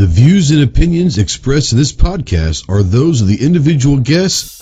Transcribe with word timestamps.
The 0.00 0.06
views 0.06 0.50
and 0.50 0.62
opinions 0.62 1.18
expressed 1.18 1.72
in 1.72 1.78
this 1.78 1.92
podcast 1.92 2.66
are 2.70 2.82
those 2.82 3.20
of 3.20 3.28
the 3.28 3.44
individual 3.44 3.98
guests. 3.98 4.58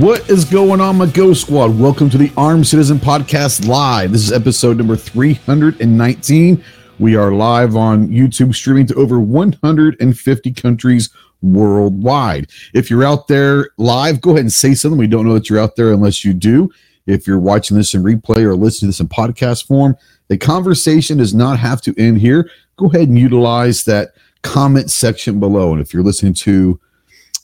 What 0.00 0.30
is 0.30 0.46
going 0.46 0.80
on, 0.80 0.96
my 0.96 1.04
Ghost 1.04 1.42
Squad? 1.42 1.78
Welcome 1.78 2.08
to 2.08 2.16
the 2.16 2.32
Armed 2.34 2.66
Citizen 2.66 2.98
Podcast 2.98 3.68
Live. 3.68 4.12
This 4.12 4.22
is 4.22 4.32
episode 4.32 4.78
number 4.78 4.96
319. 4.96 6.64
We 6.98 7.16
are 7.16 7.30
live 7.32 7.76
on 7.76 8.08
YouTube, 8.08 8.54
streaming 8.54 8.86
to 8.86 8.94
over 8.94 9.20
150 9.20 10.52
countries 10.54 11.10
worldwide. 11.42 12.48
If 12.72 12.88
you're 12.88 13.04
out 13.04 13.28
there 13.28 13.72
live, 13.76 14.22
go 14.22 14.30
ahead 14.30 14.40
and 14.40 14.52
say 14.52 14.72
something. 14.72 14.96
We 14.96 15.06
don't 15.06 15.26
know 15.26 15.34
that 15.34 15.50
you're 15.50 15.60
out 15.60 15.76
there 15.76 15.92
unless 15.92 16.24
you 16.24 16.32
do. 16.32 16.70
If 17.04 17.26
you're 17.26 17.38
watching 17.38 17.76
this 17.76 17.92
in 17.92 18.02
replay 18.02 18.38
or 18.44 18.56
listening 18.56 18.90
to 18.90 18.96
this 18.96 19.00
in 19.00 19.08
podcast 19.08 19.66
form, 19.66 19.98
the 20.28 20.38
conversation 20.38 21.18
does 21.18 21.34
not 21.34 21.58
have 21.58 21.82
to 21.82 21.94
end 21.98 22.22
here. 22.22 22.48
Go 22.78 22.86
ahead 22.86 23.08
and 23.08 23.18
utilize 23.18 23.84
that 23.84 24.14
comment 24.40 24.90
section 24.90 25.38
below. 25.38 25.72
And 25.72 25.82
if 25.82 25.92
you're 25.92 26.02
listening 26.02 26.32
to 26.32 26.80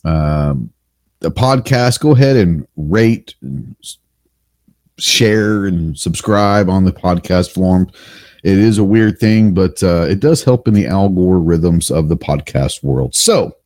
um, 0.06 0.72
the 1.20 1.31
podcast, 1.31 2.00
go 2.00 2.12
ahead 2.12 2.36
and 2.36 2.67
rate 2.77 3.34
and 3.41 3.75
share 4.98 5.67
and 5.67 5.98
subscribe 5.98 6.69
on 6.69 6.84
the 6.84 6.92
podcast 6.92 7.53
form. 7.53 7.91
It 8.45 8.59
is 8.59 8.78
a 8.78 8.84
weird 8.84 9.19
thing, 9.19 9.55
but 9.55 9.83
uh, 9.83 10.06
it 10.09 10.20
does 10.20 10.44
help 10.44 10.69
in 10.69 10.75
the 10.75 10.84
algorithms 10.84 11.91
of 11.91 12.09
the 12.09 12.17
podcast 12.17 12.83
world. 12.83 13.14
So, 13.14 13.56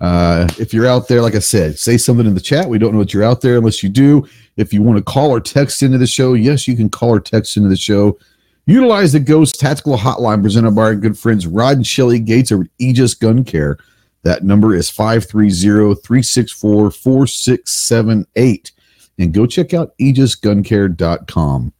uh, 0.00 0.46
if 0.58 0.74
you're 0.74 0.86
out 0.86 1.08
there, 1.08 1.22
like 1.22 1.34
I 1.34 1.40
said, 1.40 1.78
say 1.78 1.96
something 1.96 2.26
in 2.26 2.34
the 2.34 2.40
chat. 2.40 2.68
We 2.68 2.78
don't 2.78 2.92
know 2.92 2.98
that 3.00 3.14
you're 3.14 3.24
out 3.24 3.40
there 3.40 3.56
unless 3.56 3.82
you 3.82 3.88
do. 3.88 4.26
If 4.56 4.72
you 4.72 4.82
want 4.82 4.98
to 4.98 5.04
call 5.04 5.30
or 5.30 5.40
text 5.40 5.82
into 5.82 5.98
the 5.98 6.06
show, 6.06 6.34
yes, 6.34 6.68
you 6.68 6.76
can 6.76 6.90
call 6.90 7.10
or 7.10 7.20
text 7.20 7.56
into 7.56 7.68
the 7.68 7.76
show. 7.76 8.18
Utilize 8.66 9.12
the 9.12 9.20
Ghost 9.20 9.60
Tactical 9.60 9.96
Hotline 9.96 10.42
presented 10.42 10.72
by 10.72 10.82
our 10.82 10.94
good 10.94 11.18
friends 11.18 11.46
Rod 11.46 11.76
and 11.76 11.86
Shelly 11.86 12.18
Gates 12.18 12.50
over 12.50 12.64
at 12.64 12.70
Aegis 12.78 13.14
Gun 13.14 13.44
Care. 13.44 13.78
That 14.24 14.42
number 14.42 14.74
is 14.74 14.90
530 14.90 16.00
364 16.02 16.90
4678. 16.90 18.72
And 19.18 19.32
go 19.32 19.46
check 19.46 19.72
out 19.72 19.96
aegisguncare.com. 19.98 21.72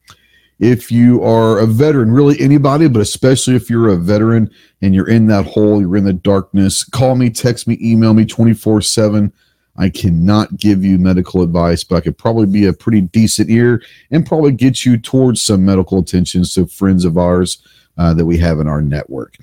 If 0.60 0.92
you 0.92 1.22
are 1.24 1.58
a 1.58 1.66
veteran, 1.66 2.12
really 2.12 2.40
anybody, 2.40 2.86
but 2.86 3.02
especially 3.02 3.56
if 3.56 3.68
you're 3.68 3.88
a 3.88 3.96
veteran 3.96 4.50
and 4.82 4.94
you're 4.94 5.08
in 5.08 5.26
that 5.26 5.46
hole, 5.46 5.80
you're 5.80 5.96
in 5.96 6.04
the 6.04 6.12
darkness, 6.12 6.84
call 6.84 7.16
me, 7.16 7.28
text 7.28 7.66
me, 7.66 7.76
email 7.82 8.14
me 8.14 8.24
24 8.24 8.80
7. 8.82 9.32
I 9.76 9.88
cannot 9.90 10.56
give 10.56 10.84
you 10.84 10.98
medical 10.98 11.42
advice, 11.42 11.82
but 11.82 11.96
I 11.96 12.00
could 12.02 12.16
probably 12.16 12.46
be 12.46 12.66
a 12.66 12.72
pretty 12.72 13.00
decent 13.00 13.50
ear 13.50 13.82
and 14.12 14.24
probably 14.24 14.52
get 14.52 14.84
you 14.84 14.96
towards 14.96 15.42
some 15.42 15.64
medical 15.64 15.98
attention. 15.98 16.44
So, 16.44 16.66
friends 16.66 17.04
of 17.04 17.18
ours 17.18 17.58
uh, 17.98 18.14
that 18.14 18.24
we 18.24 18.38
have 18.38 18.60
in 18.60 18.68
our 18.68 18.80
network. 18.80 19.36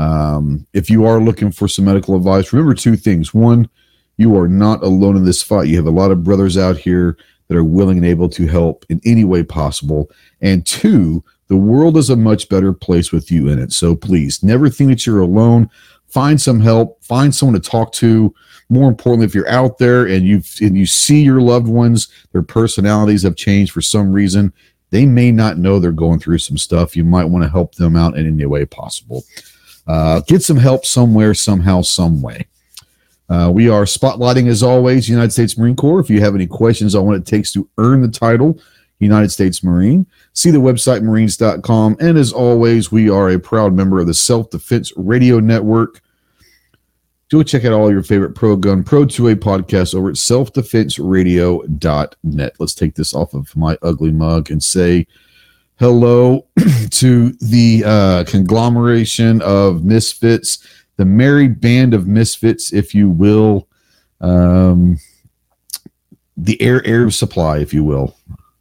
Um, 0.00 0.66
if 0.72 0.88
you 0.88 1.04
are 1.04 1.20
looking 1.20 1.52
for 1.52 1.68
some 1.68 1.84
medical 1.84 2.16
advice, 2.16 2.54
remember 2.54 2.72
two 2.72 2.96
things. 2.96 3.34
One, 3.34 3.68
you 4.16 4.34
are 4.38 4.48
not 4.48 4.82
alone 4.82 5.14
in 5.14 5.26
this 5.26 5.42
fight. 5.42 5.68
You 5.68 5.76
have 5.76 5.86
a 5.86 5.90
lot 5.90 6.10
of 6.10 6.24
brothers 6.24 6.56
out 6.56 6.78
here 6.78 7.18
that 7.48 7.56
are 7.56 7.64
willing 7.64 7.98
and 7.98 8.06
able 8.06 8.30
to 8.30 8.46
help 8.46 8.86
in 8.88 8.98
any 9.04 9.24
way 9.24 9.42
possible. 9.42 10.10
And 10.40 10.64
two, 10.64 11.22
the 11.48 11.56
world 11.56 11.98
is 11.98 12.08
a 12.08 12.16
much 12.16 12.48
better 12.48 12.72
place 12.72 13.12
with 13.12 13.30
you 13.30 13.48
in 13.48 13.58
it. 13.58 13.72
So 13.72 13.94
please 13.94 14.42
never 14.42 14.70
think 14.70 14.88
that 14.88 15.04
you're 15.04 15.20
alone. 15.20 15.68
Find 16.06 16.40
some 16.40 16.60
help, 16.60 17.04
find 17.04 17.34
someone 17.34 17.60
to 17.60 17.70
talk 17.70 17.92
to. 17.94 18.34
More 18.70 18.88
importantly, 18.88 19.26
if 19.26 19.34
you're 19.34 19.50
out 19.50 19.76
there 19.76 20.06
and 20.06 20.26
you 20.26 20.42
and 20.62 20.78
you 20.78 20.86
see 20.86 21.22
your 21.22 21.42
loved 21.42 21.68
ones, 21.68 22.08
their 22.32 22.42
personalities 22.42 23.22
have 23.24 23.36
changed 23.36 23.72
for 23.72 23.82
some 23.82 24.12
reason, 24.12 24.52
they 24.90 25.04
may 25.04 25.30
not 25.30 25.58
know 25.58 25.78
they're 25.78 25.92
going 25.92 26.20
through 26.20 26.38
some 26.38 26.56
stuff. 26.56 26.96
You 26.96 27.04
might 27.04 27.26
want 27.26 27.44
to 27.44 27.50
help 27.50 27.74
them 27.74 27.96
out 27.96 28.16
in 28.16 28.26
any 28.26 28.46
way 28.46 28.64
possible. 28.64 29.24
Uh, 29.86 30.20
get 30.26 30.42
some 30.42 30.56
help 30.56 30.84
somewhere, 30.84 31.34
somehow, 31.34 31.82
some 31.82 32.20
way. 32.22 32.46
Uh, 33.28 33.50
we 33.52 33.68
are 33.68 33.84
spotlighting, 33.84 34.48
as 34.48 34.62
always, 34.62 35.08
United 35.08 35.32
States 35.32 35.56
Marine 35.56 35.76
Corps. 35.76 36.00
If 36.00 36.10
you 36.10 36.20
have 36.20 36.34
any 36.34 36.46
questions 36.46 36.96
on 36.96 37.06
what 37.06 37.16
it 37.16 37.26
takes 37.26 37.52
to 37.52 37.68
earn 37.78 38.02
the 38.02 38.08
title, 38.08 38.58
United 38.98 39.30
States 39.30 39.62
Marine, 39.62 40.04
see 40.32 40.50
the 40.50 40.58
website 40.58 41.02
marines.com. 41.02 41.96
And 42.00 42.18
as 42.18 42.32
always, 42.32 42.92
we 42.92 43.08
are 43.08 43.30
a 43.30 43.38
proud 43.38 43.72
member 43.72 44.00
of 44.00 44.06
the 44.06 44.14
Self 44.14 44.50
Defense 44.50 44.92
Radio 44.96 45.40
Network. 45.40 46.02
Go 47.30 47.42
check 47.44 47.64
out 47.64 47.72
all 47.72 47.92
your 47.92 48.02
favorite 48.02 48.34
pro 48.34 48.56
gun, 48.56 48.82
pro 48.82 49.06
2A 49.06 49.36
podcasts 49.36 49.94
over 49.94 50.08
at 50.08 50.16
selfdefenseradio.net. 50.16 52.54
Let's 52.58 52.74
take 52.74 52.96
this 52.96 53.14
off 53.14 53.34
of 53.34 53.56
my 53.56 53.78
ugly 53.82 54.10
mug 54.10 54.50
and 54.50 54.60
say, 54.62 55.06
hello 55.80 56.46
to 56.90 57.30
the 57.40 57.82
uh, 57.86 58.22
conglomeration 58.24 59.40
of 59.40 59.82
misfits, 59.82 60.58
the 60.96 61.06
merry 61.06 61.48
band 61.48 61.94
of 61.94 62.06
misfits, 62.06 62.70
if 62.74 62.94
you 62.94 63.08
will, 63.08 63.66
um, 64.20 64.98
the 66.36 66.60
air 66.60 66.86
air 66.86 67.10
supply, 67.10 67.58
if 67.58 67.72
you 67.72 67.82
will, 67.82 68.14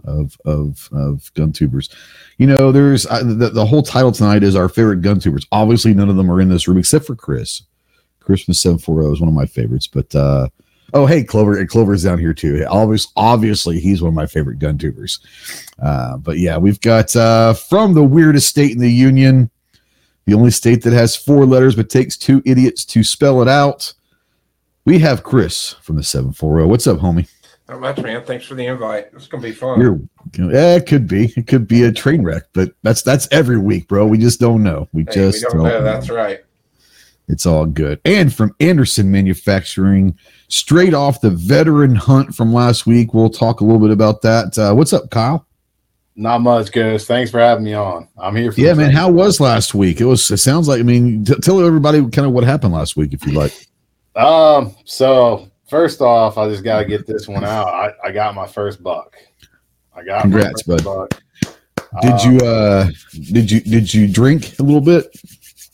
of 0.05 0.37
of 0.45 0.87
of 0.93 1.31
gun 1.33 1.51
tubers. 1.51 1.89
You 2.37 2.47
know, 2.47 2.71
there's 2.71 3.05
uh, 3.05 3.23
the, 3.23 3.49
the 3.49 3.65
whole 3.65 3.83
title 3.83 4.13
tonight 4.13 4.41
is 4.41 4.55
our 4.55 4.69
favorite 4.69 5.01
gun 5.01 5.19
tubers. 5.19 5.45
Obviously, 5.51 5.93
none 5.93 6.09
of 6.09 6.15
them 6.15 6.31
are 6.31 6.39
in 6.39 6.47
this 6.47 6.69
room 6.69 6.77
except 6.77 7.05
for 7.05 7.15
Chris. 7.15 7.63
Chris 8.21 8.43
from 8.43 8.53
740 8.53 9.11
is 9.11 9.19
one 9.19 9.27
of 9.27 9.35
my 9.35 9.45
favorites, 9.45 9.87
but 9.87 10.15
uh, 10.15 10.47
Oh, 10.93 11.05
hey, 11.05 11.23
Clover. 11.23 11.65
Clover's 11.65 12.03
down 12.03 12.19
here 12.19 12.33
too. 12.33 12.65
Obviously, 12.69 13.11
obviously, 13.15 13.79
he's 13.79 14.01
one 14.01 14.09
of 14.09 14.15
my 14.15 14.25
favorite 14.25 14.59
gun 14.59 14.77
tubers. 14.77 15.19
Uh, 15.81 16.17
but 16.17 16.37
yeah, 16.39 16.57
we've 16.57 16.81
got 16.81 17.15
uh, 17.15 17.53
from 17.53 17.93
the 17.93 18.03
weirdest 18.03 18.47
state 18.47 18.71
in 18.71 18.79
the 18.79 18.91
union, 18.91 19.49
the 20.25 20.33
only 20.33 20.51
state 20.51 20.83
that 20.83 20.93
has 20.93 21.15
four 21.15 21.45
letters 21.45 21.75
but 21.75 21.89
takes 21.89 22.17
two 22.17 22.41
idiots 22.45 22.85
to 22.85 23.03
spell 23.03 23.41
it 23.41 23.47
out. 23.47 23.93
We 24.85 24.99
have 24.99 25.23
Chris 25.23 25.73
from 25.81 25.97
the 25.97 26.03
740. 26.03 26.65
What's 26.65 26.87
up, 26.87 26.97
homie? 26.97 27.29
Not 27.67 27.81
much, 27.81 27.97
man. 27.99 28.23
Thanks 28.25 28.45
for 28.45 28.55
the 28.55 28.65
invite. 28.65 29.09
It's 29.13 29.27
gonna 29.27 29.43
be 29.43 29.51
fun. 29.51 29.79
You're, 29.79 29.99
yeah, 30.51 30.75
it 30.75 30.87
could 30.87 31.07
be. 31.07 31.31
It 31.37 31.45
could 31.45 31.67
be 31.67 31.83
a 31.83 31.91
train 31.91 32.23
wreck, 32.23 32.43
but 32.53 32.73
that's 32.81 33.03
that's 33.03 33.27
every 33.31 33.59
week, 33.59 33.87
bro. 33.87 34.07
We 34.07 34.17
just 34.17 34.39
don't 34.39 34.63
know. 34.63 34.87
We 34.91 35.03
Hey, 35.03 35.11
just 35.13 35.45
we 35.45 35.53
don't 35.53 35.63
know. 35.63 35.83
That's 35.83 36.09
right. 36.09 36.39
It's 37.29 37.45
all 37.45 37.65
good. 37.67 38.01
And 38.05 38.33
from 38.33 38.55
Anderson 38.59 39.11
Manufacturing, 39.11 40.17
straight 40.47 40.93
off 40.95 41.21
the 41.21 41.29
veteran 41.29 41.95
hunt 41.95 42.33
from 42.35 42.51
last 42.53 42.85
week. 42.87 43.13
We'll 43.13 43.29
talk 43.29 43.61
a 43.61 43.63
little 43.63 43.79
bit 43.79 43.91
about 43.91 44.21
that. 44.23 44.57
Uh, 44.57 44.73
what's 44.73 44.93
up, 44.93 45.09
Kyle? 45.11 45.45
Not 46.15 46.39
much, 46.41 46.71
guys. 46.71 47.05
Thanks 47.05 47.31
for 47.31 47.39
having 47.39 47.63
me 47.63 47.73
on. 47.75 48.07
I'm 48.17 48.35
here 48.35 48.51
for 48.51 48.59
Yeah, 48.59 48.73
man. 48.73 48.91
How 48.91 49.09
was 49.09 49.39
last 49.39 49.73
week? 49.73 50.01
It 50.01 50.05
was. 50.05 50.29
It 50.31 50.37
sounds 50.37 50.67
like. 50.67 50.79
I 50.79 50.83
mean, 50.83 51.23
t- 51.23 51.35
tell 51.35 51.63
everybody 51.65 52.01
kind 52.09 52.27
of 52.27 52.33
what 52.33 52.43
happened 52.43 52.73
last 52.73 52.97
week, 52.97 53.13
if 53.13 53.25
you 53.25 53.31
like. 53.33 53.53
Um. 54.15 54.75
So 54.85 55.49
first 55.69 56.01
off, 56.01 56.37
I 56.37 56.49
just 56.49 56.63
got 56.63 56.79
to 56.79 56.85
get 56.85 57.05
this 57.07 57.27
one 57.27 57.45
out. 57.45 57.67
I, 57.67 57.93
I 58.03 58.11
got 58.11 58.35
my 58.35 58.47
first 58.47 58.83
buck. 58.83 59.15
I 59.95 60.03
got 60.03 60.15
my 60.17 60.21
Congrats, 60.23 60.63
first 60.63 60.83
bud. 60.83 61.09
buck. 61.11 61.23
Did 62.01 62.11
Um, 62.11 62.31
you? 62.33 62.39
uh 62.39 62.87
Did 63.31 63.49
you? 63.51 63.61
Did 63.61 63.93
you 63.93 64.07
drink 64.07 64.59
a 64.59 64.63
little 64.63 64.81
bit? 64.81 65.07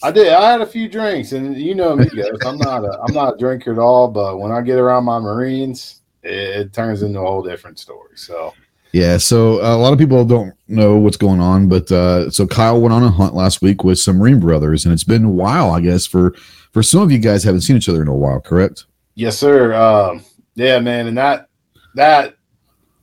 I 0.05 0.11
did. 0.11 0.31
I 0.31 0.51
had 0.51 0.61
a 0.61 0.67
few 0.67 0.87
drinks, 0.87 1.31
and 1.31 1.57
you 1.57 1.73
know 1.73 1.95
me, 1.95 2.05
guys. 2.05 2.37
I'm 2.45 2.59
not 2.59 2.85
a 2.85 2.99
I'm 3.01 3.13
not 3.13 3.33
a 3.33 3.37
drinker 3.37 3.71
at 3.71 3.79
all. 3.79 4.07
But 4.07 4.37
when 4.37 4.51
I 4.51 4.61
get 4.61 4.77
around 4.77 5.03
my 5.05 5.17
Marines, 5.17 6.01
it, 6.21 6.31
it 6.31 6.73
turns 6.73 7.01
into 7.01 7.19
a 7.19 7.25
whole 7.25 7.41
different 7.41 7.79
story. 7.79 8.11
So 8.15 8.53
Yeah. 8.91 9.17
So 9.17 9.63
uh, 9.63 9.75
a 9.75 9.79
lot 9.79 9.93
of 9.93 9.97
people 9.97 10.23
don't 10.23 10.53
know 10.67 10.97
what's 10.97 11.17
going 11.17 11.39
on, 11.39 11.67
but 11.67 11.91
uh 11.91 12.29
so 12.29 12.45
Kyle 12.45 12.79
went 12.79 12.93
on 12.93 13.01
a 13.01 13.09
hunt 13.09 13.33
last 13.33 13.63
week 13.63 13.83
with 13.83 13.97
some 13.97 14.19
Marine 14.19 14.39
brothers, 14.39 14.85
and 14.85 14.93
it's 14.93 15.03
been 15.03 15.25
a 15.25 15.29
while, 15.29 15.71
I 15.71 15.81
guess, 15.81 16.05
for 16.05 16.35
for 16.71 16.83
some 16.83 17.01
of 17.01 17.11
you 17.11 17.17
guys 17.17 17.43
haven't 17.43 17.61
seen 17.61 17.77
each 17.77 17.89
other 17.89 18.03
in 18.03 18.07
a 18.07 18.13
while, 18.13 18.39
correct? 18.39 18.85
yes, 19.15 19.39
sir. 19.39 19.73
Um. 19.73 20.23
Yeah, 20.53 20.79
man. 20.81 21.07
And 21.07 21.17
that 21.17 21.49
that 21.95 22.35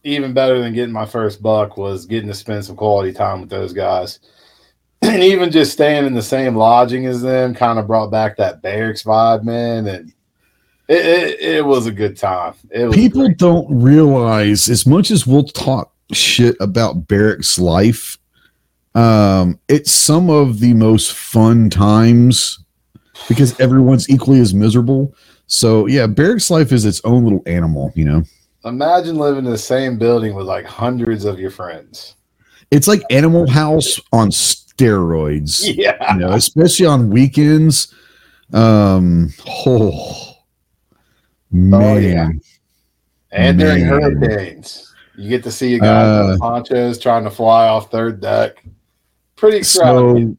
even 0.04 0.34
better 0.34 0.60
than 0.60 0.72
getting 0.72 0.92
my 0.92 1.06
first 1.06 1.42
buck 1.42 1.76
was 1.76 2.06
getting 2.06 2.28
to 2.28 2.34
spend 2.34 2.64
some 2.64 2.76
quality 2.76 3.12
time 3.12 3.40
with 3.40 3.50
those 3.50 3.72
guys. 3.72 4.20
And 5.12 5.22
even 5.22 5.50
just 5.50 5.72
staying 5.72 6.06
in 6.06 6.14
the 6.14 6.22
same 6.22 6.54
lodging 6.54 7.06
as 7.06 7.20
them 7.22 7.54
kind 7.54 7.78
of 7.78 7.88
brought 7.88 8.10
back 8.10 8.36
that 8.36 8.62
barracks 8.62 9.02
vibe, 9.02 9.42
man. 9.42 9.86
And 9.88 10.12
it, 10.88 11.04
it, 11.06 11.40
it 11.40 11.64
was 11.66 11.86
a 11.86 11.92
good 11.92 12.16
time. 12.16 12.54
It 12.70 12.86
was 12.86 12.94
people 12.94 13.26
great. 13.26 13.36
don't 13.38 13.66
realize 13.82 14.68
as 14.68 14.86
much 14.86 15.10
as 15.10 15.26
we'll 15.26 15.44
talk 15.44 15.92
shit 16.12 16.54
about 16.60 17.08
barracks 17.08 17.58
life 17.58 18.16
Um, 18.94 19.58
it's 19.68 19.90
some 19.90 20.28
of 20.30 20.60
the 20.60 20.74
most 20.74 21.12
fun 21.14 21.70
times 21.70 22.58
because 23.28 23.58
everyone's 23.58 24.08
equally 24.10 24.40
as 24.40 24.52
miserable. 24.54 25.14
So 25.46 25.86
yeah, 25.86 26.06
barracks 26.06 26.50
life 26.50 26.72
is 26.72 26.84
its 26.84 27.00
own 27.04 27.24
little 27.24 27.42
animal, 27.46 27.92
you 27.94 28.04
know. 28.04 28.22
Imagine 28.64 29.16
living 29.16 29.46
in 29.46 29.50
the 29.50 29.58
same 29.58 29.98
building 29.98 30.34
with 30.34 30.46
like 30.46 30.64
hundreds 30.66 31.24
of 31.24 31.38
your 31.40 31.50
friends. 31.50 32.16
It's 32.70 32.86
like 32.86 33.02
Animal 33.10 33.48
House 33.50 34.00
on 34.12 34.30
steroids. 34.76 35.62
Yeah. 35.76 36.14
You 36.14 36.20
know, 36.20 36.32
especially 36.32 36.86
on 36.86 37.10
weekends. 37.10 37.94
Um, 38.52 39.30
oh 39.66 40.34
man. 41.50 42.02
yeah. 42.02 42.28
And 43.30 43.58
during 43.58 43.84
hurricanes, 43.84 44.92
you 45.16 45.28
get 45.28 45.42
to 45.44 45.50
see 45.50 45.70
you 45.70 45.80
guys 45.80 46.28
Uh, 46.28 46.32
in 46.32 46.38
ponchos 46.38 46.98
trying 46.98 47.24
to 47.24 47.30
fly 47.30 47.66
off 47.68 47.90
third 47.90 48.20
deck. 48.20 48.62
Pretty 49.36 49.58
extravagant. 49.58 50.38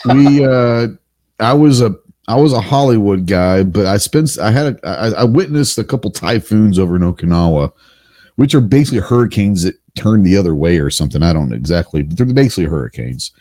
So 0.00 0.14
we 0.14 0.44
uh 0.44 0.88
I 1.38 1.52
was 1.52 1.80
a 1.80 1.94
I 2.28 2.36
was 2.36 2.52
a 2.52 2.60
Hollywood 2.60 3.26
guy, 3.26 3.62
but 3.62 3.86
I 3.86 3.96
spent 3.96 4.38
I 4.38 4.50
had 4.50 4.78
a, 4.82 4.88
I, 4.88 5.08
I 5.20 5.24
witnessed 5.24 5.78
a 5.78 5.84
couple 5.84 6.10
typhoons 6.10 6.78
over 6.78 6.96
in 6.96 7.02
Okinawa, 7.02 7.72
which 8.36 8.54
are 8.54 8.60
basically 8.60 9.00
hurricanes 9.00 9.62
that 9.64 9.76
turn 9.94 10.22
the 10.22 10.36
other 10.36 10.54
way 10.54 10.78
or 10.78 10.90
something. 10.90 11.22
I 11.22 11.32
don't 11.32 11.48
know 11.50 11.56
exactly, 11.56 12.02
but 12.02 12.16
they're 12.16 12.26
basically 12.26 12.64
hurricanes. 12.64 13.32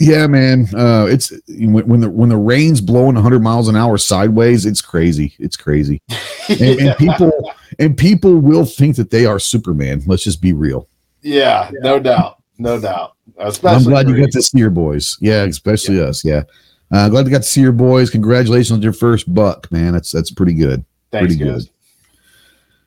Yeah, 0.00 0.26
man. 0.26 0.66
Uh, 0.74 1.06
it's 1.10 1.30
when, 1.46 1.86
when 1.86 2.00
the 2.00 2.08
when 2.08 2.30
the 2.30 2.36
rain's 2.38 2.80
blowing 2.80 3.14
100 3.14 3.42
miles 3.42 3.68
an 3.68 3.76
hour 3.76 3.98
sideways, 3.98 4.64
it's 4.64 4.80
crazy. 4.80 5.34
It's 5.38 5.58
crazy, 5.58 6.00
and, 6.48 6.80
and 6.80 6.96
people 6.96 7.52
and 7.78 7.96
people 7.96 8.36
will 8.38 8.64
think 8.64 8.96
that 8.96 9.10
they 9.10 9.26
are 9.26 9.38
Superman. 9.38 10.02
Let's 10.06 10.24
just 10.24 10.40
be 10.40 10.54
real. 10.54 10.88
yeah, 11.20 11.70
no 11.82 12.00
doubt. 12.00 12.38
No 12.56 12.80
doubt. 12.80 13.16
Especially 13.36 13.76
I'm 13.76 13.84
glad 13.84 14.08
you 14.08 14.18
got 14.18 14.32
to 14.32 14.42
see 14.42 14.58
your 14.58 14.70
boys. 14.70 15.18
Yeah, 15.20 15.44
especially 15.44 16.00
us. 16.00 16.24
Yeah, 16.24 16.44
uh, 16.90 17.10
glad 17.10 17.26
you 17.26 17.32
got 17.32 17.42
to 17.42 17.48
see 17.48 17.60
your 17.60 17.72
boys. 17.72 18.08
Congratulations 18.08 18.72
on 18.72 18.82
your 18.82 18.94
first 18.94 19.32
buck, 19.32 19.70
man. 19.70 19.92
That's 19.92 20.10
that's 20.10 20.30
pretty 20.30 20.54
good. 20.54 20.82
Thanks, 21.12 21.34
pretty 21.34 21.44
guys. 21.44 21.66
good. 21.66 21.72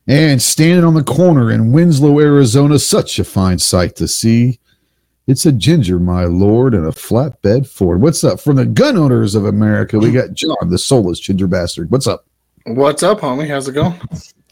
And 0.08 0.42
standing 0.42 0.84
on 0.84 0.96
the 0.96 1.04
corner 1.04 1.52
in 1.52 1.72
Winslow, 1.72 2.20
Arizona, 2.20 2.80
such 2.80 3.20
a 3.20 3.24
fine 3.24 3.60
sight 3.60 3.96
to 3.98 4.08
see. 4.08 4.60
It's 5.26 5.46
a 5.46 5.54
ginger, 5.54 6.00
my 6.00 6.26
lord, 6.26 6.74
and 6.74 6.86
a 6.86 6.92
flatbed 6.92 7.66
Ford. 7.66 8.02
What's 8.02 8.24
up 8.26 8.42
from 8.42 8.58
the 8.58 8.66
gun 8.66 8.98
owners 8.98 9.36
of 9.36 9.46
America? 9.46 9.98
We 9.98 10.12
got 10.12 10.34
John, 10.34 10.70
the 10.70 10.78
soulless 10.78 11.20
ginger 11.20 11.48
bastard. 11.48 11.90
What's 11.92 12.08
up? 12.08 12.26
What's 12.66 13.04
up, 13.04 13.22
homie? 13.22 13.48
How's 13.48 13.68
it 13.68 13.74
going? 13.74 14.00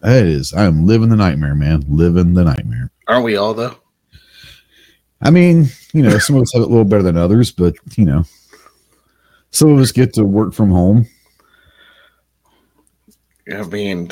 That 0.02 0.26
is, 0.26 0.54
I 0.54 0.64
am 0.64 0.88
living 0.88 1.10
the 1.10 1.16
nightmare, 1.16 1.56
man. 1.56 1.84
Living 1.90 2.34
the 2.34 2.44
nightmare. 2.44 2.90
Aren't 3.08 3.26
we 3.26 3.36
all 3.36 3.54
though? 3.54 3.76
I 5.22 5.30
mean, 5.30 5.68
you 5.94 6.02
know, 6.02 6.18
some 6.18 6.38
of 6.38 6.42
us 6.42 6.54
have 6.54 6.64
it 6.64 6.66
a 6.66 6.70
little 6.70 6.86
better 6.86 7.04
than 7.04 7.18
others, 7.18 7.52
but 7.52 7.76
you 7.96 8.06
know, 8.06 8.24
some 9.52 9.70
of 9.72 9.80
us 9.80 9.92
get 9.92 10.14
to 10.14 10.26
work 10.26 10.54
from 10.54 10.72
home. 10.72 11.06
I 13.54 13.64
mean, 13.64 14.10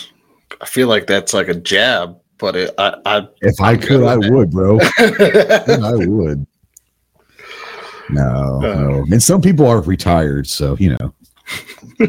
I 0.61 0.65
feel 0.65 0.89
like 0.89 1.07
that's 1.07 1.33
like 1.33 1.47
a 1.47 1.55
jab, 1.55 2.19
but 2.37 2.55
it, 2.55 2.73
I, 2.77 2.95
I, 3.05 3.27
If 3.41 3.59
I 3.61 3.71
I'm 3.71 3.79
could, 3.79 4.03
I 4.05 4.17
would, 4.17 4.51
bro. 4.51 4.79
I 4.79 5.95
would. 5.95 6.45
No, 8.09 8.59
no. 8.59 9.05
And 9.11 9.21
some 9.21 9.41
people 9.41 9.67
are 9.67 9.81
retired, 9.81 10.47
so 10.47 10.75
you 10.79 10.97
know. 10.97 11.13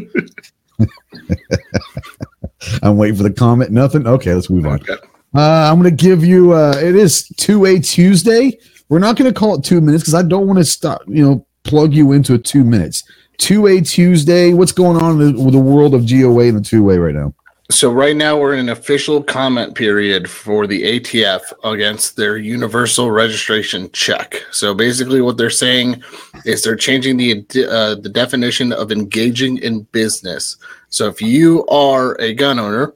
I'm 2.83 2.97
waiting 2.97 3.17
for 3.17 3.23
the 3.23 3.31
comment. 3.31 3.71
Nothing. 3.71 4.07
Okay, 4.07 4.33
let's 4.33 4.49
move 4.49 4.65
on. 4.65 4.81
Okay. 4.81 4.95
Uh, 5.35 5.69
I'm 5.71 5.79
going 5.81 5.95
to 5.95 6.03
give 6.03 6.23
you. 6.23 6.53
Uh, 6.53 6.75
it 6.77 6.95
is 6.95 7.27
two 7.37 7.65
a 7.65 7.79
Tuesday. 7.79 8.57
We're 8.89 8.99
not 8.99 9.15
going 9.15 9.31
to 9.31 9.39
call 9.39 9.55
it 9.55 9.63
two 9.63 9.79
minutes 9.81 10.03
because 10.03 10.15
I 10.15 10.23
don't 10.23 10.47
want 10.47 10.59
to 10.59 10.65
stop. 10.65 11.01
You 11.07 11.23
know, 11.23 11.47
plug 11.63 11.93
you 11.93 12.11
into 12.11 12.33
a 12.33 12.37
two 12.37 12.63
minutes. 12.63 13.03
Two 13.37 13.67
a 13.67 13.81
Tuesday. 13.81 14.53
What's 14.53 14.71
going 14.71 15.01
on 15.01 15.21
in 15.21 15.35
the, 15.35 15.43
with 15.43 15.53
the 15.53 15.59
world 15.59 15.95
of 15.95 16.07
GOA 16.09 16.47
and 16.47 16.57
the 16.57 16.61
two 16.61 16.83
way 16.83 16.97
right 16.97 17.15
now? 17.15 17.33
So 17.71 17.89
right 17.89 18.17
now 18.17 18.37
we're 18.37 18.53
in 18.53 18.59
an 18.59 18.69
official 18.69 19.23
comment 19.23 19.75
period 19.75 20.29
for 20.29 20.67
the 20.67 20.99
ATF 20.99 21.41
against 21.63 22.17
their 22.17 22.35
universal 22.35 23.11
registration 23.11 23.89
check. 23.93 24.43
So 24.51 24.73
basically, 24.73 25.21
what 25.21 25.37
they're 25.37 25.49
saying 25.49 26.03
is 26.43 26.63
they're 26.63 26.75
changing 26.75 27.15
the 27.15 27.45
uh, 27.69 27.95
the 27.95 28.09
definition 28.09 28.73
of 28.73 28.91
engaging 28.91 29.57
in 29.59 29.83
business. 29.93 30.57
So 30.89 31.07
if 31.07 31.21
you 31.21 31.65
are 31.67 32.19
a 32.19 32.33
gun 32.33 32.59
owner 32.59 32.93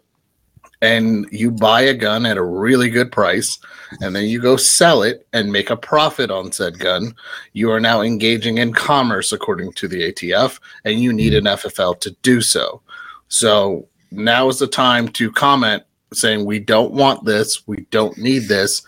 and 0.81 1.25
you 1.31 1.51
buy 1.51 1.81
a 1.81 1.93
gun 1.93 2.25
at 2.25 2.35
a 2.35 2.43
really 2.43 2.89
good 2.89 3.13
price 3.13 3.57
and 4.01 4.13
then 4.13 4.25
you 4.25 4.41
go 4.41 4.57
sell 4.57 5.03
it 5.03 5.25
and 5.31 5.53
make 5.53 5.69
a 5.69 5.77
profit 5.77 6.29
on 6.29 6.51
said 6.51 6.79
gun, 6.79 7.15
you 7.53 7.71
are 7.71 7.79
now 7.79 8.01
engaging 8.01 8.57
in 8.57 8.73
commerce 8.73 9.31
according 9.31 9.71
to 9.73 9.87
the 9.87 10.11
ATF 10.11 10.59
and 10.83 10.99
you 10.99 11.13
need 11.13 11.33
an 11.33 11.45
FFL 11.45 11.97
to 12.01 12.11
do 12.23 12.41
so. 12.41 12.81
So 13.29 13.87
now 14.15 14.49
is 14.49 14.59
the 14.59 14.67
time 14.67 15.07
to 15.09 15.31
comment 15.31 15.83
saying 16.13 16.45
we 16.45 16.59
don't 16.59 16.93
want 16.93 17.25
this, 17.25 17.67
we 17.67 17.85
don't 17.91 18.17
need 18.17 18.47
this. 18.47 18.81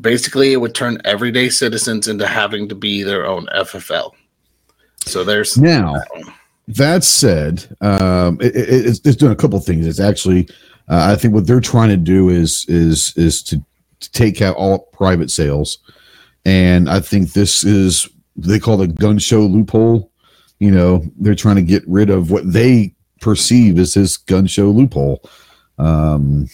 Basically, 0.00 0.52
it 0.52 0.58
would 0.58 0.74
turn 0.74 1.00
everyday 1.04 1.48
citizens 1.48 2.06
into 2.06 2.26
having 2.26 2.68
to 2.68 2.74
be 2.74 3.02
their 3.02 3.26
own 3.26 3.46
FFL. 3.46 4.12
So 5.06 5.24
there's 5.24 5.58
Now, 5.58 5.96
that 6.68 7.02
said, 7.02 7.66
um, 7.80 8.38
it, 8.40 8.54
it, 8.54 8.86
it's, 8.86 9.00
it's 9.04 9.16
doing 9.16 9.32
a 9.32 9.36
couple 9.36 9.58
things. 9.60 9.86
It's 9.86 9.98
actually, 9.98 10.48
uh, 10.88 11.10
I 11.10 11.16
think 11.16 11.34
what 11.34 11.46
they're 11.46 11.60
trying 11.60 11.88
to 11.88 11.96
do 11.96 12.28
is 12.28 12.64
is 12.68 13.12
is 13.16 13.42
to, 13.44 13.64
to 14.00 14.12
take 14.12 14.40
out 14.40 14.56
all 14.56 14.90
private 14.92 15.30
sales, 15.30 15.78
and 16.44 16.88
I 16.88 17.00
think 17.00 17.32
this 17.32 17.64
is 17.64 18.08
they 18.36 18.60
call 18.60 18.76
the 18.76 18.86
gun 18.86 19.18
show 19.18 19.40
loophole. 19.40 20.12
You 20.58 20.70
know, 20.70 21.02
they're 21.18 21.34
trying 21.34 21.56
to 21.56 21.62
get 21.62 21.82
rid 21.88 22.10
of 22.10 22.30
what 22.30 22.52
they 22.52 22.94
perceive 23.20 23.78
as 23.78 23.94
this 23.94 24.16
gun 24.16 24.46
show 24.46 24.70
loophole. 24.70 25.22
Um, 25.78 26.48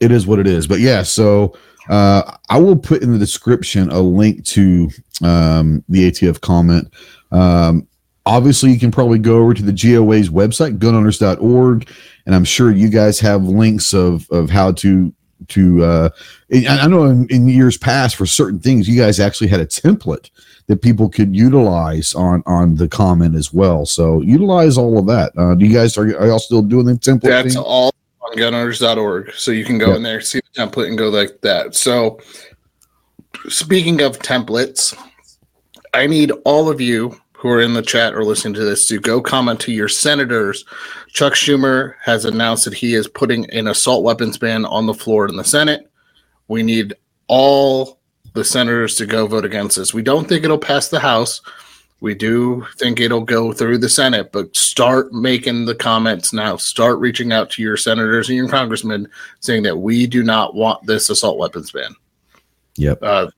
it 0.00 0.10
is 0.10 0.26
what 0.26 0.38
it 0.38 0.46
is, 0.46 0.66
but 0.66 0.80
yeah. 0.80 1.02
So 1.02 1.56
uh, 1.88 2.36
I 2.48 2.58
will 2.58 2.76
put 2.76 3.02
in 3.02 3.12
the 3.12 3.18
description 3.18 3.90
a 3.90 4.00
link 4.00 4.44
to 4.46 4.90
um, 5.22 5.84
the 5.88 6.10
ATF 6.10 6.40
comment. 6.40 6.92
Um, 7.30 7.86
obviously 8.26 8.72
you 8.72 8.78
can 8.78 8.90
probably 8.90 9.18
go 9.18 9.38
over 9.38 9.54
to 9.54 9.62
the 9.62 9.72
GOA's 9.72 10.28
website, 10.28 10.78
gunowners.org, 10.78 11.88
and 12.26 12.34
I'm 12.34 12.44
sure 12.44 12.70
you 12.70 12.88
guys 12.88 13.20
have 13.20 13.44
links 13.44 13.92
of 13.92 14.28
of 14.30 14.50
how 14.50 14.72
to 14.72 15.12
to 15.48 15.84
uh 15.84 16.08
I 16.52 16.66
I 16.66 16.86
know 16.86 17.04
in, 17.04 17.26
in 17.28 17.48
years 17.48 17.76
past 17.76 18.16
for 18.16 18.24
certain 18.24 18.58
things 18.60 18.88
you 18.88 19.00
guys 19.00 19.20
actually 19.20 19.48
had 19.48 19.60
a 19.60 19.66
template 19.66 20.30
that 20.66 20.80
people 20.82 21.08
could 21.08 21.34
utilize 21.36 22.14
on 22.14 22.42
on 22.46 22.74
the 22.76 22.88
comment 22.88 23.34
as 23.34 23.52
well. 23.52 23.84
So 23.86 24.20
utilize 24.22 24.78
all 24.78 24.98
of 24.98 25.06
that. 25.06 25.32
Uh 25.36 25.54
do 25.54 25.66
you 25.66 25.72
guys 25.74 25.96
are, 25.98 26.04
are 26.18 26.26
y'all 26.26 26.38
still 26.38 26.62
doing 26.62 26.86
the 26.86 26.92
template 26.94 27.22
That's 27.22 27.54
thing? 27.54 27.62
all 27.62 27.92
on 28.20 28.32
gunowners.org. 28.36 29.32
So 29.34 29.50
you 29.50 29.64
can 29.64 29.78
go 29.78 29.88
Yeah. 29.90 29.96
in 29.96 30.02
there, 30.02 30.20
see 30.20 30.40
the 30.40 30.62
template, 30.66 30.88
and 30.88 30.96
go 30.98 31.08
like 31.10 31.40
that. 31.42 31.74
So, 31.74 32.18
speaking 33.48 34.00
of 34.02 34.18
templates, 34.18 34.96
I 35.92 36.06
need 36.06 36.32
all 36.44 36.68
of 36.70 36.80
you 36.80 37.16
who 37.32 37.50
are 37.50 37.60
in 37.60 37.74
the 37.74 37.82
chat 37.82 38.14
or 38.14 38.24
listening 38.24 38.54
to 38.54 38.64
this 38.64 38.88
to 38.88 38.98
go 38.98 39.20
comment 39.20 39.60
to 39.60 39.72
your 39.72 39.88
senators. 39.88 40.64
Chuck 41.08 41.34
Schumer 41.34 41.94
has 42.02 42.24
announced 42.24 42.64
that 42.64 42.72
he 42.74 42.94
is 42.94 43.06
putting 43.06 43.48
an 43.50 43.66
assault 43.68 44.02
weapons 44.02 44.38
ban 44.38 44.64
on 44.64 44.86
the 44.86 44.94
floor 44.94 45.28
in 45.28 45.36
the 45.36 45.44
Senate. 45.44 45.90
We 46.48 46.62
need 46.62 46.94
all 47.28 47.98
the 48.34 48.44
senators 48.44 48.96
to 48.96 49.06
go 49.06 49.26
vote 49.26 49.44
against 49.44 49.76
this. 49.76 49.94
We 49.94 50.02
don't 50.02 50.28
think 50.28 50.44
it'll 50.44 50.58
pass 50.58 50.88
the 50.88 51.00
House. 51.00 51.40
We 52.00 52.14
do 52.14 52.66
think 52.76 53.00
it'll 53.00 53.22
go 53.22 53.52
through 53.52 53.78
the 53.78 53.88
Senate, 53.88 54.30
but 54.30 54.54
start 54.54 55.12
making 55.12 55.64
the 55.64 55.74
comments 55.74 56.32
now. 56.32 56.56
Start 56.56 56.98
reaching 56.98 57.32
out 57.32 57.48
to 57.50 57.62
your 57.62 57.76
senators 57.76 58.28
and 58.28 58.36
your 58.36 58.48
congressmen 58.48 59.08
saying 59.40 59.62
that 59.62 59.78
we 59.78 60.06
do 60.06 60.22
not 60.22 60.54
want 60.54 60.84
this 60.86 61.08
assault 61.08 61.38
weapons 61.38 61.72
ban. 61.72 61.94
Yep. 62.76 62.98
Uh, 63.00 63.30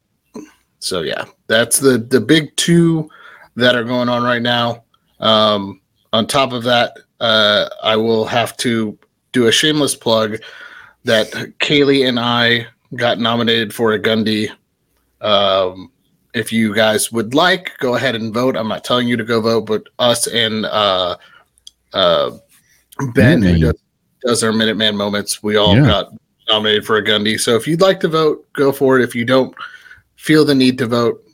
so 0.79 1.03
yeah, 1.03 1.27
that's 1.47 1.79
the 1.79 1.99
the 1.99 2.21
big 2.21 2.55
two 2.57 3.09
that 3.55 3.77
are 3.77 3.85
going 3.85 4.09
on 4.09 4.23
right 4.23 4.43
now. 4.43 4.85
Um, 5.21 5.81
on 6.13 6.27
top 6.27 6.53
of 6.53 6.65
that, 6.65 6.99
uh, 7.21 7.69
I 7.83 7.97
will 7.97 8.25
have 8.25 8.57
to 8.59 8.99
do 9.33 9.47
a 9.47 9.53
shameless 9.53 9.95
plug 9.95 10.39
that 11.05 11.31
Kaylee 11.61 12.09
and 12.09 12.19
I 12.19 12.67
got 12.95 13.19
nominated 13.19 13.75
for 13.75 13.93
a 13.93 14.01
Gundy. 14.01 14.51
Um, 15.27 15.91
if 16.35 16.53
you 16.53 16.75
guys 16.75 17.11
would 17.11 17.35
like, 17.35 17.77
go 17.79 17.97
ahead 17.97 18.15
and 18.15 18.33
vote. 18.33 18.57
I'm 18.57 18.69
not 18.69 18.85
telling 18.85 19.09
you 19.09 19.17
to 19.17 19.25
go 19.25 19.41
vote, 19.41 19.67
but 19.67 19.83
us 19.99 20.27
and 20.27 20.67
uh, 20.67 21.17
uh, 21.93 22.31
Ben, 23.15 23.43
who 23.43 23.59
does, 23.59 23.75
does 24.23 24.45
our 24.45 24.53
Minuteman 24.53 24.95
moments, 24.95 25.43
we 25.43 25.57
all 25.57 25.75
Yeah. 25.75 25.87
got 25.87 26.13
nominated 26.49 26.87
for 26.87 26.99
a 26.99 27.05
Gundy. 27.05 27.41
So 27.41 27.57
if 27.57 27.67
you'd 27.67 27.81
like 27.81 28.01
to 28.01 28.09
vote, 28.09 28.47
go 28.53 28.71
for 28.71 28.99
it. 29.01 29.03
If 29.03 29.15
you 29.15 29.25
don't 29.25 29.55
feel 30.17 30.45
the 30.45 30.55
need 30.55 30.79
to 30.79 30.87
vote, 30.87 31.25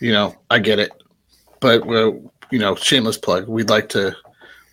you 0.00 0.12
know, 0.12 0.34
I 0.50 0.58
get 0.58 0.78
it. 0.78 0.92
But, 1.60 1.86
well, 1.86 2.20
you 2.50 2.58
know, 2.58 2.74
shameless 2.74 3.16
plug. 3.16 3.48
We'd 3.48 3.70
like 3.70 3.88
to 3.90 4.14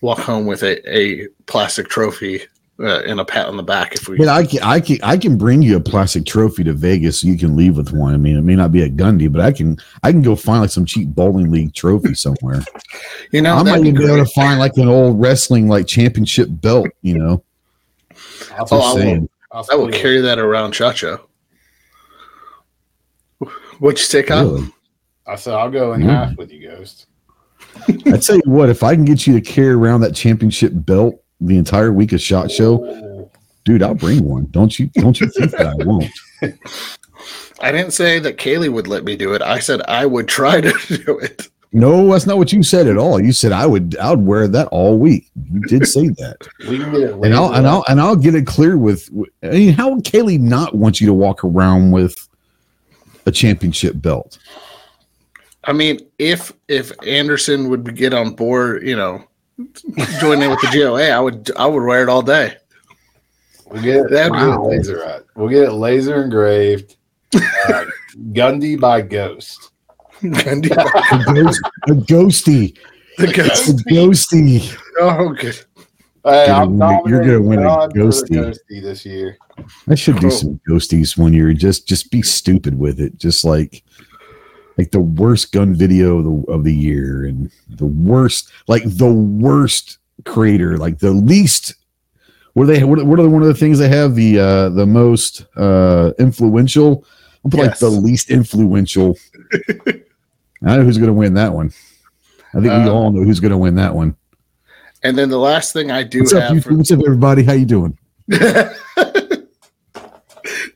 walk 0.02 0.20
home 0.20 0.46
with 0.46 0.64
a, 0.64 0.82
a 0.94 1.28
plastic 1.46 1.88
trophy 1.88 2.42
uh, 2.82 3.02
and 3.06 3.20
a 3.20 3.26
pat 3.26 3.48
on 3.48 3.58
the 3.58 3.64
back 3.64 3.94
if 3.96 4.08
we. 4.08 4.18
But 4.18 4.28
I 4.28 4.46
can, 4.46 4.60
I 4.64 4.80
can, 4.80 4.98
I 5.04 5.18
can 5.18 5.38
bring 5.38 5.62
you 5.62 5.76
a 5.78 5.80
plastic 5.80 6.26
trophy 6.26 6.64
to 6.64 6.74
Vegas 6.74 7.20
so 7.20 7.28
you 7.28 7.38
can 7.38 7.56
leave 7.56 7.78
with 7.78 7.92
one. 7.94 8.14
I 8.14 8.18
mean, 8.18 8.38
it 8.38 8.42
may 8.42 8.56
not 8.56 8.72
be 8.72 8.82
a 8.84 8.90
Gundy, 8.90 9.32
but 9.32 9.42
I 9.42 9.52
can, 9.52 9.78
I 10.04 10.12
can 10.12 10.22
go 10.22 10.36
find 10.36 10.62
like 10.62 10.70
some 10.72 10.86
cheap 10.86 11.10
bowling 11.10 11.52
league 11.52 11.74
trophy 11.74 12.14
somewhere. 12.16 12.62
you 13.32 13.42
know, 13.42 13.56
I 13.56 13.64
might 13.64 13.82
be 13.82 13.90
even 13.90 14.02
be 14.02 14.12
able 14.12 14.26
to 14.26 14.32
find 14.34 14.60
like 14.60 14.78
an 14.78 14.88
old 14.88 15.20
wrestling 15.22 15.68
like 15.68 15.88
championship 15.88 16.48
belt. 16.50 16.88
You 17.02 17.18
know, 17.20 17.44
I'll, 18.58 18.68
Oh, 18.72 18.80
I 19.00 19.06
will- 19.06 19.30
I'll 19.54 19.66
I 19.72 19.76
will 19.76 19.86
split 19.88 19.96
it. 19.96 20.02
carry 20.02 20.22
that 20.22 20.40
around, 20.40 20.74
Chacho. 20.74 21.20
What'd 23.80 24.00
you 24.00 24.06
say, 24.06 24.24
Kyle? 24.24 24.52
Really. 24.54 24.68
I 25.28 25.36
said 25.36 25.54
I'll 25.54 25.72
go 25.72 25.94
in 25.94 26.02
Mm. 26.02 26.10
half 26.10 26.38
with 26.38 26.52
you, 26.52 26.70
Ghost. 26.70 27.08
I 28.08 28.18
tell 28.18 28.36
you 28.36 28.42
what, 28.46 28.70
if 28.70 28.84
I 28.84 28.96
can 28.96 29.06
get 29.06 29.26
you 29.26 29.34
to 29.34 29.42
carry 29.42 29.70
around 29.70 30.02
that 30.02 30.14
championship 30.14 30.72
belt 30.76 31.22
the 31.42 31.58
entire 31.58 31.92
week 31.92 32.14
of 32.14 32.22
Shot 32.22 32.52
Show, 32.52 33.30
dude, 33.66 33.84
I'll 33.84 33.96
bring 33.96 34.24
one. 34.24 34.48
Don't 34.52 34.78
you? 34.80 34.88
Don't 34.94 35.20
you 35.20 35.28
think 35.28 35.52
that 35.52 35.68
I 35.68 35.76
won't? 35.84 36.12
I 37.62 37.72
didn't 37.72 37.92
say 37.92 38.20
that 38.20 38.38
Kaylee 38.38 38.72
would 38.72 38.88
let 38.88 39.04
me 39.04 39.16
do 39.16 39.34
it. 39.34 39.42
I 39.42 39.60
said 39.60 39.82
I 39.84 40.06
would 40.06 40.28
try 40.28 40.62
to 40.62 40.72
do 41.06 41.20
it. 41.20 41.50
No, 41.74 42.12
that's 42.12 42.26
not 42.26 42.38
what 42.38 42.52
you 42.52 42.64
said 42.64 42.88
at 42.88 42.98
all. 42.98 43.22
You 43.22 43.32
said 43.32 43.54
I 43.54 43.66
would. 43.66 43.96
I 43.98 44.10
would 44.10 44.26
wear 44.26 44.48
that 44.48 44.68
all 44.68 44.98
week. 44.98 45.30
You 45.52 45.62
did 45.62 45.88
say 45.88 46.10
that. 46.10 46.48
We 46.70 46.80
can 46.80 46.94
and 46.96 47.34
I'll 47.34 47.54
and 47.54 47.68
I'll 47.68 47.86
and 47.88 48.02
I'll 48.02 48.16
get 48.16 48.36
it 48.36 48.46
clear 48.46 48.78
with. 48.78 49.10
I 49.42 49.50
mean, 49.50 49.74
how 49.74 49.90
would 49.90 50.04
Kaylee 50.04 50.40
not 50.40 50.76
want 50.76 51.00
you 51.00 51.08
to 51.08 51.14
walk 51.14 51.44
around 51.44 51.92
with 51.92 52.16
a 53.26 53.32
championship 53.32 54.02
belt? 54.02 54.38
I 55.64 55.74
mean, 55.74 56.00
if 56.20 56.52
if 56.68 56.92
Anderson 57.06 57.70
would 57.70 57.96
get 57.96 58.14
on 58.14 58.34
board, 58.34 58.86
you 58.86 58.96
know, 58.96 59.24
join 60.20 60.42
in 60.42 60.50
with 60.50 60.62
the 60.62 60.70
GOA, 60.74 61.10
I 61.10 61.20
would 61.20 61.52
I 61.58 61.66
would 61.66 61.84
wear 61.84 62.04
it 62.04 62.10
all 62.10 62.22
day. 62.22 62.56
We'll 63.70 63.82
get 63.82 63.96
it, 63.98 64.10
That'd 64.12 64.32
we'll 64.34 64.40
be 64.42 64.46
get 64.46 64.56
it 64.56 64.78
laser 64.78 65.04
at. 65.04 65.24
We'll 65.36 65.50
get 65.50 65.64
it 65.64 65.72
laser 65.74 66.24
engraved. 66.24 66.98
Uh, 67.34 67.86
Gundy 68.34 68.80
by 68.80 69.02
Ghost. 69.02 69.72
Gundy. 70.22 70.72
A, 71.12 71.34
ghost, 71.34 71.62
a 71.88 71.94
ghosty, 71.94 72.78
The 73.18 73.28
ghost. 73.34 73.70
a 73.70 73.74
ghosty. 73.90 74.78
Oh, 75.00 75.30
good. 75.30 75.60
Hey, 76.24 76.46
You're 76.48 76.56
I'm 76.56 76.78
gonna 76.78 77.02
win- 77.02 77.10
you're 77.14 77.22
gonna 77.26 77.42
win 77.42 77.60
a 77.60 77.64
John 77.64 77.92
for 77.92 77.98
Ghosty. 77.98 78.30
Ghosty 78.36 78.82
this 78.84 79.06
year. 79.06 79.38
I 79.90 79.96
should 79.96 80.16
do 80.18 80.22
Cool. 80.30 80.32
some 80.32 80.62
ghosties 80.70 81.18
one 81.18 81.34
year. 81.34 81.52
Just 81.54 81.88
just 81.88 82.12
be 82.12 82.22
stupid 82.22 82.78
with 82.78 83.00
it. 83.00 83.18
Just 83.18 83.44
like 83.44 83.84
like 84.82 84.90
the 84.90 85.00
worst 85.00 85.52
gun 85.52 85.76
video 85.76 86.18
of 86.18 86.24
the 86.26 86.52
of 86.52 86.64
the 86.64 86.74
year 86.74 87.26
and 87.26 87.52
the 87.70 87.86
worst 87.86 88.50
like 88.68 88.82
the 88.84 89.12
worst 89.12 90.00
creator 90.26 90.76
like 90.78 90.98
the 90.98 91.12
least. 91.12 91.76
What 92.54 92.64
are 92.64 92.66
they? 92.74 92.84
What, 92.84 93.06
what 93.06 93.20
are 93.20 93.30
one 93.30 93.44
of 93.44 93.48
the 93.48 93.54
things 93.54 93.78
they 93.78 93.90
have? 93.90 94.16
The 94.16 94.40
uh 94.40 94.70
the 94.70 94.88
most 94.88 95.46
uh 95.56 96.14
influential. 96.18 97.06
I'll 97.46 97.52
put 97.52 97.60
like 97.60 97.78
the 97.78 97.90
least 97.90 98.32
influential. 98.32 99.20
I 99.54 99.94
don't 100.64 100.80
know 100.80 100.84
who's 100.84 100.98
going 100.98 101.08
to 101.08 101.14
win 101.14 101.36
that 101.36 101.54
one. 101.54 101.72
I 102.54 102.60
think 102.60 102.66
we 102.66 102.70
Um, 102.70 102.90
all 102.90 103.12
know 103.12 103.24
who's 103.24 103.40
going 103.40 103.52
to 103.52 103.58
win 103.58 103.76
that 103.76 103.96
one. 103.96 104.16
And 105.04 105.18
then 105.18 105.30
the 105.30 105.40
last 105.40 105.74
thing 105.74 105.90
I 105.90 106.04
do 106.04 106.20
What's 106.20 106.34
up, 106.34 106.54
you, 106.54 106.62
for, 106.62 106.76
what's 106.76 106.92
up, 106.92 107.00
everybody? 107.04 107.44
How 107.44 107.54
you 107.54 107.66
doing? 107.66 107.98
the 108.28 109.48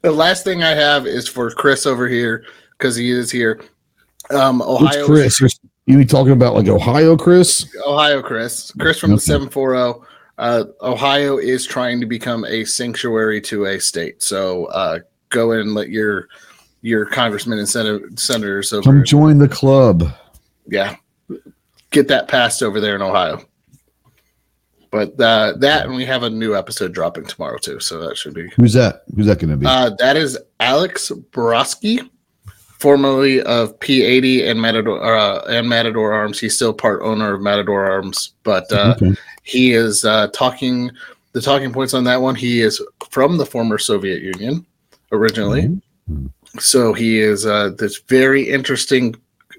last 0.04 0.44
thing 0.44 0.64
I 0.64 0.72
have 0.72 1.06
is 1.06 1.28
for 1.28 1.52
Chris 1.52 1.86
over 1.86 2.08
here 2.08 2.44
because 2.78 2.96
he 2.96 3.12
is 3.12 3.30
here. 3.30 3.62
Um, 4.32 4.62
Ohio, 4.62 5.06
Chris? 5.06 5.40
You're- 5.40 5.50
You 5.88 5.98
be 6.00 6.06
talking 6.06 6.32
about 6.34 6.56
like 6.56 6.68
Ohio, 6.68 7.16
Chris? 7.16 7.68
Ohio, 7.86 8.22
Chris, 8.24 8.72
Chris 8.80 8.98
from 9.00 9.12
the 9.12 9.20
seven 9.20 9.50
four 9.50 9.72
zero. 9.76 10.04
Uh, 10.38 10.64
Ohio 10.82 11.38
is 11.38 11.66
trying 11.66 12.00
to 12.00 12.06
become 12.08 12.44
a 12.46 12.66
sanctuary 12.66 13.40
to 13.42 13.66
a 13.66 13.80
state, 13.80 14.22
so 14.24 14.66
uh, 14.66 15.00
go 15.30 15.52
in 15.52 15.60
and 15.60 15.74
let 15.76 15.90
your 15.90 16.28
your 16.82 17.06
congressmen 17.06 17.60
and 17.60 17.70
senator, 17.70 18.10
senators 18.16 18.74
over, 18.74 18.84
Come 18.84 19.04
join 19.06 19.38
the 19.38 19.48
club. 19.48 20.12
yeah, 20.68 20.96
get 21.92 22.08
that 22.08 22.28
passed 22.28 22.62
over 22.64 22.80
there 22.82 22.96
in 22.96 23.02
Ohio. 23.04 23.42
But 24.92 25.20
uh, 25.20 25.54
that 25.60 25.86
and 25.86 25.96
we 25.96 26.06
have 26.06 26.24
a 26.24 26.30
new 26.30 26.56
episode 26.56 26.94
dropping 26.94 27.26
tomorrow 27.26 27.58
too, 27.58 27.80
so 27.80 28.00
that 28.08 28.18
should 28.18 28.34
be 28.34 28.50
Who's 28.56 28.74
that? 28.74 29.04
Who's 29.16 29.26
that 29.28 29.40
going 29.40 29.52
to 29.52 29.58
be? 29.58 29.66
Uh, 29.68 29.92
that 30.00 30.16
is 30.18 30.38
Alex 30.60 31.12
Borowski, 31.32 32.00
formerly 32.80 33.42
of 33.44 33.78
P80 33.80 34.48
and 34.50 34.62
Matador 34.62 35.02
uh, 35.04 35.40
and 35.48 35.68
Matador 35.68 36.14
Arms. 36.14 36.40
He's 36.40 36.56
still 36.56 36.74
part 36.74 37.02
owner 37.02 37.34
of 37.34 37.42
Matador 37.42 37.90
Arms, 37.90 38.34
but 38.44 38.72
uh, 38.72 38.96
okay. 38.98 39.16
he 39.44 39.74
is 39.74 40.06
uh, 40.06 40.28
talking. 40.34 40.92
The 41.34 41.42
talking 41.42 41.74
points 41.74 41.94
on 41.94 42.06
that 42.06 42.22
one. 42.22 42.36
He 42.36 42.62
is 42.62 42.82
from 43.10 43.38
the 43.38 43.46
former 43.46 43.78
Soviet 43.78 44.22
Union 44.22 44.66
originally, 45.12 45.64
Mhm. 46.10 46.30
so 46.60 46.94
he 46.94 47.20
is 47.20 47.46
uh, 47.46 47.72
this 47.78 48.00
very 48.08 48.44
interesting 48.50 49.16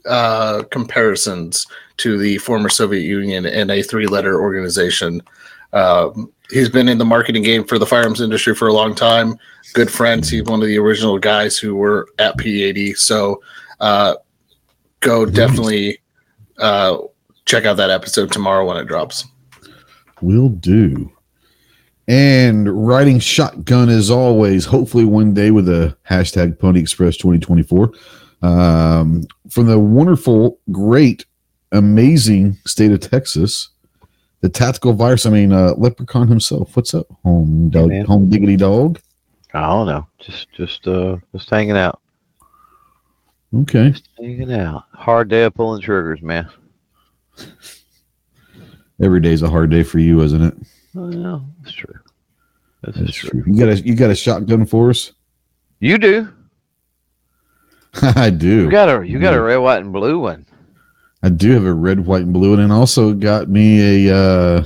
uh, 0.06 0.62
comparisons 0.70 1.66
to 1.98 2.16
the 2.16 2.38
former 2.38 2.68
Soviet 2.68 3.02
Union 3.02 3.44
and 3.46 3.70
a 3.70 3.82
three-letter 3.82 4.40
organization. 4.40 5.20
Um, 5.72 6.32
he's 6.50 6.68
been 6.68 6.88
in 6.88 6.98
the 6.98 7.04
marketing 7.04 7.42
game 7.42 7.64
for 7.64 7.78
the 7.78 7.86
firearms 7.86 8.20
industry 8.20 8.54
for 8.54 8.68
a 8.68 8.72
long 8.72 8.94
time. 8.94 9.36
Good 9.74 9.90
friends. 9.90 10.28
He's 10.28 10.44
one 10.44 10.60
of 10.62 10.68
the 10.68 10.78
original 10.78 11.18
guys 11.18 11.58
who 11.58 11.74
were 11.74 12.08
at 12.18 12.36
P80. 12.38 12.96
So 12.96 13.42
uh, 13.80 14.14
go 15.00 15.26
definitely 15.26 15.98
uh, 16.58 16.98
check 17.44 17.64
out 17.64 17.76
that 17.76 17.90
episode 17.90 18.32
tomorrow 18.32 18.66
when 18.66 18.76
it 18.76 18.86
drops. 18.86 19.24
Will 20.20 20.48
do. 20.48 21.12
And 22.08 22.86
riding 22.86 23.18
shotgun 23.18 23.88
as 23.88 24.10
always, 24.10 24.64
hopefully 24.64 25.04
one 25.04 25.34
day 25.34 25.50
with 25.50 25.68
a 25.68 25.96
hashtag 26.08 26.58
Pony 26.58 26.80
Express 26.80 27.16
2024. 27.16 27.92
Um, 28.42 29.24
from 29.50 29.66
the 29.66 29.78
wonderful, 29.78 30.60
great, 30.70 31.26
amazing 31.72 32.56
state 32.64 32.92
of 32.92 33.00
Texas, 33.00 33.70
the 34.40 34.48
tactical 34.48 34.92
virus, 34.92 35.26
I 35.26 35.30
mean, 35.30 35.52
uh, 35.52 35.74
Leprechaun 35.76 36.28
himself. 36.28 36.76
What's 36.76 36.94
up, 36.94 37.06
home 37.24 37.68
dog, 37.70 37.88
man. 37.88 38.04
home 38.04 38.28
diggity 38.28 38.56
dog? 38.56 39.00
I 39.54 39.60
don't 39.68 39.86
know. 39.86 40.06
Just 40.18 40.52
just 40.52 40.86
uh 40.86 41.16
just 41.32 41.48
hanging 41.48 41.76
out. 41.76 42.00
Okay. 43.54 43.94
Hanging 44.18 44.52
out. 44.52 44.84
Hard 44.92 45.28
day 45.28 45.44
of 45.44 45.54
pulling 45.54 45.80
triggers, 45.80 46.20
man. 46.20 46.48
Every 49.02 49.20
day's 49.20 49.42
a 49.42 49.50
hard 49.50 49.70
day 49.70 49.82
for 49.82 49.98
you, 49.98 50.20
isn't 50.22 50.42
it? 50.42 50.54
Well, 50.94 51.44
that's 51.62 51.74
true. 51.74 51.94
This 52.82 52.96
That's 52.96 53.14
true. 53.14 53.42
true. 53.42 53.52
You 53.52 53.58
got 53.58 53.68
a 53.68 53.80
you 53.80 53.94
got 53.94 54.10
a 54.10 54.14
shotgun 54.14 54.66
for 54.66 54.90
us? 54.90 55.12
You 55.80 55.98
do. 55.98 56.28
I 58.02 58.30
do. 58.30 58.64
You 58.64 58.70
got 58.70 58.88
a 58.88 59.06
you 59.06 59.18
got 59.18 59.34
a 59.34 59.40
red, 59.40 59.56
white, 59.56 59.82
and 59.82 59.92
blue 59.92 60.18
one. 60.18 60.45
I 61.26 61.28
do 61.28 61.50
have 61.50 61.64
a 61.64 61.74
red, 61.74 62.06
white, 62.06 62.22
and 62.22 62.32
blue, 62.32 62.52
and 62.52 62.62
then 62.62 62.70
also 62.70 63.12
got 63.12 63.48
me 63.48 64.06
a 64.06 64.16
uh, 64.16 64.64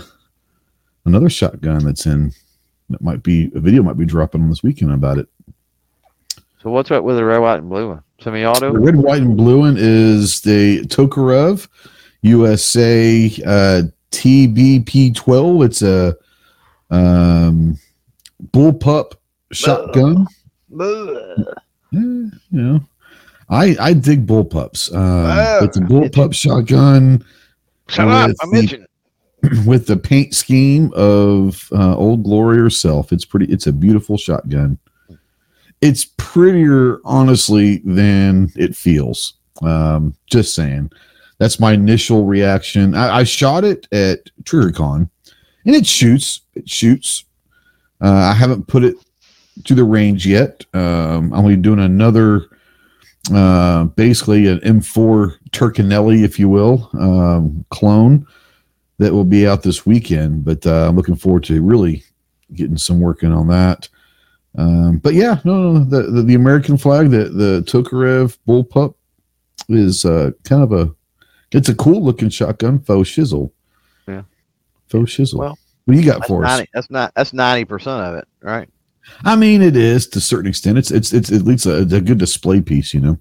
another 1.06 1.30
shotgun 1.30 1.86
that's 1.86 2.04
in. 2.04 2.34
That 2.90 3.00
might 3.00 3.22
be 3.22 3.50
a 3.54 3.60
video 3.60 3.82
might 3.82 3.96
be 3.96 4.04
dropping 4.04 4.42
on 4.42 4.50
this 4.50 4.62
weekend 4.62 4.92
about 4.92 5.16
it. 5.16 5.26
So 6.62 6.68
what's 6.68 6.90
up 6.90 7.02
with 7.02 7.16
the 7.16 7.24
red, 7.24 7.38
white, 7.38 7.60
and 7.60 7.70
blue 7.70 7.88
one? 7.88 8.02
The 8.18 8.24
Semi-auto. 8.24 8.74
The 8.74 8.78
red, 8.78 8.96
white, 8.96 9.22
and 9.22 9.38
blue 9.38 9.60
one 9.60 9.76
is 9.78 10.42
the 10.42 10.82
Tokarev 10.82 11.66
USA 12.20 13.24
uh, 13.46 13.82
TBP12. 14.10 15.64
It's 15.64 15.80
a 15.80 16.14
um, 16.90 17.78
bullpup 18.48 19.14
shotgun. 19.50 20.26
Ugh. 20.78 21.56
Yeah, 21.92 22.00
you 22.00 22.32
know, 22.50 22.80
I 23.50 23.76
I 23.80 23.92
dig 23.92 24.26
bullpups. 24.26 24.94
Um, 24.94 25.00
Oh, 25.00 25.64
it's 25.64 25.76
a 25.76 25.80
bullpup 25.80 26.32
shotgun. 26.34 27.24
Shut 27.88 28.08
up! 28.08 28.28
With 28.28 28.36
I'm 28.42 28.50
the- 28.52 28.58
itching. 28.64 28.86
with 29.66 29.86
the 29.86 29.96
paint 29.96 30.34
scheme 30.34 30.92
of 30.94 31.68
uh, 31.72 31.96
Old 31.96 32.22
Glory 32.24 32.58
herself. 32.58 33.10
It's 33.12 33.24
pretty. 33.24 33.46
It's 33.46 33.66
a 33.66 33.72
beautiful 33.72 34.16
shotgun. 34.18 34.78
It's 35.80 36.04
prettier, 36.18 36.98
honestly, 37.04 37.78
than 37.84 38.52
it 38.56 38.76
feels. 38.76 39.34
Um, 39.62 40.14
just 40.26 40.54
saying. 40.54 40.90
That's 41.38 41.58
my 41.58 41.72
initial 41.72 42.26
reaction. 42.26 42.94
I, 42.94 43.20
I 43.20 43.24
shot 43.24 43.64
it 43.64 43.88
at 43.92 44.18
TriggerCon, 44.42 45.08
and 45.64 45.74
it 45.74 45.86
shoots. 45.86 46.42
It 46.54 46.68
shoots. 46.68 47.24
Uh, 48.02 48.10
I 48.12 48.34
haven't 48.34 48.66
put 48.66 48.84
it 48.84 48.94
to 49.64 49.74
the 49.74 49.84
range 49.84 50.26
yet. 50.26 50.66
Um, 50.74 51.32
I'm 51.32 51.42
going 51.42 51.50
to 51.52 51.56
be 51.56 51.62
doing 51.62 51.78
another, 51.80 52.44
uh, 53.32 53.84
basically 53.84 54.46
an 54.46 54.58
M4 54.60 55.36
Turcanelli, 55.50 56.24
if 56.24 56.38
you 56.38 56.48
will, 56.48 56.90
um, 56.94 57.64
clone 57.70 58.26
that 58.98 59.12
will 59.12 59.24
be 59.24 59.46
out 59.46 59.62
this 59.62 59.86
weekend. 59.86 60.44
But 60.44 60.66
uh, 60.66 60.88
I'm 60.88 60.96
looking 60.96 61.16
forward 61.16 61.44
to 61.44 61.62
really 61.62 62.02
getting 62.54 62.76
some 62.76 63.00
working 63.00 63.32
on 63.32 63.48
that. 63.48 63.88
Um, 64.58 64.98
but 64.98 65.14
yeah, 65.14 65.40
no, 65.44 65.72
no 65.72 65.84
the, 65.84 66.10
the 66.10 66.22
the 66.22 66.34
American 66.34 66.76
flag, 66.76 67.10
the 67.10 67.24
the 67.28 67.62
Tokarev 67.66 68.36
bullpup 68.48 68.94
is 69.68 70.04
uh, 70.04 70.32
kind 70.44 70.62
of 70.62 70.72
a 70.72 70.90
it's 71.52 71.68
a 71.68 71.74
cool 71.74 72.02
looking 72.02 72.28
shotgun, 72.30 72.80
faux 72.80 73.08
shizzle. 73.08 73.52
Yeah. 74.08 74.22
faux 74.88 75.10
shizzle. 75.12 75.38
Well, 75.38 75.58
What 75.84 75.94
do 75.94 76.00
you 76.00 76.06
got 76.06 76.26
for 76.26 76.44
us? 76.44 76.50
ninety. 76.50 76.70
That's 76.74 76.90
not. 76.90 77.12
That's 77.14 77.32
ninety 77.32 77.64
percent 77.64 78.02
of 78.02 78.16
it, 78.16 78.26
right? 78.42 78.68
I 79.24 79.36
mean, 79.36 79.62
it 79.62 79.76
is 79.76 80.06
to 80.08 80.18
a 80.18 80.22
certain 80.22 80.48
extent. 80.48 80.78
It's 80.78 80.90
it's 80.90 81.12
it's 81.12 81.30
at 81.30 81.42
least 81.42 81.66
a, 81.66 81.78
a 81.78 82.00
good 82.00 82.18
display 82.18 82.60
piece, 82.60 82.94
you 82.94 83.00
know. 83.00 83.18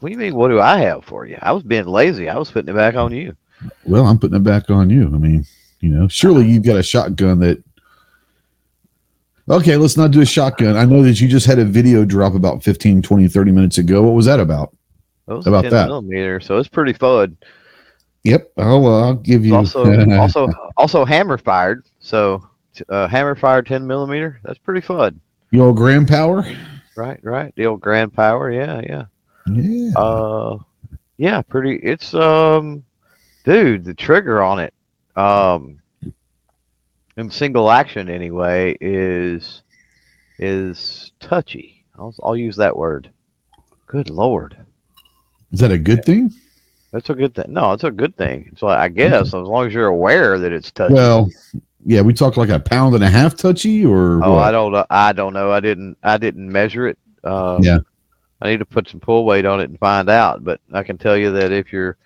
What 0.00 0.08
do 0.08 0.12
you 0.12 0.18
mean? 0.18 0.34
What 0.34 0.48
do 0.48 0.60
I 0.60 0.78
have 0.78 1.04
for 1.04 1.26
you? 1.26 1.38
I 1.42 1.52
was 1.52 1.62
being 1.62 1.86
lazy. 1.86 2.28
I 2.28 2.38
was 2.38 2.50
putting 2.50 2.72
it 2.72 2.76
back 2.76 2.94
on 2.94 3.12
you. 3.12 3.36
Well, 3.84 4.06
I'm 4.06 4.18
putting 4.18 4.36
it 4.36 4.44
back 4.44 4.70
on 4.70 4.88
you. 4.88 5.06
I 5.06 5.18
mean, 5.18 5.44
you 5.80 5.90
know, 5.90 6.08
surely 6.08 6.46
you've 6.46 6.64
got 6.64 6.76
a 6.76 6.82
shotgun 6.82 7.40
that. 7.40 7.62
Okay, 9.48 9.76
let's 9.76 9.96
not 9.96 10.12
do 10.12 10.20
a 10.20 10.26
shotgun. 10.26 10.76
I 10.76 10.84
know 10.84 11.02
that 11.02 11.20
you 11.20 11.26
just 11.26 11.46
had 11.46 11.58
a 11.58 11.64
video 11.64 12.04
drop 12.04 12.34
about 12.34 12.62
15, 12.62 13.02
20, 13.02 13.26
30 13.26 13.50
minutes 13.50 13.78
ago. 13.78 14.00
What 14.02 14.14
was 14.14 14.26
that 14.26 14.38
about? 14.38 14.76
It 15.26 15.32
was 15.32 15.46
about 15.46 15.62
10 15.62 15.70
that? 15.72 15.86
millimeter, 15.86 16.38
so 16.38 16.58
it's 16.58 16.68
pretty 16.68 16.92
fun. 16.92 17.36
Yep, 18.24 18.52
I'll, 18.58 18.86
uh, 18.86 19.06
I'll 19.06 19.14
give 19.14 19.44
you. 19.44 19.56
Also, 19.56 20.10
also, 20.18 20.48
also 20.76 21.04
hammer 21.04 21.38
fired. 21.38 21.84
So, 22.00 22.46
uh, 22.88 23.08
hammer 23.08 23.34
fired 23.34 23.66
ten 23.66 23.86
millimeter. 23.86 24.40
That's 24.44 24.58
pretty 24.58 24.82
fun. 24.82 25.20
Your 25.50 25.66
old 25.66 25.76
grand 25.76 26.08
power. 26.08 26.44
Right, 26.96 27.18
right. 27.22 27.54
The 27.56 27.66
old 27.66 27.80
grand 27.80 28.12
power. 28.12 28.50
Yeah, 28.50 28.80
yeah. 28.84 29.04
Yeah. 29.46 29.92
Uh, 29.96 30.58
yeah. 31.16 31.42
Pretty. 31.42 31.76
It's 31.76 32.14
um, 32.14 32.84
dude, 33.44 33.84
the 33.84 33.94
trigger 33.94 34.42
on 34.42 34.60
it, 34.60 34.74
um, 35.16 35.80
in 37.16 37.30
single 37.30 37.70
action 37.70 38.08
anyway, 38.08 38.76
is 38.80 39.62
is 40.38 41.12
touchy. 41.20 41.84
I'll 41.98 42.14
I'll 42.22 42.36
use 42.36 42.56
that 42.56 42.76
word. 42.76 43.10
Good 43.86 44.10
lord. 44.10 44.56
Is 45.52 45.60
that 45.60 45.72
a 45.72 45.78
good 45.78 46.04
thing? 46.04 46.32
That's 46.92 47.10
a 47.10 47.14
good 47.14 47.34
thing. 47.34 47.46
No, 47.48 47.72
it's 47.72 47.84
a 47.84 47.90
good 47.90 48.16
thing. 48.16 48.54
So 48.56 48.68
I 48.68 48.88
guess 48.88 49.28
as 49.28 49.34
long 49.34 49.66
as 49.66 49.74
you're 49.74 49.86
aware 49.86 50.38
that 50.38 50.52
it's 50.52 50.70
touchy. 50.70 50.94
Well, 50.94 51.30
yeah, 51.84 52.02
we 52.02 52.12
talk 52.12 52.36
like 52.36 52.48
a 52.48 52.60
pound 52.60 52.94
and 52.94 53.04
a 53.04 53.08
half 53.08 53.36
touchy, 53.36 53.84
or 53.84 54.22
oh, 54.24 54.34
what? 54.34 54.48
I 54.48 54.52
don't 54.52 54.72
know. 54.72 54.86
I 54.90 55.12
don't 55.12 55.32
know. 55.32 55.50
I 55.50 55.60
didn't. 55.60 55.96
I 56.02 56.18
didn't 56.18 56.50
measure 56.50 56.86
it. 56.88 56.98
Uh, 57.24 57.58
Yeah. 57.62 57.78
I 58.42 58.48
need 58.48 58.58
to 58.58 58.64
put 58.64 58.88
some 58.88 59.00
pull 59.00 59.26
weight 59.26 59.44
on 59.44 59.60
it 59.60 59.68
and 59.68 59.78
find 59.78 60.08
out. 60.08 60.42
But 60.42 60.60
I 60.72 60.82
can 60.82 60.96
tell 60.96 61.16
you 61.16 61.30
that 61.32 61.52
if 61.52 61.72
you're 61.72 61.96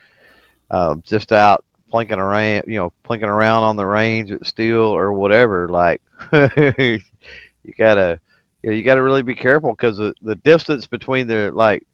uh, 0.71 0.97
just 0.97 1.33
out 1.33 1.65
plinking 1.93 2.19
around, 2.19 2.65
you 2.67 2.77
know, 2.77 2.93
plinking 3.05 3.29
around 3.29 3.63
on 3.63 3.77
the 3.77 3.87
range 3.87 4.33
at 4.33 4.45
steel 4.45 4.81
or 4.81 5.13
whatever, 5.13 5.69
like 5.69 6.03
you 6.33 7.01
gotta, 7.79 8.21
you, 8.63 8.71
know, 8.71 8.77
you 8.77 8.83
gotta 8.83 9.03
really 9.03 9.23
be 9.23 9.35
careful 9.35 9.71
because 9.71 9.97
the, 9.97 10.13
the 10.23 10.35
distance 10.37 10.87
between 10.89 11.29
the 11.29 11.53
like 11.53 11.87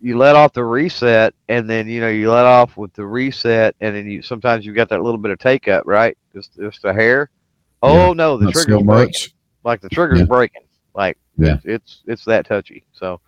you 0.00 0.16
let 0.18 0.36
off 0.36 0.52
the 0.52 0.64
reset 0.64 1.34
and 1.48 1.68
then 1.68 1.88
you 1.88 2.00
know 2.00 2.08
you 2.08 2.30
let 2.30 2.44
off 2.46 2.76
with 2.76 2.92
the 2.94 3.04
reset 3.04 3.74
and 3.80 3.94
then 3.94 4.06
you 4.10 4.22
sometimes 4.22 4.64
you've 4.66 4.76
got 4.76 4.88
that 4.88 5.02
little 5.02 5.18
bit 5.18 5.30
of 5.30 5.38
take 5.38 5.68
up 5.68 5.84
right 5.86 6.16
just 6.32 6.56
just 6.56 6.84
a 6.84 6.92
hair 6.92 7.30
oh 7.82 8.08
Yeah, 8.08 8.12
no 8.14 8.36
the 8.38 8.44
not 8.46 8.52
trigger's 8.54 8.78
so 8.80 8.84
breaking 8.84 9.28
like 9.64 9.80
the 9.80 9.88
trigger's 9.88 10.20
Yeah. 10.20 10.24
breaking 10.26 10.62
like 10.94 11.18
Yeah. 11.36 11.54
it's, 11.54 11.64
it's 11.64 12.02
it's 12.06 12.24
that 12.26 12.46
touchy 12.46 12.84
so 12.92 13.20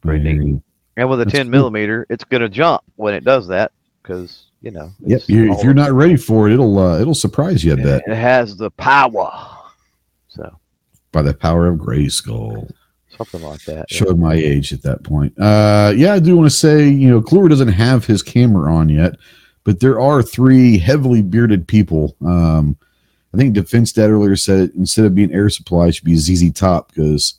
pretty 0.00 0.32
neat 0.32 0.60
and 0.96 1.08
with 1.08 1.20
a 1.20 1.24
That's 1.24 1.36
10 1.36 1.46
cool. 1.46 1.50
millimeter 1.50 2.06
it's 2.10 2.24
gonna 2.24 2.48
jump 2.48 2.82
when 2.96 3.14
it 3.14 3.24
does 3.24 3.46
that 3.48 3.72
because 4.02 4.46
you 4.60 4.70
know 4.70 4.90
Yep. 5.00 5.18
it's 5.20 5.28
You, 5.28 5.52
if 5.52 5.62
you're 5.64 5.74
not 5.74 5.92
ready 5.92 6.16
for 6.16 6.48
it, 6.48 6.52
it'll 6.54 6.78
uh, 6.78 6.98
it'll 7.00 7.14
surprise 7.14 7.64
you. 7.64 7.72
I 7.72 7.76
bet 7.76 8.02
it 8.06 8.14
has 8.14 8.56
the 8.56 8.70
power 8.72 9.32
so 10.28 10.58
by 11.12 11.22
the 11.22 11.34
power 11.34 11.66
of 11.66 11.78
Grayskull. 11.78 12.70
Something 13.16 13.42
like 13.42 13.64
that 13.64 13.86
yeah. 13.90 13.96
Showed 13.98 14.18
my 14.18 14.34
age 14.34 14.72
at 14.72 14.82
that 14.82 15.02
point. 15.02 15.38
Uh, 15.38 15.92
yeah, 15.96 16.14
I 16.14 16.18
do 16.18 16.36
want 16.36 16.50
to 16.50 16.56
say, 16.56 16.88
you 16.88 17.08
know, 17.08 17.20
Clover 17.20 17.48
doesn't 17.48 17.68
have 17.68 18.06
his 18.06 18.22
camera 18.22 18.72
on 18.72 18.88
yet, 18.88 19.16
but 19.64 19.80
there 19.80 20.00
are 20.00 20.22
three 20.22 20.78
heavily 20.78 21.22
bearded 21.22 21.68
people. 21.68 22.16
Um, 22.24 22.76
I 23.34 23.36
think 23.36 23.54
Defense 23.54 23.92
Dad 23.92 24.10
earlier 24.10 24.36
said 24.36 24.70
instead 24.76 25.04
of 25.04 25.14
being 25.14 25.32
Air 25.32 25.48
Supply, 25.50 25.88
it 25.88 25.92
should 25.92 26.04
be 26.04 26.16
ZZ 26.16 26.52
Top 26.52 26.88
because 26.88 27.34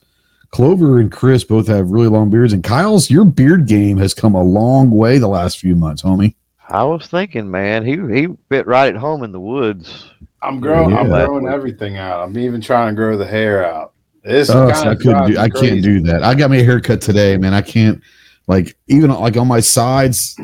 Clover 0.50 1.00
and 1.00 1.12
Chris 1.12 1.44
both 1.44 1.68
have 1.68 1.92
really 1.92 2.08
long 2.08 2.30
beards. 2.30 2.54
And 2.54 2.64
Kyle's, 2.64 3.10
your 3.10 3.26
beard 3.26 3.68
game 3.68 3.98
has 3.98 4.14
come 4.14 4.36
a 4.36 4.44
long 4.44 4.92
way 4.92 5.18
the 5.18 5.28
last 5.28 5.60
few 5.60 5.76
months, 5.76 6.02
homie. 6.02 6.36
i 6.70 6.84
was 6.84 7.08
thinking 7.08 7.52
man 7.52 7.86
he 7.86 7.98
he 8.14 8.28
fit 8.50 8.66
right 8.66 8.96
at 8.96 9.00
home 9.00 9.24
in 9.24 9.32
the 9.32 9.40
woods 9.40 10.10
I'm 10.44 10.60
growing. 10.60 10.96
I'm 10.96 11.08
growing 11.08 11.48
everything 11.48 11.98
out. 11.98 12.22
I'm 12.22 12.38
even 12.38 12.60
trying 12.60 12.90
to 12.90 12.96
grow 12.96 13.18
the 13.18 13.26
hair 13.26 13.66
out. 13.66 13.93
This 14.24 14.50
Oh, 14.50 14.72
so 14.72 14.90
I 14.90 14.96
couldn't 14.96 15.26
do. 15.28 15.34
me 15.34 15.38
I 15.38 15.50
can't 15.50 15.82
do 15.84 16.00
that. 16.02 16.24
I 16.24 16.34
got 16.34 16.50
me 16.50 16.62
a 16.62 16.64
haircut 16.64 17.02
today, 17.02 17.38
man. 17.38 17.54
I 17.54 17.62
can't 17.62 18.02
like 18.48 18.76
even 18.88 19.10
like 19.12 19.36
on 19.38 19.48
my 19.48 19.60
sides. 19.60 20.40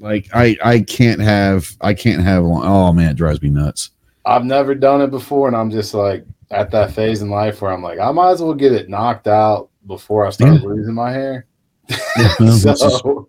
Like 0.00 0.28
I 0.34 0.56
I 0.64 0.80
can't 0.80 1.20
have 1.20 1.68
I 1.80 1.94
can't 1.94 2.22
have 2.22 2.42
long. 2.44 2.62
Oh 2.64 2.92
man, 2.92 3.10
it 3.10 3.16
drives 3.16 3.40
me 3.42 3.50
nuts. 3.50 3.90
I've 4.24 4.44
never 4.44 4.74
done 4.74 5.00
it 5.02 5.10
before, 5.10 5.48
and 5.48 5.56
I'm 5.56 5.70
just 5.70 5.94
like 5.94 6.24
at 6.50 6.70
that 6.70 6.92
phase 6.92 7.22
in 7.22 7.30
life 7.30 7.60
where 7.62 7.72
I'm 7.72 7.82
like, 7.82 7.98
I 7.98 8.10
might 8.10 8.30
as 8.32 8.42
well 8.42 8.54
get 8.54 8.72
it 8.72 8.88
knocked 8.88 9.26
out 9.26 9.68
before 9.86 10.26
I 10.26 10.30
start 10.30 10.54
Yeah. 10.62 10.68
losing 10.68 10.94
my 10.94 11.12
hair. 11.12 11.46
Yeah, 12.16 12.34
well, 12.40 12.56
this 12.56 12.64
is- 12.64 12.80
so 13.00 13.28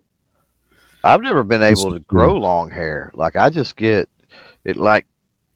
I've 1.02 1.20
never 1.20 1.42
been 1.42 1.62
able 1.62 1.92
to 1.92 2.00
grow 2.00 2.34
long 2.36 2.70
hair. 2.70 3.10
Like 3.14 3.36
I 3.36 3.50
just 3.50 3.76
get 3.76 4.08
it 4.64 4.76
like 4.76 5.06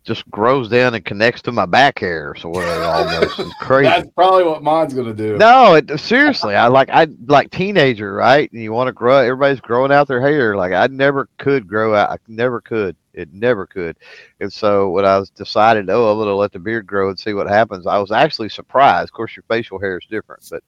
just 0.08 0.28
grows 0.30 0.68
down 0.68 0.94
and 0.94 1.04
connects 1.04 1.42
to 1.42 1.52
my 1.52 1.66
back 1.66 1.98
hair. 1.98 2.34
So 2.36 2.48
whatever, 2.48 2.82
almost 2.82 3.38
it's 3.38 3.54
crazy. 3.60 3.88
that's 3.90 4.08
probably 4.16 4.42
what 4.44 4.62
mine's 4.62 4.94
gonna 4.94 5.14
do. 5.14 5.36
No, 5.36 5.74
it, 5.74 6.00
seriously, 6.00 6.56
I 6.56 6.66
like 6.66 6.88
I 6.90 7.06
like 7.26 7.50
teenager, 7.50 8.14
right? 8.14 8.50
And 8.50 8.60
you 8.60 8.72
want 8.72 8.88
to 8.88 8.92
grow. 8.92 9.18
Everybody's 9.18 9.60
growing 9.60 9.92
out 9.92 10.08
their 10.08 10.20
hair. 10.20 10.56
Like 10.56 10.72
I 10.72 10.88
never 10.88 11.28
could 11.38 11.68
grow 11.68 11.94
out. 11.94 12.10
I 12.10 12.16
never 12.26 12.60
could. 12.60 12.96
It 13.12 13.32
never 13.32 13.66
could. 13.66 13.96
And 14.40 14.52
so 14.52 14.88
when 14.90 15.04
I 15.04 15.18
was 15.18 15.30
decided, 15.30 15.90
oh, 15.90 16.10
I'm 16.10 16.18
gonna 16.18 16.34
let 16.34 16.52
the 16.52 16.58
beard 16.58 16.86
grow 16.86 17.10
and 17.10 17.18
see 17.18 17.34
what 17.34 17.46
happens. 17.46 17.86
I 17.86 17.98
was 17.98 18.10
actually 18.10 18.48
surprised. 18.48 19.10
Of 19.10 19.12
course, 19.12 19.36
your 19.36 19.44
facial 19.46 19.78
hair 19.78 19.98
is 19.98 20.06
different, 20.10 20.42
but 20.50 20.64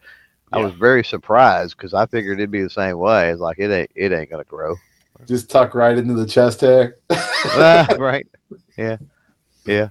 I 0.52 0.58
was 0.58 0.72
very 0.74 1.02
surprised 1.02 1.76
because 1.76 1.94
I 1.94 2.06
figured 2.06 2.38
it'd 2.38 2.50
be 2.50 2.62
the 2.62 2.70
same 2.70 2.98
way. 2.98 3.30
It's 3.30 3.40
like 3.40 3.58
it 3.58 3.70
ain't. 3.70 3.90
It 3.94 4.12
ain't 4.12 4.30
gonna 4.30 4.44
grow. 4.44 4.76
Just 5.26 5.50
tuck 5.50 5.74
right 5.74 5.96
into 5.96 6.14
the 6.14 6.26
chest 6.26 6.60
hair. 6.60 6.96
Ah, 7.42 7.86
right? 7.98 8.26
Yeah, 8.76 8.98
yeah, 9.66 9.88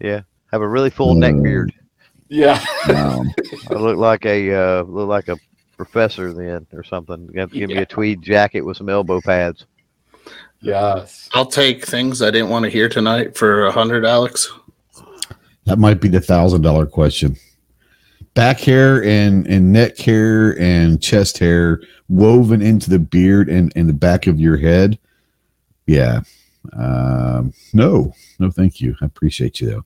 yeah. 0.00 0.22
Have 0.52 0.62
a 0.62 0.68
really 0.68 0.90
full 0.90 1.14
neck 1.14 1.34
Mm. 1.34 1.42
beard. 1.42 1.72
yeah. 2.28 2.64
Wow. 2.88 3.24
I 3.70 3.74
look 3.74 3.96
like 3.96 4.24
a 4.26 4.54
uh, 4.54 4.82
look 4.84 5.08
like 5.08 5.28
a 5.28 5.36
professor 5.76 6.32
then 6.32 6.66
or 6.72 6.84
something. 6.84 7.28
You 7.32 7.40
have 7.40 7.50
to 7.52 7.58
give 7.58 7.68
me 7.70 7.78
a 7.78 7.86
tweed 7.86 8.22
jacket 8.22 8.60
with 8.62 8.76
some 8.76 8.88
elbow 8.88 9.20
pads. 9.20 9.66
Yes. 10.60 11.28
I'll 11.34 11.46
take 11.46 11.84
things 11.84 12.22
I 12.22 12.30
didn't 12.30 12.48
want 12.48 12.64
to 12.64 12.70
hear 12.70 12.88
tonight 12.88 13.36
for 13.36 13.66
a 13.66 13.72
hundred, 13.72 14.04
Alex. 14.06 14.50
That 15.66 15.78
might 15.78 16.00
be 16.00 16.08
the 16.08 16.20
thousand 16.20 16.62
dollar 16.62 16.86
question. 16.86 17.36
Back 18.34 18.60
hair 18.60 19.02
and 19.04 19.46
and 19.46 19.72
neck 19.72 19.98
hair 19.98 20.58
and 20.58 21.00
chest 21.02 21.38
hair 21.38 21.80
woven 22.08 22.62
into 22.62 22.90
the 22.90 22.98
beard 22.98 23.48
and 23.48 23.72
and 23.76 23.88
the 23.88 23.92
back 23.94 24.26
of 24.26 24.38
your 24.40 24.56
head. 24.56 24.98
Yeah. 25.86 26.20
Um, 26.72 27.52
no, 27.74 28.14
no, 28.38 28.50
thank 28.50 28.80
you. 28.80 28.94
I 29.00 29.06
appreciate 29.06 29.60
you 29.60 29.70
though. 29.70 29.84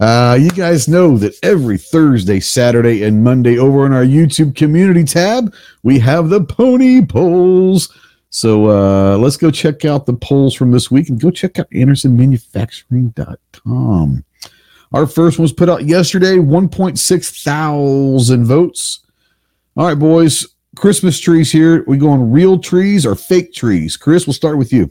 Uh, 0.00 0.34
you 0.34 0.50
guys 0.50 0.88
know 0.88 1.16
that 1.18 1.38
every 1.42 1.76
Thursday, 1.76 2.40
Saturday, 2.40 3.02
and 3.02 3.22
Monday 3.22 3.58
over 3.58 3.84
on 3.84 3.92
our 3.92 4.04
YouTube 4.04 4.56
community 4.56 5.04
tab, 5.04 5.54
we 5.82 5.98
have 5.98 6.30
the 6.30 6.42
pony 6.42 7.04
polls. 7.04 7.94
So 8.30 8.70
uh, 8.70 9.18
let's 9.18 9.36
go 9.36 9.50
check 9.50 9.84
out 9.84 10.06
the 10.06 10.14
polls 10.14 10.54
from 10.54 10.70
this 10.70 10.90
week 10.90 11.10
and 11.10 11.20
go 11.20 11.30
check 11.30 11.58
out 11.58 11.68
AndersonManufacturing.com. 11.70 14.24
Our 14.92 15.06
first 15.06 15.38
one 15.38 15.42
was 15.42 15.52
put 15.52 15.68
out 15.68 15.84
yesterday, 15.84 16.36
1.6 16.36 17.44
thousand 17.44 18.46
votes. 18.46 19.00
All 19.76 19.86
right, 19.86 19.98
boys. 19.98 20.46
Christmas 20.76 21.18
trees 21.18 21.52
here. 21.52 21.84
We 21.86 21.98
go 21.98 22.08
on 22.08 22.30
real 22.30 22.58
trees 22.58 23.04
or 23.04 23.14
fake 23.14 23.52
trees? 23.52 23.96
Chris, 23.96 24.26
we'll 24.26 24.34
start 24.34 24.56
with 24.56 24.72
you. 24.72 24.90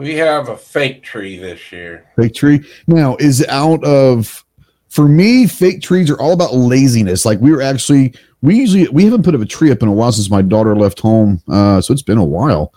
We 0.00 0.14
have 0.14 0.48
a 0.48 0.56
fake 0.56 1.02
tree 1.02 1.38
this 1.38 1.70
year. 1.70 2.06
Fake 2.16 2.32
tree. 2.32 2.64
Now, 2.86 3.16
is 3.16 3.44
out 3.48 3.84
of 3.84 4.46
for 4.88 5.06
me, 5.06 5.46
fake 5.46 5.82
trees 5.82 6.10
are 6.10 6.18
all 6.18 6.32
about 6.32 6.54
laziness. 6.54 7.26
Like 7.26 7.38
we 7.40 7.52
were 7.52 7.60
actually 7.60 8.14
we 8.40 8.56
usually 8.56 8.88
we 8.88 9.04
haven't 9.04 9.24
put 9.24 9.34
up 9.34 9.42
a 9.42 9.46
tree 9.46 9.70
up 9.70 9.82
in 9.82 9.88
a 9.88 9.92
while 9.92 10.10
since 10.10 10.30
my 10.30 10.40
daughter 10.40 10.74
left 10.74 11.00
home. 11.00 11.42
Uh, 11.50 11.82
so 11.82 11.92
it's 11.92 12.00
been 12.00 12.16
a 12.16 12.24
while. 12.24 12.72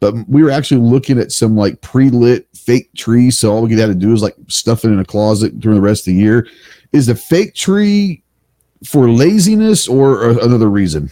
But 0.00 0.14
we 0.28 0.42
were 0.42 0.50
actually 0.50 0.80
looking 0.80 1.20
at 1.20 1.30
some 1.30 1.56
like 1.56 1.80
pre-lit 1.80 2.48
fake 2.56 2.92
trees. 2.94 3.38
So 3.38 3.52
all 3.52 3.62
we 3.62 3.78
had 3.78 3.86
to 3.86 3.94
do 3.94 4.12
is 4.12 4.20
like 4.20 4.34
stuff 4.48 4.84
it 4.84 4.88
in 4.88 4.98
a 4.98 5.04
closet 5.04 5.60
during 5.60 5.76
the 5.76 5.86
rest 5.86 6.02
of 6.02 6.06
the 6.06 6.20
year. 6.20 6.48
Is 6.92 7.06
the 7.06 7.14
fake 7.14 7.54
tree 7.54 8.24
for 8.84 9.08
laziness 9.08 9.86
or 9.86 10.28
another 10.30 10.68
reason? 10.68 11.08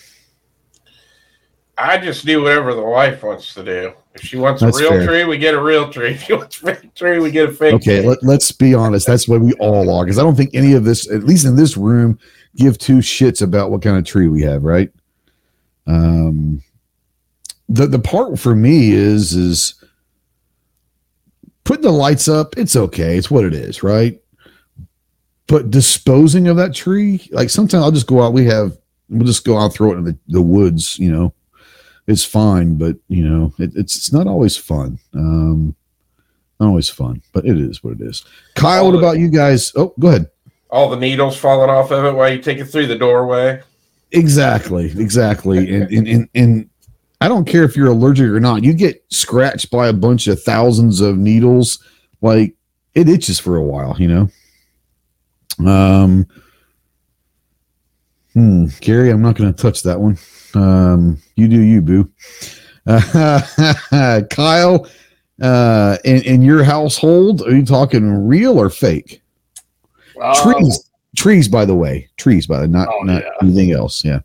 I 1.83 1.99
just 1.99 2.25
do 2.25 2.43
whatever 2.43 2.75
the 2.75 2.83
wife 2.83 3.23
wants 3.23 3.55
to 3.55 3.65
do. 3.65 3.93
If 4.15 4.23
she 4.23 4.37
wants 4.37 4.61
That's 4.63 4.79
a 4.79 4.81
real 4.81 4.91
fair. 4.91 5.07
tree, 5.07 5.25
we 5.25 5.37
get 5.39 5.55
a 5.55 5.61
real 5.63 5.91
tree. 5.91 6.11
If 6.15 6.23
she 6.25 6.35
wants 6.35 6.63
a 6.63 6.75
fake 6.77 6.95
tree, 6.95 7.19
we 7.19 7.31
get 7.31 7.49
a 7.49 7.53
fake 7.53 7.75
Okay, 7.75 7.99
tree. 8.01 8.09
let, 8.09 8.23
let's 8.23 8.53
be 8.53 8.73
honest. 8.75 9.07
That's 9.07 9.27
what 9.27 9.41
we 9.41 9.53
all 9.55 9.91
are. 9.91 10.05
Because 10.05 10.19
I 10.19 10.23
don't 10.23 10.37
think 10.37 10.55
any 10.55 10.75
of 10.75 10.85
this, 10.85 11.11
at 11.11 11.25
least 11.25 11.45
in 11.45 11.57
this 11.57 11.77
room, 11.77 12.19
give 12.57 12.79
two 12.79 12.99
shits 12.99 13.43
about 13.43 13.71
what 13.71 13.83
kind 13.83 13.97
of 13.97 14.05
tree 14.05 14.29
we 14.29 14.43
have, 14.43 14.63
right? 14.63 14.93
Um, 15.87 16.63
the 17.69 17.87
the 17.87 17.99
part 17.99 18.39
for 18.39 18.55
me 18.55 18.93
is 18.93 19.33
is 19.33 19.75
putting 21.65 21.83
the 21.83 21.91
lights 21.91 22.29
up, 22.29 22.57
it's 22.57 22.77
okay. 22.77 23.17
It's 23.17 23.31
what 23.31 23.45
it 23.45 23.55
is, 23.55 23.83
right? 23.83 24.21
But 25.49 25.71
disposing 25.71 26.47
of 26.49 26.57
that 26.59 26.75
tree, 26.75 27.29
like 27.33 27.51
sometimes 27.51 27.83
I'll 27.83 27.91
just 27.91 28.07
go 28.07 28.23
out. 28.23 28.33
We 28.33 28.45
have 28.47 28.77
we'll 29.09 29.27
just 29.27 29.45
go 29.45 29.59
out 29.59 29.65
and 29.65 29.75
throw 29.75 29.93
it 29.93 29.97
in 29.99 30.05
the, 30.05 30.17
the 30.29 30.43
woods, 30.43 30.99
you 30.99 31.11
know. 31.11 31.33
It's 32.07 32.25
fine, 32.25 32.77
but 32.77 32.97
you 33.09 33.29
know, 33.29 33.53
it, 33.59 33.73
it's 33.77 33.97
it's 33.97 34.13
not 34.13 34.27
always 34.27 34.57
fun. 34.57 34.99
Um 35.15 35.75
not 36.61 36.69
always 36.69 36.89
fun, 36.89 37.23
but 37.33 37.45
it 37.45 37.59
is 37.59 37.83
what 37.83 37.95
it 37.95 38.01
is. 38.01 38.25
Kyle, 38.55 38.87
what 38.87 38.99
about 38.99 39.19
you 39.19 39.29
guys? 39.29 39.73
Oh, 39.75 39.95
go 39.99 40.09
ahead. 40.09 40.31
All 40.71 40.89
the 40.89 40.97
needles 40.97 41.37
falling 41.37 41.71
off 41.71 41.91
of 41.91 42.05
it 42.05 42.15
while 42.15 42.33
you 42.33 42.41
take 42.41 42.59
it 42.59 42.67
through 42.67 42.87
the 42.87 42.97
doorway. 42.97 43.61
Exactly, 44.13 44.87
exactly. 44.87 45.75
and, 45.75 45.91
and, 45.91 46.09
and, 46.09 46.29
and 46.35 46.71
I 47.21 47.29
don't 47.29 47.47
care 47.47 47.65
if 47.65 47.77
you're 47.77 47.89
allergic 47.89 48.27
or 48.27 48.41
not. 48.41 48.65
You 48.65 48.75
get 48.75 49.05
scratched 49.11 49.71
by 49.71 49.89
a 49.89 49.93
bunch 49.93 50.27
of 50.27 50.43
thousands 50.43 51.01
of 51.01 51.17
needles, 51.17 51.83
like 52.21 52.55
it 52.95 53.09
itches 53.09 53.39
for 53.39 53.57
a 53.57 53.63
while, 53.63 53.97
you 53.99 54.09
know. 55.59 55.71
Um, 55.71 56.27
hmm, 58.35 58.67
Gary, 58.81 59.11
I'm 59.11 59.23
not 59.23 59.37
going 59.37 59.53
to 59.53 59.63
touch 59.63 59.83
that 59.83 60.01
one. 60.01 60.19
Um, 60.55 61.19
you 61.37 61.49
do 61.49 61.61
you, 61.61 61.81
boo. 61.81 62.11
Uh, 62.87 64.23
Kyle, 64.31 64.87
uh, 65.41 65.99
in, 66.05 66.23
in 66.23 66.43
your 66.43 66.63
household, 66.65 67.43
are 67.43 67.55
you 67.55 67.65
talking 67.65 68.27
real 68.27 68.59
or 68.61 68.69
fake? 68.71 69.23
Um, 70.21 70.35
trees, 70.43 70.91
trees. 71.17 71.49
By 71.49 71.65
the 71.65 71.75
way, 71.75 72.09
trees. 72.17 72.47
By 72.47 72.61
the 72.61 72.69
not 72.69 72.89
Oh, 72.89 73.03
not 73.03 73.23
yeah. 73.23 73.31
anything 73.41 73.73
else. 73.73 74.05
Yeah, 74.05 74.21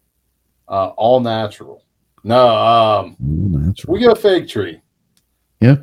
uh, 0.67 0.87
all 0.89 1.19
natural. 1.19 1.83
No, 2.23 2.47
um, 2.49 3.15
Ooh, 3.23 3.57
natural. 3.59 3.93
we 3.93 4.01
go 4.01 4.13
fake 4.15 4.47
tree. 4.49 4.81
Yeah. 5.61 5.77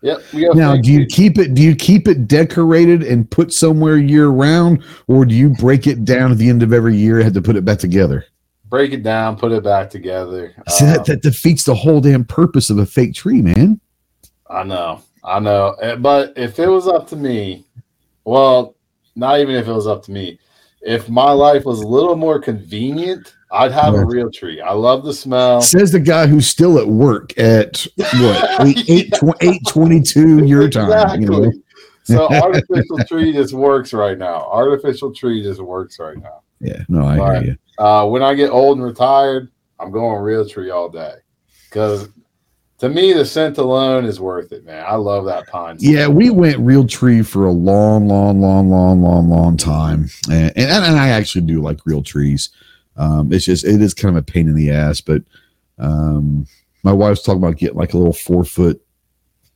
Yep. 0.00 0.22
Now, 0.54 0.76
do 0.76 0.92
you 0.92 1.06
keep 1.06 1.38
it? 1.38 1.54
Do 1.54 1.62
you 1.62 1.74
keep 1.74 2.06
it 2.06 2.28
decorated 2.28 3.02
and 3.02 3.28
put 3.28 3.52
somewhere 3.52 3.96
year 3.98 4.28
round, 4.28 4.84
or 5.08 5.24
do 5.24 5.34
you 5.34 5.50
break 5.50 5.88
it 5.88 6.04
down 6.04 6.30
at 6.30 6.38
the 6.38 6.48
end 6.48 6.62
of 6.62 6.72
every 6.72 6.96
year 6.96 7.16
and 7.16 7.24
have 7.24 7.34
to 7.34 7.42
put 7.42 7.56
it 7.56 7.64
back 7.64 7.78
together? 7.78 8.24
break 8.68 8.92
it 8.92 9.02
down, 9.02 9.36
put 9.36 9.52
it 9.52 9.64
back 9.64 9.90
together? 9.90 10.54
See, 10.68 10.84
Um, 10.84 10.92
that, 10.92 11.04
that 11.06 11.22
defeats 11.22 11.64
the 11.64 11.74
whole 11.74 12.00
damn 12.00 12.24
purpose 12.24 12.70
of 12.70 12.78
a 12.78 12.86
fake 12.86 13.14
tree, 13.14 13.42
man. 13.42 13.80
I 14.48 14.62
know, 14.62 15.02
I 15.24 15.40
know. 15.40 15.74
Eh, 15.80 15.96
But 15.96 16.34
if 16.36 16.58
it 16.58 16.68
was 16.68 16.86
up 16.86 17.06
to 17.08 17.16
me, 17.16 17.66
well, 18.24 18.76
not 19.16 19.40
even 19.40 19.54
if 19.54 19.66
it 19.66 19.72
was 19.72 19.86
up 19.86 20.02
to 20.04 20.12
me, 20.12 20.38
if 20.82 21.08
my 21.08 21.30
life 21.30 21.64
was 21.64 21.80
a 21.80 21.86
little 21.86 22.16
more 22.16 22.38
convenient, 22.38 23.34
I'd 23.50 23.72
have 23.72 23.94
a 23.94 24.04
real 24.04 24.30
tree. 24.30 24.60
I 24.60 24.72
love 24.72 25.04
the 25.04 25.12
smell. 25.14 25.60
Says 25.62 25.90
the 25.92 26.00
guy 26.00 26.26
who's 26.26 26.46
still 26.46 26.78
at 26.78 26.86
work 26.86 27.36
at 27.38 27.86
what 27.96 28.60
eight 28.66 28.84
eight 28.90 29.12
tw- 29.14 29.42
eight 29.42 29.62
twenty 29.66 30.02
two 30.02 30.44
your 30.44 30.68
time. 30.68 31.22
You 31.22 31.28
know, 31.28 31.52
So 32.04 32.28
artificial 32.42 32.98
tree 33.08 33.32
just 33.32 33.54
works 33.54 33.92
right 33.94 34.18
now. 34.18 34.46
Artificial 34.50 35.14
tree 35.14 35.42
just 35.42 35.60
works 35.62 35.98
right 35.98 36.18
now. 36.18 36.40
yeah. 36.60 36.82
No, 36.88 37.06
I 37.06 37.16
Right. 37.18 37.42
hear 37.42 37.52
you. 37.78 37.84
Uh, 37.84 38.06
when 38.06 38.22
I 38.22 38.34
get 38.34 38.50
old 38.50 38.76
and 38.78 38.86
retired, 38.86 39.50
I'm 39.80 39.90
going 39.92 40.20
real 40.20 40.46
tree 40.46 40.70
all 40.70 40.88
day 40.90 41.14
because 41.70 42.08
to 42.80 42.88
me 42.88 43.12
the 43.12 43.24
scent 43.24 43.56
alone 43.58 44.04
is 44.04 44.20
worth 44.20 44.52
it, 44.52 44.64
man. 44.66 44.84
I 44.86 44.96
love 44.96 45.24
that 45.24 45.46
pine. 45.48 45.78
scent. 45.78 45.90
Yeah, 45.94 46.08
we 46.08 46.28
went 46.30 46.58
real 46.58 46.86
tree 46.86 47.22
for 47.22 47.46
a 47.46 47.52
long, 47.52 48.08
long, 48.08 48.40
long, 48.42 48.68
long, 48.70 49.00
long, 49.00 49.30
long 49.30 49.56
time, 49.56 50.10
and 50.30 50.52
and, 50.56 50.70
and 50.70 50.98
I 50.98 51.08
actually 51.08 51.46
do 51.46 51.62
like 51.62 51.78
real 51.86 52.02
trees. 52.02 52.50
Um, 52.98 53.32
it's 53.32 53.44
just 53.44 53.64
it 53.64 53.80
is 53.80 53.94
kind 53.94 54.16
of 54.16 54.22
a 54.22 54.24
pain 54.24 54.48
in 54.48 54.54
the 54.54 54.70
ass, 54.70 55.00
but 55.00 55.22
um, 55.78 56.46
my 56.82 56.92
wife's 56.92 57.22
talking 57.22 57.42
about 57.42 57.56
getting 57.56 57.76
like 57.76 57.94
a 57.94 57.98
little 57.98 58.12
four 58.12 58.44
foot 58.44 58.80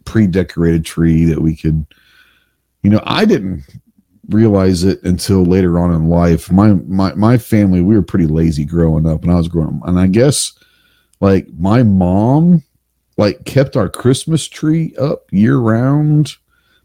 pre-decorated 0.05 0.85
tree 0.85 1.25
that 1.25 1.43
we 1.43 1.57
could. 1.57 1.85
You 2.83 2.91
know, 2.91 3.03
I 3.05 3.25
didn't 3.25 3.65
realize 4.29 4.85
it 4.85 5.03
until 5.03 5.45
later 5.45 5.79
on 5.79 5.93
in 5.93 6.09
life. 6.09 6.51
My 6.51 6.75
my 6.75 7.15
my 7.15 7.37
family, 7.37 7.83
we 7.83 7.95
were 7.95 8.03
pretty 8.03 8.27
lazy 8.27 8.65
growing 8.65 9.07
up, 9.07 9.23
and 9.23 9.33
I 9.33 9.37
was 9.37 9.49
growing 9.49 9.81
and 9.85 9.99
I 9.99 10.07
guess 10.07 10.53
like 11.21 11.47
my 11.59 11.83
mom 11.83 12.63
like 13.17 13.45
kept 13.45 13.77
our 13.77 13.89
Christmas 13.89 14.49
tree 14.49 14.95
up 14.97 15.27
year 15.31 15.59
round, 15.59 16.35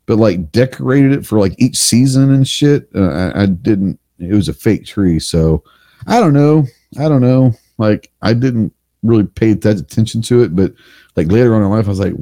but 0.06 0.17
like 0.17 0.52
decorated 0.52 1.12
it 1.12 1.26
for 1.26 1.39
like 1.39 1.56
each 1.58 1.78
season 1.78 2.32
and 2.34 2.48
shit. 2.48 2.89
Uh, 2.96 3.32
I, 3.36 3.43
I 3.43 3.46
didn't. 3.46 4.00
It 4.20 4.34
was 4.34 4.50
a 4.50 4.54
fake 4.54 4.86
tree, 4.86 5.20
so 5.20 5.63
I 6.06 6.20
don't 6.20 6.34
know. 6.34 6.66
I 7.00 7.10
don't 7.10 7.22
know. 7.22 7.54
Like 7.78 8.12
I 8.22 8.34
didn't 8.34 8.74
really 9.04 9.24
pay 9.26 9.54
that 9.54 9.78
attention 9.80 10.22
to 10.24 10.44
it, 10.44 10.56
but 10.56 10.74
like 11.16 11.32
later 11.32 11.56
on 11.56 11.64
in 11.64 11.70
life, 11.70 11.86
I 11.86 11.90
was 11.90 12.00
like, 12.00 12.14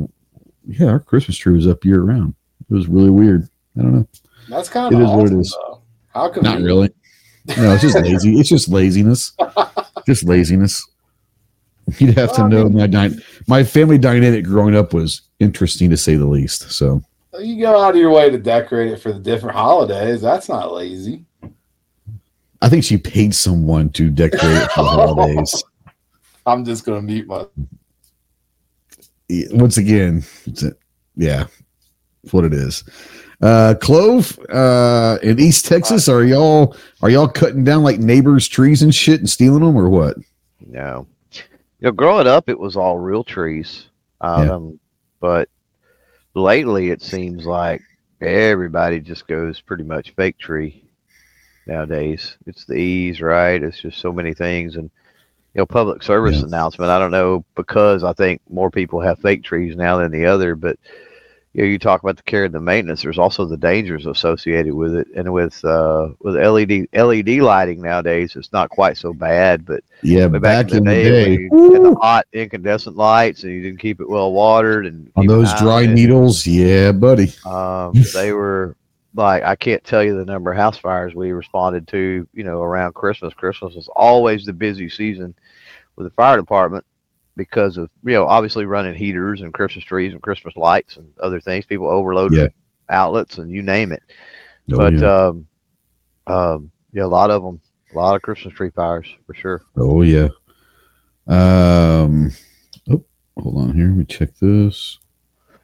yeah, 0.67 0.87
our 0.87 0.99
Christmas 0.99 1.37
tree 1.37 1.53
was 1.55 1.67
up 1.67 1.83
year 1.85 2.01
round. 2.01 2.33
It 2.69 2.73
was 2.73 2.87
really 2.87 3.09
weird. 3.09 3.47
I 3.77 3.81
don't 3.81 3.93
know. 3.93 4.07
That's 4.49 4.69
kind 4.69 4.93
It 4.93 5.01
of 5.01 5.03
is 5.03 5.09
what 5.15 5.31
it 5.31 5.39
is. 5.39 5.51
though. 5.51 5.81
How 6.13 6.29
come 6.29 6.43
Not 6.43 6.61
really. 6.61 6.89
No, 7.57 7.73
it's 7.73 7.81
just 7.83 7.95
lazy. 7.97 8.39
It's 8.39 8.49
just 8.49 8.69
laziness. 8.69 9.33
Just 10.07 10.23
laziness. 10.23 10.83
You'd 11.99 12.17
have 12.17 12.33
to 12.33 12.41
Well, 12.41 12.45
I 12.45 12.49
know 12.49 12.63
mean- 12.69 12.77
my 12.77 12.87
dy- 12.87 13.19
my 13.47 13.63
family 13.63 13.97
dynamic 13.99 14.45
growing 14.45 14.75
up 14.75 14.93
was 14.93 15.21
interesting 15.39 15.89
to 15.91 15.97
say 15.97 16.15
the 16.15 16.25
least. 16.25 16.71
So 16.71 17.01
You 17.39 17.59
go 17.61 17.79
out 17.79 17.91
of 17.93 17.99
your 17.99 18.09
way 18.11 18.29
to 18.31 18.37
decorate 18.39 18.91
it 18.91 18.99
for 19.01 19.13
the 19.13 19.19
different 19.19 19.55
holidays. 19.55 20.21
That's 20.21 20.49
not 20.49 20.73
lazy. 20.73 21.23
I 22.61 22.69
think 22.69 22.83
she 22.83 22.97
paid 22.97 23.35
someone 23.35 23.89
to 23.91 24.09
decorate 24.09 24.71
for 24.71 24.83
the 24.83 24.89
holidays. 24.89 25.63
I'm 26.45 26.63
just 26.63 26.85
gonna 26.85 27.01
mute 27.01 27.27
my. 27.27 27.45
Once 29.51 29.77
again, 29.77 30.23
yeah, 31.15 31.47
it's 32.23 32.33
what 32.33 32.45
it 32.45 32.53
is. 32.53 32.83
Uh, 33.41 33.73
Clove, 33.81 34.39
uh, 34.49 35.17
in 35.21 35.39
East 35.39 35.65
Texas, 35.65 36.07
are 36.07 36.23
y'all 36.23 36.75
are 37.01 37.09
y'all 37.09 37.27
cutting 37.27 37.63
down 37.63 37.83
like 37.83 37.99
neighbors' 37.99 38.47
trees 38.47 38.81
and 38.81 38.93
shit 38.93 39.19
and 39.19 39.29
stealing 39.29 39.63
them 39.63 39.75
or 39.75 39.89
what? 39.89 40.17
No. 40.65 41.07
You 41.31 41.41
know, 41.87 41.91
growing 41.91 42.27
up, 42.27 42.49
it 42.49 42.57
was 42.57 42.77
all 42.77 42.97
real 42.97 43.23
trees. 43.23 43.87
Um, 44.21 44.79
But 45.19 45.49
lately, 46.33 46.91
it 46.91 47.01
seems 47.01 47.45
like 47.45 47.81
everybody 48.21 48.99
just 48.99 49.27
goes 49.27 49.59
pretty 49.59 49.83
much 49.83 50.11
fake 50.15 50.37
tree 50.37 50.84
nowadays. 51.67 52.37
It's 52.45 52.65
the 52.65 52.75
ease, 52.75 53.21
right? 53.21 53.61
It's 53.61 53.79
just 53.81 53.99
so 53.99 54.11
many 54.11 54.33
things. 54.33 54.75
And, 54.75 54.89
you 55.53 55.59
know, 55.59 55.65
public 55.65 56.03
service 56.03 56.37
Yeah. 56.39 56.45
announcement, 56.45 56.91
I 56.91 56.99
don't 56.99 57.11
know, 57.11 57.45
because 57.55 58.03
I 58.03 58.13
think 58.13 58.41
more 58.49 58.69
people 58.71 58.99
have 59.01 59.19
fake 59.19 59.43
trees 59.43 59.75
now 59.75 59.97
than 59.97 60.11
the 60.11 60.25
other, 60.25 60.55
but 60.55 60.77
you 61.53 61.63
know, 61.63 61.69
you 61.69 61.79
talk 61.79 62.03
about 62.03 62.17
the 62.17 62.23
care 62.23 62.43
and 62.43 62.53
the 62.53 62.59
maintenance. 62.59 63.01
There's 63.01 63.17
also 63.17 63.45
the 63.45 63.55
dangers 63.55 64.05
associated 64.05 64.73
with 64.73 64.93
it, 64.93 65.07
and 65.15 65.31
with 65.31 65.63
uh, 65.63 66.09
with 66.19 66.35
LED 66.35 66.87
LED 66.91 67.39
lighting 67.39 67.81
nowadays, 67.81 68.35
it's 68.35 68.51
not 68.51 68.69
quite 68.69 68.97
so 68.97 69.13
bad. 69.13 69.65
But 69.65 69.81
Yeah, 70.01 70.27
but 70.27 70.41
back, 70.41 70.73
in 70.73 70.83
the 70.83 70.93
day, 70.93 71.47
when 71.49 71.71
had 71.71 71.83
the 71.83 71.95
hot 72.01 72.27
incandescent 72.33 72.97
lights, 72.97 73.43
and 73.43 73.53
you 73.53 73.61
didn't 73.61 73.79
keep 73.79 74.01
it 74.01 74.09
well 74.09 74.33
watered, 74.33 74.85
and 74.85 75.09
on 75.15 75.27
those 75.27 75.53
dry 75.53 75.83
on 75.83 75.91
it, 75.91 75.93
needles, 75.93 76.45
yeah, 76.45 76.91
buddy. 76.91 77.31
um, 77.45 77.93
they 78.13 78.33
were 78.33 78.75
like 79.15 79.43
I 79.43 79.55
can't 79.55 79.83
tell 79.83 80.03
you 80.03 80.17
the 80.17 80.25
number 80.25 80.51
of 80.51 80.57
house 80.57 80.77
fires 80.77 81.15
we 81.15 81.31
responded 81.31 81.87
to. 81.89 82.27
You 82.33 82.43
know, 82.43 82.61
around 82.61 82.93
Christmas. 82.93 83.33
Christmas 83.33 83.75
is 83.75 83.89
always 83.95 84.45
the 84.45 84.53
busy 84.53 84.89
season 84.89 85.33
with 85.95 86.05
the 86.07 86.13
fire 86.15 86.37
department 86.37 86.85
because 87.37 87.77
of 87.77 87.89
you 88.03 88.13
know 88.13 88.25
obviously 88.27 88.65
running 88.65 88.95
heaters 88.95 89.41
and 89.41 89.53
Christmas 89.53 89.85
trees 89.85 90.13
and 90.13 90.21
Christmas 90.21 90.55
lights 90.55 90.97
and 90.97 91.11
other 91.19 91.39
things. 91.39 91.65
People 91.65 91.89
overload 91.89 92.33
Yeah. 92.33 92.47
outlets 92.89 93.37
and 93.37 93.49
you 93.51 93.61
name 93.61 93.91
it. 93.91 94.03
Oh, 94.71 94.77
but 94.77 94.93
yeah. 94.93 95.25
um, 95.27 95.47
um, 96.27 96.71
yeah, 96.91 97.03
a 97.03 97.07
lot 97.07 97.29
of 97.31 97.43
them, 97.43 97.61
a 97.93 97.95
lot 97.95 98.15
of 98.15 98.21
Christmas 98.21 98.53
tree 98.53 98.71
fires 98.71 99.07
for 99.25 99.33
sure. 99.33 99.61
oh 99.77 100.01
yeah. 100.01 100.29
Um, 101.27 102.31
oh, 102.89 103.03
hold 103.37 103.57
on 103.57 103.75
here. 103.75 103.87
Let 103.87 103.97
me 103.97 104.05
check 104.05 104.35
this. 104.37 104.99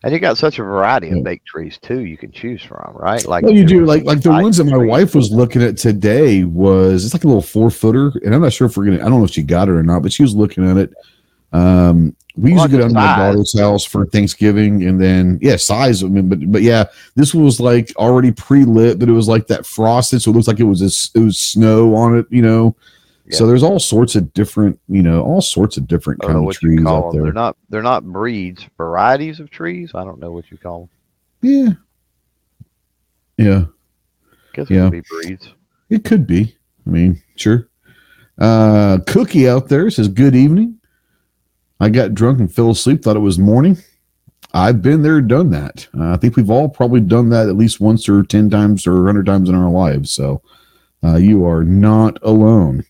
And 0.03 0.13
you 0.13 0.19
got 0.19 0.37
such 0.37 0.57
a 0.57 0.63
variety 0.63 1.11
of 1.11 1.23
fake 1.23 1.45
trees 1.45 1.77
too. 1.77 1.99
You 1.99 2.17
can 2.17 2.31
choose 2.31 2.63
from, 2.63 2.93
right? 2.95 3.23
Like 3.23 3.43
Well, 3.43 3.53
you 3.53 3.63
do 3.63 3.85
like 3.85 4.03
like 4.03 4.21
the 4.21 4.31
ones 4.31 4.57
that 4.57 4.63
my 4.63 4.77
wife 4.77 5.13
was 5.13 5.31
looking 5.31 5.61
at 5.61 5.77
today 5.77 6.43
was 6.43 7.05
it's 7.05 7.13
like 7.13 7.23
a 7.23 7.27
little 7.27 7.41
four 7.41 7.69
footer, 7.69 8.11
and 8.25 8.33
I'm 8.33 8.41
not 8.41 8.51
sure 8.51 8.65
if 8.65 8.75
we're 8.75 8.85
gonna. 8.85 8.97
I 8.97 9.09
don't 9.09 9.19
know 9.19 9.25
if 9.25 9.31
she 9.31 9.43
got 9.43 9.67
it 9.67 9.73
or 9.73 9.83
not, 9.83 10.01
but 10.01 10.11
she 10.11 10.23
was 10.23 10.35
looking 10.35 10.67
at 10.67 10.77
it. 10.77 10.93
Um, 11.53 12.15
we 12.35 12.53
Well, 12.53 12.61
used 12.61 12.71
to 12.71 12.77
go 12.77 12.79
down 12.79 12.89
to 12.89 12.95
my 12.95 13.15
daughter's 13.15 13.59
house 13.59 13.85
for 13.85 14.07
Thanksgiving, 14.07 14.83
and 14.87 14.99
then 14.99 15.37
yeah, 15.39 15.57
size. 15.57 16.03
I 16.03 16.07
mean, 16.07 16.29
but 16.29 16.51
but 16.51 16.61
yeah, 16.63 16.85
this 17.15 17.35
was 17.35 17.59
like 17.59 17.93
already 17.97 18.31
pre 18.31 18.63
lit, 18.63 18.97
but 18.97 19.07
it 19.07 19.13
was 19.13 19.27
like 19.27 19.45
that 19.47 19.67
frosted, 19.67 20.23
so 20.23 20.31
it 20.31 20.33
looks 20.33 20.47
like 20.47 20.59
it 20.59 20.63
was 20.63 20.81
a 20.81 21.19
it 21.19 21.23
was 21.23 21.37
snow 21.37 21.93
on 21.93 22.17
it, 22.17 22.25
you 22.31 22.41
know. 22.41 22.75
So 23.29 23.45
there's 23.47 23.63
all 23.63 23.79
sorts 23.79 24.15
of 24.15 24.33
different, 24.33 24.79
you 24.89 25.01
know, 25.03 25.21
all 25.23 25.41
sorts 25.41 25.77
of 25.77 25.87
different 25.87 26.21
kind 26.21 26.35
of 26.47 26.53
trees 26.55 26.85
out 26.85 27.11
them. 27.11 27.13
They're 27.13 27.23
there. 27.25 27.33
not 27.33 27.55
they're 27.69 27.81
not 27.83 28.03
breeds, 28.03 28.65
varieties 28.77 29.39
of 29.39 29.49
trees. 29.49 29.91
I 29.95 30.03
don't 30.03 30.19
know 30.19 30.31
what 30.31 30.49
you 30.51 30.57
call 30.57 30.89
them. 31.41 31.77
Yeah, 33.37 33.45
yeah. 33.45 33.65
guess 34.53 34.69
it 34.69 34.75
Yeah. 34.75 34.89
could 34.89 34.91
be 34.91 35.01
breeds. 35.09 35.53
It 35.89 36.03
could 36.03 36.27
be. 36.27 36.55
I 36.85 36.89
mean, 36.89 37.21
sure. 37.35 37.69
Uh, 38.37 38.97
Cookie 39.07 39.47
out 39.47 39.69
there 39.69 39.89
says, 39.89 40.07
Good 40.07 40.35
evening. 40.35 40.77
I 41.79 41.89
got 41.89 42.13
drunk 42.13 42.39
and 42.39 42.53
fell 42.53 42.71
asleep, 42.71 43.03
thought 43.03 43.15
it 43.15 43.19
was 43.19 43.39
morning. 43.39 43.77
I've 44.53 44.81
been 44.81 45.01
there, 45.01 45.21
done 45.21 45.49
that. 45.51 45.87
Uh, 45.97 46.11
I 46.13 46.17
think 46.17 46.35
we've 46.35 46.49
all 46.49 46.67
probably 46.69 46.99
done 47.01 47.29
that 47.29 47.47
at 47.47 47.55
least 47.55 47.79
once 47.79 48.09
or 48.09 48.23
10 48.23 48.49
times 48.49 48.85
or 48.85 48.95
100 48.97 49.25
times 49.25 49.47
in 49.49 49.55
our 49.55 49.69
lives. 49.69 50.11
So 50.11 50.41
uh, 51.03 51.15
you 51.15 51.45
are 51.45 51.63
not 51.63 52.17
alone. 52.21 52.83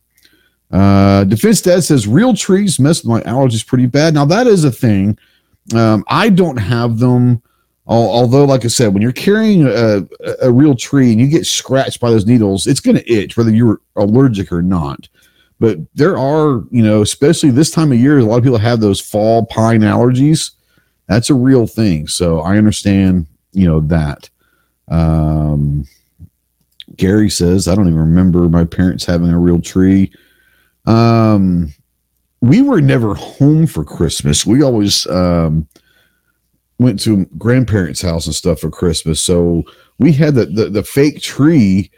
Uh, 0.72 1.24
Defense 1.26 1.62
Dad 1.62 1.84
says 1.84 2.08
real 2.08 2.34
trees 2.34 2.80
mess 2.80 3.04
with 3.04 3.12
my 3.12 3.22
allergies 3.30 3.66
pretty 3.66 3.88
bad. 3.88 4.14
Now, 4.14 4.26
that 4.26 4.48
is 4.48 4.64
a 4.64 4.72
thing. 4.72 5.18
Um, 5.76 6.04
I 6.08 6.30
don't 6.30 6.58
have 6.58 7.00
them. 7.00 7.42
Although, 7.88 8.46
like 8.46 8.64
I 8.64 8.70
said, 8.70 8.94
when 8.94 9.02
you're 9.02 9.12
carrying 9.12 9.68
a, 9.68 10.08
a 10.42 10.50
real 10.50 10.76
tree 10.76 11.12
and 11.12 11.20
you 11.20 11.28
get 11.28 11.46
scratched 11.46 12.00
by 12.00 12.10
those 12.10 12.26
needles, 12.26 12.66
it's 12.66 12.80
going 12.80 12.96
to 12.96 13.12
itch 13.12 13.36
whether 13.36 13.52
you're 13.52 13.82
allergic 13.98 14.50
or 14.52 14.62
not. 14.62 15.10
But 15.60 15.80
there 15.94 16.18
are, 16.18 16.64
you 16.72 16.84
know, 16.84 17.02
especially 17.02 17.50
this 17.50 17.70
time 17.70 17.92
of 17.92 18.00
year, 18.00 18.20
a 18.20 18.24
lot 18.24 18.38
of 18.38 18.44
people 18.44 18.60
have 18.60 18.80
those 18.80 19.02
fall 19.02 19.46
pine 19.46 19.82
allergies 19.82 20.52
that's 21.12 21.30
a 21.30 21.36
real 21.36 21.68
thing. 21.68 22.08
So 22.08 22.40
I 22.40 22.58
understand, 22.58 23.28
you 23.52 23.68
know, 23.68 23.82
that. 23.82 24.30
Um, 24.88 25.86
Gary 26.96 27.30
says, 27.30 27.68
I 27.68 27.76
don't 27.76 27.88
even 27.88 28.00
remember 28.00 28.48
my 28.48 28.64
parents 28.64 29.04
having 29.04 29.30
a 29.30 29.38
real 29.38 29.60
tree. 29.62 30.12
Um, 30.86 31.74
we 32.42 32.62
were 32.62 32.82
never 32.82 33.14
home 33.14 33.68
for 33.68 33.84
Christmas. 33.84 34.46
We 34.46 34.64
always 34.64 35.06
um, 35.08 35.68
went 36.80 37.00
to 37.02 37.26
grandparents' 37.38 38.02
house 38.02 38.26
and 38.26 38.36
stuff 38.36 38.60
for 38.60 38.72
Christmas. 38.72 39.22
So 39.22 39.64
we 40.00 40.12
had 40.12 40.36
the, 40.36 40.46
the, 40.48 40.70
the 40.70 40.84
fake 40.84 41.22
tree, 41.22 41.92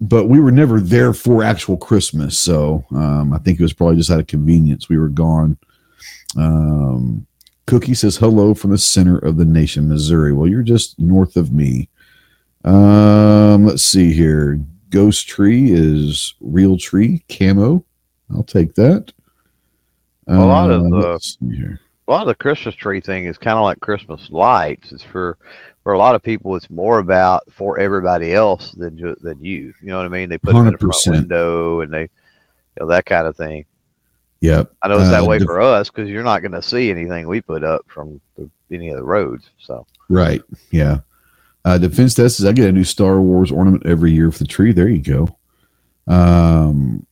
but 0.00 0.26
we 0.26 0.38
were 0.38 0.52
never 0.52 0.80
there 0.80 1.12
for 1.12 1.42
actual 1.42 1.76
Christmas. 1.76 2.38
So 2.38 2.84
um, 2.92 3.32
I 3.32 3.38
think 3.38 3.58
it 3.58 3.64
was 3.64 3.72
probably 3.72 3.96
just 3.96 4.10
out 4.10 4.20
of 4.20 4.28
convenience. 4.28 4.88
We 4.88 4.98
were 4.98 5.08
gone. 5.08 5.58
Um, 6.36 7.26
Cookie 7.66 7.94
says 7.94 8.16
hello 8.16 8.54
from 8.54 8.70
the 8.70 8.78
center 8.78 9.18
of 9.18 9.36
the 9.36 9.44
nation, 9.44 9.88
Missouri. 9.88 10.32
Well, 10.32 10.48
you're 10.48 10.62
just 10.62 10.98
north 10.98 11.36
of 11.36 11.52
me. 11.52 11.88
Um, 12.64 13.66
let's 13.66 13.82
see 13.82 14.12
here. 14.12 14.60
Ghost 14.90 15.28
tree 15.28 15.70
is 15.70 16.34
real 16.40 16.76
tree 16.76 17.24
camo. 17.28 17.84
I'll 18.32 18.42
take 18.42 18.74
that. 18.74 19.12
a 20.26 20.38
lot 20.38 20.70
of 20.70 20.84
uh, 20.84 20.88
the 20.88 21.78
a 22.08 22.10
lot 22.10 22.22
of 22.22 22.28
the 22.28 22.34
Christmas 22.34 22.74
tree 22.74 23.00
thing 23.00 23.26
is 23.26 23.38
kind 23.38 23.56
of 23.56 23.62
like 23.62 23.78
Christmas 23.80 24.30
lights. 24.30 24.92
It's 24.92 25.04
for 25.04 25.38
for 25.82 25.92
a 25.92 25.98
lot 25.98 26.14
of 26.14 26.22
people. 26.22 26.56
It's 26.56 26.68
more 26.68 26.98
about 26.98 27.42
for 27.52 27.78
everybody 27.78 28.34
else 28.34 28.72
than 28.72 28.96
than 29.20 29.42
you. 29.42 29.72
You 29.80 29.88
know 29.88 29.98
what 29.98 30.06
I 30.06 30.08
mean? 30.08 30.28
They 30.28 30.38
put 30.38 30.54
100%. 30.54 30.58
them 30.58 30.66
in 30.68 30.74
a 30.74 30.78
front 30.78 31.06
window 31.06 31.80
and 31.80 31.92
they, 31.92 32.02
you 32.02 32.08
know, 32.80 32.86
that 32.88 33.06
kind 33.06 33.26
of 33.26 33.36
thing. 33.36 33.64
Yep. 34.40 34.72
I 34.82 34.88
know 34.88 34.98
it's 34.98 35.10
that 35.10 35.22
uh, 35.22 35.26
way 35.26 35.38
def- 35.38 35.46
for 35.46 35.60
us 35.60 35.90
because 35.90 36.08
you're 36.08 36.24
not 36.24 36.40
going 36.40 36.52
to 36.52 36.62
see 36.62 36.90
anything 36.90 37.28
we 37.28 37.42
put 37.42 37.62
up 37.62 37.82
from 37.86 38.20
the, 38.36 38.50
any 38.70 38.88
of 38.88 38.96
the 38.96 39.04
roads. 39.04 39.50
So 39.58 39.86
right, 40.08 40.42
yeah. 40.70 40.98
Uh, 41.64 41.76
Defense 41.76 42.14
Test 42.14 42.38
says 42.38 42.46
I 42.46 42.52
get 42.52 42.68
a 42.68 42.72
new 42.72 42.84
Star 42.84 43.20
Wars 43.20 43.52
ornament 43.52 43.84
every 43.84 44.12
year 44.12 44.32
for 44.32 44.38
the 44.38 44.46
tree. 44.46 44.72
There 44.72 44.88
you 44.88 45.02
go. 45.02 45.36
Um, 46.06 47.06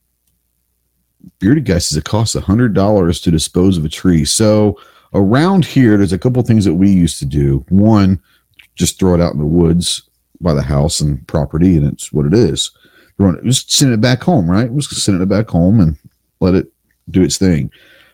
Bearded 1.39 1.65
guy 1.65 1.79
says 1.79 1.97
it 1.97 2.05
costs 2.05 2.35
a 2.35 2.41
hundred 2.41 2.75
dollars 2.75 3.21
to 3.21 3.31
dispose 3.31 3.77
of 3.77 3.85
a 3.85 3.89
tree. 3.89 4.25
So 4.25 4.79
around 5.15 5.65
here, 5.65 5.97
there's 5.97 6.13
a 6.13 6.19
couple 6.19 6.43
things 6.43 6.65
that 6.65 6.75
we 6.75 6.91
used 6.91 7.19
to 7.19 7.25
do. 7.25 7.65
One, 7.69 8.21
just 8.75 8.99
throw 8.99 9.15
it 9.15 9.21
out 9.21 9.33
in 9.33 9.39
the 9.39 9.47
woods 9.47 10.03
by 10.41 10.55
the 10.55 10.63
house 10.63 11.01
and 11.01 11.27
property, 11.27 11.77
and 11.77 11.87
it's 11.87 12.13
what 12.13 12.27
it 12.27 12.35
is. 12.35 12.71
Just 13.45 13.73
send 13.73 13.93
it 13.93 14.01
back 14.01 14.23
home, 14.23 14.49
right? 14.49 14.73
Just 14.77 14.95
send 15.03 15.21
it 15.21 15.29
back 15.29 15.49
home 15.49 15.81
and 15.81 15.97
let 16.41 16.55
it 16.55 16.73
do 17.11 17.23
its 17.23 17.37
thing. 17.37 17.71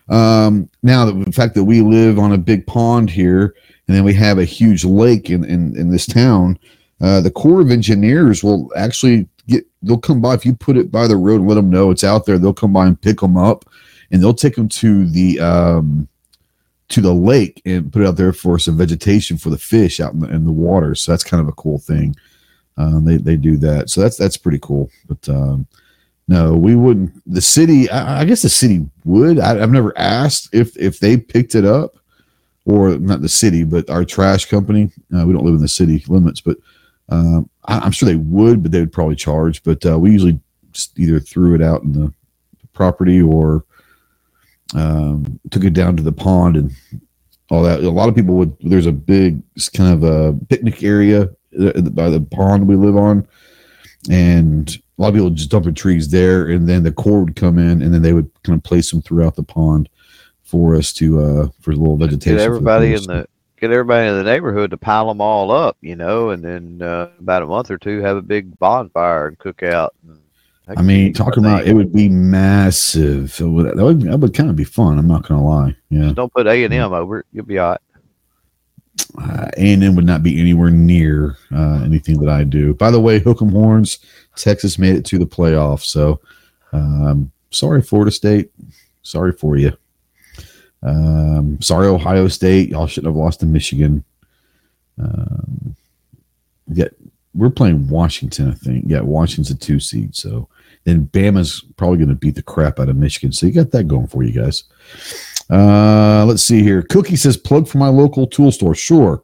Um, 0.09 0.69
now, 0.83 1.05
the 1.05 1.31
fact 1.31 1.53
that 1.55 1.63
we 1.63 1.81
live 1.81 2.17
on 2.17 2.31
a 2.31 2.37
big 2.37 2.65
pond 2.65 3.09
here, 3.09 3.55
and 3.87 3.95
then 3.95 4.03
we 4.03 4.13
have 4.15 4.39
a 4.39 4.45
huge 4.45 4.83
lake 4.83 5.29
in 5.29 5.43
in, 5.43 5.77
in 5.77 5.91
this 5.91 6.07
town, 6.07 6.57
uh, 7.01 7.21
the 7.21 7.31
Corps 7.31 7.61
of 7.61 7.71
Engineers 7.71 8.43
will 8.43 8.71
actually 8.75 9.27
get. 9.47 9.65
They'll 9.81 9.97
come 9.97 10.21
by 10.21 10.33
if 10.33 10.45
you 10.45 10.55
put 10.55 10.77
it 10.77 10.91
by 10.91 11.07
the 11.07 11.17
road 11.17 11.41
and 11.41 11.47
let 11.47 11.55
them 11.55 11.69
know 11.69 11.91
it's 11.91 12.03
out 12.03 12.25
there. 12.25 12.37
They'll 12.37 12.53
come 12.53 12.73
by 12.73 12.87
and 12.87 12.99
pick 12.99 13.19
them 13.19 13.37
up, 13.37 13.65
and 14.11 14.21
they'll 14.21 14.33
take 14.33 14.55
them 14.55 14.69
to 14.69 15.07
the 15.07 15.39
um, 15.39 16.07
to 16.89 17.01
the 17.01 17.13
lake 17.13 17.61
and 17.65 17.91
put 17.91 18.01
it 18.01 18.07
out 18.07 18.17
there 18.17 18.33
for 18.33 18.59
some 18.59 18.77
vegetation 18.77 19.37
for 19.37 19.49
the 19.49 19.57
fish 19.57 19.99
out 19.99 20.13
in 20.13 20.19
the, 20.19 20.29
in 20.29 20.45
the 20.45 20.51
water. 20.51 20.95
So 20.95 21.11
that's 21.11 21.23
kind 21.23 21.41
of 21.41 21.47
a 21.47 21.53
cool 21.53 21.79
thing. 21.79 22.15
Um, 22.77 23.05
they 23.05 23.17
they 23.17 23.37
do 23.37 23.57
that. 23.57 23.89
So 23.89 24.01
that's 24.01 24.17
that's 24.17 24.37
pretty 24.37 24.59
cool. 24.61 24.89
But 25.07 25.29
um, 25.29 25.67
no, 26.27 26.53
we 26.55 26.75
wouldn't. 26.75 27.21
The 27.31 27.41
city, 27.41 27.89
I, 27.89 28.21
I 28.21 28.25
guess 28.25 28.41
the 28.41 28.49
city 28.49 28.85
would. 29.03 29.39
I, 29.39 29.55
have 29.57 29.71
never 29.71 29.97
asked 29.97 30.49
if 30.53 30.75
if 30.77 30.99
they 30.99 31.17
picked 31.17 31.55
it 31.55 31.65
up, 31.65 31.95
or 32.65 32.97
not 32.97 33.21
the 33.21 33.29
city, 33.29 33.63
but 33.63 33.89
our 33.89 34.03
trash 34.03 34.45
company. 34.45 34.91
Uh, 35.15 35.25
we 35.25 35.33
don't 35.33 35.45
live 35.45 35.55
in 35.55 35.61
the 35.61 35.67
city 35.67 36.03
limits, 36.07 36.41
but 36.41 36.57
um, 37.09 37.49
I, 37.65 37.85
am 37.85 37.91
sure 37.91 38.07
they 38.07 38.15
would, 38.15 38.63
but 38.63 38.71
they 38.71 38.79
would 38.79 38.93
probably 38.93 39.15
charge. 39.15 39.63
But 39.63 39.85
uh, 39.85 39.99
we 39.99 40.11
usually 40.11 40.39
just 40.71 40.97
either 40.99 41.19
threw 41.19 41.55
it 41.55 41.61
out 41.61 41.83
in 41.83 41.93
the 41.93 42.13
property 42.73 43.21
or 43.21 43.65
um, 44.73 45.39
took 45.51 45.63
it 45.63 45.73
down 45.73 45.95
to 45.97 46.03
the 46.03 46.11
pond 46.11 46.57
and 46.57 46.71
all 47.49 47.63
that. 47.63 47.83
A 47.83 47.89
lot 47.89 48.09
of 48.09 48.15
people 48.15 48.35
would. 48.35 48.55
There's 48.61 48.87
a 48.87 48.91
big 48.91 49.41
kind 49.73 49.93
of 49.93 50.03
a 50.03 50.37
picnic 50.47 50.83
area 50.83 51.29
uh, 51.59 51.81
by 51.81 52.09
the 52.09 52.21
pond 52.31 52.67
we 52.67 52.75
live 52.75 52.97
on, 52.97 53.27
and 54.09 54.69
a 54.97 55.01
lot 55.01 55.09
of 55.09 55.13
people 55.13 55.29
just 55.29 55.51
dump 55.51 55.65
dumping 55.65 55.75
trees 55.75 56.09
there, 56.09 56.47
and 56.47 56.67
then 56.67 56.83
the 56.83 56.91
Corps 56.91 57.23
would 57.23 57.35
come 57.35 57.59
in, 57.59 57.81
and 57.81 57.93
then 57.93 58.01
they 58.01 58.13
would 58.13 58.29
kind 58.43 58.57
of 58.57 58.63
place 58.63 58.91
them 58.91 59.01
throughout 59.01 59.35
the 59.35 59.43
pond 59.43 59.89
for 60.43 60.75
us 60.75 60.93
to 60.93 61.19
uh 61.19 61.47
for 61.59 61.71
a 61.71 61.75
little 61.75 61.97
vegetation. 61.97 62.37
Get 62.37 62.45
everybody 62.45 62.89
the 62.89 62.95
in 62.95 63.03
the 63.03 63.27
get 63.59 63.71
everybody 63.71 64.07
in 64.07 64.15
the 64.15 64.23
neighborhood 64.23 64.71
to 64.71 64.77
pile 64.77 65.07
them 65.07 65.21
all 65.21 65.51
up, 65.51 65.77
you 65.81 65.95
know, 65.95 66.29
and 66.29 66.43
then 66.43 66.81
uh, 66.81 67.09
about 67.19 67.43
a 67.43 67.45
month 67.45 67.71
or 67.71 67.77
two 67.77 68.01
have 68.01 68.17
a 68.17 68.21
big 68.21 68.57
bonfire 68.59 69.27
and 69.27 69.39
cook 69.39 69.63
out. 69.63 69.95
I 70.67 70.81
mean, 70.81 71.13
talking 71.13 71.45
about 71.45 71.67
it 71.67 71.73
would 71.73 71.93
be 71.93 72.09
massive. 72.09 73.31
So 73.31 73.61
that 73.61 73.75
would 73.75 74.01
that 74.01 74.17
would 74.17 74.33
kind 74.33 74.49
of 74.49 74.55
be 74.55 74.63
fun. 74.63 74.97
I'm 74.97 75.07
not 75.07 75.27
gonna 75.27 75.45
lie. 75.45 75.75
Yeah. 75.89 76.05
Just 76.05 76.15
don't 76.15 76.33
put 76.33 76.47
A 76.47 76.63
and 76.63 76.73
M 76.73 76.91
over 76.91 77.19
it. 77.19 77.27
You'll 77.31 77.45
be 77.45 77.59
all 77.59 77.71
right 77.71 77.81
uh, 79.19 79.49
A&M 79.57 79.95
would 79.95 80.05
not 80.05 80.23
be 80.23 80.39
anywhere 80.39 80.69
near 80.69 81.37
uh, 81.53 81.81
anything 81.83 82.19
that 82.19 82.29
I 82.29 82.43
do. 82.43 82.73
By 82.73 82.91
the 82.91 82.99
way, 82.99 83.19
Hook'em 83.19 83.51
Horns, 83.51 83.99
Texas 84.35 84.77
made 84.77 84.95
it 84.95 85.05
to 85.05 85.17
the 85.17 85.25
playoffs. 85.25 85.85
So, 85.85 86.21
um, 86.73 87.31
sorry, 87.51 87.81
Florida 87.81 88.11
State. 88.11 88.51
Sorry 89.03 89.31
for 89.31 89.57
you. 89.57 89.75
Um, 90.85 91.61
sorry, 91.61 91.87
Ohio 91.87 92.27
State. 92.27 92.69
Y'all 92.69 92.87
shouldn't 92.87 93.13
have 93.13 93.21
lost 93.21 93.39
to 93.41 93.45
Michigan. 93.45 94.03
Um, 95.01 95.75
yeah, 96.67 96.87
we're 97.33 97.49
playing 97.49 97.87
Washington, 97.89 98.49
I 98.51 98.53
think. 98.53 98.85
Yeah, 98.87 99.01
Washington's 99.01 99.51
a 99.51 99.55
two 99.55 99.79
seed. 99.79 100.15
So 100.15 100.47
then 100.85 101.07
Bama's 101.07 101.65
probably 101.75 101.97
going 101.97 102.09
to 102.09 102.15
beat 102.15 102.35
the 102.35 102.43
crap 102.43 102.79
out 102.79 102.89
of 102.89 102.95
Michigan. 102.95 103.31
So 103.31 103.45
you 103.47 103.51
got 103.51 103.71
that 103.71 103.85
going 103.85 104.07
for 104.07 104.23
you 104.23 104.31
guys. 104.31 104.63
Uh, 105.49 106.25
let's 106.25 106.43
see 106.43 106.61
here. 106.63 106.83
Cookie 106.83 107.15
says 107.15 107.35
plug 107.35 107.67
for 107.67 107.79
my 107.79 107.89
local 107.89 108.27
tool 108.27 108.51
store. 108.51 108.75
Sure. 108.75 109.21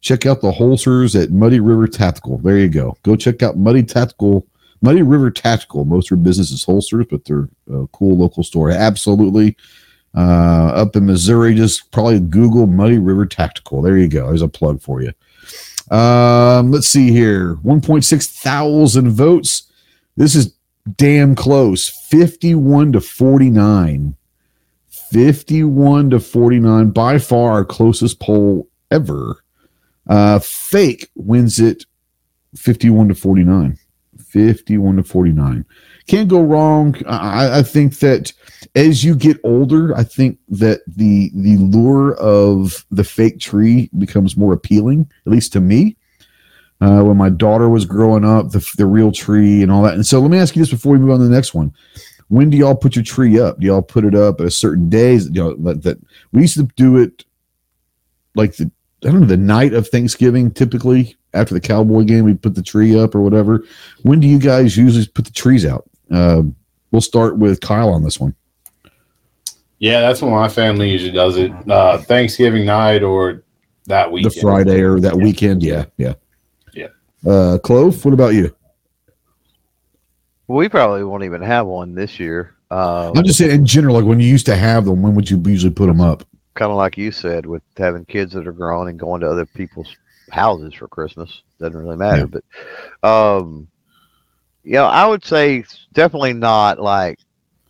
Check 0.00 0.26
out 0.26 0.40
the 0.40 0.50
holsters 0.50 1.14
at 1.14 1.30
Muddy 1.30 1.60
River 1.60 1.86
Tactical. 1.86 2.38
There 2.38 2.58
you 2.58 2.68
go. 2.68 2.96
Go 3.04 3.14
check 3.14 3.42
out 3.42 3.56
Muddy 3.56 3.84
Tactical, 3.84 4.44
Muddy 4.80 5.02
River 5.02 5.30
Tactical. 5.30 5.84
Most 5.84 6.10
of 6.10 6.18
their 6.18 6.24
business 6.24 6.50
is 6.50 6.64
holsters, 6.64 7.06
but 7.08 7.24
they're 7.24 7.48
a 7.72 7.86
cool 7.92 8.18
local 8.18 8.42
store. 8.42 8.70
Absolutely. 8.70 9.56
Uh, 10.14 10.72
up 10.74 10.94
in 10.94 11.06
Missouri, 11.06 11.54
just 11.54 11.90
probably 11.90 12.20
Google 12.20 12.66
Muddy 12.66 12.98
River 12.98 13.24
Tactical. 13.24 13.80
There 13.80 13.96
you 13.96 14.08
go. 14.08 14.26
There's 14.26 14.42
a 14.42 14.48
plug 14.48 14.80
for 14.80 15.02
you. 15.02 15.12
Um, 15.90 16.70
let's 16.70 16.88
see 16.88 17.10
here. 17.10 17.56
1.6 17.56 18.26
thousand 18.26 19.10
votes. 19.10 19.70
This 20.16 20.34
is 20.34 20.54
damn 20.96 21.34
close. 21.34 21.88
51 21.88 22.92
to 22.92 23.00
49. 23.00 24.16
51 24.88 26.10
to 26.10 26.20
49, 26.20 26.90
by 26.90 27.18
far 27.18 27.52
our 27.52 27.64
closest 27.66 28.18
poll 28.18 28.66
ever. 28.90 29.44
Uh, 30.08 30.38
fake 30.38 31.10
wins 31.14 31.60
it 31.60 31.84
51 32.56 33.08
to 33.08 33.14
49. 33.14 33.78
51 34.18 34.96
to 34.96 35.02
49. 35.02 35.64
Can't 36.06 36.28
go 36.28 36.42
wrong. 36.42 36.96
I, 37.06 37.58
I 37.58 37.62
think 37.62 37.98
that 38.00 38.32
as 38.74 39.04
you 39.04 39.14
get 39.14 39.38
older, 39.44 39.96
I 39.96 40.04
think 40.04 40.38
that 40.48 40.80
the 40.86 41.30
the 41.34 41.56
lure 41.58 42.14
of 42.16 42.84
the 42.90 43.04
fake 43.04 43.38
tree 43.38 43.90
becomes 43.98 44.36
more 44.36 44.52
appealing, 44.52 45.10
at 45.26 45.32
least 45.32 45.52
to 45.52 45.60
me. 45.60 45.96
Uh, 46.80 47.04
when 47.04 47.16
my 47.16 47.28
daughter 47.28 47.68
was 47.68 47.84
growing 47.84 48.24
up, 48.24 48.50
the, 48.50 48.68
the 48.76 48.86
real 48.86 49.12
tree 49.12 49.62
and 49.62 49.70
all 49.70 49.82
that. 49.82 49.94
And 49.94 50.04
so 50.04 50.18
let 50.18 50.32
me 50.32 50.38
ask 50.38 50.56
you 50.56 50.62
this 50.62 50.70
before 50.70 50.90
we 50.90 50.98
move 50.98 51.10
on 51.10 51.20
to 51.20 51.24
the 51.24 51.30
next 51.30 51.54
one 51.54 51.72
when 52.32 52.48
do 52.48 52.56
y'all 52.56 52.74
put 52.74 52.96
your 52.96 53.04
tree 53.04 53.38
up? 53.38 53.60
Do 53.60 53.66
y'all 53.66 53.82
put 53.82 54.06
it 54.06 54.14
up 54.14 54.40
at 54.40 54.46
a 54.46 54.50
certain 54.50 54.88
days? 54.88 55.26
You 55.26 55.54
know, 55.54 55.74
that, 55.74 55.98
we 56.32 56.40
used 56.40 56.56
to 56.56 56.62
do 56.76 56.96
it 56.96 57.26
like 58.34 58.56
the 58.56 58.70
I 59.04 59.08
don't 59.08 59.20
know 59.20 59.26
the 59.26 59.36
night 59.36 59.74
of 59.74 59.88
Thanksgiving. 59.88 60.50
Typically 60.50 61.14
after 61.34 61.52
the 61.52 61.60
Cowboy 61.60 62.04
game, 62.04 62.24
we 62.24 62.32
put 62.32 62.54
the 62.54 62.62
tree 62.62 62.98
up 62.98 63.14
or 63.14 63.20
whatever. 63.20 63.66
When 64.00 64.18
do 64.18 64.26
you 64.26 64.38
guys 64.38 64.78
usually 64.78 65.06
put 65.08 65.26
the 65.26 65.30
trees 65.30 65.66
out? 65.66 65.86
Uh, 66.12 66.42
we'll 66.90 67.00
start 67.00 67.38
with 67.38 67.60
Kyle 67.60 67.88
on 67.88 68.02
this 68.04 68.20
one. 68.20 68.34
Yeah, 69.78 70.00
that's 70.00 70.22
when 70.22 70.30
my 70.30 70.48
family 70.48 70.90
usually 70.90 71.10
does 71.10 71.36
it. 71.36 71.50
Uh, 71.68 71.98
Thanksgiving 71.98 72.64
night 72.64 73.02
or 73.02 73.42
that 73.86 74.12
week. 74.12 74.24
the 74.24 74.30
Friday 74.30 74.80
or 74.80 75.00
that 75.00 75.16
Yeah. 75.16 75.22
weekend. 75.24 75.62
Yeah, 75.62 75.86
yeah, 75.96 76.14
Yeah. 76.72 76.88
Uh, 77.26 77.58
Clove, 77.58 78.04
what 78.04 78.14
about 78.14 78.34
you? 78.34 78.54
We 80.46 80.68
probably 80.68 81.02
won't 81.02 81.24
even 81.24 81.42
have 81.42 81.66
one 81.66 81.94
this 81.94 82.20
year. 82.20 82.54
Um, 82.70 83.16
I'm 83.16 83.24
just 83.24 83.38
saying 83.38 83.50
in 83.50 83.66
general, 83.66 83.94
like 83.96 84.04
when 84.04 84.20
you 84.20 84.26
used 84.28 84.46
to 84.46 84.56
have 84.56 84.84
them, 84.84 85.02
when 85.02 85.14
would 85.14 85.28
you 85.30 85.42
usually 85.44 85.72
put 85.72 85.86
them 85.86 86.00
up? 86.00 86.24
kind 86.54 86.70
of 86.70 86.76
like 86.76 86.98
you 86.98 87.10
said, 87.10 87.46
with 87.46 87.62
having 87.78 88.04
kids 88.04 88.34
that 88.34 88.46
are 88.46 88.52
grown 88.52 88.86
and 88.88 88.98
going 88.98 89.22
to 89.22 89.26
other 89.30 89.46
people's 89.46 89.96
houses 90.30 90.74
for 90.74 90.86
Christmas. 90.86 91.42
Doesn't 91.58 91.80
really 91.80 91.96
matter. 91.96 92.26
But, 92.26 92.44
um, 93.02 93.68
you 94.64 94.74
know, 94.74 94.86
I 94.86 95.06
would 95.06 95.24
say 95.24 95.64
definitely 95.92 96.32
not 96.32 96.80
like 96.80 97.18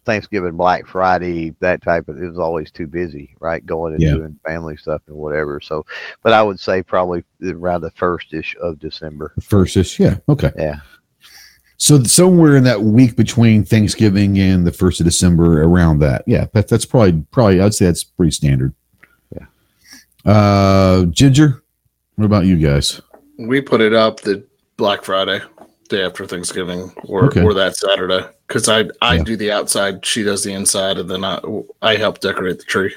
Thanksgiving, 0.05 0.57
Black 0.57 0.87
Friday, 0.87 1.55
that 1.61 1.81
type 1.83 2.09
of. 2.09 2.21
It 2.21 2.29
was 2.29 2.39
always 2.39 2.71
too 2.71 2.87
busy, 2.87 3.35
right? 3.41 3.65
Going 3.65 3.95
and 3.95 4.03
Yeah. 4.03 4.15
doing 4.15 4.39
family 4.45 4.77
stuff 4.77 5.01
and 5.07 5.17
whatever. 5.17 5.61
So, 5.61 5.87
but 6.23 6.33
I 6.33 6.43
would 6.43 6.59
say 6.59 6.83
probably 6.83 7.23
around 7.45 7.83
the 7.83 7.93
first 7.93 8.35
ish 8.35 8.57
of 8.61 8.79
December. 8.79 9.33
The 9.37 9.43
first 9.43 9.77
is 9.77 9.99
yeah, 9.99 10.17
okay. 10.29 10.51
Yeah. 10.57 10.81
So 11.77 12.03
somewhere 12.05 12.57
in 12.57 12.65
that 12.65 12.81
week 12.83 13.17
between 13.17 13.65
Thanksgiving 13.65 14.39
and 14.39 14.65
the 14.67 14.71
first 14.73 15.01
of 15.01 15.05
December, 15.05 15.63
around 15.65 15.99
that, 16.01 16.23
yeah, 16.29 16.47
that, 16.53 16.69
that's 16.69 16.85
probably 16.85 17.25
probably 17.33 17.61
I'd 17.61 17.75
say 17.75 17.87
that's 17.87 18.05
pretty 18.05 18.31
standard. 18.33 18.75
Yeah. 19.35 19.47
Uh, 20.33 21.05
Ginger, 21.07 21.63
what 22.17 22.25
about 22.25 22.45
you 22.45 22.57
guys? 22.57 23.01
We 23.39 23.61
put 23.61 23.81
it 23.81 23.95
up 23.95 24.21
the 24.21 24.45
Black 24.77 25.03
Friday, 25.05 25.41
day 25.93 26.03
after 26.05 26.27
Thanksgiving, 26.27 26.91
or 27.05 27.27
Okay. 27.27 27.43
or 27.43 27.55
that 27.55 27.77
Saturday, 27.77 28.27
because 28.49 28.69
I 28.69 28.87
I 29.01 29.17
Yeah. 29.17 29.23
do 29.25 29.37
the 29.37 29.53
outside, 29.53 30.05
she 30.05 30.23
does 30.25 30.43
the 30.43 30.53
inside, 30.53 30.99
and 30.99 31.09
then 31.09 31.23
I 31.25 31.39
I 31.83 31.95
help 31.97 32.19
decorate 32.21 32.59
the 32.59 32.65
tree. 32.65 32.95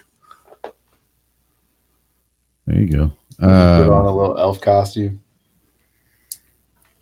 There 2.66 2.80
you 2.82 2.88
go. 2.88 3.12
Put 3.40 3.46
on 3.48 4.06
Uh, 4.06 4.10
a 4.10 4.16
little 4.16 4.38
elf 4.40 4.62
costume. 4.62 5.20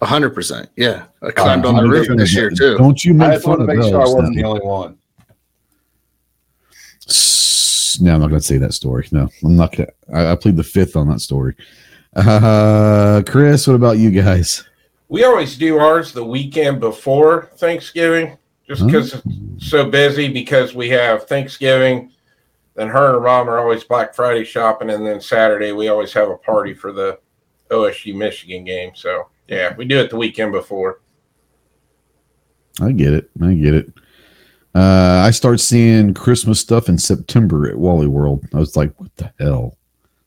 A 0.01 0.05
hundred 0.05 0.31
percent, 0.31 0.67
yeah. 0.75 1.05
I 1.21 1.31
climbed 1.31 1.65
on 1.65 1.77
the 1.77 1.87
roof 1.87 2.07
this 2.17 2.33
year 2.35 2.49
too. 2.49 2.75
Don't 2.77 3.05
you 3.05 3.13
make 3.13 3.33
just 3.33 3.45
fun 3.45 3.59
wanted 3.59 3.63
of 3.63 3.69
to 3.69 3.75
make 3.75 3.89
sure 3.91 4.01
I 4.01 4.03
wasn't 4.03 4.35
now. 4.35 4.41
the 4.41 4.47
only 4.49 4.61
one. 4.65 4.97
S- 7.07 7.99
No, 8.01 8.15
I'm 8.15 8.19
not 8.21 8.29
going 8.29 8.41
to 8.41 8.45
say 8.45 8.57
that 8.57 8.73
story. 8.73 9.07
No, 9.11 9.29
I'm 9.43 9.55
not. 9.55 9.71
Gonna, 9.75 9.89
I, 10.13 10.31
I 10.31 10.35
plead 10.35 10.57
the 10.57 10.63
fifth 10.63 10.95
on 10.97 11.07
that 11.09 11.21
story. 11.21 11.55
Uh, 12.15 13.21
Chris, 13.25 13.65
what 13.67 13.75
about 13.75 13.97
you 13.97 14.11
guys? 14.11 14.63
We 15.13 15.25
always 15.25 15.57
do 15.57 15.77
ours 15.77 16.11
the 16.11 16.25
weekend 16.25 16.79
before 16.79 17.51
Thanksgiving, 17.57 18.35
just 18.67 18.83
because 18.83 19.13
it's 19.13 19.69
so 19.69 19.87
busy. 19.87 20.27
Because 20.27 20.73
we 20.73 20.89
have 20.89 21.27
Thanksgiving, 21.27 22.11
then 22.73 22.87
her 22.87 23.05
and 23.05 23.13
her 23.13 23.21
mom 23.21 23.47
are 23.47 23.59
always 23.59 23.83
Black 23.83 24.15
Friday 24.15 24.43
shopping, 24.43 24.89
and 24.89 25.05
then 25.05 25.21
Saturday 25.21 25.71
we 25.71 25.87
always 25.87 26.13
have 26.13 26.29
a 26.29 26.37
party 26.37 26.73
for 26.73 26.91
the 26.91 27.19
OSU 27.69 28.15
Michigan 28.15 28.63
game. 28.63 28.93
So 28.95 29.27
yeah, 29.47 29.75
we 29.75 29.85
do 29.85 29.99
it 29.99 30.09
the 30.09 30.17
weekend 30.17 30.51
before. 30.51 31.01
I 32.81 32.91
get 32.91 33.13
it. 33.13 33.29
I 33.39 33.53
get 33.53 33.75
it. 33.75 33.93
Uh, 34.73 35.21
I 35.27 35.29
start 35.29 35.59
seeing 35.59 36.15
Christmas 36.15 36.59
stuff 36.59 36.89
in 36.89 36.97
September 36.97 37.69
at 37.69 37.77
Wally 37.77 38.07
World. 38.07 38.47
I 38.51 38.57
was 38.57 38.75
like, 38.75 38.99
what 38.99 39.15
the 39.17 39.31
hell? 39.39 39.77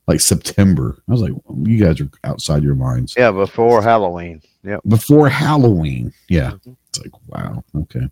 Like 0.07 0.21
September. 0.21 1.01
I 1.07 1.11
was 1.11 1.21
like, 1.21 1.33
you 1.63 1.83
guys 1.83 1.99
are 1.99 2.09
outside 2.23 2.63
your 2.63 2.75
minds. 2.75 3.13
Yeah, 3.17 3.31
before 3.31 3.81
Halloween. 3.81 4.41
Yep. 4.63 4.81
Before 4.87 5.27
Halloween. 5.29 6.13
Yeah. 6.29 6.53
It's 6.89 6.99
like, 7.01 7.11
wow. 7.27 7.63
Okay. 7.75 8.07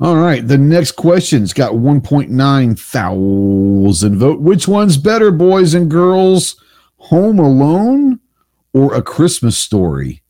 All 0.00 0.16
right. 0.16 0.46
The 0.46 0.58
next 0.58 0.92
question's 0.92 1.52
got 1.52 1.72
1.9 1.72 2.78
thousand 2.78 4.18
vote. 4.18 4.40
Which 4.40 4.66
one's 4.66 4.96
better, 4.96 5.30
boys 5.30 5.74
and 5.74 5.90
girls? 5.90 6.56
Home 6.96 7.38
Alone 7.38 8.20
or 8.72 8.94
A 8.94 9.02
Christmas 9.02 9.56
Story? 9.56 10.22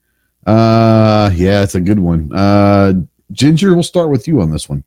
Uh, 0.47 1.31
yeah, 1.35 1.63
it's 1.63 1.75
a 1.75 1.81
good 1.81 2.01
one. 2.01 2.31
Uh, 2.35 2.95
Ginger, 3.31 3.75
we'll 3.75 3.83
start 3.83 4.11
with 4.11 4.27
you 4.27 4.41
on 4.41 4.51
this 4.51 4.69
one. 4.69 4.85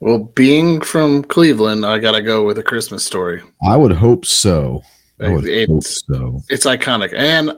Well, 0.00 0.18
being 0.18 0.80
from 0.80 1.22
Cleveland, 1.24 1.84
I 1.84 1.98
gotta 1.98 2.22
go 2.22 2.44
with 2.44 2.58
a 2.58 2.62
Christmas 2.62 3.04
story. 3.04 3.42
I 3.62 3.76
would 3.76 3.92
hope 3.92 4.24
so. 4.24 4.82
I 5.22 5.28
would 5.28 5.44
hope 5.44 5.78
It's 5.78 6.04
so. 6.06 6.42
it's 6.48 6.66
iconic, 6.66 7.12
and 7.14 7.52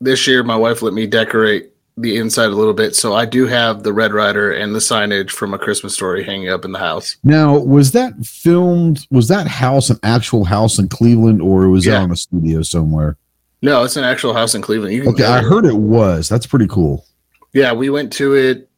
this 0.00 0.26
year 0.26 0.42
my 0.42 0.56
wife 0.56 0.82
let 0.82 0.92
me 0.92 1.06
decorate 1.06 1.72
the 1.98 2.16
inside 2.18 2.46
a 2.46 2.54
little 2.54 2.74
bit, 2.74 2.94
so 2.94 3.14
I 3.14 3.24
do 3.24 3.46
have 3.46 3.82
the 3.82 3.92
Red 3.92 4.12
Ryder 4.12 4.52
and 4.52 4.74
the 4.74 4.80
signage 4.80 5.30
from 5.30 5.54
a 5.54 5.58
Christmas 5.58 5.94
story 5.94 6.22
hanging 6.22 6.50
up 6.50 6.64
in 6.64 6.72
the 6.72 6.78
house. 6.78 7.16
Now, 7.24 7.58
was 7.58 7.92
that 7.92 8.12
filmed? 8.24 9.06
Was 9.10 9.28
that 9.28 9.46
house 9.46 9.88
an 9.88 9.98
actual 10.02 10.44
house 10.44 10.78
in 10.78 10.88
Cleveland, 10.88 11.40
or 11.40 11.68
was 11.70 11.86
it 11.86 11.94
on 11.94 12.10
a 12.10 12.16
studio 12.16 12.62
somewhere? 12.62 13.16
No, 13.62 13.82
it's 13.84 13.96
an 13.96 14.04
actual 14.04 14.34
house 14.34 14.54
in 14.54 14.60
Cleveland. 14.60 15.08
Okay, 15.08 15.24
I 15.24 15.40
heard 15.40 15.64
it 15.64 15.76
was. 15.76 16.28
That's 16.28 16.46
pretty 16.46 16.66
cool. 16.66 17.06
Yeah, 17.54 17.72
we 17.72 17.88
went 17.88 18.12
to 18.14 18.34
it 18.34 18.68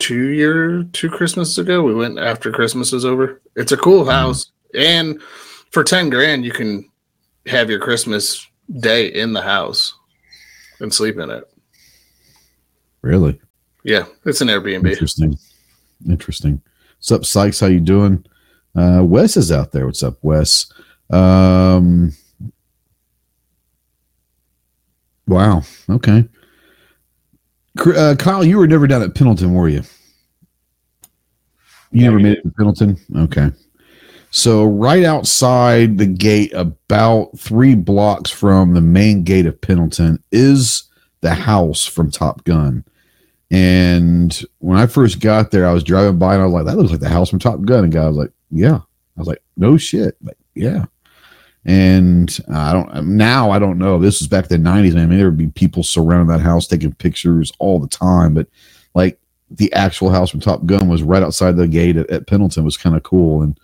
two 0.00 0.30
year 0.30 0.82
two 0.92 1.08
Christmases 1.08 1.58
ago. 1.58 1.82
We 1.82 1.94
went 1.94 2.18
after 2.18 2.50
Christmas 2.50 2.90
was 2.90 3.04
over. 3.04 3.40
It's 3.54 3.70
a 3.70 3.76
cool 3.76 4.04
mm. 4.04 4.10
house, 4.10 4.50
and 4.74 5.22
for 5.70 5.84
ten 5.84 6.10
grand, 6.10 6.44
you 6.44 6.50
can 6.50 6.90
have 7.46 7.70
your 7.70 7.78
Christmas 7.80 8.46
day 8.80 9.06
in 9.08 9.32
the 9.32 9.42
house 9.42 9.94
and 10.80 10.92
sleep 10.92 11.18
in 11.18 11.30
it. 11.30 11.44
Really 13.02 13.38
Yeah, 13.84 14.06
it's 14.24 14.40
an 14.40 14.48
Airbnb. 14.48 14.90
interesting. 14.90 15.36
Interesting. 16.08 16.62
What's 16.98 17.12
up, 17.12 17.24
Sykes? 17.24 17.60
How 17.60 17.66
you 17.66 17.80
doing? 17.80 18.24
Uh, 18.74 19.02
Wes 19.04 19.36
is 19.36 19.52
out 19.52 19.72
there. 19.72 19.86
What's 19.86 20.02
up, 20.02 20.16
Wes? 20.22 20.72
Um, 21.10 22.12
wow. 25.26 25.62
Okay. 25.90 26.26
Uh, 27.78 28.14
Kyle, 28.18 28.44
you 28.44 28.56
were 28.58 28.66
never 28.66 28.86
down 28.86 29.02
at 29.02 29.14
Pendleton, 29.14 29.52
were 29.52 29.68
you? 29.68 29.82
You 31.90 32.00
Yeah, 32.02 32.04
never 32.06 32.18
made 32.20 32.38
it 32.38 32.42
to 32.42 32.50
Pendleton? 32.50 32.96
Okay. 33.16 33.50
So, 34.36 34.64
right 34.64 35.04
outside 35.04 35.96
the 35.96 36.06
gate, 36.06 36.52
about 36.54 37.38
three 37.38 37.76
blocks 37.76 38.32
from 38.32 38.74
the 38.74 38.80
main 38.80 39.22
gate 39.22 39.46
of 39.46 39.60
Pendleton, 39.60 40.20
is 40.32 40.90
the 41.20 41.32
house 41.32 41.86
from 41.86 42.10
Top 42.10 42.42
Gun. 42.42 42.84
And 43.52 44.44
when 44.58 44.76
I 44.76 44.86
first 44.86 45.20
got 45.20 45.52
there, 45.52 45.68
I 45.68 45.72
was 45.72 45.84
driving 45.84 46.18
by 46.18 46.34
and 46.34 46.42
I 46.42 46.46
was 46.46 46.52
like, 46.52 46.64
that 46.64 46.76
looks 46.76 46.90
like 46.90 46.98
the 46.98 47.08
house 47.08 47.30
from 47.30 47.38
Top 47.38 47.62
Gun. 47.62 47.84
And 47.84 47.92
guy 47.92 48.08
was 48.08 48.16
like, 48.16 48.32
yeah. 48.50 48.78
I 48.78 49.20
was 49.20 49.28
like, 49.28 49.40
no 49.56 49.76
shit. 49.76 50.16
Like, 50.20 50.36
yeah. 50.56 50.86
And 51.64 52.36
I 52.52 52.72
don't 52.72 53.16
now 53.16 53.52
I 53.52 53.60
don't 53.60 53.78
know. 53.78 54.00
This 54.00 54.20
was 54.20 54.26
back 54.26 54.50
in 54.50 54.64
the 54.64 54.68
90s, 54.68 54.94
man. 54.94 55.04
I 55.04 55.06
mean, 55.06 55.18
there 55.18 55.28
would 55.28 55.38
be 55.38 55.46
people 55.46 55.84
surrounding 55.84 56.36
that 56.36 56.42
house 56.42 56.66
taking 56.66 56.92
pictures 56.92 57.52
all 57.60 57.78
the 57.78 57.86
time. 57.86 58.34
But 58.34 58.48
like 58.96 59.20
the 59.48 59.72
actual 59.74 60.10
house 60.10 60.30
from 60.30 60.40
Top 60.40 60.66
Gun 60.66 60.88
was 60.88 61.04
right 61.04 61.22
outside 61.22 61.56
the 61.56 61.68
gate 61.68 61.96
at, 61.96 62.10
at 62.10 62.26
Pendleton 62.26 62.64
was 62.64 62.76
kind 62.76 62.96
of 62.96 63.04
cool. 63.04 63.40
And 63.40 63.56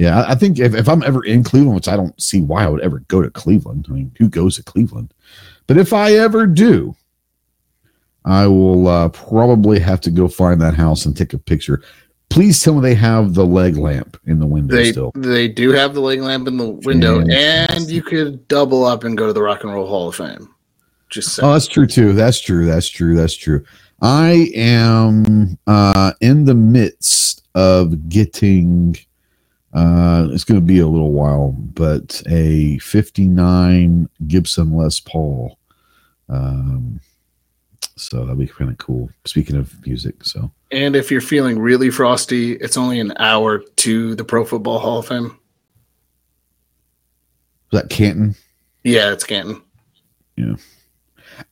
yeah, 0.00 0.24
I, 0.26 0.34
think 0.34 0.58
if, 0.58 0.74
if 0.74 0.88
I'm 0.88 1.02
ever 1.02 1.22
in 1.26 1.44
Cleveland, 1.44 1.74
which 1.74 1.86
I 1.86 1.94
don't 1.94 2.18
see 2.18 2.40
why 2.40 2.64
I 2.64 2.68
would 2.68 2.80
ever 2.80 3.00
go 3.08 3.20
to 3.20 3.30
Cleveland. 3.30 3.84
I 3.86 3.92
mean, 3.92 4.10
who 4.18 4.30
goes 4.30 4.56
to 4.56 4.62
Cleveland? 4.62 5.12
But 5.66 5.76
if 5.76 5.92
I 5.92 6.14
ever 6.14 6.46
do, 6.46 6.96
I 8.24 8.46
will 8.46 8.88
uh, 8.88 9.10
probably 9.10 9.78
have 9.78 10.00
to 10.00 10.10
go 10.10 10.26
find 10.26 10.58
that 10.62 10.72
house 10.72 11.04
and 11.04 11.14
take 11.14 11.34
a 11.34 11.38
picture. 11.38 11.82
Please 12.30 12.62
tell 12.62 12.74
me 12.74 12.80
they 12.80 12.94
have 12.94 13.34
the 13.34 13.44
leg 13.44 13.76
lamp 13.76 14.18
in 14.24 14.40
the 14.40 14.46
window 14.46 14.74
They 14.74 14.90
still. 14.90 15.12
they 15.16 15.48
do 15.48 15.70
have 15.72 15.92
the 15.92 16.00
leg 16.00 16.20
lamp 16.22 16.48
in 16.48 16.56
the 16.56 16.70
window, 16.70 17.22
Yeah. 17.26 17.66
and 17.68 17.90
you 17.90 18.02
could 18.02 18.48
double 18.48 18.84
up 18.84 19.04
and 19.04 19.18
go 19.18 19.26
to 19.26 19.34
the 19.34 19.42
Rock 19.42 19.64
and 19.64 19.72
Roll 19.74 19.86
Hall 19.86 20.08
of 20.08 20.16
Fame. 20.16 20.48
Just 21.10 21.34
saying. 21.34 21.46
Oh, 21.46 21.52
that's 21.52 21.66
true 21.66 21.86
too. 21.86 22.14
That's 22.14 22.40
true. 22.40 22.64
That's 22.64 22.88
true. 22.88 23.14
That's 23.16 23.36
true. 23.36 23.64
I 24.00 24.50
am 24.54 25.58
uh, 25.66 26.12
in 26.22 26.46
the 26.46 26.54
midst 26.54 27.42
of 27.54 28.08
getting. 28.08 28.96
Uh, 29.72 30.28
it's 30.32 30.44
going 30.44 30.58
to 30.58 30.66
be 30.66 30.80
a 30.80 30.88
little 30.88 31.12
while, 31.12 31.52
but 31.52 32.22
a 32.28 32.78
'59 32.78 34.08
Gibson 34.26 34.76
Les 34.76 34.98
Paul. 35.00 35.58
Um, 36.28 37.00
so 37.96 38.20
that'll 38.20 38.34
be 38.34 38.46
kind 38.46 38.70
of 38.70 38.78
cool. 38.78 39.10
Speaking 39.24 39.56
of 39.56 39.74
music, 39.86 40.24
so 40.24 40.50
and 40.72 40.94
if 40.96 41.10
you're 41.10 41.20
feeling 41.20 41.58
really 41.58 41.90
frosty, 41.90 42.52
it's 42.54 42.76
only 42.76 43.00
an 43.00 43.12
hour 43.18 43.58
to 43.58 44.14
the 44.14 44.24
Pro 44.24 44.44
Football 44.44 44.78
Hall 44.78 44.98
of 44.98 45.06
Fame. 45.06 45.38
was 47.70 47.82
that 47.82 47.90
Canton? 47.90 48.34
Yeah, 48.84 49.12
it's 49.12 49.24
Canton. 49.24 49.62
Yeah. 50.36 50.54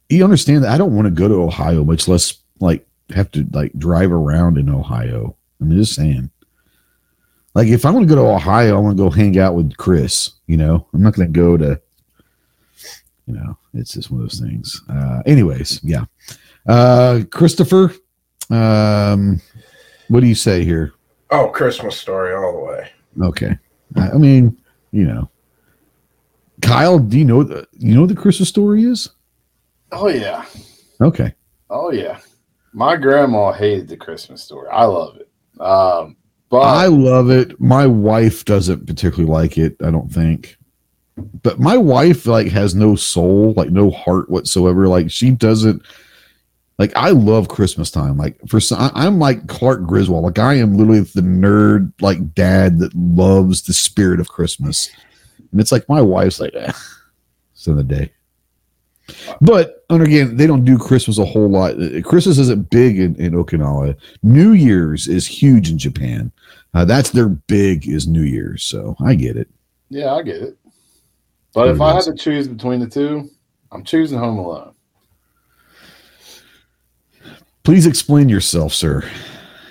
You 0.09 0.25
understand 0.25 0.65
that 0.65 0.73
I 0.73 0.79
don't 0.79 0.95
want 0.95 1.07
to 1.07 1.11
go 1.11 1.29
to 1.29 1.43
Ohio, 1.43 1.85
much 1.85 2.09
less 2.09 2.35
like 2.61 2.87
have 3.15 3.31
to 3.33 3.47
like 3.53 3.73
drive 3.79 4.13
around 4.13 4.59
in 4.59 4.69
Ohio. 4.69 5.37
I'm 5.61 5.71
just 5.71 5.95
saying. 5.95 6.31
Like 7.59 7.67
if 7.67 7.85
I 7.85 7.91
want 7.91 8.09
to 8.09 8.15
go 8.15 8.23
to 8.23 8.29
Ohio, 8.29 8.77
I 8.77 8.79
want 8.79 8.97
to 8.97 9.03
go 9.03 9.11
hang 9.11 9.37
out 9.37 9.57
with 9.57 9.77
Chris. 9.77 10.31
You 10.47 10.57
know, 10.57 10.87
I'm 10.95 11.03
not 11.03 11.15
going 11.15 11.33
to 11.33 11.37
go 11.37 11.57
to. 11.57 11.81
You 13.27 13.35
know, 13.35 13.59
it's 13.75 13.95
just 13.95 14.13
one 14.13 14.21
of 14.21 14.29
those 14.29 14.39
things. 14.39 14.81
Uh, 14.89 15.23
anyways, 15.27 15.81
yeah. 15.83 16.05
Uh, 16.69 17.23
Christopher, 17.33 17.93
um, 18.49 19.43
what 20.07 20.21
do 20.21 20.29
you 20.29 20.37
say 20.37 20.63
here? 20.63 20.93
Oh, 21.33 21.49
Christmas 21.49 21.97
story 21.97 22.33
all 22.33 22.53
the 22.53 22.65
way. 22.65 22.91
Okay, 23.23 23.59
I, 23.97 24.11
I 24.11 24.19
mean, 24.19 24.57
you 24.93 25.05
know, 25.05 25.29
Kyle, 26.63 27.01
do 27.01 27.19
you 27.19 27.25
know 27.25 27.43
the 27.43 27.67
you 27.73 27.93
know 27.93 28.03
what 28.03 28.11
the 28.11 28.15
Christmas 28.15 28.49
story 28.49 28.85
is? 28.85 29.11
Oh 29.91 30.07
yeah. 30.07 30.45
Okay. 31.01 31.35
Oh 31.71 31.91
yeah. 31.91 32.21
My 32.73 32.95
grandma 32.95 33.51
hated 33.51 33.89
the 33.89 33.97
Christmas 33.97 34.45
story. 34.45 34.69
I 34.71 34.85
love 34.85 35.17
it. 35.17 35.61
Um, 35.61 36.15
but 36.51 36.61
I 36.61 36.87
love 36.87 37.31
it. 37.31 37.61
My 37.61 37.87
wife 37.87 38.45
doesn't 38.45 38.87
particularly 38.87 39.31
like 39.31 39.59
it, 39.59 39.77
I 39.83 39.91
don't 39.91 40.13
think. 40.13 40.57
But 41.43 41.59
my 41.59 41.77
wife 41.77 42.27
like 42.27 42.49
has 42.49 42.75
no 42.75 42.95
soul, 42.95 43.53
like 43.55 43.71
no 43.71 43.91
heart 43.91 44.31
whatsoever. 44.31 44.89
Like 44.89 45.11
she 45.11 45.31
doesn't 45.31 45.83
like 46.79 46.93
I 46.97 47.11
love 47.11 47.49
Christmas 47.49 47.91
time. 47.91 48.17
Like 48.17 48.39
for 48.47 48.61
some, 48.61 48.91
I'm 48.95 49.19
like 49.19 49.47
Clark 49.49 49.85
Griswold. 49.85 50.25
Like 50.25 50.39
I 50.39 50.55
am 50.55 50.77
literally 50.77 51.01
the 51.01 51.21
nerd 51.21 51.93
like 52.01 52.35
dad 52.35 52.79
that 52.79 52.95
loves 52.95 53.63
the 53.63 53.73
spirit 53.73 54.21
of 54.21 54.29
Christmas. 54.29 54.89
And 55.51 55.61
it's 55.61 55.73
like 55.73 55.89
my 55.89 56.01
wife's 56.01 56.41
like, 56.41 56.55
eh, 56.55 56.73
it's 57.53 57.67
in 57.67 57.77
the 57.77 57.85
day. 57.85 58.13
But 59.41 59.85
and 59.91 60.03
again, 60.03 60.37
they 60.37 60.47
don't 60.47 60.65
do 60.65 60.79
Christmas 60.79 61.19
a 61.19 61.25
whole 61.25 61.49
lot. 61.49 61.75
Christmas 62.05 62.39
isn't 62.39 62.71
big 62.71 62.99
in, 62.99 63.15
in 63.17 63.33
Okinawa. 63.33 63.97
New 64.23 64.53
Year's 64.53 65.09
is 65.09 65.27
huge 65.27 65.71
in 65.71 65.79
Japan. 65.79 66.31
Uh, 66.75 66.85
that's 66.85 67.11
their 67.11 67.29
big 67.29 67.89
is 67.89 68.07
New 68.07 68.23
Year's. 68.23 68.63
So 68.65 68.97
I 69.05 69.15
get 69.15 69.37
it. 69.37 69.49
yeah, 69.89 70.15
I 70.15 70.23
get 70.23 70.43
it. 70.43 70.59
But 71.55 71.69
if 71.69 71.81
I 71.81 71.95
had 71.95 72.05
to 72.05 72.15
choose 72.15 72.47
between 72.47 72.79
the 72.81 72.87
two, 72.87 73.31
I'm 73.73 73.83
choosing 73.83 74.19
Home 74.19 74.39
Alone. 74.39 74.75
Please 77.65 77.87
explain 77.87 78.29
yourself, 78.29 78.73
sir. 78.75 79.09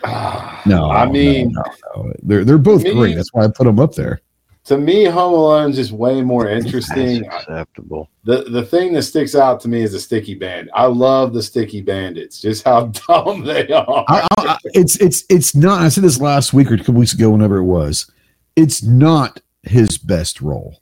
No, 0.66 0.90
I 0.92 1.06
no, 1.06 1.12
mean, 1.12 1.54
no, 1.54 1.64
no. 1.96 2.14
they're 2.24 2.44
they're 2.44 2.58
both 2.58 2.84
Me- 2.84 2.94
great. 2.94 3.16
That's 3.16 3.32
why 3.34 3.46
I 3.46 3.48
put 3.48 3.64
them 3.64 3.80
up 3.80 3.94
there. 3.96 4.20
To 4.68 4.78
me, 4.78 5.06
Home 5.06 5.34
Alone 5.34 5.70
is 5.72 5.76
just 5.78 5.92
way 5.92 6.22
more 6.22 6.48
interesting. 6.48 7.22
That's 7.24 7.44
acceptable. 7.44 8.10
the 8.24 8.44
the 8.44 8.64
thing 8.64 8.94
that 8.94 9.04
sticks 9.04 9.36
out 9.36 9.60
to 9.62 9.68
me 9.68 9.82
is 9.82 9.92
the 9.94 10.00
sticky 10.00 10.36
band. 10.36 10.70
I 10.74 10.86
love 10.86 11.34
the 11.34 11.42
sticky 11.44 11.82
bandits. 11.82 12.40
Just 12.40 12.64
how 12.64 12.86
dumb 13.08 13.44
they 13.44 13.68
are. 13.70 14.06
I, 14.08 14.28
I, 14.38 14.44
I- 14.46 14.58
it's 14.66 14.96
it's 14.98 15.24
it's 15.30 15.56
not. 15.56 15.82
I 15.82 15.90
said 15.90 16.04
this 16.04 16.20
last 16.20 16.54
week 16.54 16.70
or 16.72 16.76
a 16.76 16.78
couple 16.78 16.96
weeks 16.96 17.14
ago, 17.14 17.30
whenever 17.30 17.58
it 17.58 17.64
was. 17.66 18.10
It's 18.56 18.82
not 18.84 19.42
his 19.64 19.98
best 19.98 20.42
role, 20.42 20.82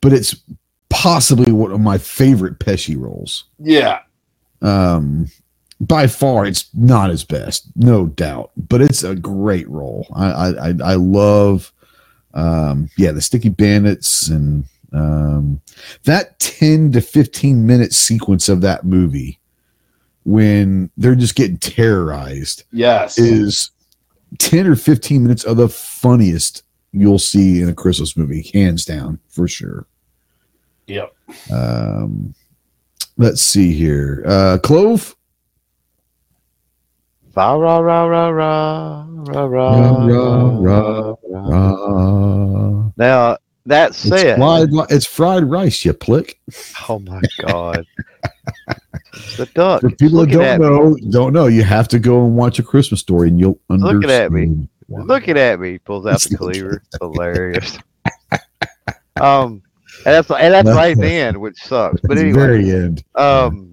but 0.00 0.12
it's 0.12 0.34
possibly 0.88 1.52
one 1.52 1.70
of 1.72 1.80
my 1.80 1.98
favorite 1.98 2.58
Pesci 2.58 2.96
roles. 2.98 3.44
yeah, 3.58 4.00
Um, 4.62 5.26
by 5.80 6.06
far, 6.06 6.46
it's 6.46 6.68
not 6.74 7.10
his 7.10 7.24
best, 7.24 7.66
no 7.76 8.06
doubt, 8.06 8.50
but 8.56 8.80
it's 8.80 9.04
a 9.04 9.14
great 9.14 9.68
role. 9.68 10.06
I 10.14 10.26
I 10.30 10.48
I, 10.68 10.74
I 10.82 10.94
love, 10.94 11.72
um, 12.34 12.90
yeah, 12.96 13.12
the 13.12 13.20
Sticky 13.20 13.48
Bandits 13.48 14.28
and 14.28 14.64
um, 14.92 15.60
that 16.04 16.38
ten 16.38 16.92
to 16.92 17.00
fifteen 17.00 17.66
minute 17.66 17.92
sequence 17.92 18.48
of 18.48 18.60
that 18.62 18.84
movie 18.84 19.38
when 20.24 20.90
they're 20.98 21.14
just 21.14 21.34
getting 21.34 21.56
terrorized 21.56 22.64
yes, 22.70 23.18
is 23.18 23.70
10 24.36 24.66
or 24.66 24.76
15 24.76 25.22
minutes 25.22 25.42
of 25.44 25.56
the 25.56 25.70
funniest 25.70 26.64
you'll 26.92 27.18
see 27.18 27.62
in 27.62 27.68
a 27.70 27.74
Christmas 27.74 28.14
movie, 28.14 28.50
hands 28.52 28.84
down, 28.84 29.18
for 29.28 29.48
sure. 29.48 29.86
yep. 30.86 31.14
Um, 31.50 32.34
let's 33.16 33.40
see 33.40 33.72
here. 33.72 34.22
Uh, 34.26 34.58
Clove. 34.62 35.16
Fa 37.38 37.56
ra 37.56 37.78
ra 37.78 38.04
ra 38.04 38.28
ra 38.30 39.06
ra 39.28 39.44
ra 39.44 40.06
Ra, 40.08 40.58
ra, 40.58 41.14
ra, 41.22 42.90
Now 42.96 43.36
that 43.64 43.90
it's, 43.90 43.98
said, 43.98 44.38
fried, 44.38 44.68
it's 44.90 45.06
fried 45.06 45.44
rice, 45.44 45.84
you 45.84 45.92
plick. 45.92 46.40
oh 46.88 46.98
my 46.98 47.20
god, 47.46 47.86
the 49.36 49.46
duck. 49.54 49.82
For 49.82 49.90
people 49.90 50.26
that 50.26 50.30
don't 50.32 50.58
me. 50.60 50.66
know, 50.66 50.96
don't 51.12 51.32
know, 51.32 51.46
you 51.46 51.62
have 51.62 51.86
to 51.88 52.00
go 52.00 52.24
and 52.26 52.34
watch 52.36 52.58
a 52.58 52.64
Christmas 52.64 52.98
story 52.98 53.28
and 53.28 53.38
you'll 53.38 53.60
understand. 53.70 54.00
Looking 54.02 54.10
at 54.10 54.32
me. 54.32 54.68
why. 54.88 55.02
looking 55.02 55.38
at 55.38 55.60
me, 55.60 55.78
pulls 55.78 56.06
out 56.06 56.20
the 56.20 56.26
It's 56.30 56.36
cleaver. 56.36 56.82
Hilarious. 57.00 57.78
um, 59.20 59.62
and 60.04 60.14
that's 60.14 60.28
and 60.28 60.52
that's 60.54 60.68
right 60.70 60.90
at 60.96 60.98
the 60.98 61.08
end, 61.08 61.36
which 61.36 61.56
sucks. 61.62 62.00
But 62.00 62.18
anyway, 62.18 62.32
very 62.32 62.70
end. 62.72 63.04
um, 63.14 63.67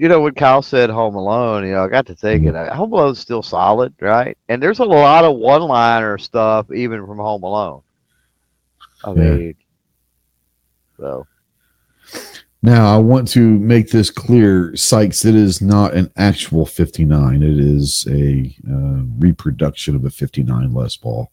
you 0.00 0.08
know 0.08 0.22
when 0.22 0.32
Kyle 0.32 0.62
said 0.62 0.88
Home 0.88 1.14
Alone, 1.14 1.66
you 1.66 1.72
know 1.72 1.84
I 1.84 1.88
got 1.88 2.06
to 2.06 2.14
thinking 2.14 2.56
uh, 2.56 2.74
Home 2.74 2.90
Alone's 2.90 3.18
still 3.18 3.42
solid, 3.42 3.94
right? 4.00 4.34
And 4.48 4.62
there's 4.62 4.78
a 4.78 4.84
lot 4.84 5.24
of 5.26 5.36
one-liner 5.36 6.16
stuff 6.16 6.72
even 6.72 7.06
from 7.06 7.18
Home 7.18 7.42
Alone. 7.42 7.82
I 9.04 9.12
Yeah. 9.12 9.14
mean, 9.14 9.54
so 10.96 11.26
Now, 12.62 12.94
I 12.94 12.98
want 12.98 13.28
to 13.28 13.58
make 13.58 13.90
this 13.90 14.10
clear, 14.10 14.74
Sykes. 14.74 15.26
It 15.26 15.34
is 15.34 15.60
not 15.60 15.92
an 15.92 16.10
actual 16.16 16.64
59. 16.64 17.42
It 17.42 17.58
is 17.58 18.06
a 18.10 18.56
uh, 18.70 19.02
reproduction 19.18 19.94
of 19.96 20.06
a 20.06 20.10
59 20.10 20.72
Les 20.72 20.96
Paul. 20.96 21.30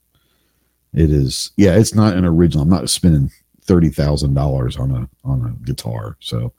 It 0.93 1.09
is, 1.09 1.51
yeah, 1.55 1.75
it's 1.75 1.95
not 1.95 2.15
an 2.15 2.25
original. 2.25 2.63
I'm 2.63 2.69
not 2.69 2.89
spending 2.89 3.31
thirty 3.61 3.89
thousand 3.89 4.33
dollars 4.33 4.75
on 4.77 4.91
a 4.91 5.09
on 5.23 5.45
a 5.45 5.65
guitar. 5.65 6.17
So, 6.19 6.53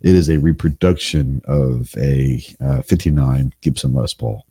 it 0.00 0.14
is 0.14 0.28
a 0.28 0.38
reproduction 0.38 1.42
of 1.46 1.94
a 1.96 2.42
uh, 2.60 2.82
59 2.82 3.52
Gibson 3.60 3.92
Les 3.94 4.14
Paul, 4.14 4.46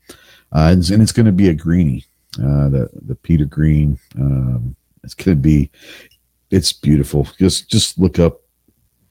uh, 0.54 0.70
and, 0.72 0.90
and 0.90 1.02
it's 1.02 1.12
going 1.12 1.26
to 1.26 1.32
be 1.32 1.50
a 1.50 1.54
greenie, 1.54 2.06
uh, 2.38 2.70
the 2.70 2.90
the 2.94 3.16
Peter 3.16 3.46
Green. 3.46 4.00
Um, 4.18 4.76
it's 5.04 5.14
going 5.14 5.38
to 5.38 5.42
be, 5.42 5.72
it's 6.52 6.74
beautiful. 6.74 7.28
Just 7.38 7.70
just 7.70 7.98
look 7.98 8.20
up 8.20 8.42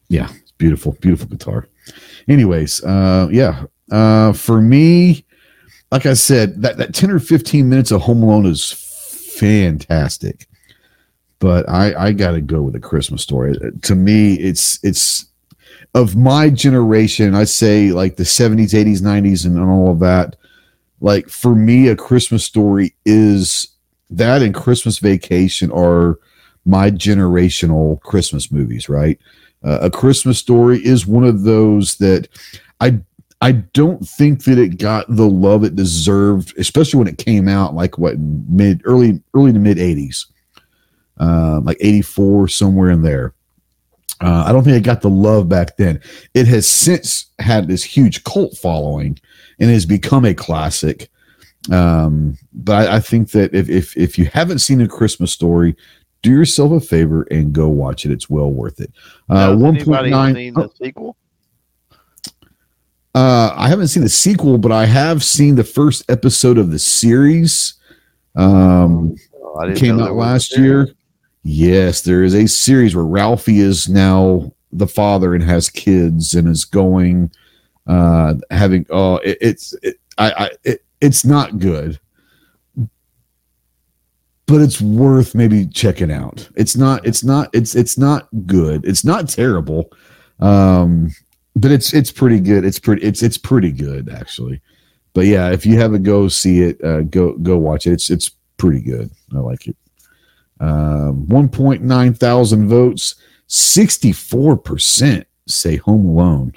yeah 0.09 0.29
it's 0.41 0.53
beautiful 0.53 0.93
beautiful 1.01 1.27
guitar 1.27 1.69
anyways 2.29 2.83
uh 2.85 3.29
yeah 3.31 3.65
uh 3.93 4.33
for 4.33 4.61
me 4.61 5.25
like 5.93 6.07
i 6.07 6.15
said 6.15 6.61
that 6.63 6.77
that 6.79 6.95
10 6.95 7.11
or 7.11 7.19
15 7.19 7.69
minutes 7.69 7.91
of 7.91 8.01
home 8.03 8.23
alone 8.23 8.47
is 8.47 8.73
fantastic 9.39 10.47
but 11.39 11.69
i 11.69 12.07
i 12.07 12.13
gotta 12.13 12.41
go 12.41 12.63
with 12.63 12.75
a 12.75 12.81
christmas 12.81 13.23
story 13.23 13.55
to 13.83 13.95
me 13.95 14.35
it's 14.35 14.83
it's 14.83 15.27
of 15.99 16.17
my 16.17 16.51
generation 16.51 17.35
I'd 17.35 17.49
say 17.49 17.93
like 17.93 18.17
the 18.17 18.25
70s 18.25 18.73
80s 18.73 19.01
90s 19.01 19.45
and 19.45 19.59
all 19.59 19.91
of 19.91 19.99
that 20.01 20.37
like 21.01 21.29
for 21.29 21.55
me 21.55 21.89
a 21.89 21.97
christmas 21.97 22.45
story 22.45 22.95
is 23.05 23.69
that 24.11 24.43
and 24.43 24.55
christmas 24.55 24.99
vacation 24.99 25.71
are 25.71 26.19
my 26.65 26.91
generational 26.91 28.01
christmas 28.01 28.51
movies 28.51 28.89
right 28.89 29.19
uh, 29.65 29.79
a 29.83 29.91
Christmas 29.91 30.39
Story 30.39 30.85
is 30.85 31.07
one 31.07 31.25
of 31.25 31.43
those 31.43 31.97
that 31.97 32.29
I 32.81 33.01
I 33.41 33.53
don't 33.53 34.07
think 34.07 34.45
that 34.45 34.59
it 34.59 34.79
got 34.79 35.07
the 35.09 35.29
love 35.29 35.65
it 35.65 35.77
deserved, 35.77 36.57
especially 36.59 36.99
when 36.99 37.09
it 37.09 37.19
came 37.19 37.49
out 37.49 37.75
like 37.75 37.99
what 37.99 38.19
mid 38.19 38.83
early 38.85 39.21
early 39.35 39.53
to 39.53 39.59
mid 39.59 39.79
'80s, 39.79 40.27
uh, 41.19 41.61
like 41.63 41.77
'84 41.81 42.49
somewhere 42.49 42.91
in 42.91 43.03
there. 43.03 43.35
Uh, 44.21 44.45
I 44.47 44.53
don't 44.53 44.65
think 44.65 44.77
it 44.77 44.83
got 44.83 45.01
the 45.01 45.11
love 45.11 45.49
back 45.49 45.77
then. 45.77 46.01
It 46.35 46.47
has 46.49 46.67
since 46.67 47.27
had 47.39 47.69
this 47.69 47.85
huge 47.85 48.25
cult 48.25 48.57
following 48.57 49.19
and 49.61 49.71
has 49.71 49.87
become 49.87 50.25
a 50.25 50.35
classic. 50.35 51.09
Um, 51.71 52.37
but 52.53 52.89
I, 52.89 52.97
I 52.97 53.01
think 53.01 53.31
that 53.33 53.55
if, 53.55 53.69
if 53.69 53.97
if 53.97 54.19
you 54.19 54.27
haven't 54.27 54.59
seen 54.61 54.81
a 54.81 54.89
Christmas 54.89 55.33
Story, 55.33 55.77
do 56.23 56.31
yourself 56.31 56.73
a 56.73 56.81
favor 56.81 57.27
and 57.31 57.53
go 57.53 57.69
watch 57.69 58.05
it. 58.07 58.11
It's 58.11 58.29
well 58.29 58.51
worth 58.51 58.81
it. 58.81 58.93
Uh, 59.29 59.55
one 59.55 59.77
point 59.83 60.09
nine. 60.09 60.35
seen 60.35 60.55
the 60.55 60.71
sequel? 60.83 61.17
Uh, 63.15 63.53
I 63.57 63.69
haven't 63.69 63.89
seen 63.89 64.03
the 64.03 64.09
sequel, 64.09 64.59
but 64.59 64.73
I 64.73 64.87
have 64.87 65.25
seen 65.25 65.55
the 65.57 65.65
first 65.65 66.09
episode 66.11 66.59
of 66.59 66.71
the 66.71 66.79
series. 66.79 67.75
Um, 68.37 69.17
Oh, 69.59 69.61
I 69.61 69.67
didn't 69.67 69.79
came 69.79 70.01
out 70.01 70.15
last 70.15 70.57
year. 70.57 70.89
Yes, 71.43 72.03
there 72.03 72.25
is 72.25 72.35
a 72.35 72.47
series 72.47 72.95
where 72.95 73.05
Ralphie 73.05 73.61
is 73.61 73.89
now 73.89 74.53
the 74.73 74.87
father 74.87 75.35
and 75.35 75.43
has 75.43 75.71
kids 75.71 76.35
and 76.35 76.49
is 76.49 76.65
going, 76.65 77.31
uh, 77.87 78.35
having. 78.51 78.87
Oh, 78.91 79.17
it, 79.19 79.39
it's 79.41 79.75
it, 79.83 79.97
I, 80.19 80.31
I 80.33 80.51
it, 80.65 80.85
it's 81.01 81.25
not 81.25 81.59
good, 81.59 81.99
but 84.47 84.61
it's 84.61 84.81
worth 84.81 85.35
maybe 85.35 85.67
checking 85.67 86.11
out. 86.11 86.49
It's 86.57 86.77
not. 86.77 87.07
It's 87.07 87.25
not. 87.25 87.51
It's 87.53 87.75
it's 87.75 87.97
not 87.97 88.29
good. 88.47 88.85
It's 88.85 89.05
not 89.05 89.29
terrible, 89.29 89.91
um, 90.41 91.11
but 91.57 91.71
it's 91.71 91.95
it's 91.95 92.13
pretty 92.13 92.41
good. 92.41 92.65
It's 92.65 92.79
pretty. 92.79 93.03
It's 93.03 93.23
it's 93.23 93.39
pretty 93.39 93.73
good 93.73 94.11
actually. 94.11 94.61
But 95.15 95.27
yeah, 95.27 95.51
if 95.51 95.65
you 95.65 95.79
haven't 95.79 96.03
go 96.03 96.29
see 96.29 96.63
it, 96.63 96.83
uh, 96.85 97.03
go 97.03 97.33
go 97.39 97.57
watch 97.57 97.87
it. 97.87 97.93
It's 97.93 98.11
it's 98.11 98.31
pretty 98.59 98.81
good. 98.81 99.11
I 99.35 99.39
like 99.39 99.67
it. 99.67 99.77
Um, 100.61 101.27
1.9 101.27 102.17
thousand 102.19 102.69
votes, 102.69 103.15
64% 103.49 105.25
say 105.47 105.77
Home 105.77 106.07
Alone. 106.07 106.53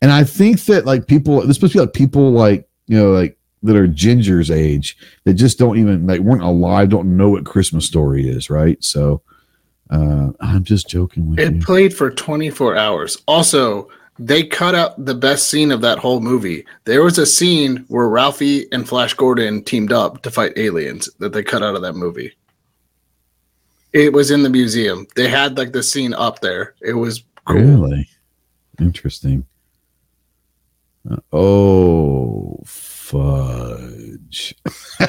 And 0.00 0.10
I 0.12 0.24
think 0.24 0.64
that 0.66 0.86
like 0.86 1.06
people, 1.06 1.40
this 1.46 1.56
supposed 1.56 1.72
to 1.74 1.78
be 1.78 1.84
like 1.84 1.92
people 1.92 2.30
like, 2.32 2.68
you 2.86 2.98
know, 2.98 3.10
like 3.10 3.36
that 3.64 3.76
are 3.76 3.86
Ginger's 3.88 4.50
age 4.50 4.96
that 5.24 5.34
just 5.34 5.58
don't 5.58 5.78
even 5.78 6.06
like 6.06 6.20
weren't 6.20 6.42
alive, 6.42 6.88
don't 6.90 7.16
know 7.16 7.30
what 7.30 7.44
Christmas 7.44 7.84
story 7.86 8.28
is, 8.28 8.50
right? 8.50 8.82
So 8.82 9.22
Uh, 9.90 10.32
I'm 10.40 10.64
just 10.64 10.86
joking 10.88 11.30
with 11.30 11.38
It 11.40 11.54
you. 11.54 11.60
played 11.62 11.94
for 11.94 12.10
24 12.10 12.76
hours. 12.76 13.16
Also, 13.26 13.88
they 14.18 14.42
cut 14.42 14.74
out 14.74 15.02
the 15.02 15.14
best 15.14 15.48
scene 15.48 15.72
of 15.72 15.80
that 15.80 15.98
whole 15.98 16.20
movie. 16.20 16.64
There 16.84 17.02
was 17.02 17.16
a 17.18 17.24
scene 17.24 17.84
where 17.88 18.08
Ralphie 18.08 18.66
and 18.70 18.86
Flash 18.86 19.14
Gordon 19.14 19.62
teamed 19.64 19.90
up 19.92 20.20
to 20.22 20.30
fight 20.30 20.52
aliens 20.58 21.08
that 21.20 21.32
they 21.32 21.42
cut 21.42 21.62
out 21.62 21.74
of 21.74 21.80
that 21.82 21.94
movie. 21.94 22.32
It 23.98 24.12
was 24.12 24.30
in 24.30 24.44
the 24.44 24.48
museum. 24.48 25.08
They 25.16 25.28
had 25.28 25.58
like 25.58 25.72
the 25.72 25.82
scene 25.82 26.14
up 26.14 26.38
there. 26.38 26.76
It 26.80 26.92
was 26.92 27.24
cool. 27.44 27.56
Really 27.56 28.08
interesting. 28.78 29.44
Oh 31.32 32.60
fudge! 32.64 34.54
uh, 35.00 35.08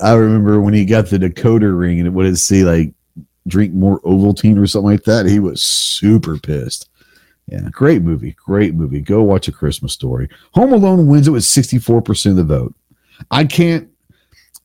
I 0.00 0.12
remember 0.12 0.60
when 0.60 0.74
he 0.74 0.84
got 0.84 1.06
the 1.06 1.18
decoder 1.18 1.76
ring 1.76 1.98
and 1.98 2.16
it 2.16 2.36
say 2.36 2.62
like 2.62 2.94
drink 3.48 3.74
more 3.74 3.98
Ovaltine 4.02 4.62
or 4.62 4.68
something 4.68 4.92
like 4.92 5.04
that. 5.04 5.26
He 5.26 5.40
was 5.40 5.60
super 5.60 6.38
pissed. 6.38 6.88
Yeah, 7.48 7.68
great 7.72 8.02
movie, 8.02 8.36
great 8.44 8.76
movie. 8.76 9.00
Go 9.00 9.24
watch 9.24 9.48
a 9.48 9.52
Christmas 9.52 9.92
story. 9.92 10.28
Home 10.52 10.72
Alone 10.72 11.08
wins 11.08 11.26
it 11.26 11.32
with 11.32 11.42
sixty 11.42 11.80
four 11.80 12.00
percent 12.00 12.38
of 12.38 12.46
the 12.46 12.54
vote. 12.54 12.76
I 13.32 13.44
can't. 13.44 13.89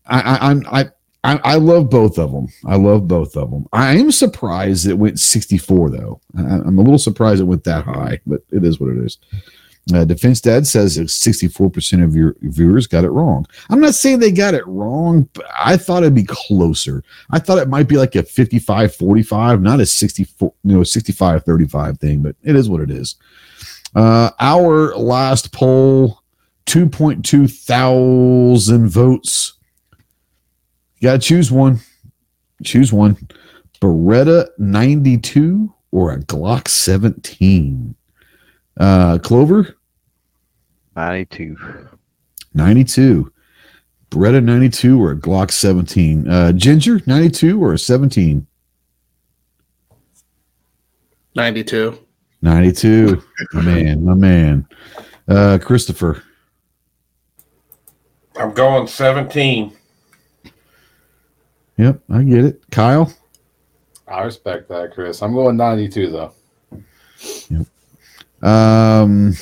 I, 0.08 0.50
I'm 0.50 0.66
I 0.72 0.90
I, 1.24 1.40
I 1.44 1.56
love 1.56 1.90
both 1.90 2.20
of 2.20 2.32
them. 2.32 2.48
I 2.66 2.76
love 2.76 3.08
both 3.08 3.36
of 3.36 3.50
them. 3.50 3.66
I 3.74 3.96
am 3.96 4.12
surprised 4.12 4.86
it 4.86 4.94
went 4.94 5.20
64 5.20 5.90
though. 5.90 6.22
I, 6.38 6.42
I'm 6.42 6.78
a 6.78 6.82
little 6.82 7.00
surprised 7.00 7.42
it 7.42 7.46
went 7.46 7.64
that 7.64 7.84
high, 7.84 8.20
but 8.28 8.42
it 8.52 8.64
is 8.64 8.80
what 8.80 8.92
it 8.92 9.04
is. 9.04 9.18
Uh, 9.94 10.04
Defense 10.04 10.42
Dad 10.42 10.66
says 10.66 10.98
64% 10.98 12.04
of 12.04 12.16
your 12.16 12.36
viewers 12.42 12.88
got 12.88 13.04
it 13.04 13.12
wrong. 13.12 13.46
I'm 13.70 13.80
not 13.80 13.94
saying 13.94 14.20
they 14.20 14.32
got 14.32 14.56
it 14.56 14.66
wrong, 14.66 15.30
but 15.34 15.46
I 15.58 15.78
thought 15.78 16.02
it'd 16.02 16.16
be 16.16 16.26
closer. 16.28 17.04
I 17.30 17.38
thought 17.38 17.60
it 17.60 17.70
might 17.70 17.88
be 17.88 17.98
like 17.98 18.16
a 18.16 18.24
55 18.24 18.96
45, 18.96 19.62
not 19.62 19.80
a 19.80 19.86
64, 19.86 20.54
you 20.64 20.76
know, 20.76 20.84
65 20.84 21.44
35 21.44 22.00
thing, 22.00 22.22
but 22.22 22.36
it 22.44 22.56
is 22.56 22.68
what 22.68 22.82
it 22.82 22.90
is. 22.90 23.16
Uh, 23.96 24.32
our 24.40 24.96
last 24.96 25.52
poll 25.52 26.22
2.2 26.66 27.52
thousand 27.52 28.90
votes. 28.90 29.54
You 31.06 31.12
gotta 31.12 31.20
choose 31.20 31.52
one. 31.52 31.82
Choose 32.64 32.92
one. 32.92 33.16
Beretta 33.80 34.50
92 34.58 35.72
or 35.92 36.14
a 36.14 36.18
Glock 36.18 36.68
17. 36.68 37.94
Uh, 38.80 39.20
Clover 39.20 39.78
92. 40.96 41.58
92. 42.56 43.32
Beretta 44.10 44.44
92 44.44 45.00
or 45.00 45.12
a 45.12 45.16
Glock 45.16 45.52
17. 45.52 46.28
Uh, 46.28 46.52
Ginger 46.54 47.00
92 47.06 47.64
or 47.64 47.74
a 47.74 47.78
17. 47.78 48.48
92. 51.36 52.00
92. 52.42 53.24
my 53.54 53.62
man, 53.62 54.04
my 54.04 54.16
man. 54.16 54.68
Uh, 55.28 55.60
Christopher. 55.62 56.24
I'm 58.38 58.56
going 58.56 58.88
17. 58.88 59.72
Yep, 61.78 62.02
I 62.10 62.24
get 62.24 62.46
it. 62.46 62.64
Kyle. 62.72 63.14
I 64.08 64.22
respect 64.22 64.70
that, 64.70 64.94
Chris. 64.94 65.22
I'm 65.22 65.34
going 65.34 65.58
92 65.58 66.12
though. 66.12 66.32
Yep. 67.50 67.68
Um, 68.48 69.34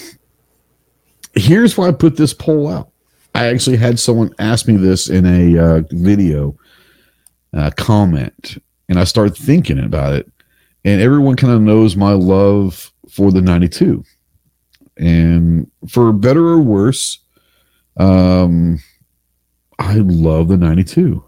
here's 1.33 1.77
why 1.77 1.89
I 1.89 1.91
put 1.91 2.17
this 2.17 2.33
poll 2.33 2.67
out. 2.67 2.89
I 3.35 3.47
actually 3.47 3.77
had 3.77 3.99
someone 3.99 4.33
ask 4.39 4.67
me 4.67 4.77
this 4.77 5.09
in 5.09 5.25
a 5.25 5.57
uh, 5.57 5.81
video 5.91 6.57
uh, 7.53 7.71
comment, 7.75 8.57
and 8.87 8.99
I 8.99 9.03
started 9.03 9.35
thinking 9.35 9.79
about 9.79 10.13
it. 10.13 10.31
And 10.85 11.01
everyone 11.01 11.35
kind 11.35 11.53
of 11.53 11.61
knows 11.61 11.95
my 11.95 12.11
love 12.11 12.91
for 13.09 13.31
the 13.31 13.41
92. 13.41 14.03
And 14.97 15.71
for 15.89 16.11
better 16.11 16.45
or 16.45 16.59
worse, 16.59 17.19
um, 17.97 18.79
I 19.79 19.95
love 19.95 20.49
the 20.49 20.57
92. 20.57 21.23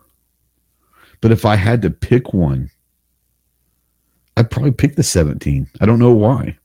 But 1.25 1.31
if 1.31 1.43
I 1.43 1.55
had 1.55 1.81
to 1.81 1.89
pick 1.89 2.35
one, 2.35 2.69
I'd 4.37 4.51
probably 4.51 4.73
pick 4.73 4.95
the 4.95 5.01
17. 5.01 5.67
I 5.81 5.85
don't 5.87 5.97
know 5.97 6.13
why. 6.13 6.55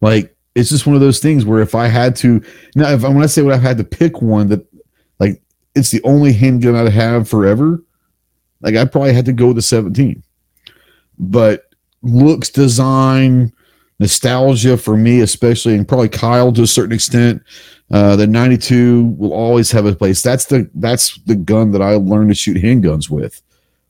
Like 0.00 0.34
it's 0.54 0.70
just 0.70 0.86
one 0.86 0.94
of 0.94 1.02
those 1.02 1.18
things 1.18 1.44
where 1.44 1.60
if 1.60 1.74
I 1.74 1.86
had 1.86 2.16
to 2.16 2.42
now 2.74 2.88
if 2.88 3.04
I 3.04 3.08
when 3.10 3.22
I 3.22 3.26
say 3.26 3.42
what 3.42 3.52
I've 3.52 3.60
had 3.60 3.76
to 3.76 3.84
pick 3.84 4.22
one 4.22 4.48
that 4.48 4.66
like 5.20 5.42
it's 5.74 5.90
the 5.90 6.02
only 6.04 6.32
handgun 6.32 6.74
I'd 6.74 6.90
have 6.90 7.28
forever, 7.28 7.84
like 8.62 8.76
I 8.76 8.86
probably 8.86 9.12
had 9.12 9.26
to 9.26 9.34
go 9.34 9.48
with 9.48 9.56
the 9.56 9.62
17. 9.62 10.22
But 11.18 11.68
looks, 12.00 12.48
design, 12.48 13.52
nostalgia 13.98 14.78
for 14.78 14.96
me, 14.96 15.20
especially, 15.20 15.74
and 15.74 15.86
probably 15.86 16.08
Kyle 16.08 16.50
to 16.50 16.62
a 16.62 16.66
certain 16.66 16.94
extent, 16.94 17.42
uh, 17.90 18.16
the 18.16 18.26
92 18.26 19.14
will 19.18 19.34
always 19.34 19.70
have 19.70 19.84
a 19.84 19.94
place. 19.94 20.22
That's 20.22 20.46
the 20.46 20.70
that's 20.76 21.20
the 21.26 21.36
gun 21.36 21.72
that 21.72 21.82
I 21.82 21.96
learned 21.96 22.30
to 22.30 22.34
shoot 22.34 22.56
handguns 22.56 23.10
with. 23.10 23.42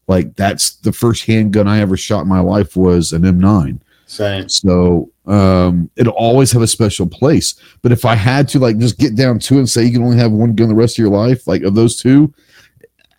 Like 0.09 0.35
that's 0.37 0.77
the 0.77 0.93
first 0.93 1.27
handgun 1.27 1.69
I 1.69 1.81
ever 1.81 1.97
shot 1.97 2.23
in 2.23 2.29
my 2.29 2.41
life 2.41 2.77
was 2.77 3.13
an 3.13 3.23
M9. 3.23 3.81
Same. 4.07 4.49
So 4.49 5.11
um, 5.27 5.91
it'll 5.97 6.13
always 6.13 6.53
have 6.53 6.63
a 6.63 6.69
special 6.69 7.07
place. 7.07 7.55
But 7.83 7.93
if 7.93 8.05
I 8.05 8.15
had 8.15 8.49
to 8.49 8.59
like 8.59 8.79
just 8.79 8.99
get 8.99 9.17
down 9.17 9.41
to 9.41 9.57
it 9.57 9.59
and 9.59 9.69
say 9.69 9.85
you 9.85 9.93
can 9.93 10.03
only 10.03 10.17
have 10.17 10.31
one 10.31 10.55
gun 10.55 10.69
the 10.69 10.75
rest 10.75 10.97
of 10.97 11.03
your 11.03 11.11
life, 11.11 11.47
like 11.47 11.63
of 11.63 11.75
those 11.75 11.97
two, 11.97 12.33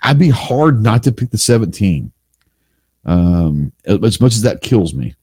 I'd 0.01 0.19
be 0.19 0.29
hard 0.29 0.81
not 0.81 1.03
to 1.03 1.11
pick 1.11 1.31
the 1.31 1.37
17. 1.37 2.11
Um, 3.05 3.71
as 3.85 4.19
much 4.19 4.33
as 4.33 4.41
that 4.41 4.61
kills 4.61 4.93
me. 4.93 5.15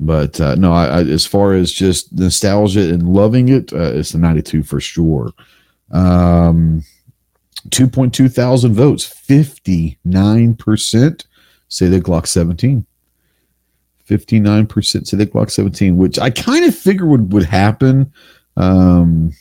But 0.00 0.40
uh, 0.40 0.54
no, 0.56 0.72
I, 0.72 0.86
I, 0.86 1.00
as 1.02 1.24
far 1.24 1.54
as 1.54 1.72
just 1.72 2.12
nostalgia 2.12 2.92
and 2.92 3.14
loving 3.14 3.48
it, 3.48 3.72
uh, 3.72 3.92
it's 3.94 4.12
the 4.12 4.18
92 4.18 4.62
for 4.62 4.80
sure. 4.80 5.30
Um, 5.90 6.84
2.2 7.70 8.32
thousand 8.32 8.74
votes, 8.74 9.06
59% 9.06 11.26
say 11.68 11.88
the 11.88 12.00
Glock 12.00 12.26
17. 12.26 12.86
59% 14.08 15.06
say 15.06 15.16
the 15.16 15.26
Glock 15.26 15.50
17, 15.50 15.96
which 15.96 16.18
I 16.18 16.30
kind 16.30 16.64
of 16.64 16.74
figure 16.74 17.06
would, 17.06 17.32
would 17.32 17.44
happen. 17.44 18.12
Um, 18.56 19.32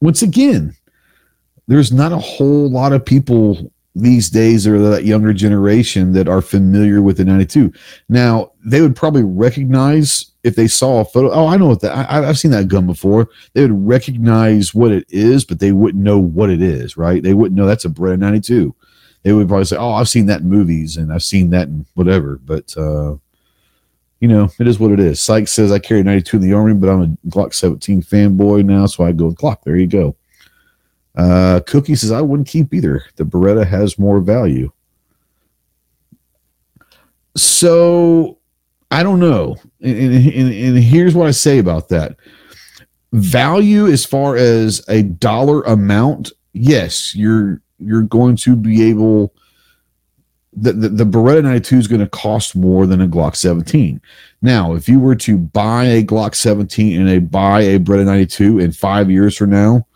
once 0.00 0.22
again, 0.22 0.74
there's 1.66 1.92
not 1.92 2.12
a 2.12 2.18
whole 2.18 2.70
lot 2.70 2.92
of 2.92 3.04
people 3.04 3.72
these 3.94 4.30
days 4.30 4.66
or 4.66 4.78
that 4.78 5.04
younger 5.04 5.32
generation 5.32 6.12
that 6.12 6.28
are 6.28 6.40
familiar 6.40 7.02
with 7.02 7.16
the 7.16 7.24
92. 7.24 7.72
Now, 8.08 8.52
they 8.64 8.80
would 8.80 8.94
probably 8.94 9.24
recognize 9.24 10.30
if 10.44 10.56
they 10.56 10.68
saw 10.68 11.00
a 11.00 11.04
photo. 11.04 11.30
Oh, 11.30 11.46
I 11.46 11.56
know 11.56 11.66
what 11.66 11.80
that 11.80 11.92
I, 12.10 12.26
I've 12.26 12.38
seen 12.38 12.50
that 12.52 12.68
gun 12.68 12.86
before. 12.86 13.28
They 13.52 13.62
would 13.62 13.86
recognize 13.86 14.74
what 14.74 14.92
it 14.92 15.06
is, 15.08 15.44
but 15.44 15.60
they 15.60 15.72
wouldn't 15.72 16.02
know 16.02 16.18
what 16.18 16.50
it 16.50 16.62
is, 16.62 16.96
right? 16.96 17.22
They 17.22 17.34
wouldn't 17.34 17.56
know 17.56 17.66
that's 17.66 17.84
a 17.84 17.90
Beretta 17.90 18.18
92. 18.18 18.74
They 19.22 19.32
would 19.32 19.48
probably 19.48 19.66
say, 19.66 19.76
"Oh, 19.76 19.92
I've 19.92 20.08
seen 20.08 20.26
that 20.26 20.40
in 20.40 20.48
movies 20.48 20.96
and 20.96 21.12
I've 21.12 21.22
seen 21.22 21.50
that 21.50 21.68
in 21.68 21.84
whatever." 21.92 22.40
But 22.42 22.74
uh, 22.76 23.16
you 24.20 24.28
know, 24.28 24.48
it 24.58 24.66
is 24.66 24.78
what 24.78 24.92
it 24.92 25.00
is. 25.00 25.20
Sykes 25.20 25.52
says 25.52 25.72
I 25.72 25.78
carry 25.78 26.02
92 26.02 26.36
in 26.36 26.42
the 26.42 26.54
army, 26.54 26.74
but 26.74 26.88
I'm 26.88 27.02
a 27.02 27.28
Glock 27.28 27.52
17 27.52 28.02
fanboy 28.02 28.64
now, 28.64 28.86
so 28.86 29.04
I 29.04 29.12
go 29.12 29.26
with 29.26 29.36
Glock. 29.36 29.62
There 29.64 29.76
you 29.76 29.86
go. 29.86 30.16
Uh, 31.20 31.60
Cookie 31.66 31.96
says 31.96 32.12
I 32.12 32.22
wouldn't 32.22 32.48
keep 32.48 32.72
either. 32.72 33.04
The 33.16 33.24
Beretta 33.24 33.66
has 33.66 33.98
more 33.98 34.20
value. 34.20 34.72
So 37.36 38.38
I 38.90 39.02
don't 39.02 39.20
know. 39.20 39.56
And, 39.82 39.98
and, 39.98 40.52
and 40.54 40.78
here's 40.78 41.14
what 41.14 41.28
I 41.28 41.32
say 41.32 41.58
about 41.58 41.90
that 41.90 42.16
value 43.12 43.86
as 43.86 44.06
far 44.06 44.36
as 44.36 44.82
a 44.88 45.02
dollar 45.02 45.60
amount. 45.62 46.32
Yes, 46.54 47.14
you're 47.14 47.60
you're 47.78 48.02
going 48.02 48.36
to 48.36 48.56
be 48.56 48.82
able. 48.88 49.34
The, 50.54 50.72
the, 50.72 50.88
the 50.88 51.04
Beretta 51.04 51.44
92 51.44 51.76
is 51.76 51.86
going 51.86 52.00
to 52.00 52.08
cost 52.08 52.56
more 52.56 52.86
than 52.86 53.00
a 53.00 53.06
Glock 53.06 53.36
17. 53.36 54.00
Now, 54.42 54.74
if 54.74 54.88
you 54.88 54.98
were 54.98 55.14
to 55.16 55.38
buy 55.38 55.84
a 55.84 56.02
Glock 56.02 56.34
17 56.34 56.98
and 56.98 57.08
a 57.08 57.20
buy 57.20 57.60
a 57.60 57.78
Beretta 57.78 58.06
92 58.06 58.58
in 58.58 58.72
five 58.72 59.10
years 59.10 59.36
from 59.36 59.50
now, 59.50 59.86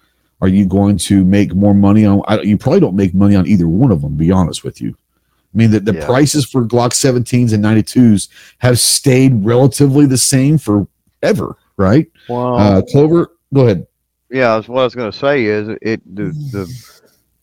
are 0.45 0.49
you 0.49 0.67
going 0.67 0.99
to 0.99 1.25
make 1.25 1.55
more 1.55 1.73
money 1.73 2.05
on? 2.05 2.21
I, 2.29 2.41
you 2.43 2.59
probably 2.59 2.81
don't 2.81 2.95
make 2.95 3.15
money 3.15 3.35
on 3.35 3.47
either 3.47 3.67
one 3.67 3.91
of 3.91 4.03
them. 4.03 4.15
Be 4.15 4.31
honest 4.31 4.63
with 4.63 4.79
you. 4.79 4.91
I 4.91 5.57
mean, 5.57 5.71
the, 5.71 5.81
the 5.81 5.95
Yeah. 5.95 6.05
prices 6.05 6.45
for 6.45 6.65
Glock 6.65 6.91
17s 6.91 7.55
and 7.55 7.65
92s 7.65 8.29
have 8.59 8.79
stayed 8.79 9.43
relatively 9.43 10.05
the 10.05 10.19
same 10.19 10.59
forever, 10.59 11.57
right? 11.79 12.07
Well, 12.29 12.59
Uh, 12.59 12.83
Clover, 12.83 13.31
go 13.55 13.63
ahead. 13.63 13.87
yeah, 14.31 14.55
that's 14.57 14.69
what 14.69 14.81
I 14.83 14.85
was 14.85 14.95
going 14.95 15.11
to 15.11 15.17
say 15.19 15.45
is 15.47 15.69
it 15.81 16.03
the 16.15 16.37
the 16.53 16.71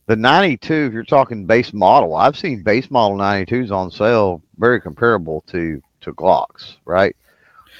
the 0.05 0.15
92. 0.15 0.73
If 0.73 0.93
you're 0.93 1.03
talking 1.03 1.45
base 1.47 1.73
model, 1.73 2.15
I've 2.15 2.37
seen 2.37 2.61
base 2.61 2.91
model 2.91 3.17
92s 3.17 3.71
on 3.71 3.89
sale, 3.89 4.43
very 4.59 4.79
comparable 4.79 5.43
to 5.47 5.81
to 6.01 6.13
Glocks, 6.13 6.75
right? 6.85 7.15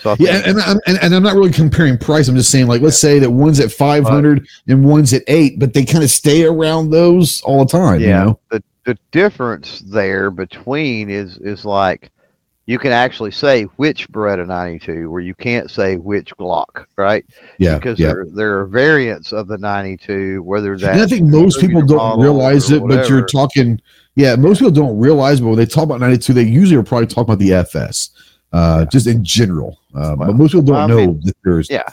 So 0.02 0.16
Yeah, 0.20 0.38
and, 0.38 0.45
and, 0.45 0.60
I'm, 0.62 0.80
and, 0.88 0.97
and 1.02 1.16
I'm 1.16 1.24
not 1.24 1.36
really 1.36 1.52
comparing 1.52 1.97
price. 1.97 2.28
I'm 2.28 2.36
just 2.36 2.52
saying, 2.52 2.68
like, 2.68 2.82
let's 2.82 2.99
say 2.99 3.20
that 3.20 3.30
one's 3.30 3.60
at 3.60 3.72
500 3.72 4.47
and 4.68 4.84
one's 4.84 5.14
at 5.14 5.24
eight, 5.28 5.60
but 5.60 5.74
they 5.74 5.86
kind 5.86 6.04
of 6.04 6.10
stay 6.10 6.43
around 6.43 6.89
those 6.89 7.41
all 7.41 7.64
the 7.64 7.72
time. 7.72 8.02
yeah, 8.02 8.08
You 8.08 8.26
know? 8.26 8.39
the 8.49 8.64
the 8.84 8.97
difference 9.12 9.80
there 9.80 10.32
between 10.32 11.10
is 11.10 11.38
is 11.38 11.66
like 11.66 12.12
you 12.66 12.80
can 12.80 12.91
actually 12.91 13.32
say 13.32 13.64
which 13.76 14.10
Beretta 14.12 14.47
92, 14.47 15.10
where 15.10 15.22
you 15.22 15.36
can't 15.36 15.70
say 15.70 15.97
which 15.97 16.36
Glock, 16.38 16.86
right? 16.95 17.26
Yeah, 17.58 17.76
because 17.76 17.99
yeah. 17.99 18.08
there 18.08 18.26
there 18.34 18.60
are 18.60 18.66
variants 18.66 19.34
of 19.34 19.47
the 19.47 19.58
92, 19.58 20.41
whether 20.43 20.78
that 20.78 20.95
I 20.95 21.06
think 21.06 21.28
most 21.28 21.60
people 21.60 21.86
don't 21.86 22.20
realize 22.20 22.72
it, 22.72 22.86
but 22.86 23.10
you're 23.10 23.26
talking. 23.26 23.82
Yeah, 24.16 24.36
most 24.36 24.60
people 24.60 24.72
don't 24.72 24.97
realize, 24.99 25.39
but 25.39 25.47
when 25.47 25.58
they 25.58 25.66
talk 25.66 25.86
about 25.86 26.02
92, 26.02 26.34
they 26.34 26.43
usually 26.43 26.78
are 26.78 26.84
probably 26.84 27.08
talking 27.08 27.24
about 27.24 27.39
the 27.39 27.54
FS, 27.54 28.10
uh, 28.54 28.86
just 28.86 29.08
in 29.08 29.24
general. 29.24 29.80
Uh, 29.95 30.16
but 30.16 30.36
most 30.36 30.52
people 30.52 30.64
don't 30.64 30.76
I 30.76 30.88
know 30.88 30.97
mean, 30.97 31.22
that 31.26 31.36
there's. 31.43 31.70
yeah. 31.70 31.84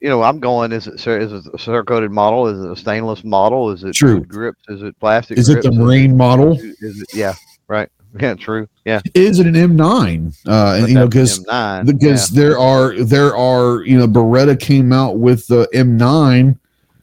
You 0.00 0.08
know, 0.08 0.22
I'm 0.22 0.38
going. 0.38 0.70
Is 0.70 0.86
it 0.86 0.94
is 0.94 1.32
it 1.32 1.46
a 1.46 1.56
Cerakoted 1.56 2.10
model? 2.10 2.46
Is 2.46 2.64
it 2.64 2.70
a 2.70 2.76
stainless 2.76 3.24
model? 3.24 3.70
Is 3.70 3.82
it 3.82 3.94
True. 3.94 4.20
grips? 4.20 4.62
Is 4.68 4.82
it 4.82 4.98
plastic? 5.00 5.38
Is 5.38 5.48
it 5.48 5.56
the 5.56 5.70
grips? 5.70 5.76
Marine 5.76 6.16
model? 6.16 6.52
Is 6.52 7.02
it? 7.02 7.08
Yeah, 7.14 7.34
right. 7.66 7.88
Yeah, 8.20 8.34
true. 8.34 8.68
Yeah, 8.84 9.00
Is 9.14 9.38
it 9.38 9.46
an 9.46 9.54
M9? 9.54 10.34
Uh, 10.46 10.78
and 10.78 10.88
you 10.88 10.94
know, 10.94 11.06
because 11.06 11.44
M9. 11.44 11.86
because 11.86 12.28
there 12.30 12.58
are 12.58 12.94
there 12.94 13.36
are 13.36 13.82
you 13.82 13.98
know 13.98 14.08
Beretta 14.08 14.58
came 14.58 14.92
out 14.92 15.18
with 15.18 15.46
the 15.46 15.68
M9 15.74 16.58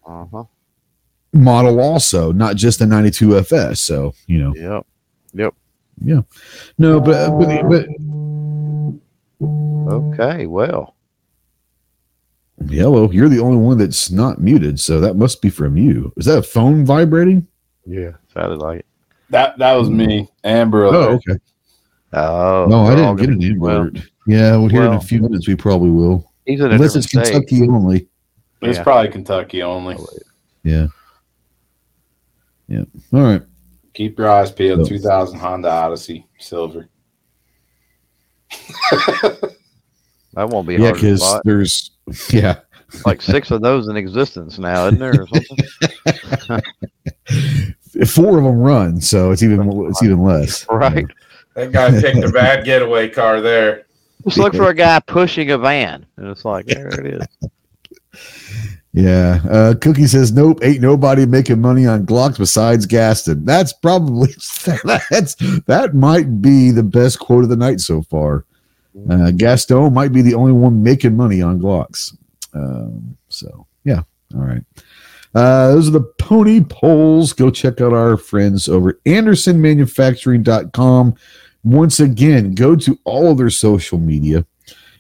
uh-huh. 0.06 0.44
model 1.32 1.80
also, 1.80 2.32
not 2.32 2.56
just 2.56 2.80
the 2.80 2.88
92 2.88 3.38
FS. 3.38 3.82
So 3.82 4.14
you 4.26 4.40
know, 4.40 4.56
Yep. 4.56 4.86
Yep. 5.36 5.54
Yeah. 6.04 6.22
No, 6.78 7.00
but 7.00 7.38
but 7.38 7.70
but 7.70 7.88
Okay. 9.42 10.46
Well, 10.48 10.96
hello, 12.70 13.12
you're 13.12 13.30
the 13.30 13.40
only 13.40 13.58
one 13.58 13.78
that's 13.78 14.10
not 14.12 14.40
muted, 14.42 14.80
so 14.80 15.00
that 15.02 15.16
must 15.16 15.42
be 15.42 15.50
from 15.50 15.78
you. 15.78 16.14
Is 16.18 16.26
that 16.26 16.38
a 16.40 16.44
phone 16.44 16.86
vibrating? 16.86 17.48
yeah, 17.86 18.12
sounded 18.34 18.60
like 18.60 18.80
it. 18.80 18.86
That 19.30 19.58
that 19.58 19.74
was 19.74 19.90
me, 19.90 20.30
Amber. 20.44 20.86
Oh, 20.86 21.14
okay. 21.14 21.40
Oh 22.14 22.66
No, 22.70 22.86
I 22.86 22.96
they're 22.96 23.06
all 23.06 23.16
didn't 23.16 23.40
get 23.40 23.48
an 23.50 23.54
Amber 23.54 23.66
well, 23.66 23.82
Alert. 23.82 23.98
Yeah, 24.28 24.52
well, 24.58 24.68
here 24.68 24.84
in 24.84 24.94
a 24.94 25.02
few 25.02 25.22
minutes 25.22 25.48
we 25.48 25.56
probably 25.56 25.90
will, 25.90 26.32
He's 26.46 26.60
in 26.62 26.72
a 26.72 26.76
unless 26.76 26.96
it's 26.96 27.08
different 27.08 27.28
state. 27.28 27.48
Kentucky 27.48 27.70
only. 27.70 28.08
It's 28.62 28.78
Yeah. 28.78 28.84
probably 28.84 29.12
Kentucky 29.12 29.62
only. 29.64 29.96
Oh, 30.00 30.08
yeah. 30.64 30.88
Yeah. 32.68 32.84
All 33.14 33.22
right. 33.22 33.42
Keep 33.94 34.18
your 34.18 34.30
eyes 34.30 34.52
peeled. 34.52 34.80
No. 34.80 34.86
2000 34.86 35.38
Honda 35.40 35.70
Odyssey 35.70 36.26
Silver. 36.40 36.88
That 40.36 40.50
won't 40.50 40.68
be 40.68 40.74
Yeah, 40.74 40.90
hard 40.90 40.96
to 40.96 41.02
because 41.02 41.42
there's 41.46 41.92
yeah. 42.30 42.60
Like 43.06 43.22
six 43.22 43.52
of 43.52 43.62
those 43.62 43.88
in 43.88 43.96
existence 43.98 44.60
now, 44.60 44.88
isn't 44.88 45.00
there? 45.00 45.22
Or 45.22 45.28
something? 45.28 45.58
Four 48.06 48.38
of 48.38 48.44
them 48.44 48.60
run, 48.60 49.00
so 49.02 49.32
it's 49.32 49.42
even 49.44 49.70
it's 49.90 50.04
even 50.04 50.22
less. 50.22 50.66
right. 50.70 51.06
That 51.56 51.72
guy 51.72 51.90
picked 52.02 52.24
a 52.24 52.30
bad 52.30 52.66
getaway 52.66 53.08
car 53.10 53.40
there. 53.40 53.86
Just 54.26 54.38
look 54.38 54.54
for 54.54 54.70
a 54.70 54.74
guy 54.74 55.00
pushing 55.00 55.52
a 55.52 55.58
van, 55.58 56.06
and 56.18 56.28
it's 56.28 56.44
like 56.44 56.66
there 56.66 56.90
it 56.90 57.06
is. 57.06 57.28
Yeah. 58.96 59.42
Uh, 59.50 59.74
Cookie 59.76 60.08
says, 60.08 60.32
"Nope, 60.32 60.60
ain't 60.64 60.80
nobody 60.80 61.26
making 61.26 61.60
money 61.60 61.86
on 61.86 62.06
Glocks 62.06 62.38
besides 62.38 62.86
Gaston." 62.86 63.44
That's 63.44 63.74
probably 63.74 64.30
that's 65.10 65.36
that 65.68 65.94
might 65.94 66.42
be 66.42 66.72
the 66.72 66.84
best 66.84 67.20
quote 67.20 67.44
of 67.44 67.50
the 67.50 67.58
night 67.58 67.82
so 67.82 68.04
far. 68.04 68.46
Uh, 69.10 69.32
Gaston 69.32 69.94
might 69.94 70.14
be 70.14 70.22
the 70.22 70.34
only 70.34 70.54
one 70.54 70.82
making 70.82 71.18
money 71.18 71.42
on 71.42 71.60
Glocks. 71.60 72.16
Um, 72.54 73.18
so 73.28 73.68
yeah, 73.84 74.04
all 74.34 74.40
right. 74.40 74.64
Uh, 75.36 75.74
those 75.74 75.90
are 75.90 75.92
the 75.92 76.14
pony 76.18 76.64
polls. 76.64 77.34
Go 77.34 77.52
check 77.52 77.82
out 77.82 77.92
our 77.92 78.16
friends 78.16 78.70
over 78.70 78.92
at 78.92 79.04
AndersonManufacturing.com. 79.04 81.16
Once 81.66 82.00
again, 82.00 82.56
go 82.56 82.78
to 82.78 82.98
all 83.04 83.32
of 83.32 83.40
their 83.40 83.50
social 83.50 83.98
media 83.98 84.46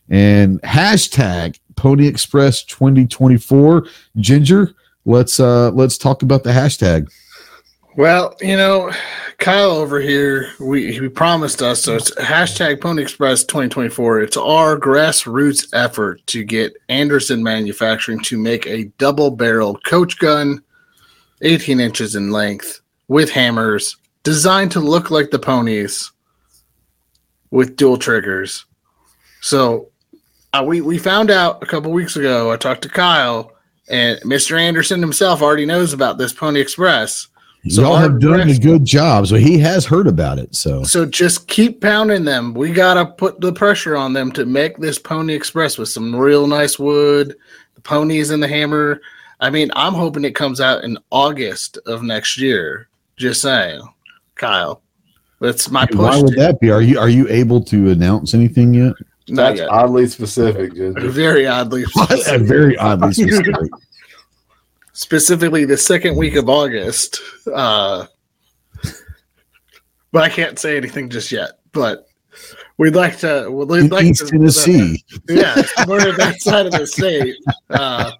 and 0.10 0.62
hashtag 0.64 1.58
Pony 1.76 2.07
Express 2.07 2.63
2024. 2.63 3.88
Ginger, 4.17 4.73
let's 5.05 5.39
uh 5.39 5.71
let's 5.71 5.97
talk 5.97 6.21
about 6.21 6.43
the 6.43 6.51
hashtag. 6.51 7.09
Well, 7.97 8.36
you 8.41 8.57
know, 8.57 8.91
Kyle 9.38 9.71
over 9.71 10.01
here, 10.01 10.51
we 10.59 10.91
he 10.91 11.07
promised 11.07 11.61
us 11.61 11.84
so 11.84 11.95
it's 11.95 12.11
hashtag 12.15 12.82
Pony 12.82 13.01
Express 13.01 13.45
2024. 13.45 14.21
It's 14.21 14.38
our 14.38 14.78
grassroots 14.78 15.67
effort 15.73 16.26
to 16.28 16.43
get 16.43 16.76
Anderson 16.89 17.41
Manufacturing 17.41 18.19
to 18.23 18.38
make 18.38 18.67
a 18.67 18.86
double 18.97 19.32
barreled 19.32 19.84
coach 19.86 20.19
gun, 20.19 20.61
18 21.41 21.80
inches 21.80 22.15
in 22.15 22.32
length, 22.32 22.82
with 23.07 23.30
hammers, 23.30 23.95
designed 24.23 24.71
to 24.71 24.82
look 24.82 25.09
like 25.09 25.32
the 25.32 25.39
ponies 25.39 26.11
with 27.51 27.78
dual 27.78 27.97
triggers. 27.97 28.65
So 29.39 29.89
uh, 30.56 30.64
we, 30.64 30.82
we 30.82 30.97
found 30.97 31.32
out 31.32 31.62
a 31.62 31.66
couple 31.66 31.91
weeks 31.91 32.16
ago. 32.16 32.51
I 32.51 32.58
talked 32.58 32.82
to 32.84 32.89
Kyle, 32.89 33.51
and 33.89 34.20
Mr. 34.22 34.60
Anderson 34.60 35.01
himself 35.01 35.41
already 35.41 35.66
knows 35.66 35.93
about 35.93 36.18
this 36.18 36.34
Pony 36.34 36.60
Express. 36.60 37.28
So 37.68 37.82
Y'all 37.82 37.95
have 37.95 38.20
done 38.20 38.47
a 38.47 38.58
good 38.58 38.86
job. 38.86 39.26
So 39.26 39.36
he 39.36 39.58
has 39.58 39.86
heard 39.86 40.06
about 40.06 40.38
it. 40.38 40.56
So 40.56 40.84
So 40.84 41.03
just 41.06 41.47
keep 41.47 41.82
pounding 41.82 42.24
them. 42.24 42.53
We 42.53 42.72
gotta 42.72 43.08
put 43.08 43.41
the 43.41 43.51
pressure 43.51 43.97
on 43.97 44.14
them 44.14 44.32
to 44.34 44.45
make 44.45 44.78
this 44.78 44.99
Pony 44.99 45.34
Express 45.34 45.80
with 45.80 45.89
some 45.89 46.16
real 46.16 46.45
nice 46.45 46.78
wood, 46.78 47.36
the 47.74 47.82
ponies 47.82 48.30
and 48.30 48.41
the 48.41 48.47
hammer. 48.47 49.01
I 49.39 49.49
mean, 49.49 49.72
I'm 49.76 49.93
hoping 49.93 50.26
it 50.26 50.36
comes 50.36 50.62
out 50.62 50.84
in 50.84 50.99
August 51.10 51.80
of 51.88 52.03
next 52.03 52.38
year. 52.38 52.88
Just 53.18 53.41
saying, 53.41 53.82
Kyle. 54.36 54.82
That's 55.41 55.70
my 55.70 55.86
push. 55.86 55.97
why 55.97 56.22
would 56.22 56.36
that 56.36 56.60
be? 56.60 56.72
Are 56.72 56.82
you 56.82 56.99
are 56.99 57.10
you 57.10 57.28
able 57.30 57.62
to 57.66 57.89
announce 57.89 58.34
anything 58.34 58.74
yet? 58.74 58.93
Not 59.28 59.43
That's 59.49 59.59
yet. 59.61 59.69
oddly 59.69 60.05
specific, 60.07 60.76
Ginger. 60.76 61.09
Very 61.09 61.47
oddly, 61.47 61.84
specific. 61.88 62.47
Very 62.47 62.78
oddly 62.78 63.11
specific. 63.13 63.55
specifically 64.93 65.65
the 65.65 65.78
second 65.78 66.15
week 66.15 66.36
of 66.36 66.47
August. 66.47 67.19
Uh, 67.51 68.05
but 70.11 70.23
I 70.23 70.30
can't 70.30 70.59
say 70.59 70.78
anything 70.78 71.09
just 71.09 71.32
yet. 71.32 71.53
But 71.71 72.07
we'd 72.78 72.95
like 72.95 73.17
to. 73.19 73.49
We'd 73.49 73.80
In 73.80 73.89
like 73.89 74.05
East 74.05 74.28
to, 74.28 74.32
Tennessee. 74.32 75.03
yeah, 75.28 75.55
we're 75.88 76.07
at 76.07 76.17
that 76.17 76.39
side 76.41 76.67
of 76.67 76.71
the 76.73 76.86
state. 76.86 77.36
Uh, 77.71 78.11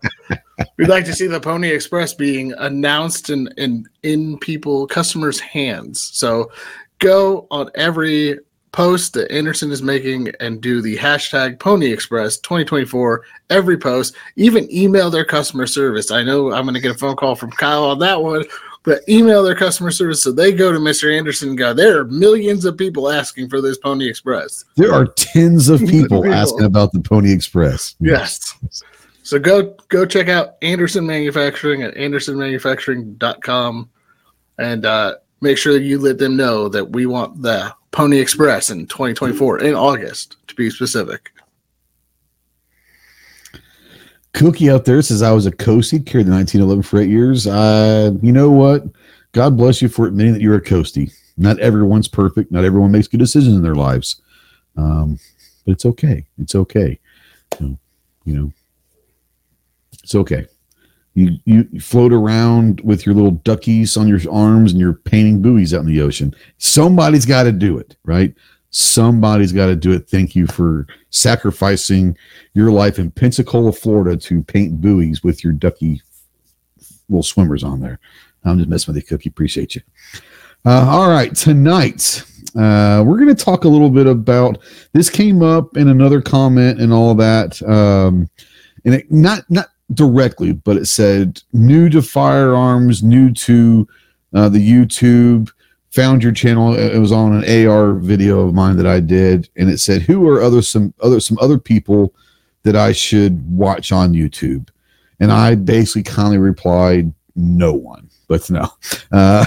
we'd 0.78 0.90
like 0.90 1.06
to 1.06 1.14
see 1.14 1.28
the 1.28 1.40
Pony 1.40 1.70
Express 1.70 2.14
being 2.16 2.52
announced 2.58 3.30
and 3.30 3.54
in, 3.58 3.86
in 4.04 4.38
people 4.40 4.88
customers' 4.88 5.40
hands. 5.40 6.02
So 6.14 6.52
go 7.00 7.48
on 7.52 7.70
every 7.76 8.40
post 8.76 9.14
that 9.14 9.32
Anderson 9.32 9.72
is 9.72 9.82
making 9.82 10.32
and 10.42 10.60
do 10.60 10.82
the 10.82 10.98
hashtag 10.98 11.58
Pony 11.60 11.94
Express 11.94 12.38
2024 12.40 13.24
every 13.50 13.78
post. 13.78 14.16
Even 14.36 14.70
email 14.70 15.10
their 15.10 15.24
customer 15.24 15.66
service. 15.66 16.12
I 16.12 16.24
know 16.24 16.52
I'm 16.52 16.66
going 16.66 16.76
to 16.76 16.82
get 16.82 16.92
a 16.92 16.98
phone 16.98 17.16
call 17.16 17.36
from 17.36 17.52
Kyle 17.52 17.86
on 17.86 18.00
that 18.00 18.22
one. 18.22 18.44
But 18.84 19.08
email 19.10 19.42
their 19.42 19.56
customer 19.56 19.90
service 19.92 20.22
so 20.22 20.32
they 20.32 20.52
go 20.52 20.72
to 20.72 20.78
Mr. 20.78 21.12
Anderson 21.18 21.50
and 21.50 21.58
go, 21.58 21.74
there 21.74 22.00
are 22.00 22.06
millions 22.06 22.66
of 22.66 22.78
people 22.78 23.10
asking 23.10 23.50
for 23.50 23.60
this 23.60 23.80
Pony 23.80 24.08
Express. 24.08 24.66
There 24.76 24.94
are 24.94 25.08
tens 25.08 25.70
of 25.70 25.80
people 25.80 26.32
asking 26.32 26.66
about 26.66 26.92
the 26.92 27.00
Pony 27.00 27.32
Express. 27.32 27.96
Yes. 28.00 28.54
So 29.24 29.40
go 29.40 29.76
go 29.88 30.06
check 30.06 30.28
out 30.28 30.58
Anderson 30.62 31.08
Manufacturing 31.08 31.82
at 31.82 31.96
andersonmanufacturing.com 31.96 33.90
and 34.60 34.86
uh, 34.86 35.16
make 35.42 35.58
sure 35.58 35.74
that 35.74 35.82
you 35.82 35.98
let 35.98 36.20
them 36.20 36.38
know 36.38 36.70
that 36.70 36.92
we 36.92 37.08
want 37.08 37.42
the 37.42 37.74
Pony 37.96 38.20
Express 38.20 38.72
in 38.72 38.86
2024 38.88 39.60
in 39.60 39.74
August 39.74 40.36
to 40.48 40.56
be 40.56 40.70
specific. 40.70 41.32
Cookie 44.34 44.70
out 44.70 44.84
there 44.84 45.02
says 45.02 45.22
I 45.22 45.32
was 45.32 45.46
a 45.46 45.52
coastie, 45.52 46.06
carried 46.06 46.28
the 46.28 46.34
1911 46.34 46.84
for 46.84 47.00
eight 47.00 47.10
years. 47.10 47.48
Uh, 47.48 48.12
you 48.22 48.34
know 48.34 48.52
what? 48.52 48.84
God 49.32 49.56
bless 49.56 49.82
you 49.82 49.88
for 49.88 50.08
admitting 50.08 50.34
that 50.34 50.42
you're 50.42 50.58
a 50.58 50.62
coastie. 50.62 51.18
Not 51.38 51.58
everyone's 51.60 52.10
perfect. 52.10 52.52
Not 52.52 52.66
everyone 52.66 52.92
makes 52.92 53.08
good 53.08 53.22
decisions 53.22 53.56
in 53.56 53.64
their 53.64 53.76
lives. 53.76 54.22
Um, 54.76 55.18
but 55.66 55.72
it's 55.72 55.86
okay. 55.86 56.26
It's 56.38 56.54
okay. 56.54 57.00
You 57.62 57.78
know, 58.26 58.52
it's 60.04 60.16
okay. 60.16 60.48
You 61.16 61.38
you 61.46 61.80
float 61.80 62.14
around 62.14 62.82
with 62.82 63.06
your 63.06 63.16
little 63.16 63.32
duckies 63.32 63.98
on 63.98 64.08
your 64.08 64.20
arms 64.32 64.72
and 64.72 64.80
you're 64.80 64.94
painting 64.94 65.42
buoys 65.42 65.74
out 65.74 65.82
in 65.82 65.88
the 65.88 66.02
ocean. 66.02 66.36
Somebody's 66.58 67.26
got 67.26 67.44
to 67.44 67.52
do 67.52 67.78
it, 67.78 67.96
right? 68.04 68.34
Somebody's 68.70 69.54
got 69.54 69.68
to 69.68 69.76
do 69.76 69.94
it. 69.94 70.10
Thank 70.10 70.36
you 70.36 70.46
for 70.48 70.86
sacrificing 71.10 72.18
your 72.54 72.72
life 72.72 73.00
in 73.00 73.10
Pensacola, 73.10 73.72
Florida, 73.72 74.18
to 74.18 74.44
paint 74.44 74.82
buoys 74.82 75.24
with 75.24 75.44
your 75.44 75.54
ducky 75.54 76.02
little 77.08 77.24
swimmers 77.24 77.64
on 77.64 77.80
there. 77.80 78.00
I'm 78.44 78.58
just 78.58 78.70
messing 78.70 78.94
with 78.94 79.02
you, 79.02 79.08
Cookie. 79.08 79.30
Appreciate 79.30 79.76
you. 79.76 79.82
Uh, 80.66 80.86
all 80.90 81.10
right, 81.10 81.34
tonight 81.36 82.24
uh, 82.56 83.04
we're 83.06 83.18
going 83.18 83.34
to 83.34 83.46
talk 83.46 83.66
a 83.66 83.70
little 83.70 83.90
bit 83.90 84.08
about 84.08 84.60
this. 84.94 85.10
Came 85.10 85.42
up 85.42 85.78
in 85.78 85.88
another 85.90 86.22
comment 86.22 86.82
and 86.82 86.92
all 86.92 87.14
that, 87.16 87.62
um, 87.64 88.30
and 88.84 88.96
it 88.96 89.12
not 89.12 89.50
not 89.50 89.70
directly, 89.94 90.54
but 90.54 90.78
it 90.78 90.86
said 90.86 91.42
new 91.54 91.90
to 91.90 92.02
firearms, 92.02 93.04
new 93.04 93.32
to 93.34 93.88
uh, 94.34 94.50
the 94.50 94.60
YouTube 94.60 95.52
found 95.96 96.22
your 96.22 96.34
channel. 96.34 96.76
It 96.76 97.00
was 97.00 97.12
on 97.12 97.42
an 97.42 97.68
AR 97.68 97.94
video 97.94 98.42
of 98.42 98.54
mine 98.54 98.76
that 98.78 98.86
I 98.86 99.00
did, 99.00 99.50
and 99.56 99.70
it 99.70 99.80
said, 99.80 100.02
"Who 100.02 100.28
are 100.28 100.42
other 100.42 100.62
some 100.62 100.94
other 101.02 101.20
some 101.20 101.38
other 101.40 101.58
people 101.58 102.14
that 102.64 102.76
I 102.76 102.92
should 102.92 103.50
watch 103.50 103.92
on 103.92 104.14
YouTube?" 104.14 104.70
And 105.20 105.32
I 105.32 105.56
basically 105.56 106.04
kindly 106.04 106.38
replied, 106.38 107.14
"No 107.36 107.74
one." 107.74 108.10
But 108.28 108.50
no, 108.50 108.68
uh, 109.12 109.46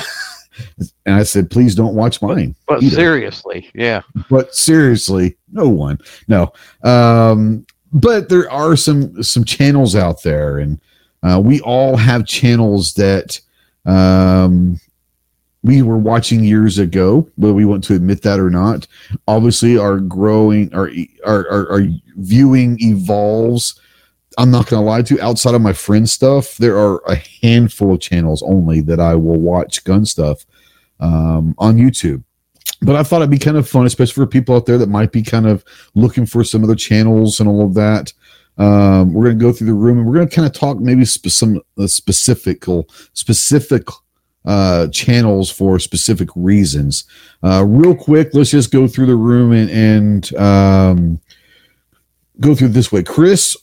and 1.05 1.14
I 1.14 1.24
said, 1.24 1.51
"Please 1.51 1.74
don't 1.74 1.95
watch 1.95 2.22
mine." 2.22 2.55
But 2.66 2.82
either." 2.82 2.97
seriously, 2.97 3.70
yeah. 3.74 4.03
but 4.30 4.55
seriously, 4.55 5.36
no 5.53 5.68
one. 5.68 5.99
No. 6.28 6.53
Um, 6.82 7.66
but 7.93 8.28
there 8.28 8.51
are 8.51 8.76
some 8.76 9.22
some 9.22 9.45
channels 9.45 9.97
out 9.97 10.22
there, 10.22 10.59
and 10.59 10.80
uh, 11.22 11.41
we 11.43 11.61
all 11.61 11.97
have 11.97 12.26
channels 12.26 12.95
that 12.95 13.41
um, 13.86 14.80
we 15.62 15.82
were 15.82 15.97
watching 15.97 16.45
years 16.45 16.78
ago, 16.78 17.28
whether 17.36 17.55
we 17.55 17.64
want 17.64 17.84
to 17.84 17.95
admit 17.95 18.22
that 18.22 18.41
or 18.41 18.51
not. 18.51 18.86
Obviously, 19.26 19.78
our 19.78 19.99
growing, 19.99 20.72
our 20.74 20.91
our 21.24 21.49
our, 21.51 21.72
our 21.72 21.89
viewing 22.16 22.78
evolves. 22.80 23.80
I'm 24.36 24.53
not 24.53 24.68
going 24.68 24.80
to 24.80 24.86
lie 24.89 25.03
to 25.03 25.14
you. 25.14 25.20
Outside 25.20 25.57
of 25.57 25.62
my 25.62 25.72
friend 25.72 26.09
stuff, 26.09 26.57
there 26.59 26.78
are 26.78 27.03
a 27.09 27.16
handful 27.43 27.95
of 27.95 28.01
channels 28.01 28.43
only 28.45 28.80
that 28.82 29.01
I 29.01 29.16
will 29.16 29.41
watch 29.41 29.82
gun 29.82 30.05
stuff 30.05 30.47
um, 31.01 31.57
on 31.59 31.76
YouTube 31.76 32.22
but 32.83 32.97
I 32.97 33.03
thought 33.03 33.22
it'd 33.22 33.31
be 33.31 33.39
kind 33.39 33.57
of 33.57 33.68
fun, 33.68 33.87
especially 33.87 34.14
for 34.14 34.26
people 34.26 34.55
out 34.55 34.66
there 34.66 34.79
that 34.79 34.89
might 34.89 35.12
be 35.12 35.22
kind 35.22 35.47
of 35.47 35.64
looking 35.95 36.26
for 36.26 36.45
some 36.45 36.62
other 36.64 36.76
channels 36.76 37.41
and 37.41 37.49
all 37.49 37.64
of 37.64 37.74
that. 37.74 38.12
Um, 38.57 39.12
we're 39.12 39.24
going 39.24 39.39
to 39.39 39.45
go 39.45 39.53
through 39.53 39.68
the 39.68 39.74
room 39.74 39.99
and 39.99 40.07
we're 40.07 40.14
going 40.14 40.29
to 40.29 40.35
kind 40.35 40.47
of 40.47 40.53
talk 40.53 40.79
maybe 40.79 41.05
sp- 41.07 41.31
some 41.31 41.61
uh, 41.79 41.87
specific 41.87 42.64
specific 43.12 43.87
uh, 44.45 44.89
channels 44.89 45.51
for 45.51 45.79
specific 45.79 46.29
reasons. 46.35 47.05
Uh, 47.43 47.64
real 47.66 47.95
quick, 47.95 48.31
let's 48.33 48.51
just 48.51 48.72
go 48.72 48.89
through 48.89 49.07
the 49.07 49.16
room 49.16 49.53
and, 49.53 49.70
and 49.70 50.35
um, 50.37 51.20
go 52.41 52.55
through 52.55 52.68
this 52.68 52.91
way. 52.91 53.03
Chris, 53.03 53.57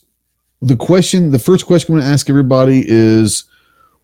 the 0.62 0.76
question, 0.76 1.30
the 1.30 1.38
first 1.38 1.66
question 1.66 1.92
I'm 1.92 2.00
going 2.00 2.08
to 2.08 2.12
ask 2.12 2.30
everybody 2.30 2.84
is, 2.86 3.44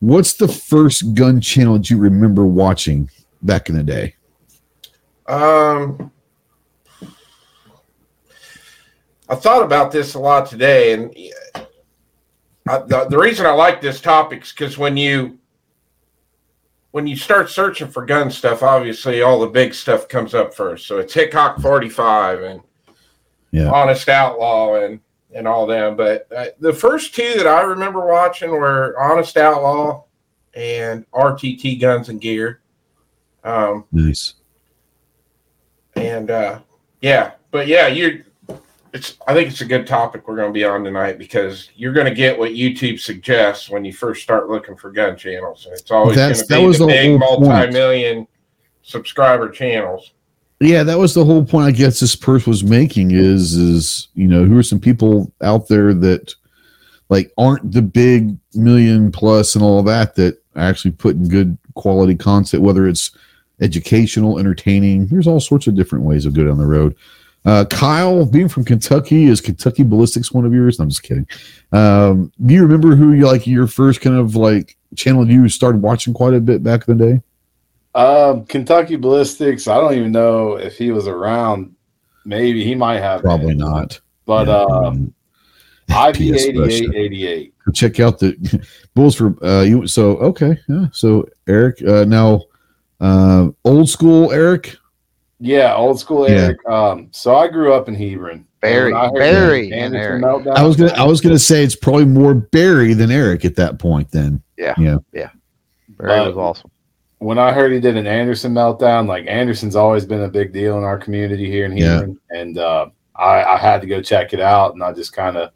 what's 0.01 0.35
the 0.35 0.49
first 0.49 1.15
gun 1.15 1.41
channel 1.41 1.75
that 1.75 1.89
you 1.89 1.99
remember 1.99 2.45
watching 2.45 3.09
back 3.43 3.69
in 3.69 3.77
the 3.77 3.83
day? 3.83 4.15
Um, 5.27 6.11
I 9.29 9.35
thought 9.35 9.63
about 9.63 9.93
this 9.93 10.15
a 10.15 10.19
lot 10.19 10.47
today, 10.47 10.93
and 10.93 11.15
I, 12.69 12.79
the, 12.79 13.07
the 13.09 13.19
reason 13.19 13.47
I 13.47 13.53
like 13.53 13.81
this 13.81 14.01
topic 14.01 14.43
is 14.43 14.53
because 14.53 14.79
when 14.79 14.97
you 14.97 15.39
when 16.91 17.07
you 17.07 17.17
start 17.17 17.49
searching 17.51 17.89
for 17.89 18.05
gun 18.05 18.31
stuff, 18.31 18.63
obviously 18.63 19.23
all 19.23 19.41
the 19.41 19.47
big 19.47 19.73
stuff 19.75 20.09
comes 20.09 20.35
up 20.35 20.53
first. 20.55 20.87
So 20.87 20.99
it's 20.99 21.15
Hickok 21.15 21.59
45 21.61 22.43
and 22.43 22.61
Yeah. 23.51 23.71
Honest 23.71 24.09
Outlaw 24.09 24.75
and 24.75 25.01
and 25.35 25.49
all 25.49 25.67
them. 25.67 25.97
But 25.97 26.31
uh, 26.31 26.47
the 26.61 26.73
first 26.73 27.15
two 27.15 27.35
that 27.37 27.47
I 27.47 27.63
remember 27.63 28.07
watching 28.07 28.51
were 28.51 28.95
Honest 29.01 29.39
Outlaw 29.39 30.05
and 30.55 31.11
RTT 31.13 31.81
Guns 31.81 32.11
and 32.11 32.21
Gear. 32.21 32.61
Um, 33.43 33.87
Nice. 33.91 34.35
And 35.97 36.31
uh 36.31 36.59
yeah 37.01 37.33
but 37.51 37.67
yeah 37.67 37.87
you're 37.87 38.21
it's 38.93 39.17
i 39.27 39.35
think 39.35 39.49
it's 39.49 39.61
a 39.61 39.67
good 39.67 39.87
topic 39.87 40.27
we're 40.27 40.37
going 40.37 40.49
to 40.49 40.53
be 40.53 40.65
on 40.65 40.85
tonight 40.85 41.19
because 41.19 41.71
you're 41.75 41.93
going 41.93 42.07
to 42.07 42.15
get 42.15 42.39
what 42.39 42.53
youtube 42.53 42.99
suggests 42.99 43.69
when 43.71 43.85
you 43.85 43.93
first 43.93 44.23
start 44.23 44.49
looking 44.49 44.77
for 44.77 44.91
gun 44.91 45.17
channels 45.17 45.67
and 45.67 45.75
it's 45.75 45.91
always 45.91 46.17
going 46.17 46.35
to 46.35 46.47
be 46.47 46.79
the 46.79 46.87
big 46.87 47.19
multi-million 47.19 48.27
subscriber 48.83 49.49
channels 49.49 50.13
Yeah, 50.61 50.85
that 50.85 50.99
was 50.99 51.15
the 51.15 51.25
whole 51.25 51.45
point. 51.45 51.67
I 51.67 51.73
guess 51.73 51.99
this 51.99 52.15
person 52.15 52.51
was 52.51 52.63
making 52.63 53.11
is 53.11 53.55
is 53.55 54.09
you 54.15 54.29
know 54.29 54.45
who 54.45 54.57
are 54.59 54.63
some 54.63 54.81
people 54.81 55.33
out 55.43 55.67
there 55.67 55.93
that 55.95 56.35
like 57.09 57.33
aren't 57.37 57.73
the 57.73 57.83
big 57.83 58.37
million 58.55 59.13
plus 59.13 59.55
and 59.55 59.65
all 59.65 59.83
that 59.83 60.15
that 60.15 60.43
actually 60.57 60.93
putting 60.93 61.29
good 61.29 61.59
quality 61.75 62.15
content, 62.15 62.63
whether 62.63 62.87
it's 62.87 63.11
educational, 63.63 64.39
entertaining. 64.39 65.07
There's 65.07 65.27
all 65.27 65.41
sorts 65.41 65.67
of 65.67 65.75
different 65.75 66.05
ways 66.05 66.27
of 66.27 66.35
go 66.35 66.45
down 66.45 66.59
the 66.59 66.67
road. 66.67 66.97
Uh, 67.45 67.65
Kyle, 67.65 68.25
being 68.25 68.49
from 68.49 68.65
Kentucky, 68.65 69.25
is 69.25 69.41
Kentucky 69.41 69.83
Ballistics 69.83 70.31
one 70.33 70.45
of 70.45 70.53
yours? 70.53 70.79
I'm 70.79 70.89
just 70.89 71.03
kidding. 71.03 71.27
Um, 71.73 72.31
do 72.45 72.55
you 72.55 72.63
remember 72.63 72.95
who 72.95 73.13
you 73.13 73.27
like 73.27 73.47
your 73.47 73.67
first 73.67 74.01
kind 74.01 74.17
of 74.17 74.37
like 74.37 74.77
channel 74.95 75.29
you 75.29 75.49
started 75.49 75.83
watching 75.83 76.15
quite 76.15 76.35
a 76.35 76.41
bit 76.41 76.63
back 76.63 76.87
in 76.87 76.97
the 76.99 77.07
day? 77.07 77.23
Um, 77.95 78.45
Kentucky 78.47 78.97
Ballistics. 78.97 79.67
I 79.67 79.81
don't 79.81 79.95
even 79.95 80.13
know 80.13 80.55
if 80.55 80.79
he 80.79 80.93
was 80.93 81.09
around. 81.09 81.75
Maybe 82.25 82.65
he 82.65 82.75
might 82.75 83.01
have. 83.01 83.23
Probably 83.23 83.49
been. 83.49 83.59
not. 83.59 84.01
But 84.25 84.47
Yeah, 84.47 84.63
um, 84.63 84.85
um, 84.85 85.15
IP 86.09 86.15
PS 86.15 86.45
eighty 86.45 86.63
eight 86.63 86.95
eighty 86.95 87.27
eight. 87.27 87.55
check 87.75 87.99
out 88.01 88.19
the 88.21 88.35
bulls 88.95 89.15
for 89.17 89.37
uh 89.45 89.63
you 89.63 89.87
so 89.87 90.17
okay 90.19 90.57
yeah 90.69 90.87
so 90.93 91.27
eric 91.49 91.83
uh 91.87 92.05
now 92.05 92.41
uh 93.03 93.49
old 93.65 93.89
school 93.91 94.33
eric 94.33 94.77
Yeah, 95.41 95.75
old 95.75 95.99
school 95.99 96.29
Yeah. 96.31 96.37
Eric. 96.37 96.69
Um, 96.69 97.09
so 97.11 97.35
I 97.35 97.49
grew 97.49 97.73
up 97.75 97.89
in 97.89 97.95
Hebron. 97.95 98.47
Barry, 98.61 98.95
I 98.95 99.11
Barry, 99.11 99.73
and 99.73 99.95
Anderson 99.97 100.23
Eric. 100.23 100.23
meltdown- 100.25 100.57
i 100.57 100.63
was 100.63 100.77
gonna 100.77 100.93
i 100.93 101.03
was 101.05 101.21
gonna 101.21 101.39
say 101.39 101.65
it's 101.65 101.75
probably 101.75 102.05
more 102.05 102.33
barry 102.33 102.95
than 102.95 103.11
eric 103.11 103.45
at 103.45 103.57
that 103.57 103.79
point 103.81 104.09
then 104.13 104.41
yeah, 104.57 104.75
yeah, 104.79 104.99
yeah. 105.13 105.31
Barry 105.99 106.11
But- 106.21 106.29
was 106.29 106.37
awesome. 106.37 106.71
when 107.19 107.39
I 107.39 107.51
heard 107.53 107.73
he 107.73 107.81
did 107.81 107.97
an 107.97 108.07
Anderson 108.07 108.53
meltdown, 108.55 109.07
like 109.09 109.27
Anderson's 109.27 109.75
always 109.77 110.05
been 110.05 110.23
a 110.23 110.29
big 110.29 110.53
deal 110.53 110.79
in 110.79 110.85
our 110.85 110.97
community 110.99 111.51
here 111.51 111.65
in 111.67 111.77
Yeah. 111.77 111.95
Hebron, 111.95 112.19
and 112.31 112.59
uh, 112.59 112.87
I, 113.17 113.43
I 113.43 113.57
had 113.57 113.81
to 113.81 113.87
go 113.89 114.01
check 114.03 114.33
it 114.33 114.41
out, 114.41 114.75
and 114.75 114.83
I 114.85 114.93
just 114.93 115.13
kind 115.13 115.37
of 115.37 115.51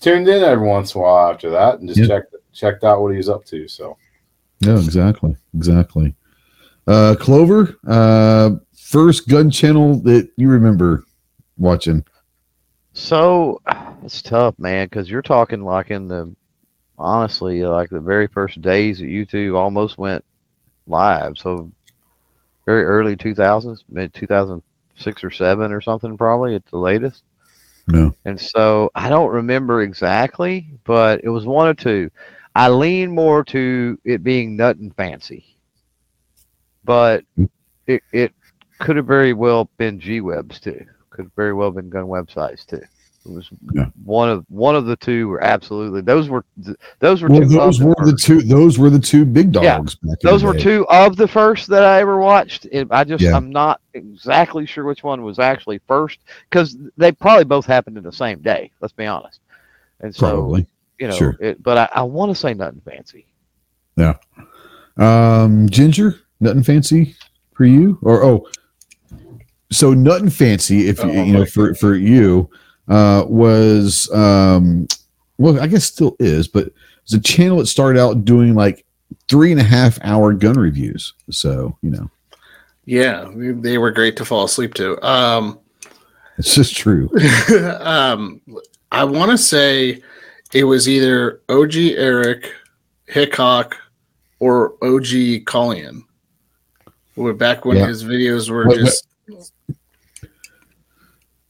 tuned 0.00 0.28
in 0.28 0.42
every 0.44 0.66
once 0.66 0.94
in 0.94 1.00
a 1.00 1.04
while 1.04 1.30
after 1.32 1.50
that, 1.50 1.80
and 1.80 1.88
just 1.88 2.00
Yeah. 2.00 2.06
checked 2.06 2.34
checked 2.52 2.84
out 2.84 3.00
what 3.02 3.10
he 3.10 3.16
was 3.16 3.28
up 3.28 3.44
to. 3.46 3.66
So 3.68 3.96
yeah, 4.60 4.74
exactly 4.78 5.34
exactly 5.56 6.14
uh 6.88 7.14
clover 7.20 7.78
uh 7.86 8.50
first 8.74 9.28
gun 9.28 9.50
channel 9.50 10.00
that 10.00 10.28
you 10.36 10.48
remember 10.48 11.04
watching 11.58 12.04
So 12.94 13.60
it's 14.02 14.22
tough, 14.22 14.58
man, 14.58 14.86
because 14.86 15.10
you're 15.10 15.22
talking 15.22 15.62
like 15.62 15.90
in 15.90 16.08
the 16.08 16.34
honestly, 16.98 17.62
like 17.64 17.90
the 17.90 18.00
very 18.00 18.26
first 18.26 18.60
days 18.60 18.98
that 18.98 19.06
YouTube 19.06 19.56
almost 19.56 19.98
went 19.98 20.24
live. 20.86 21.38
So 21.38 21.70
very 22.66 22.84
early 22.84 23.16
2000s, 23.16 23.84
mid 23.88 24.12
2006 24.14 25.24
or 25.24 25.30
seven 25.30 25.72
or 25.72 25.80
something, 25.80 26.16
probably 26.16 26.54
at 26.54 26.64
the 26.66 26.78
latest. 26.78 27.22
no 27.86 28.14
And 28.24 28.40
so 28.40 28.90
I 28.94 29.08
don't 29.08 29.30
remember 29.30 29.82
exactly, 29.82 30.70
but 30.84 31.20
it 31.22 31.28
was 31.28 31.46
one 31.46 31.68
or 31.68 31.74
two. 31.74 32.10
I 32.54 32.68
lean 32.68 33.14
more 33.14 33.44
to 33.44 33.98
it 34.04 34.22
being 34.24 34.56
Nutnfancy, 34.56 35.44
but 36.84 37.24
it, 37.86 38.02
it 38.12 38.32
could 38.78 38.96
have 38.96 39.06
very 39.06 39.32
well 39.32 39.68
been 39.76 39.98
G 40.00 40.20
webs 40.20 40.60
too. 40.60 40.84
Could 41.10 41.26
have 41.26 41.32
very 41.34 41.52
well 41.54 41.70
been 41.70 41.88
gun 41.88 42.04
websites 42.04 42.64
too. 42.66 42.80
It 43.26 43.32
was 43.32 43.48
Yeah. 43.74 43.86
one 44.04 44.30
of 44.30 44.44
one 44.48 44.74
of 44.76 44.86
the 44.86 44.96
two 44.96 45.28
were 45.28 45.42
absolutely 45.42 46.00
those 46.00 46.28
were 46.30 46.44
th- 46.64 46.76
those 47.00 47.20
were 47.20 47.28
well 47.28 47.40
two. 47.40 47.48
those 47.48 47.80
were 47.80 47.94
the 47.98 48.16
two 48.16 48.40
those 48.42 48.78
were 48.78 48.88
the 48.90 48.98
two 48.98 49.24
big 49.26 49.54
Yeah, 49.54 49.78
dogs 49.78 49.96
back 49.96 50.20
Those 50.20 50.42
were 50.44 50.52
day. 50.54 50.62
two 50.62 50.86
of 50.88 51.16
the 51.16 51.28
first 51.28 51.66
that 51.68 51.82
I 51.84 52.00
ever 52.00 52.18
watched. 52.18 52.66
And 52.72 52.90
I 52.92 53.04
just 53.04 53.22
Yeah. 53.22 53.36
I'm 53.36 53.50
not 53.50 53.80
exactly 53.94 54.64
sure 54.64 54.84
which 54.84 55.02
one 55.02 55.22
was 55.22 55.38
actually 55.38 55.80
first 55.86 56.20
because 56.48 56.76
they 56.96 57.12
probably 57.12 57.44
both 57.44 57.66
happened 57.66 57.98
in 57.98 58.04
the 58.04 58.12
same 58.12 58.38
day. 58.40 58.70
Let's 58.80 58.94
be 58.94 59.04
honest. 59.06 59.40
And 60.00 60.14
so 60.14 60.30
probably 60.30 60.66
you 60.98 61.08
know, 61.08 61.14
Sure. 61.14 61.36
it, 61.40 61.62
but 61.62 61.76
I, 61.76 61.88
I 62.00 62.02
want 62.02 62.30
to 62.30 62.34
say 62.34 62.54
Nutnfancy. 62.54 63.24
Yeah. 63.96 64.14
Um, 64.96 65.68
Ginger, 65.68 66.18
Nutnfancy 66.42 67.14
for 67.54 67.64
you, 67.64 67.98
or 68.02 68.24
oh, 68.24 68.48
so 69.70 69.94
Nutnfancy. 69.94 70.86
If 70.86 71.02
you, 71.02 71.10
Oh, 71.10 71.22
you 71.24 71.32
know, 71.32 71.44
for 71.44 71.74
for 71.74 71.94
you, 71.94 72.48
uh, 72.88 73.24
was 73.26 74.10
um, 74.12 74.86
well, 75.38 75.60
I 75.60 75.66
guess 75.66 75.84
still 75.84 76.16
is, 76.18 76.48
but 76.48 76.70
it's 77.02 77.14
a 77.14 77.20
channel 77.20 77.58
that 77.58 77.66
started 77.66 78.00
out 78.00 78.24
doing 78.24 78.54
like 78.54 78.84
three 79.28 79.52
and 79.52 79.60
a 79.60 79.64
half 79.64 79.98
hour 80.02 80.32
gun 80.32 80.58
reviews. 80.58 81.14
So 81.30 81.76
you 81.82 81.90
know, 81.90 82.10
Yeah, 82.84 83.30
they 83.34 83.78
were 83.78 83.90
great 83.90 84.16
to 84.16 84.24
fall 84.24 84.44
asleep 84.44 84.74
to. 84.74 85.00
Um, 85.06 85.58
it's 86.38 86.54
just 86.54 86.76
true. 86.76 87.10
um, 87.80 88.40
I 88.92 89.04
want 89.04 89.30
to 89.30 89.38
say 89.38 90.00
it 90.52 90.64
was 90.64 90.88
either 90.88 91.40
OG 91.48 91.74
Eric, 91.76 92.52
Hickok, 93.06 93.76
or 94.38 94.72
OG 94.82 95.44
Colion. 95.44 96.04
Were 97.18 97.34
back 97.34 97.64
when 97.64 97.76
Yeah. 97.78 97.86
his 97.88 98.04
videos 98.04 98.48
were 98.48 98.66
Wait, 98.68 98.78
wait. 98.78 98.84
just 98.86 99.04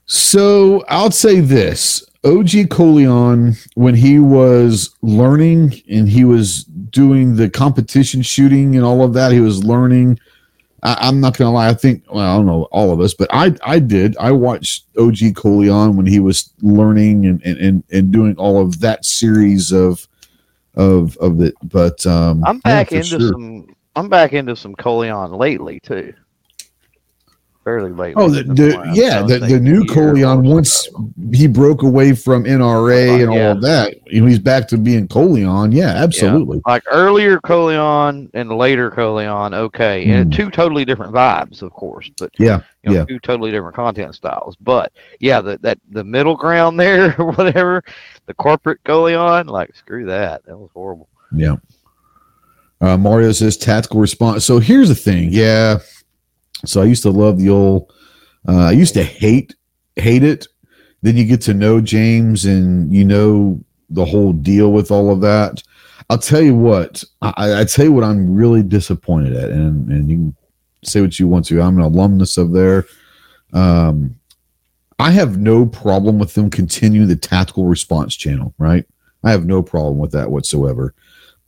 So 0.07 0.85
I'll 0.89 1.11
say 1.11 1.41
this: 1.41 2.05
OG 2.25 2.69
Colion, 2.71 3.55
when 3.75 3.95
he 3.95 4.19
was 4.19 4.91
learning 5.03 5.81
and 5.91 6.09
he 6.09 6.25
was 6.25 6.65
doing 6.65 7.37
the 7.37 7.51
competition 7.51 8.23
shooting 8.23 8.75
and 8.77 8.85
all 8.85 9.03
of 9.05 9.13
that, 9.13 9.31
he 9.33 9.41
was 9.41 9.63
learning 9.65 10.19
I, 10.83 10.97
I'm 11.09 11.21
not 11.21 11.37
gonna 11.37 11.53
lie. 11.53 11.69
I 11.69 11.75
think 11.75 12.05
well, 12.11 12.25
I 12.25 12.37
don't 12.37 12.47
know 12.47 12.63
all 12.71 12.93
of 12.93 13.01
us, 13.01 13.13
but 13.15 13.29
I 13.33 13.55
I 13.63 13.79
did. 13.79 14.17
I 14.19 14.31
watched 14.33 14.87
OG 14.97 15.35
Colion 15.35 15.97
when 15.97 16.07
he 16.07 16.21
was 16.21 16.51
learning 16.63 17.27
and 17.27 17.43
and 17.45 17.59
and, 17.59 17.85
and 17.91 18.13
doing 18.13 18.37
all 18.37 18.61
of 18.61 18.81
that 18.81 19.05
series 19.05 19.73
of 19.73 20.07
of 20.75 21.17
of 21.19 21.41
it. 21.41 21.55
But 21.65 22.05
um, 22.07 22.45
I'm 22.47 22.61
back 22.61 22.91
for 22.91 22.97
into 22.97 23.09
sure. 23.09 23.21
some. 23.33 23.75
I'm 23.99 24.09
back 24.09 24.33
into 24.33 24.55
some 24.55 24.75
Colion 24.77 25.37
lately 25.37 25.81
too. 25.81 26.15
Fairly 27.65 27.91
lately. 27.93 28.23
Oh, 28.23 28.31
the, 28.31 28.45
the 28.45 28.91
yeah, 28.95 29.21
the, 29.23 29.41
the 29.41 29.61
new 29.61 29.85
Colion 29.85 30.43
once 30.49 30.89
he 31.35 31.47
broke 31.47 31.83
away 31.83 32.15
from 32.15 32.45
NRA 32.45 33.21
and 33.21 33.29
all 33.29 33.51
of 33.57 33.61
that, 33.63 33.95
you 34.07 34.23
know, 34.23 34.27
he's 34.27 34.39
back 34.39 34.69
to 34.69 34.79
being 34.79 35.07
Colion. 35.09 35.73
Yeah, 35.75 35.89
absolutely. 35.89 36.63
like 36.67 36.83
earlier 36.91 37.41
Colion 37.41 38.31
and 38.33 38.51
later 38.57 38.91
Colion, 38.91 39.53
okay, 39.53 40.09
and 40.09 40.33
Hmm. 40.33 40.37
two 40.45 40.51
totally 40.51 40.87
different 40.87 41.13
vibes, 41.13 41.61
of 41.61 41.73
course, 41.73 42.09
but 42.19 42.31
Yeah, 42.39 42.61
you 42.85 42.91
know, 42.93 42.99
yeah. 43.01 43.05
two 43.05 43.19
totally 43.19 43.51
different 43.51 43.75
content 43.77 44.15
styles. 44.15 44.57
But 44.61 44.93
yeah, 45.21 45.43
the, 45.43 45.59
that 45.59 45.79
the 45.91 46.05
middle 46.05 46.37
ground 46.37 46.79
there 46.81 47.15
or 47.21 47.33
whatever, 47.33 47.83
the 48.27 48.35
corporate 48.35 48.83
Colion, 48.85 49.47
like 49.49 49.75
screw 49.75 50.07
that, 50.07 50.47
that 50.47 50.57
was 50.57 50.71
horrible. 50.73 51.09
Yeah. 51.33 51.57
Uh, 52.81 52.97
Mario 52.97 53.33
says 53.33 53.57
tactical 53.57 54.01
response. 54.01 54.45
So 54.45 54.59
here's 54.59 54.89
the 54.89 54.95
thing. 54.95 55.29
Yeah. 55.33 55.79
So 56.65 56.81
I 56.81 56.85
used 56.85 57.03
to 57.03 57.11
love 57.11 57.39
the 57.39 57.51
old. 57.51 57.93
Uh, 58.49 58.67
I 58.67 58.73
used 58.73 58.95
to 58.95 59.03
hate 59.03 59.55
hate 59.97 60.23
it. 60.23 60.47
Then 61.03 61.17
you 61.17 61.25
get 61.25 61.41
to 61.43 61.55
know 61.55 61.81
James, 61.81 62.45
and 62.45 62.93
you 62.93 63.05
know 63.05 63.63
the 63.91 64.05
whole 64.05 64.33
deal 64.33 64.73
with 64.73 64.91
all 64.91 65.11
of 65.11 65.21
that. 65.21 65.63
I'll 66.11 66.19
tell 66.19 66.41
you 66.41 66.55
what. 66.55 67.05
I, 67.23 67.61
I 67.61 67.65
tell 67.65 67.85
you 67.85 67.93
what. 67.93 68.05
I'm 68.05 68.35
really 68.35 68.63
disappointed 68.63 69.35
at, 69.35 69.51
and 69.51 69.89
and 69.91 70.11
you 70.11 70.17
can 70.17 70.37
say 70.85 71.01
what 71.01 71.19
you 71.19 71.29
want 71.29 71.47
to. 71.47 71.61
I'm 71.61 71.77
an 71.77 71.85
alumnus 71.85 72.39
of 72.39 72.53
there. 72.53 72.87
Um, 73.53 74.17
I 75.01 75.11
have 75.13 75.39
no 75.39 75.67
problem 75.67 76.19
with 76.19 76.35
them 76.35 76.51
continuing 76.51 77.09
the 77.09 77.17
tactical 77.17 77.67
response 77.67 78.17
channel. 78.17 78.55
Right. 78.59 78.85
I 79.25 79.33
have 79.33 79.47
no 79.47 79.63
problem 79.63 79.99
with 79.99 80.13
that 80.13 80.31
whatsoever 80.31 80.95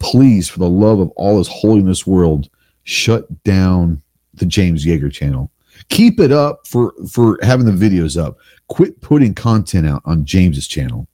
please, 0.01 0.49
for 0.49 0.59
the 0.59 0.69
love 0.69 0.99
of 0.99 1.11
all 1.11 1.39
this 1.39 1.49
holiness 1.49 2.07
world, 2.07 2.49
shut 2.83 3.45
down 3.45 4.03
the 4.35 4.47
James 4.47 4.85
Yeager 4.85 5.13
channel. 5.13 5.51
Keep 5.89 6.19
it 6.19 6.33
up 6.33 6.67
for 6.67 6.93
for 7.09 7.39
having 7.43 7.67
the 7.67 7.73
videos 7.73 8.21
up. 8.21 8.37
Quit 8.69 9.01
putting 9.01 9.35
content 9.35 9.87
out 9.87 10.03
on 10.05 10.25
James's 10.25 10.67
channel. 10.67 11.07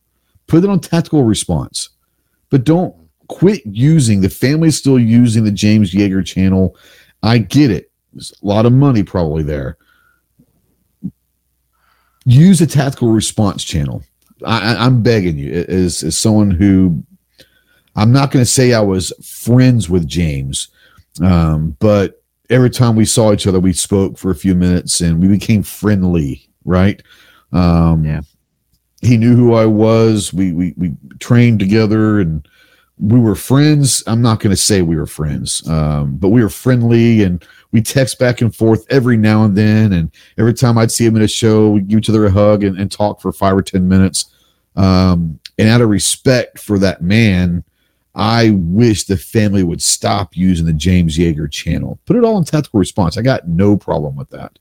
Put 0.46 0.64
it 0.64 0.70
on 0.70 0.80
tactical 0.80 1.24
response. 1.24 1.90
But 2.50 2.64
don't 2.64 2.94
quit 3.28 3.62
using 3.66 4.20
the 4.20 4.30
family's 4.30 4.76
still 4.76 4.98
using 4.98 5.44
the 5.44 5.50
James 5.50 5.92
Yeager 5.92 6.24
channel. 6.24 6.76
I 7.22 7.38
get 7.38 7.70
it. 7.70 7.90
There's 8.12 8.32
a 8.42 8.46
lot 8.46 8.66
of 8.66 8.72
money 8.72 9.02
probably 9.02 9.42
there. 9.42 9.76
Use 12.24 12.60
a 12.60 12.66
tactical 12.66 13.08
response 13.08 13.62
channel. 13.62 14.02
I, 14.44 14.76
I'm 14.76 15.02
begging 15.02 15.38
you, 15.38 15.64
as, 15.68 16.02
as 16.02 16.18
someone 16.18 16.50
who 16.50 17.02
I'm 17.96 18.12
not 18.12 18.30
going 18.30 18.44
to 18.44 18.50
say 18.50 18.74
I 18.74 18.80
was 18.80 19.12
friends 19.22 19.88
with 19.88 20.06
James, 20.06 20.68
um, 21.22 21.76
but 21.80 22.22
every 22.50 22.70
time 22.70 22.94
we 22.94 23.04
saw 23.04 23.32
each 23.32 23.46
other, 23.46 23.58
we 23.58 23.72
spoke 23.72 24.18
for 24.18 24.30
a 24.30 24.34
few 24.34 24.54
minutes 24.54 25.00
and 25.00 25.20
we 25.20 25.28
became 25.28 25.62
friendly, 25.62 26.48
right? 26.64 27.02
Um, 27.52 28.04
Yeah. 28.04 28.20
He 29.02 29.16
knew 29.16 29.36
who 29.36 29.54
I 29.54 29.66
was. 29.66 30.32
We, 30.32 30.52
we, 30.52 30.74
we 30.76 30.94
trained 31.20 31.60
together 31.60 32.18
and 32.18 32.46
we 32.98 33.20
were 33.20 33.34
friends. 33.34 34.02
I'm 34.06 34.22
not 34.22 34.40
going 34.40 34.50
to 34.50 34.56
say 34.56 34.82
we 34.82 34.96
were 34.96 35.06
friends, 35.06 35.66
um, 35.68 36.16
but 36.16 36.30
we 36.30 36.42
were 36.42 36.48
friendly 36.48 37.22
and 37.22 37.44
we 37.72 37.82
text 37.82 38.18
back 38.18 38.40
and 38.40 38.54
forth 38.54 38.86
every 38.90 39.16
now 39.16 39.44
and 39.44 39.56
then. 39.56 39.92
And 39.92 40.10
every 40.38 40.54
time 40.54 40.78
I'd 40.78 40.90
see 40.90 41.04
him 41.04 41.16
at 41.16 41.22
a 41.22 41.28
show, 41.28 41.70
we'd 41.70 41.88
give 41.88 41.98
each 41.98 42.08
other 42.08 42.26
a 42.26 42.30
hug 42.30 42.64
and, 42.64 42.78
and 42.78 42.90
talk 42.90 43.20
for 43.20 43.32
five 43.32 43.54
or 43.54 43.62
10 43.62 43.86
minutes. 43.86 44.32
Um, 44.76 45.38
and 45.58 45.68
out 45.68 45.82
of 45.82 45.90
respect 45.90 46.58
for 46.58 46.78
that 46.78 47.02
man, 47.02 47.64
I 48.18 48.50
wish 48.50 49.04
the 49.04 49.16
family 49.18 49.62
would 49.62 49.82
stop 49.82 50.34
using 50.34 50.64
the 50.64 50.72
James 50.72 51.18
Yeager 51.18 51.50
channel. 51.52 51.98
Put 52.06 52.16
it 52.16 52.24
all 52.24 52.38
in 52.38 52.44
tactical 52.44 52.80
response. 52.80 53.18
I 53.18 53.22
got 53.22 53.46
no 53.46 53.76
problem 53.76 54.16
with 54.16 54.30
that. 54.30 54.58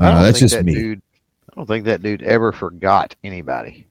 Uh, 0.00 0.22
that's 0.22 0.40
just 0.40 0.54
that 0.54 0.64
me. 0.64 0.74
Dude, 0.74 1.02
I 1.50 1.54
don't 1.54 1.66
think 1.66 1.84
that 1.84 2.02
dude 2.02 2.22
ever 2.24 2.50
forgot 2.50 3.14
anybody. 3.22 3.86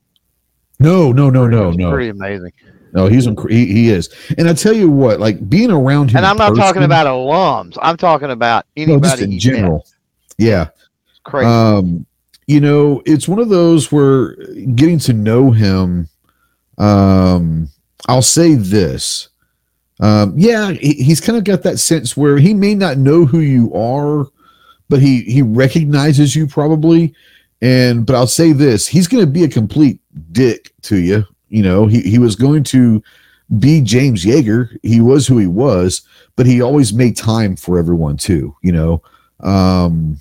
No, 0.79 1.11
no, 1.13 1.29
no, 1.29 1.47
no, 1.47 1.71
no, 1.71 1.91
pretty 1.91 2.09
amazing. 2.09 2.51
no. 2.93 3.07
He's 3.07 3.25
he, 3.49 3.65
he 3.65 3.89
is, 3.89 4.13
and 4.37 4.47
I 4.47 4.53
tell 4.53 4.73
you 4.73 4.91
what, 4.91 5.19
like 5.21 5.49
being 5.49 5.71
around 5.71 6.11
him. 6.11 6.17
And 6.17 6.25
I'm 6.25 6.37
not 6.37 6.55
talking 6.55 6.83
about 6.83 7.07
alums. 7.07 7.77
I'm 7.81 7.97
talking 7.97 8.31
about 8.31 8.65
no, 8.75 8.83
anybody 8.83 9.09
just 9.09 9.21
in 9.21 9.31
he 9.31 9.35
met. 9.37 9.41
general. 9.41 9.87
Yeah, 10.37 10.67
It's 11.09 11.19
crazy. 11.23 11.47
um, 11.47 12.05
you 12.45 12.59
know, 12.59 13.01
it's 13.05 13.27
one 13.27 13.39
of 13.39 13.49
those 13.49 13.91
where 13.91 14.35
getting 14.75 14.99
to 14.99 15.13
know 15.13 15.51
him. 15.51 16.09
Um, 16.77 17.69
I'll 18.07 18.21
say 18.21 18.55
this. 18.55 19.29
Um, 19.99 20.33
yeah, 20.37 20.71
he, 20.71 20.93
he's 20.93 21.21
kind 21.21 21.37
of 21.37 21.43
got 21.43 21.63
that 21.63 21.79
sense 21.79 22.15
where 22.15 22.37
he 22.37 22.53
may 22.53 22.75
not 22.75 22.97
know 22.97 23.25
who 23.25 23.39
you 23.39 23.73
are, 23.73 24.27
but 24.89 25.01
he 25.01 25.21
he 25.21 25.41
recognizes 25.41 26.35
you 26.35 26.47
probably. 26.47 27.13
And 27.61 28.05
but 28.05 28.15
I'll 28.15 28.27
say 28.27 28.51
this: 28.51 28.87
he's 28.87 29.07
going 29.07 29.25
to 29.25 29.31
be 29.31 29.43
a 29.43 29.49
complete 29.49 29.99
dick 30.31 30.71
to 30.83 30.97
you. 30.97 31.25
You 31.49 31.63
know, 31.63 31.87
he 31.87 32.01
he 32.01 32.19
was 32.19 32.35
going 32.35 32.63
to 32.65 33.01
be 33.59 33.81
James 33.81 34.23
Yeager. 34.23 34.77
He 34.83 35.01
was 35.01 35.25
who 35.25 35.37
he 35.37 35.47
was, 35.47 36.01
but 36.35 36.45
he 36.45 36.61
always 36.61 36.93
made 36.93 37.17
time 37.17 37.55
for 37.55 37.79
everyone 37.79 38.17
too. 38.17 38.55
You 38.61 38.71
know, 38.71 39.01
um, 39.39 40.19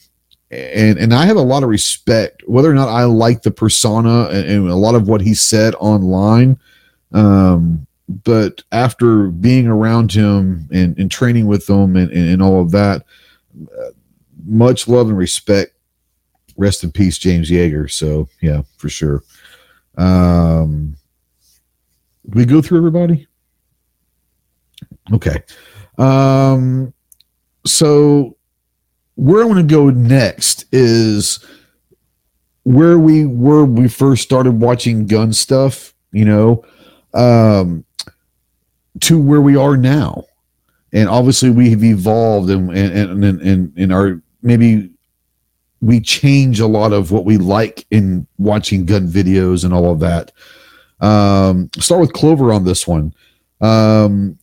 and 0.50 0.98
and 0.98 1.12
I 1.12 1.26
have 1.26 1.36
a 1.36 1.42
lot 1.42 1.62
of 1.62 1.68
respect, 1.68 2.42
whether 2.46 2.70
or 2.70 2.74
not 2.74 2.88
I 2.88 3.04
like 3.04 3.42
the 3.42 3.50
persona 3.50 4.28
and, 4.28 4.48
and 4.48 4.70
a 4.70 4.76
lot 4.76 4.94
of 4.94 5.08
what 5.08 5.20
he 5.20 5.34
said 5.34 5.74
online. 5.74 6.58
Um, 7.16 7.86
but 8.24 8.62
after 8.70 9.28
being 9.28 9.66
around 9.66 10.12
him 10.12 10.68
and, 10.72 10.96
and 10.98 11.10
training 11.10 11.46
with 11.46 11.68
him 11.68 11.96
and, 11.96 12.10
and, 12.12 12.30
and 12.30 12.42
all 12.42 12.60
of 12.60 12.70
that, 12.70 13.04
uh, 13.60 13.90
much 14.46 14.86
love 14.86 15.08
and 15.08 15.18
respect. 15.18 15.72
Rest 16.56 16.84
in 16.84 16.92
peace, 16.92 17.18
James 17.18 17.50
Yeager. 17.50 17.90
So 17.90 18.28
yeah, 18.40 18.62
for 18.76 18.88
sure. 18.88 19.22
Um, 19.98 20.96
we 22.24 22.44
go 22.44 22.62
through 22.62 22.78
everybody. 22.78 23.26
Okay. 25.12 25.42
Um, 25.98 26.92
so 27.64 28.36
where 29.16 29.42
I 29.42 29.46
want 29.46 29.58
to 29.58 29.74
go 29.74 29.90
next 29.90 30.66
is 30.72 31.44
where 32.64 32.98
we 32.98 33.26
were 33.26 33.64
we 33.64 33.88
first 33.88 34.22
started 34.22 34.60
watching 34.60 35.06
gun 35.06 35.32
stuff, 35.32 35.94
you 36.12 36.24
know, 36.24 36.64
um, 37.16 37.84
to 39.00 39.20
where 39.20 39.40
we 39.40 39.56
are 39.56 39.76
now. 39.76 40.24
And 40.92 41.08
obviously 41.08 41.50
we 41.50 41.70
have 41.70 41.84
evolved 41.84 42.48
and 42.50 42.70
and 42.70 43.24
and 43.24 43.40
and, 43.42 43.72
and 43.76 43.92
our 43.92 44.20
maybe 44.42 44.90
we 45.80 46.00
change 46.00 46.60
a 46.60 46.66
lot 46.66 46.92
of 46.92 47.10
what 47.10 47.24
we 47.24 47.36
like 47.36 47.86
in 47.90 48.26
watching 48.38 48.86
gun 48.86 49.06
videos 49.08 49.64
and 49.64 49.74
all 49.74 49.90
of 49.90 50.00
that. 50.00 50.32
Um, 51.00 51.70
start 51.78 52.00
with 52.00 52.12
Clover 52.14 52.52
on 52.52 52.64
this 52.64 52.86
one. 52.86 53.14
Um, 53.60 54.38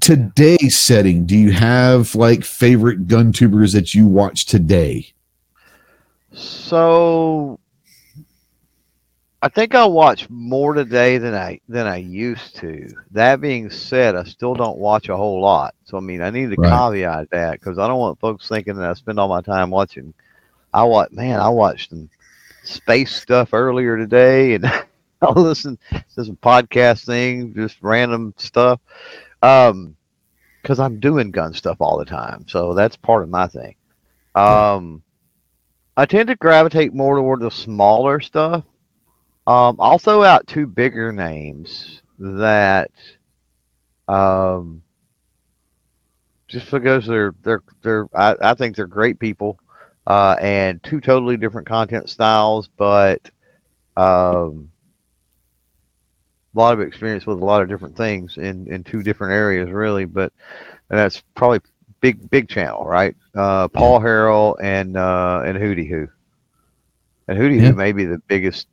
today's 0.00 0.78
setting, 0.78 1.26
do 1.26 1.36
you 1.36 1.52
have 1.52 2.14
like 2.14 2.44
favorite 2.44 3.06
gun 3.06 3.32
tubers 3.32 3.72
that 3.74 3.94
you 3.94 4.06
watch 4.06 4.46
today? 4.46 5.12
So 6.32 7.59
I 9.42 9.48
think 9.48 9.74
I 9.74 9.86
watch 9.86 10.28
more 10.30 10.74
today 10.74 11.18
than 11.18 11.34
I 11.34 11.60
than 11.68 11.86
I 11.86 11.96
used 11.96 12.56
to. 12.56 12.96
That 13.12 13.40
being 13.40 13.70
said, 13.70 14.16
I 14.16 14.24
still 14.24 14.54
don't 14.54 14.78
watch 14.78 15.08
a 15.08 15.16
whole 15.16 15.40
lot. 15.40 15.74
So 15.84 15.96
I 15.96 16.00
mean, 16.00 16.20
I 16.22 16.30
need 16.30 16.50
to 16.50 16.56
Right. 16.56 16.58
caveat 16.58 17.30
that 17.30 17.60
because 17.60 17.78
I 17.78 17.86
don't 17.88 17.98
want 17.98 18.20
folks 18.20 18.48
thinking 18.48 18.76
that 18.76 18.90
I 18.90 18.94
spend 18.94 19.18
all 19.18 19.28
my 19.28 19.40
time 19.42 19.70
watching. 19.70 20.14
I 20.72 20.84
watch, 20.84 21.10
man, 21.12 21.40
I 21.40 21.48
watched 21.48 21.90
some 21.90 22.08
space 22.62 23.14
stuff 23.14 23.54
earlier 23.54 23.96
today, 23.96 24.54
and 24.54 24.66
I 25.22 25.30
listen 25.34 25.78
to 26.14 26.24
some 26.24 26.36
podcast 26.36 27.04
things, 27.06 27.54
just 27.54 27.78
random 27.82 28.34
stuff. 28.36 28.80
Um, 29.42 29.96
because 30.62 30.78
I'm 30.80 31.00
doing 31.00 31.30
gun 31.30 31.52
stuff 31.54 31.76
all 31.80 31.98
the 31.98 32.04
time, 32.04 32.44
so 32.48 32.74
that's 32.74 32.96
part 32.96 33.22
of 33.22 33.28
my 33.30 33.46
thing. 33.46 33.74
Um. 34.34 35.02
I 35.96 36.06
tend 36.06 36.28
to 36.28 36.36
gravitate 36.36 36.94
more 36.94 37.16
toward 37.16 37.40
the 37.40 37.50
smaller 37.50 38.20
stuff. 38.20 38.64
Um, 39.50 39.76
I'll 39.80 39.98
throw 39.98 40.22
out 40.22 40.46
two 40.46 40.66
bigger 40.68 41.12
names 41.12 42.02
that, 42.20 42.92
um, 44.06 44.82
just 46.46 46.70
because 46.70 47.06
they're 47.06 47.34
they're 47.42 47.62
they're 47.82 48.06
I, 48.14 48.36
I 48.40 48.54
think 48.54 48.76
they're 48.76 48.86
great 48.86 49.18
people, 49.18 49.58
uh, 50.06 50.36
and 50.40 50.82
two 50.84 51.00
totally 51.00 51.36
different 51.36 51.66
content 51.66 52.08
styles, 52.08 52.68
but 52.76 53.20
um, 53.96 54.70
a 56.54 56.58
lot 56.58 56.74
of 56.74 56.80
experience 56.80 57.26
with 57.26 57.40
a 57.40 57.44
lot 57.44 57.62
of 57.62 57.68
different 57.68 57.96
things 57.96 58.36
in 58.36 58.72
in 58.72 58.84
two 58.84 59.02
different 59.02 59.34
areas, 59.34 59.70
really. 59.70 60.04
But 60.04 60.32
and 60.90 60.98
that's 60.98 61.22
probably 61.34 61.60
big 62.00 62.30
big 62.30 62.48
channel, 62.48 62.84
right? 62.84 63.16
Uh, 63.34 63.68
Paul 63.68 64.00
Harrell 64.00 64.56
and 64.62 64.96
uh, 64.96 65.42
and 65.44 65.58
Hootie 65.58 65.88
Who, 65.88 66.08
and 67.28 67.38
Hootie 67.38 67.60
Yeah. 67.60 67.70
Who 67.70 67.74
may 67.74 67.92
be 67.92 68.04
the 68.04 68.18
biggest, 68.28 68.68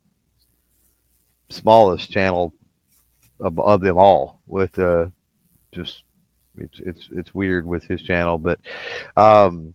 smallest 1.50 2.10
channel 2.10 2.52
of, 3.40 3.58
of 3.58 3.80
them 3.80 3.98
all. 3.98 4.40
With 4.46 4.78
uh, 4.78 5.06
just 5.72 6.04
it's 6.56 6.80
it's 6.80 7.08
it's 7.12 7.34
weird 7.34 7.66
with 7.66 7.84
his 7.84 8.02
channel, 8.02 8.38
but 8.38 8.60
um, 9.16 9.74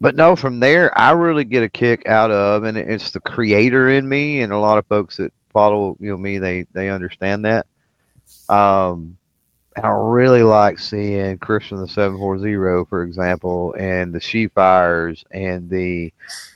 but 0.00 0.14
no, 0.16 0.36
from 0.36 0.60
there 0.60 0.96
I 0.98 1.12
really 1.12 1.44
get 1.44 1.62
a 1.62 1.68
kick 1.68 2.06
out 2.06 2.30
of, 2.30 2.64
and 2.64 2.76
it's 2.76 3.10
the 3.10 3.20
creator 3.20 3.90
in 3.90 4.08
me, 4.08 4.42
and 4.42 4.52
a 4.52 4.58
lot 4.58 4.78
of 4.78 4.86
folks 4.86 5.16
that 5.16 5.32
follow 5.52 5.96
you 6.00 6.10
know 6.10 6.16
me, 6.16 6.38
they 6.38 6.66
they 6.72 6.88
understand 6.88 7.44
that. 7.44 7.66
Um, 8.48 9.16
and 9.76 9.86
I 9.86 9.90
really 9.90 10.42
like 10.42 10.78
seeing 10.78 11.38
Christian 11.38 11.78
the 11.78 11.88
seven 11.88 12.18
four 12.18 12.38
zero, 12.38 12.84
for 12.84 13.02
example, 13.02 13.74
and 13.78 14.12
the 14.12 14.20
She 14.20 14.48
Fires, 14.48 15.24
and 15.30 15.70
the 15.70 16.12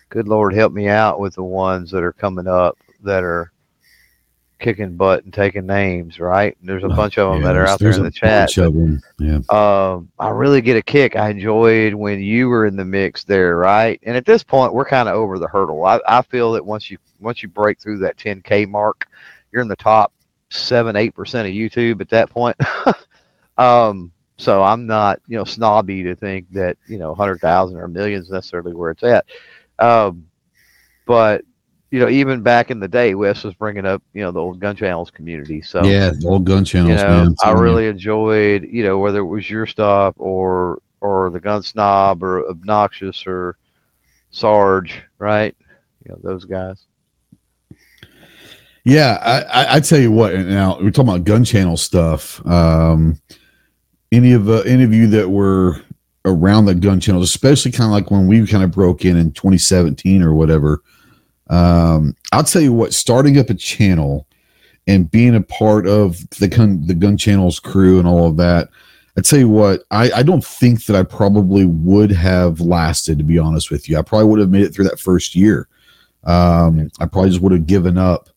good 0.09 0.29
Lord 0.29 0.55
help 0.55 0.73
me 0.73 0.89
out 0.89 1.21
with 1.21 1.35
the 1.35 1.45
ones 1.45 1.91
that 1.91 2.03
are 2.03 2.13
coming 2.13 2.47
up 2.47 2.79
that 3.03 3.23
are 3.23 3.53
kicking 4.65 4.97
butt 4.97 5.25
and 5.25 5.33
taking 5.33 5.67
names. 5.67 6.19
Right? 6.19 6.57
And 6.59 6.69
there's 6.69 6.85
a 6.85 6.89
bunch 6.89 7.19
of 7.19 7.33
them 7.33 7.43
that 7.43 7.57
are 7.57 7.67
out 7.67 7.79
there 7.79 7.93
in 7.93 8.03
the 8.03 8.11
chat. 8.11 8.49
bunch 8.49 8.59
of 8.59 8.75
'em, 8.75 9.01
Yeah. 9.19 9.39
um, 9.51 10.09
I 10.19 10.31
really 10.31 10.61
get 10.61 10.77
a 10.77 10.83
kick. 10.83 11.17
I 11.17 11.29
enjoyed 11.31 11.95
when 11.95 12.21
you 12.21 12.49
were 12.49 12.67
in 12.67 12.77
the 12.77 12.85
mix 12.85 13.25
there, 13.25 13.57
right? 13.57 14.01
And 14.03 14.17
at 14.17 14.25
this 14.25 14.43
point, 14.43 14.73
we're 14.73 14.85
kind 14.85 15.09
of 15.09 15.15
over 15.15 15.39
the 15.39 15.49
hurdle. 15.49 15.85
I, 15.85 16.01
I 16.09 16.23
feel 16.23 16.53
that 16.53 16.65
once 16.65 16.91
you 16.91 16.99
once 17.21 17.43
you 17.43 17.49
break 17.49 17.79
through 17.79 17.99
that 17.99 18.17
10k 18.17 18.67
mark, 18.69 19.07
you're 19.53 19.63
in 19.63 19.69
the 19.69 19.77
top 19.77 20.13
seven 20.51 20.97
eight 20.97 21.15
percent 21.15 21.49
of 21.49 21.55
YouTube 21.55 22.01
at 22.01 22.09
that 22.11 22.31
point. 22.31 22.57
um, 23.59 24.11
so 24.37 24.63
I'm 24.63 24.87
not 24.87 25.21
you 25.29 25.37
know 25.37 25.45
snobby 25.45 26.03
to 26.05 26.17
think 26.17 26.51
that 26.53 26.77
you 26.89 26.99
know 26.99 27.15
hundred 27.15 27.41
thousand 27.41 27.77
or 27.79 27.89
millions 27.89 28.31
necessarily 28.31 28.75
where 28.75 28.91
it's 28.91 29.03
at. 29.03 29.27
Um, 29.79 30.27
but 31.07 31.43
you 31.95 32.01
know, 32.01 32.09
even 32.09 32.43
back 32.43 32.73
in 32.73 32.81
the 32.81 32.89
day, 32.89 33.15
Wes 33.15 33.45
was 33.45 33.55
bringing 33.55 33.87
up 33.87 34.03
you 34.15 34.23
know 34.23 34.33
the 34.33 34.41
old 34.41 34.59
gun 34.59 34.75
channels 34.75 35.13
community. 35.13 35.63
So 35.63 35.85
yeah, 35.85 36.11
the 36.11 36.27
old 36.27 36.45
gun 36.45 36.65
channels, 36.65 37.01
you 37.01 37.07
know, 37.07 37.25
man. 37.27 37.37
I 37.45 37.53
really 37.53 37.87
enjoyed, 37.87 38.65
you 38.69 38.83
know, 38.83 38.99
whether 38.99 39.21
it 39.21 39.27
was 39.27 39.49
your 39.49 39.65
stuff 39.65 40.17
or 40.19 40.83
or 41.01 41.31
the 41.31 41.39
gun 41.39 41.63
snob 41.63 42.25
or 42.25 42.49
obnoxious 42.49 43.25
or 43.29 43.59
Sarge, 44.33 45.05
right? 45.21 45.55
You 46.05 46.11
know, 46.11 46.19
those 46.21 46.45
guys. 46.45 46.85
Yeah, 48.83 49.17
I, 49.23 49.43
I, 49.43 49.77
I 49.77 49.81
tell 49.81 50.01
you 50.01 50.11
what. 50.11 50.35
Now 50.35 50.81
we're 50.81 50.91
talking 50.91 51.11
about 51.11 51.23
gun 51.23 51.45
channel 51.45 51.77
stuff. 51.77 52.45
Um, 52.45 53.21
any 54.11 54.33
of 54.33 54.49
uh, 54.49 54.63
any 54.63 54.83
of 54.83 54.93
you 54.93 55.07
that 55.11 55.31
were 55.31 55.81
around 56.25 56.65
the 56.65 56.75
gun 56.75 56.99
channels, 56.99 57.29
especially 57.29 57.71
kind 57.71 57.87
of 57.87 57.93
like 57.93 58.11
when 58.11 58.27
we 58.27 58.45
kind 58.49 58.65
of 58.65 58.73
broke 58.73 59.05
in 59.05 59.17
in 59.17 59.31
2017 59.31 60.23
or 60.23 60.35
whatever. 60.35 60.83
Um, 61.51 62.17
I'll 62.33 62.45
tell 62.45 62.63
you 62.63 62.73
what. 62.73 62.95
Starting 62.95 63.39
up 63.39 63.51
a 63.51 63.55
channel 63.55 64.27
and 64.87 65.11
being 65.11 65.35
a 65.35 65.41
part 65.41 65.87
of 65.87 66.29
the 66.39 66.49
gun 66.49 66.87
the 66.87 66.95
gun 66.95 67.17
channels 67.17 67.61
crew 67.61 67.99
and 67.99 68.09
all 68.09 68.27
of 68.27 68.37
that. 68.37 68.69
I 69.17 69.21
tell 69.21 69.39
you 69.39 69.49
what, 69.49 69.85
I, 69.93 70.11
I 70.11 70.23
don't 70.25 70.45
think 70.45 70.87
that 70.87 70.97
I 70.97 71.05
probably 71.05 71.65
would 71.67 72.11
have 72.11 72.61
lasted. 72.61 73.19
To 73.19 73.25
be 73.25 73.39
honest 73.39 73.71
with 73.71 73.89
you, 73.89 73.97
I 73.97 74.03
probably 74.03 74.27
would 74.27 74.41
have 74.41 74.51
made 74.51 74.63
it 74.63 74.75
through 74.75 74.87
that 74.87 74.99
first 74.99 75.37
year. 75.37 75.69
Um, 76.25 76.91
I 76.99 77.07
probably 77.07 77.31
just 77.31 77.43
would 77.43 77.53
have 77.53 77.67
given 77.67 77.97
up 77.97 78.29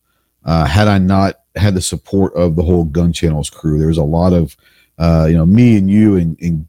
uh, 0.44 0.66
had 0.66 0.86
I 0.88 0.98
not 0.98 1.40
had 1.56 1.74
the 1.74 1.80
support 1.80 2.32
of 2.34 2.54
the 2.54 2.62
whole 2.62 2.84
gun 2.84 3.12
channels 3.12 3.50
crew. 3.50 3.78
There 3.78 3.88
was 3.88 3.98
a 3.98 4.04
lot 4.04 4.32
of, 4.32 4.56
uh, 4.98 5.26
you 5.28 5.36
know, 5.36 5.46
me 5.46 5.76
and 5.76 5.90
you 5.90 6.16
and, 6.16 6.38
and, 6.40 6.68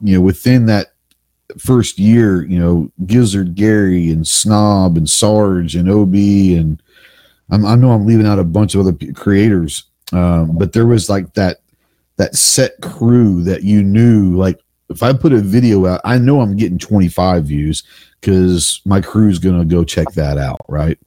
you 0.00 0.14
know, 0.14 0.22
within 0.22 0.66
that 0.66 0.89
first 1.58 1.98
year, 1.98 2.44
you 2.46 2.58
know, 2.58 2.90
Gizzard 3.06 3.54
Gary 3.54 4.10
and 4.10 4.26
Snob 4.26 4.96
and 4.96 5.08
Sarge 5.08 5.74
and 5.74 5.90
OB 5.90 6.14
and 6.14 6.82
I'm, 7.50 7.66
I 7.66 7.74
know 7.74 7.90
I'm 7.90 8.06
leaving 8.06 8.26
out 8.26 8.38
a 8.38 8.44
bunch 8.44 8.74
of 8.74 8.80
other 8.80 8.92
p- 8.92 9.12
creators, 9.12 9.84
um, 10.12 10.56
but 10.56 10.72
there 10.72 10.86
was 10.86 11.10
like 11.10 11.34
that 11.34 11.58
that 12.16 12.36
set 12.36 12.80
crew 12.80 13.42
that 13.44 13.62
you 13.62 13.82
knew. 13.82 14.36
Like 14.36 14.60
if 14.88 15.02
I 15.02 15.12
put 15.12 15.32
a 15.32 15.40
video 15.40 15.86
out, 15.86 16.00
I 16.04 16.18
know 16.18 16.40
I'm 16.40 16.56
getting 16.56 16.78
25 16.78 17.44
views 17.44 17.82
because 18.20 18.80
my 18.84 19.00
crew's 19.00 19.38
gonna 19.38 19.64
go 19.64 19.84
check 19.84 20.10
that 20.12 20.38
out, 20.38 20.60
right? 20.68 20.98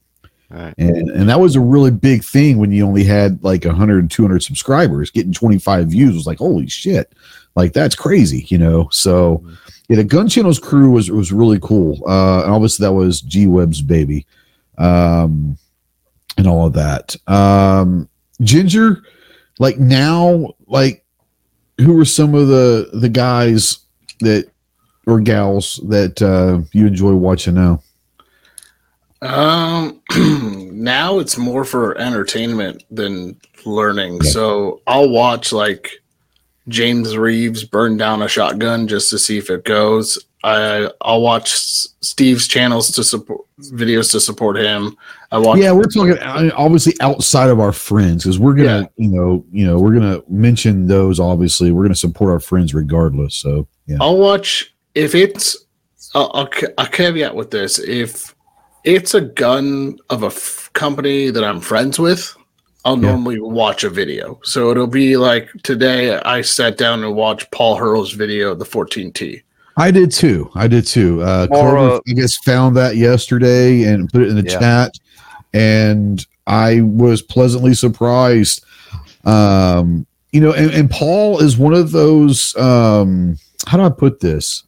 Right. 0.50 0.74
and 0.78 1.10
and 1.10 1.30
that 1.30 1.39
was 1.39 1.56
a 1.56 1.62
really 1.62 1.89
big 1.89 2.24
thing 2.24 2.60
when 2.60 2.72
you 2.72 2.86
only 2.86 3.04
had 3.04 3.44
like 3.44 3.66
100 3.66 4.12
200 4.12 4.44
subscribers 4.44 5.10
getting 5.10 5.34
25 5.34 5.88
views 5.88 6.14
was 6.14 6.28
like 6.28 6.38
holy 6.38 6.68
shit 6.68 7.12
like 7.56 7.74
that's 7.74 7.95
crazy 7.95 8.45
you 8.49 8.58
know 8.58 8.88
so 8.91 9.43
yeah 9.89 9.95
the 9.97 10.04
gun 10.04 10.28
channels 10.28 10.60
crew 10.60 10.91
was 10.91 11.12
was 11.12 11.32
really 11.32 11.60
cool 11.62 12.01
uh 12.08 12.43
and 12.43 12.51
obviously 12.51 12.86
that 12.86 12.93
was 12.93 13.22
g 13.22 13.47
web's 13.47 13.82
baby 13.82 14.26
um 14.78 15.58
and 16.38 16.47
all 16.47 16.66
of 16.66 16.74
that 16.74 17.16
um 17.28 18.10
ginger 18.41 19.04
like 19.60 19.78
now 19.78 20.51
like 20.68 21.06
who 21.78 21.99
are 21.99 22.06
some 22.06 22.34
of 22.36 22.47
the 22.47 22.89
the 22.93 23.10
guys 23.10 23.80
that 24.20 24.49
or 25.06 25.20
gals 25.20 25.80
that 25.89 26.22
uh 26.22 26.60
you 26.72 26.88
enjoy 26.88 27.14
watching 27.14 27.54
now 27.56 27.82
Um, 29.22 30.01
now 30.74 31.20
it's 31.20 31.38
more 31.38 31.64
for 31.64 31.97
entertainment 31.97 32.84
than 32.91 33.39
learning. 33.66 34.20
Yeah. 34.22 34.32
So 34.32 34.82
I'll 34.86 35.10
watch 35.10 35.54
like 35.54 36.03
James 36.68 37.18
Reeves 37.18 37.64
burn 37.64 37.97
down 37.97 38.22
a 38.22 38.28
shotgun 38.28 38.88
just 38.88 39.09
to 39.09 39.20
see 39.20 39.38
if 39.38 39.49
it 39.49 39.66
goes. 39.66 40.18
I 40.45 40.89
I'll 41.01 41.22
watch 41.22 41.51
Steve's 41.53 42.47
channels 42.47 42.91
to 42.91 43.03
support 43.03 43.41
videos 43.59 44.11
to 44.11 44.20
support 44.20 44.57
him. 44.57 44.97
I 45.32 45.38
watch. 45.38 45.59
yeah 45.59 45.72
we're 45.72 45.84
talking 45.84 46.18
I 46.20 46.43
mean, 46.43 46.51
obviously 46.51 46.93
outside 46.99 47.49
of 47.49 47.59
our 47.59 47.72
friends 47.72 48.24
because 48.24 48.39
we're 48.39 48.53
gonna 48.53 48.89
you 48.97 49.07
know 49.07 49.45
you 49.51 49.66
know 49.66 49.80
we're 49.80 49.93
gonna 49.93 50.22
mention 50.28 50.88
those 50.88 51.20
obviously 51.20 51.72
we're 51.72 51.84
gonna 51.84 51.95
support 51.95 52.30
our 52.32 52.39
friends 52.41 52.74
regardless 52.74 53.36
so 53.36 53.68
yeah 53.86 53.97
I'll 54.01 54.18
watch 54.18 54.74
if 54.95 55.16
it's. 55.16 55.57
Ca- 56.14 56.68
I'll 56.78 56.88
caveat 56.88 57.34
with 57.34 57.49
this: 57.49 57.80
if 57.80 58.36
it's 58.84 59.16
a 59.16 59.22
gun 59.22 59.97
of 60.11 60.22
a 60.24 60.28
f- 60.28 60.70
company 60.74 61.32
that 61.32 61.43
I'm 61.43 61.59
friends 61.59 61.97
with, 61.97 62.36
I'll 62.86 62.98
Yeah. 62.98 63.12
normally 63.12 63.40
watch 63.40 63.84
a 63.84 63.90
video. 63.90 64.40
So 64.44 64.70
it'll 64.72 64.88
be 64.88 65.16
like 65.18 65.50
today, 65.64 66.18
I 66.18 66.42
sat 66.42 66.78
down 66.78 67.04
and 67.04 67.16
watched 67.16 67.50
Paul 67.52 67.78
Harrell's 67.78 68.12
video 68.12 68.52
of 68.52 68.60
the 68.60 68.66
14T. 68.66 69.42
i 69.76 69.90
did 69.90 70.12
too 70.12 70.52
i 70.54 70.68
did 70.68 70.86
too 70.86 71.20
uh 71.24 71.48
Or, 71.50 71.72
Clover, 71.72 71.78
uh, 71.96 72.00
i 72.08 72.12
guess 72.14 72.38
found 72.46 72.78
that 72.78 72.96
yesterday 72.96 73.84
and 73.86 74.08
put 74.12 74.22
it 74.22 74.28
in 74.28 74.36
the 74.36 74.44
Yeah. 74.48 74.60
chat 74.60 74.92
and 75.52 76.24
i 76.46 76.82
was 76.82 77.24
pleasantly 77.24 77.74
surprised 77.74 78.64
um 79.26 80.06
you 80.32 80.42
know 80.42 80.54
and, 80.54 80.70
and 80.70 80.92
paul 80.92 81.40
is 81.40 81.58
one 81.58 81.74
of 81.74 81.90
those 81.92 82.56
um 82.58 83.36
how 83.66 83.78
do 83.78 83.84
i 83.84 83.90
put 83.90 84.20
this 84.20 84.64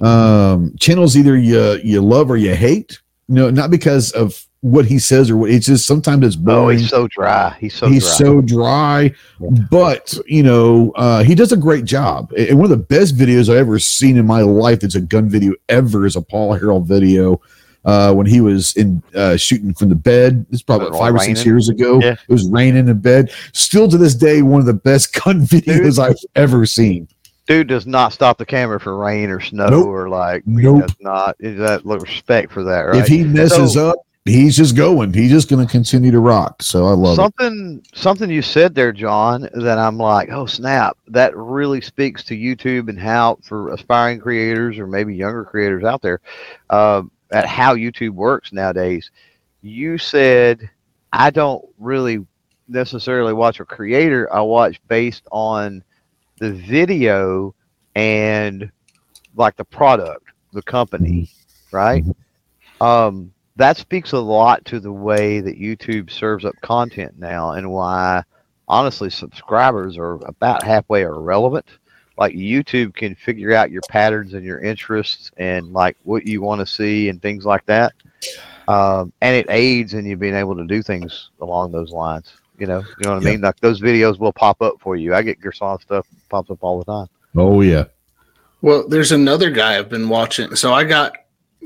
um 0.00 0.74
channels 0.76 1.16
either 1.16 1.36
you 1.36 1.78
you 1.84 2.00
love 2.02 2.28
or 2.28 2.36
you 2.36 2.54
hate 2.56 2.98
you 3.28 3.36
know 3.36 3.48
not 3.50 3.70
because 3.70 4.10
of 4.10 4.44
what 4.70 4.84
he 4.86 4.98
says 4.98 5.30
or 5.30 5.36
what 5.36 5.50
it's 5.50 5.66
just 5.66 5.86
sometimes 5.86 6.26
it's 6.26 6.36
Oh, 6.36 6.44
boring 6.44 6.78
he's 6.78 6.88
so 6.90 7.06
dry. 7.08 7.56
He's 7.60 7.74
so 7.74 7.86
he's 7.88 8.04
dry. 8.04 8.14
so 8.16 8.40
dry 8.40 9.14
but 9.70 10.18
you 10.26 10.42
know 10.42 10.92
uh 10.96 11.22
he 11.22 11.34
does 11.34 11.52
a 11.52 11.56
great 11.56 11.84
job 11.84 12.32
and 12.36 12.56
one 12.58 12.64
of 12.64 12.70
the 12.70 12.84
best 12.84 13.16
videos 13.16 13.48
i've 13.48 13.56
ever 13.58 13.78
seen 13.78 14.16
in 14.16 14.26
my 14.26 14.40
life 14.40 14.80
that's 14.80 14.94
a 14.94 15.00
gun 15.00 15.28
video 15.28 15.52
ever 15.68 16.06
is 16.06 16.16
a 16.16 16.22
paul 16.22 16.58
harrell 16.58 16.84
video 16.84 17.40
uh 17.84 18.12
when 18.12 18.26
he 18.26 18.40
was 18.40 18.74
in 18.76 19.02
uh 19.14 19.36
shooting 19.36 19.72
from 19.74 19.88
the 19.88 19.94
bed 19.94 20.44
it's 20.50 20.62
probably 20.62 20.90
five 20.98 21.14
or 21.14 21.18
six 21.20 21.44
years 21.44 21.68
ago 21.68 22.00
Yeah. 22.00 22.12
it 22.28 22.32
was 22.32 22.46
raining 22.48 22.88
in 22.88 22.98
bed 22.98 23.30
still 23.52 23.88
to 23.88 23.98
this 23.98 24.14
day 24.14 24.42
one 24.42 24.60
of 24.60 24.66
the 24.66 24.74
best 24.74 25.12
gun 25.24 25.42
videos 25.42 25.98
i've 25.98 26.16
ever 26.34 26.66
seen 26.66 27.08
Dude 27.46 27.68
does 27.68 27.86
not 27.86 28.12
stop 28.12 28.38
the 28.38 28.44
camera 28.44 28.80
for 28.80 28.98
rain 28.98 29.30
or 29.30 29.38
snow 29.40 29.68
Nope. 29.68 29.86
or 29.86 30.08
like. 30.08 30.44
Nope. 30.48 30.80
does 30.88 30.96
not. 30.98 31.36
Is 31.38 31.56
that 31.60 31.86
look 31.86 32.02
respect 32.02 32.50
for 32.50 32.64
that, 32.64 32.80
right? 32.80 32.96
if 32.96 33.06
he 33.06 33.22
messes 33.22 33.74
So- 33.74 33.90
up 33.90 33.98
he's 34.26 34.56
just 34.56 34.76
going. 34.76 35.12
He's 35.12 35.30
just 35.30 35.48
going 35.48 35.64
to 35.64 35.70
continue 35.70 36.10
to 36.10 36.18
rock. 36.18 36.62
So 36.62 36.86
i 36.86 36.92
love 36.92 37.14
it. 37.14 37.16
Something 37.16 37.84
something 37.94 38.30
you 38.30 38.42
said 38.42 38.74
there 38.74 38.92
john 38.92 39.48
that 39.54 39.78
i'm 39.78 39.98
like 39.98 40.28
oh 40.30 40.46
snap 40.46 40.96
that 41.08 41.36
really 41.36 41.80
speaks 41.80 42.24
to 42.24 42.36
youtube 42.36 42.88
and 42.88 42.98
how 42.98 43.38
for 43.42 43.72
aspiring 43.72 44.20
creators 44.20 44.78
or 44.78 44.86
maybe 44.86 45.14
younger 45.14 45.44
creators 45.44 45.84
out 45.84 46.02
there 46.02 46.20
uh, 46.70 47.02
at 47.30 47.46
how 47.46 47.74
youtube 47.74 48.10
works 48.10 48.52
nowadays. 48.52 49.10
You 49.62 49.98
said 49.98 50.68
i 51.12 51.30
don't 51.30 51.64
really 51.78 52.24
necessarily 52.68 53.32
watch 53.32 53.60
a 53.60 53.64
creator. 53.64 54.32
I 54.32 54.40
watch 54.40 54.80
based 54.88 55.26
on 55.30 55.84
the 56.38 56.52
video 56.52 57.54
and 57.94 58.70
like 59.36 59.56
the 59.56 59.64
product 59.64 60.24
the 60.52 60.62
company 60.62 61.30
right? 61.72 62.04
Um 62.80 63.32
that 63.56 63.76
speaks 63.76 64.12
a 64.12 64.18
lot 64.18 64.64
to 64.66 64.80
the 64.80 64.92
way 64.92 65.40
that 65.40 65.60
YouTube 65.60 66.10
serves 66.10 66.44
up 66.44 66.60
content 66.60 67.14
now 67.18 67.52
and 67.52 67.70
why 67.70 68.22
honestly 68.68 69.10
subscribers 69.10 69.96
are 69.98 70.14
about 70.26 70.64
halfway 70.64 71.02
irrelevant 71.02 71.66
like 72.18 72.34
YouTube 72.34 72.94
can 72.94 73.14
figure 73.14 73.52
out 73.52 73.70
your 73.70 73.82
patterns 73.82 74.34
and 74.34 74.44
your 74.44 74.60
interests 74.60 75.30
and 75.36 75.72
like 75.72 75.96
what 76.02 76.26
you 76.26 76.40
want 76.40 76.60
to 76.60 76.66
see 76.66 77.08
and 77.08 77.20
things 77.20 77.44
like 77.44 77.64
that. 77.66 77.92
Um, 78.68 79.12
and 79.20 79.36
it 79.36 79.46
aids 79.50 79.94
in 79.94 80.06
you 80.06 80.16
being 80.16 80.34
able 80.34 80.56
to 80.56 80.66
do 80.66 80.82
things 80.82 81.30
along 81.40 81.72
those 81.72 81.92
lines. 81.92 82.32
You 82.58 82.66
know, 82.66 82.86
you 82.96 83.04
know 83.04 83.10
what 83.12 83.18
I 83.18 83.20
Yeah. 83.20 83.32
mean? 83.32 83.42
Like 83.42 83.60
those 83.60 83.80
videos 83.82 84.18
will 84.18 84.32
pop 84.32 84.62
up 84.62 84.74
for 84.80 84.96
you. 84.96 85.14
I 85.14 85.22
get 85.22 85.40
Gerson 85.40 85.78
stuff 85.78 86.06
pops 86.30 86.50
up 86.50 86.58
all 86.62 86.78
the 86.78 86.84
time. 86.86 87.06
Oh 87.36 87.60
yeah. 87.60 87.84
Well, 88.62 88.88
there's 88.88 89.12
another 89.12 89.50
guy 89.50 89.78
I've 89.78 89.90
been 89.90 90.08
watching. 90.08 90.56
So 90.56 90.72
I 90.72 90.84
got 90.84 91.16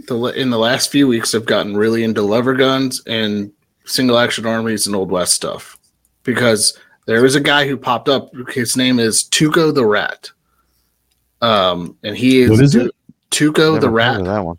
the 0.07 0.17
in 0.37 0.51
the 0.51 0.59
last 0.59 0.91
few 0.91 1.07
weeks, 1.09 1.35
I've 1.35 1.47
gotten 1.47 1.77
really 1.77 2.05
into 2.05 2.23
lever 2.23 2.55
guns 2.55 3.03
and 3.07 3.53
single 3.85 4.19
action 4.19 4.47
armies 4.47 4.87
and 4.87 4.95
old 4.97 5.11
west 5.11 5.35
stuff 5.35 5.79
because 6.23 6.77
there 7.07 7.25
is 7.25 7.35
a 7.35 7.41
guy 7.41 7.67
who 7.67 7.77
popped 7.77 8.09
up. 8.09 8.31
His 8.51 8.77
name 8.77 8.99
is 8.99 9.25
Tuco 9.25 9.75
the 9.75 9.87
Rat. 9.87 10.31
Um, 11.43 11.97
and 12.05 12.17
he 12.17 12.41
is, 12.41 12.51
What 12.51 12.61
is 12.61 12.75
it? 12.75 12.93
Tuco 13.31 13.75
Never 13.75 13.81
the 13.81 13.87
heard 13.87 13.93
Rat. 13.95 14.21
of 14.21 14.27
that 14.27 14.45
one. 14.45 14.59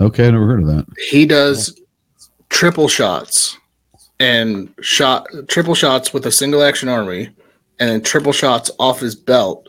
Okay, 0.00 0.28
I 0.28 0.30
never 0.30 0.46
heard 0.46 0.60
of 0.62 0.66
that. 0.68 0.86
He 1.10 1.26
does 1.26 1.78
triple 2.48 2.88
shots 2.88 3.56
and 4.18 4.72
shot 4.80 5.26
triple 5.48 5.74
shots 5.74 6.12
with 6.12 6.26
a 6.26 6.32
single 6.32 6.62
action 6.62 6.88
army 6.88 7.30
and 7.78 7.90
then 7.90 8.02
triple 8.02 8.32
shots 8.32 8.70
off 8.78 9.00
his 9.00 9.14
belt. 9.14 9.68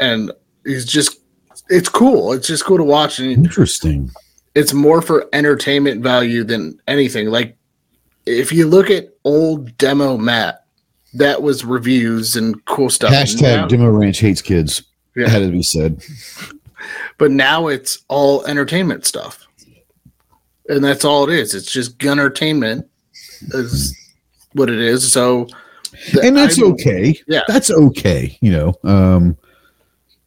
And 0.00 0.30
he's 0.64 0.84
just 0.86 1.20
it's 1.68 1.88
cool. 1.88 2.32
It's 2.32 2.46
just 2.46 2.64
cool 2.64 2.76
to 2.78 2.84
watch 2.84 3.18
and 3.18 3.30
Interesting. 3.32 4.10
It's 4.56 4.72
more 4.72 5.00
for 5.02 5.28
entertainment 5.32 6.02
value 6.02 6.42
than 6.42 6.80
anything. 6.88 7.28
Like 7.28 7.56
if 8.26 8.50
you 8.52 8.66
look 8.66 8.90
at 8.90 9.10
old 9.24 9.76
demo 9.78 10.16
Matt, 10.16 10.64
that 11.14 11.42
was 11.42 11.64
reviews 11.64 12.34
and 12.34 12.62
cool 12.64 12.90
stuff. 12.90 13.12
Hashtag 13.12 13.42
Now- 13.42 13.66
Demo 13.68 13.88
Ranch 13.90 14.18
hates 14.18 14.42
kids. 14.42 14.82
Yeah. 15.14 15.28
Had 15.28 15.38
to 15.40 15.50
be 15.52 15.62
said. 15.62 16.02
but 17.18 17.30
now 17.30 17.68
it's 17.68 17.98
all 18.08 18.44
entertainment 18.46 19.06
stuff. 19.06 19.46
And 20.68 20.82
that's 20.84 21.04
all 21.04 21.24
it 21.30 21.32
is. 21.38 21.54
It's 21.54 21.70
just 21.72 21.98
gun 21.98 22.18
entertainment 22.18 22.86
is 23.52 23.96
what 24.52 24.68
it 24.68 24.78
is. 24.80 25.10
So 25.10 25.46
and 26.22 26.36
that's 26.36 26.58
I- 26.60 26.64
okay. 26.66 27.18
Yeah. 27.28 27.42
that's 27.48 27.70
okay. 27.70 28.36
You 28.42 28.52
know, 28.52 28.74
um, 28.84 29.36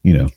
you 0.04 0.14
know, 0.14 0.30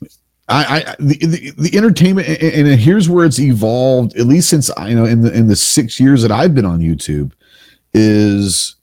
I, 0.48 0.84
I 0.86 0.96
the, 0.98 1.18
the, 1.18 1.52
the 1.56 1.76
entertainment, 1.76 2.28
and, 2.28 2.68
and 2.68 2.80
here's 2.80 3.08
where 3.08 3.24
it's 3.24 3.38
evolved. 3.38 4.16
At 4.16 4.26
least 4.26 4.48
since 4.48 4.70
I 4.70 4.88
you 4.88 4.96
know 4.96 5.04
in 5.04 5.22
the 5.22 5.32
in 5.32 5.46
the 5.46 5.56
six 5.56 6.00
years 6.00 6.22
that 6.22 6.32
I've 6.32 6.54
been 6.54 6.66
on 6.66 6.80
YouTube, 6.80 7.32
is 7.94 8.76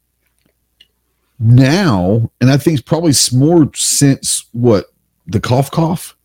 now, 1.39 2.31
and 2.41 2.49
I 2.49 2.57
think 2.57 2.79
it's 2.79 2.87
probably 2.87 3.13
more 3.33 3.69
since 3.75 4.45
what 4.53 4.87
the 5.27 5.39
cough 5.39 5.71
cough. 5.71 6.15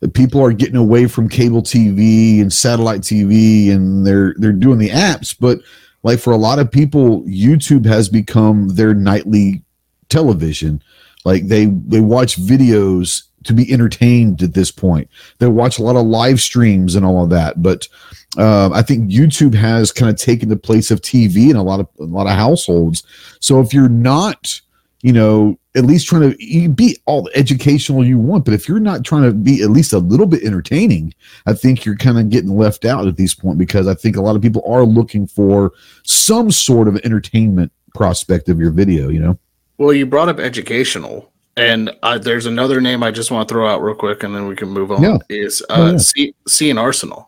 That 0.00 0.14
people 0.14 0.40
are 0.40 0.52
getting 0.52 0.76
away 0.76 1.08
from 1.08 1.28
cable 1.28 1.60
TV 1.60 2.40
and 2.40 2.52
satellite 2.52 3.00
TV, 3.00 3.72
and 3.72 4.06
they're 4.06 4.34
they're 4.38 4.52
doing 4.52 4.78
the 4.78 4.90
apps, 4.90 5.34
but 5.38 5.58
like 6.02 6.18
for 6.18 6.32
a 6.32 6.36
lot 6.36 6.58
of 6.58 6.70
people 6.70 7.22
youtube 7.22 7.84
has 7.84 8.08
become 8.08 8.68
their 8.70 8.94
nightly 8.94 9.62
television 10.08 10.82
like 11.24 11.46
they 11.48 11.66
they 11.66 12.00
watch 12.00 12.36
videos 12.36 13.24
to 13.44 13.52
be 13.52 13.72
entertained 13.72 14.42
at 14.42 14.54
this 14.54 14.70
point 14.70 15.08
they 15.38 15.46
watch 15.46 15.78
a 15.78 15.82
lot 15.82 15.96
of 15.96 16.06
live 16.06 16.40
streams 16.40 16.94
and 16.94 17.04
all 17.04 17.24
of 17.24 17.30
that 17.30 17.62
but 17.62 17.88
um, 18.36 18.72
i 18.72 18.82
think 18.82 19.10
youtube 19.10 19.54
has 19.54 19.92
kind 19.92 20.10
of 20.10 20.16
taken 20.16 20.48
the 20.48 20.56
place 20.56 20.90
of 20.90 21.00
tv 21.00 21.50
in 21.50 21.56
a 21.56 21.62
lot 21.62 21.80
of 21.80 21.88
a 21.98 22.04
lot 22.04 22.26
of 22.26 22.32
households 22.32 23.02
so 23.40 23.60
if 23.60 23.72
you're 23.72 23.88
not 23.88 24.60
you 25.02 25.12
know 25.12 25.56
at 25.76 25.84
least 25.84 26.08
trying 26.08 26.32
to 26.32 26.68
be 26.70 26.96
all 27.06 27.30
educational 27.34 28.04
you 28.04 28.18
want 28.18 28.44
but 28.44 28.54
if 28.54 28.68
you're 28.68 28.80
not 28.80 29.04
trying 29.04 29.22
to 29.22 29.32
be 29.32 29.62
at 29.62 29.70
least 29.70 29.92
a 29.92 29.98
little 29.98 30.26
bit 30.26 30.42
entertaining 30.42 31.14
I 31.46 31.52
think 31.52 31.84
you're 31.84 31.96
kind 31.96 32.18
of 32.18 32.30
getting 32.30 32.56
left 32.56 32.84
out 32.84 33.06
at 33.06 33.16
this 33.16 33.34
point 33.34 33.58
because 33.58 33.86
I 33.86 33.94
think 33.94 34.16
a 34.16 34.20
lot 34.20 34.36
of 34.36 34.42
people 34.42 34.62
are 34.66 34.84
looking 34.84 35.26
for 35.26 35.72
some 36.02 36.50
sort 36.50 36.88
of 36.88 36.96
entertainment 36.98 37.72
prospect 37.94 38.48
of 38.48 38.58
your 38.58 38.70
video, 38.70 39.08
you 39.08 39.20
know? 39.20 39.38
well, 39.78 39.92
you 39.92 40.04
brought 40.06 40.28
up 40.28 40.40
educational. 40.40 41.32
And 41.58 41.90
uh, 42.02 42.18
there's 42.18 42.46
another 42.46 42.80
name 42.80 43.02
I 43.02 43.10
just 43.10 43.30
want 43.30 43.48
to 43.48 43.52
throw 43.52 43.68
out 43.68 43.82
real 43.82 43.94
quick, 43.94 44.22
and 44.22 44.34
then 44.34 44.46
we 44.46 44.54
can 44.56 44.68
move 44.68 44.92
on. 44.92 45.02
Yeah. 45.02 45.18
Is 45.28 45.62
Oh, 45.70 45.82
uh, 45.88 45.92
yeah. 45.92 45.98
C, 45.98 46.34
C&Rsenal. 46.46 47.26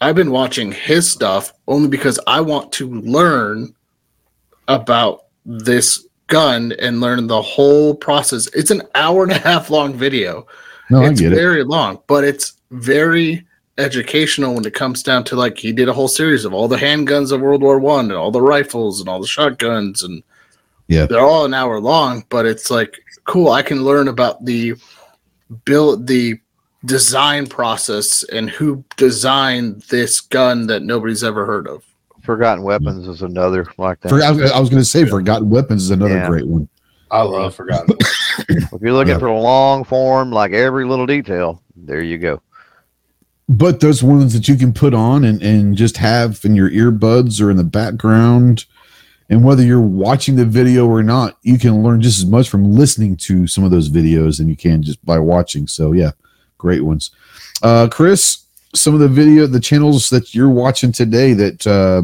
I've 0.00 0.14
been 0.14 0.30
watching 0.30 0.72
his 0.72 1.10
stuff 1.10 1.52
only 1.68 1.88
because 1.88 2.18
I 2.26 2.40
want 2.40 2.72
to 2.72 2.88
learn 3.00 3.74
about 4.68 5.24
this 5.44 6.06
gun 6.28 6.72
and 6.78 7.00
learn 7.00 7.26
the 7.26 7.42
whole 7.42 7.94
process. 7.94 8.48
It's 8.54 8.70
an 8.70 8.82
hour 8.94 9.22
and 9.24 9.32
a 9.32 9.38
half 9.38 9.70
long 9.70 9.94
video. 9.94 10.46
No, 10.90 11.02
it's 11.02 11.20
I 11.20 11.24
get 11.24 11.32
it. 11.32 11.36
very 11.36 11.64
long, 11.64 12.00
but 12.06 12.24
it's 12.24 12.54
very 12.70 13.46
educational 13.78 14.54
when 14.54 14.64
it 14.66 14.74
comes 14.74 15.02
down 15.02 15.24
to 15.24 15.36
like 15.36 15.56
he 15.58 15.72
did 15.72 15.88
a 15.88 15.92
whole 15.92 16.08
series 16.08 16.44
of 16.44 16.52
all 16.52 16.68
the 16.68 16.76
handguns 16.76 17.32
of 17.32 17.40
World 17.40 17.62
War 17.62 17.78
One 17.78 18.06
and 18.06 18.14
all 18.14 18.30
the 18.30 18.40
rifles 18.42 19.00
and 19.00 19.08
all 19.08 19.20
the 19.20 19.26
shotguns 19.26 20.02
and 20.02 20.22
Yeah. 20.88 21.06
they're 21.06 21.20
all 21.20 21.44
an 21.44 21.54
hour 21.54 21.80
long, 21.80 22.24
but 22.28 22.44
it's 22.44 22.70
like 22.70 22.94
cool. 23.24 23.50
I 23.50 23.62
can 23.62 23.84
learn 23.84 24.08
about 24.08 24.44
the 24.44 24.74
build 25.64 26.06
the 26.06 26.38
design 26.84 27.46
process 27.46 28.22
and 28.24 28.50
who 28.50 28.84
designed 28.96 29.82
this 29.82 30.20
gun 30.20 30.66
that 30.66 30.82
nobody's 30.82 31.22
ever 31.22 31.46
heard 31.46 31.68
of. 31.68 31.84
Forgotten 32.22 32.62
Weapons 32.64 33.06
is 33.08 33.22
another 33.22 33.66
like 33.78 34.00
that. 34.00 34.08
For, 34.08 34.22
I 34.22 34.30
was, 34.30 34.52
was 34.52 34.70
going 34.70 34.82
to 34.82 34.88
say, 34.88 35.04
Forgotten 35.06 35.50
Weapons 35.50 35.84
is 35.84 35.90
another 35.90 36.14
Yeah. 36.16 36.28
great 36.28 36.46
one. 36.46 36.68
I 37.10 37.22
love 37.22 37.54
Forgotten. 37.54 37.96
If 38.48 38.80
you're 38.80 38.94
looking 38.94 39.12
Yeah. 39.12 39.18
for 39.18 39.26
a 39.26 39.38
long 39.38 39.84
form, 39.84 40.30
like 40.32 40.52
every 40.52 40.86
little 40.86 41.04
detail, 41.06 41.62
there 41.76 42.00
you 42.00 42.16
go. 42.16 42.40
But 43.48 43.80
those 43.80 44.02
ones 44.02 44.32
that 44.32 44.48
you 44.48 44.56
can 44.56 44.72
put 44.72 44.94
on 44.94 45.22
and, 45.24 45.42
and 45.42 45.76
just 45.76 45.98
have 45.98 46.40
in 46.44 46.54
your 46.56 46.70
earbuds 46.70 47.42
or 47.42 47.50
in 47.50 47.58
the 47.58 47.64
background, 47.64 48.64
and 49.32 49.42
whether 49.42 49.62
you're 49.62 49.80
watching 49.80 50.36
the 50.36 50.44
video 50.44 50.86
or 50.86 51.02
not, 51.02 51.38
you 51.42 51.58
can 51.58 51.82
learn 51.82 52.02
just 52.02 52.18
as 52.18 52.26
much 52.26 52.50
from 52.50 52.70
listening 52.70 53.16
to 53.16 53.46
some 53.46 53.64
of 53.64 53.70
those 53.70 53.88
videos 53.88 54.36
than 54.36 54.46
you 54.46 54.56
can 54.56 54.82
just 54.82 55.02
by 55.06 55.18
watching. 55.18 55.66
So, 55.66 55.92
yeah, 55.92 56.10
great 56.58 56.82
ones. 56.82 57.12
Uh, 57.62 57.88
Chris, 57.90 58.44
some 58.74 58.92
of 58.92 59.00
the 59.00 59.08
video, 59.08 59.46
the 59.46 59.58
channels 59.58 60.10
that 60.10 60.34
you're 60.34 60.50
watching 60.50 60.92
today 60.92 61.32
that 61.32 61.66
uh, 61.66 62.02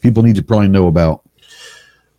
people 0.00 0.22
need 0.22 0.36
to 0.36 0.42
probably 0.42 0.68
know 0.68 0.86
about. 0.86 1.28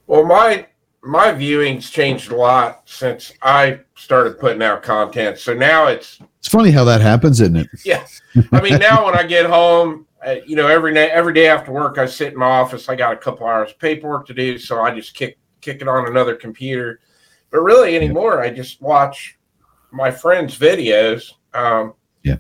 Well, 0.08 0.26
my 0.26 0.68
my 1.04 1.32
viewing's 1.32 1.90
changed 1.90 2.30
a 2.30 2.36
lot 2.36 2.82
since 2.84 3.32
I 3.42 3.80
started 3.96 4.40
putting 4.40 4.62
out 4.62 4.84
content. 4.84 5.38
So 5.38 5.54
now 5.54 5.88
it's 5.88 6.20
It's 6.40 6.50
funny 6.50 6.72
how 6.72 6.84
that 6.84 7.00
happens, 7.00 7.40
isn't 7.40 7.56
it? 7.56 7.70
yeah. 7.86 8.06
I 8.52 8.60
mean, 8.60 8.78
now 8.78 9.06
when 9.06 9.16
I 9.16 9.24
get 9.24 9.46
home, 9.46 10.06
uh, 10.26 10.36
you 10.46 10.56
know, 10.56 10.68
every 10.68 10.94
day 10.94 11.10
every 11.10 11.34
day 11.34 11.48
after 11.48 11.72
work, 11.72 11.98
I 11.98 12.06
sit 12.06 12.34
in 12.34 12.40
my 12.40 12.46
office. 12.46 12.90
I 12.90 12.96
got 12.96 13.14
a 13.14 13.18
couple 13.18 13.46
hours 13.46 13.72
of 13.72 13.80
paperwork 13.80 14.26
to 14.28 14.34
do, 14.34 14.58
so 14.58 14.82
I 14.82 14.92
just 14.92 15.14
kick 15.14 15.38
kick 15.62 15.82
it 15.82 15.88
on 15.88 16.08
another 16.08 16.36
computer. 16.36 17.00
But 17.50 17.62
really, 17.62 17.96
anymore, 17.96 18.42
I 18.42 18.50
just 18.50 18.82
watch 18.82 19.38
my 19.92 20.12
friends' 20.12 20.58
videos. 20.58 21.34
Um, 21.54 21.94
Yeah. 22.24 22.38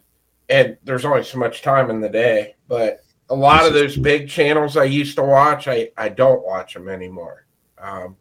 And 0.49 0.77
there's 0.83 1.05
only 1.05 1.23
so 1.23 1.37
much 1.37 1.61
time 1.61 1.89
in 1.89 2.01
the 2.01 2.09
day, 2.09 2.55
but 2.67 2.99
a 3.29 3.35
lot 3.35 3.65
of 3.65 3.73
those 3.73 3.93
true. 3.93 4.03
big 4.03 4.29
channels 4.29 4.77
I 4.77 4.85
used 4.85 5.15
to 5.17 5.23
watch, 5.23 5.67
I 5.67 5.89
I 5.97 6.09
don't 6.09 6.45
watch 6.45 6.73
them 6.73 6.89
anymore. 6.89 7.45
Um, 7.77 8.15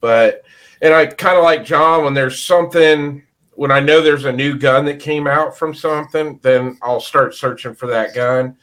but 0.00 0.42
and 0.82 0.92
I 0.92 1.06
kind 1.06 1.38
of 1.38 1.44
like 1.44 1.64
John 1.64 2.04
when 2.04 2.14
there's 2.14 2.42
something 2.42 3.22
when 3.56 3.70
I 3.70 3.80
know 3.80 4.00
there's 4.00 4.24
a 4.24 4.32
new 4.32 4.58
gun 4.58 4.84
that 4.86 5.00
came 5.00 5.26
out 5.26 5.56
from 5.56 5.74
something, 5.74 6.38
then 6.42 6.78
I'll 6.82 7.00
start 7.00 7.34
searching 7.34 7.74
for 7.74 7.86
that 7.88 8.14
gun 8.14 8.56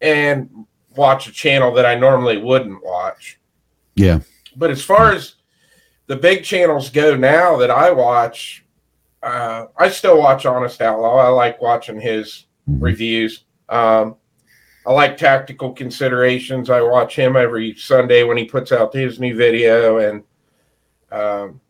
and 0.00 0.48
watch 0.96 1.26
a 1.28 1.32
channel 1.32 1.72
that 1.74 1.86
I 1.86 1.94
normally 1.94 2.38
wouldn't 2.38 2.84
watch. 2.84 3.38
Yeah. 3.94 4.20
But 4.56 4.70
as 4.70 4.82
far 4.82 5.12
as 5.12 5.34
the 6.06 6.16
big 6.16 6.44
channels 6.44 6.90
go 6.90 7.14
now 7.16 7.56
that 7.58 7.70
I 7.70 7.90
watch, 7.90 8.64
uh, 9.22 9.66
I 9.76 9.88
still 9.90 10.18
watch 10.18 10.46
Honest 10.46 10.80
Outlaw. 10.80 11.16
I 11.18 11.28
like 11.28 11.60
watching 11.60 12.00
his 12.00 12.46
Mhm. 12.68 12.82
reviews. 12.82 13.44
Um, 13.68 14.16
I 14.86 14.92
like 14.92 15.16
tactical 15.18 15.72
considerations. 15.72 16.70
I 16.70 16.80
watch 16.80 17.14
him 17.14 17.36
every 17.36 17.74
Sunday 17.74 18.24
when 18.24 18.38
he 18.38 18.44
puts 18.44 18.72
out 18.72 18.94
his 18.94 19.20
new 19.20 19.36
video, 19.36 19.98
and 19.98 20.24
um, 21.12 21.60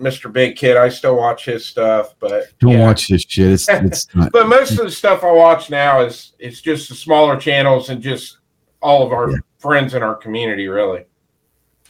Mr. 0.00 0.30
Big 0.32 0.56
Kid. 0.56 0.76
I 0.76 0.88
still 0.88 1.16
watch 1.16 1.44
his 1.46 1.64
stuff, 1.64 2.14
but 2.20 2.46
Don't 2.60 2.72
yeah. 2.72 2.80
watch 2.86 3.08
this 3.08 3.22
shit. 3.22 3.52
It's, 3.52 3.68
it's 3.70 4.14
not. 4.14 4.30
But 4.32 4.48
most 4.48 4.72
of 4.72 4.78
the 4.84 4.90
stuff 4.90 5.24
I 5.24 5.32
watch 5.32 5.70
now 5.70 6.00
is 6.02 6.32
is 6.38 6.60
just 6.60 6.88
the 6.88 6.94
smaller 6.94 7.36
channels 7.36 7.88
and 7.90 8.02
just 8.02 8.38
all 8.82 9.04
of 9.06 9.12
our 9.12 9.30
Yeah. 9.30 9.36
friends 9.58 9.94
in 9.94 10.02
our 10.02 10.14
community, 10.14 10.68
really. 10.68 11.04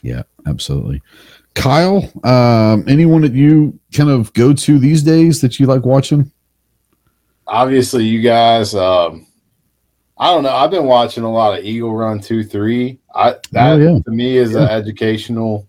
Yeah, 0.01 0.23
absolutely. 0.45 1.01
Kyle, 1.53 2.09
um, 2.23 2.85
anyone 2.87 3.21
that 3.21 3.33
you 3.33 3.77
kind 3.91 4.09
of 4.09 4.31
go 4.33 4.53
to 4.53 4.79
these 4.79 5.01
days 5.03 5.41
that 5.41 5.59
you 5.59 5.65
like 5.65 5.85
watching? 5.85 6.31
Obviously, 7.47 8.03
you 8.05 8.21
guys. 8.21 8.75
Um, 8.75 9.25
I 10.17 10.33
don't 10.33 10.43
know. 10.43 10.53
I've 10.55 10.71
been 10.71 10.85
watching 10.85 11.23
a 11.23 11.31
lot 11.31 11.57
of 11.57 11.65
Eagle 11.65 11.93
Run 11.93 12.19
Two 12.19 12.43
Three. 12.43 12.99
I 13.13 13.35
that 13.51 13.73
Oh, 13.73 13.77
yeah. 13.77 13.99
to 14.05 14.11
me 14.11 14.37
is 14.37 14.51
Yeah. 14.51 14.63
an 14.63 14.67
educational 14.69 15.67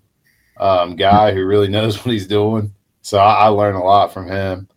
um, 0.59 0.97
guy 0.97 1.33
who 1.33 1.45
really 1.47 1.69
knows 1.69 1.97
what 2.05 2.13
he's 2.13 2.27
doing. 2.27 2.73
So 3.03 3.19
I, 3.19 3.45
I 3.45 3.49
learn 3.49 3.75
a 3.75 3.83
lot 3.83 4.13
from 4.13 4.27
him. 4.29 4.69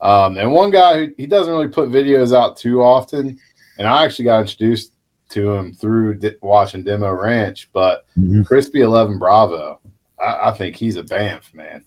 Um, 0.00 0.36
and 0.38 0.52
one 0.52 0.70
guy 0.70 0.98
who 1.06 1.14
he 1.16 1.26
doesn't 1.26 1.52
really 1.52 1.68
put 1.68 1.88
videos 1.90 2.34
out 2.36 2.56
too 2.56 2.82
often, 2.82 3.38
and 3.78 3.86
I 3.88 4.04
actually 4.04 4.26
got 4.26 4.40
introduced 4.40 4.92
to 5.30 5.52
him 5.52 5.74
through 5.74 6.14
di- 6.18 6.36
watching 6.40 6.84
Demo 6.84 7.12
Ranch, 7.12 7.68
but 7.72 8.06
Mhm. 8.18 8.46
Crispy 8.46 8.80
Eleven 8.82 9.18
Bravo, 9.18 9.80
I, 10.20 10.48
I 10.48 10.52
think 10.52 10.76
he's 10.76 10.96
a 10.96 11.02
Banff 11.02 11.52
man. 11.52 11.84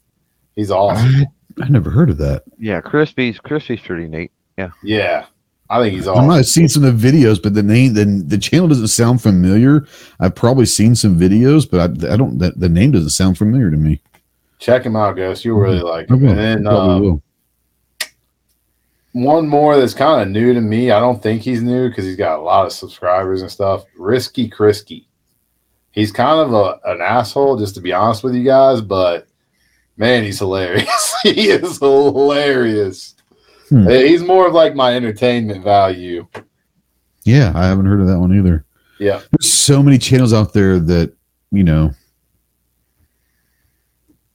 He's 0.56 0.72
awesome. 0.72 1.26
I, 1.60 1.64
I 1.66 1.70
never 1.70 1.90
heard 1.90 2.10
of 2.10 2.18
that. 2.20 2.44
Yeah, 2.60 2.82
Crispy's 2.82 3.40
Crispy's 3.40 3.80
pretty 3.82 4.08
neat. 4.08 4.32
Yeah. 4.58 4.72
Yeah, 4.84 5.26
I 5.72 5.80
think 5.80 5.96
he's 5.96 6.06
I 6.06 6.26
might 6.26 6.36
have 6.36 6.46
seen 6.48 6.68
some 6.68 6.84
of 6.84 7.00
the 7.02 7.12
videos, 7.12 7.42
but 7.42 7.54
the 7.54 7.64
name, 7.64 7.94
the, 7.94 8.04
the 8.04 8.38
channel 8.38 8.68
doesn't 8.68 8.90
sound 8.90 9.22
familiar. 9.22 9.88
I've 10.20 10.36
probably 10.36 10.66
seen 10.66 10.96
some 10.96 11.18
videos, 11.18 11.70
but 11.70 11.80
I, 11.80 12.14
I 12.14 12.18
don't. 12.18 12.40
The, 12.40 12.52
the 12.58 12.68
name 12.68 12.92
doesn't 12.92 13.12
sound 13.12 13.38
familiar 13.38 13.72
to 13.72 13.78
me. 13.78 14.02
Check 14.60 14.86
him 14.86 14.98
out, 14.98 15.16
Ghost. 15.16 15.46
You'll 15.46 15.60
really 15.60 15.80
like 15.80 16.10
him. 16.10 16.24
will. 16.24 16.30
And 16.32 16.38
then 16.38 16.64
Probably 16.66 16.94
um, 16.94 17.02
will. 17.02 17.24
one 19.14 19.48
more 19.48 19.78
that's 19.78 19.94
kind 19.94 20.22
of 20.22 20.28
new 20.28 20.54
to 20.54 20.60
me. 20.60 20.92
I 20.92 21.00
don't 21.00 21.24
think 21.24 21.42
he's 21.42 21.62
new 21.64 21.88
because 21.88 22.04
he's 22.04 22.18
got 22.18 22.40
a 22.40 22.42
lot 22.42 22.66
of 22.66 22.74
subscribers 22.74 23.42
and 23.42 23.50
stuff. 23.50 23.86
Risky 23.98 24.50
Krisky. 24.50 25.06
He's 25.92 26.12
kind 26.12 26.40
of 26.42 26.54
a, 26.54 26.82
an 26.92 27.02
asshole, 27.02 27.58
just 27.58 27.76
to 27.76 27.82
be 27.82 27.94
honest 27.94 28.26
with 28.26 28.36
you 28.36 28.44
guys, 28.44 28.82
but 28.82 29.26
man, 29.96 30.26
he's 30.26 30.40
hilarious. 30.40 31.16
he 31.24 31.50
is 31.50 31.80
hilarious. 31.80 33.16
Hmm. 33.72 33.90
He's 33.90 34.22
more 34.22 34.46
of 34.46 34.54
like 34.54 34.76
my 34.76 34.94
entertainment 34.96 35.64
value. 35.64 36.28
Yeah, 37.24 37.54
I 37.56 37.68
haven't 37.68 37.86
heard 37.86 38.02
of 38.02 38.08
that 38.08 38.20
one 38.20 38.38
either. 38.38 38.66
Yeah. 39.00 39.22
There's 39.32 39.50
so 39.52 39.82
many 39.82 39.98
channels 39.98 40.34
out 40.34 40.52
there 40.52 40.78
that 40.78 41.14
you 41.52 41.64
know 41.64 41.94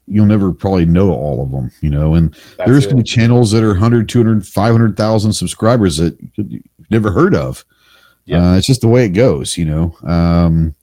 you'll 0.06 0.24
never 0.24 0.52
probably 0.52 0.86
know 0.86 1.10
all 1.10 1.42
of 1.42 1.50
them. 1.50 1.70
You 1.82 1.90
know, 1.90 2.14
and 2.14 2.32
That's 2.56 2.70
there's 2.70 2.84
going 2.86 2.96
to 2.96 3.02
be 3.02 3.08
channels 3.08 3.50
that 3.50 3.62
are 3.62 3.68
100 3.68 4.08
200 4.08 4.46
500,000 4.46 5.32
subscribers 5.34 5.98
that 5.98 6.18
you've 6.36 6.62
never 6.90 7.10
heard 7.10 7.34
of. 7.34 7.62
Yeah. 8.24 8.52
Uh, 8.52 8.56
it's 8.56 8.66
just 8.66 8.80
the 8.80 8.88
way 8.88 9.04
it 9.04 9.10
goes, 9.10 9.58
you 9.58 9.66
know. 9.66 9.94
Um, 10.02 10.74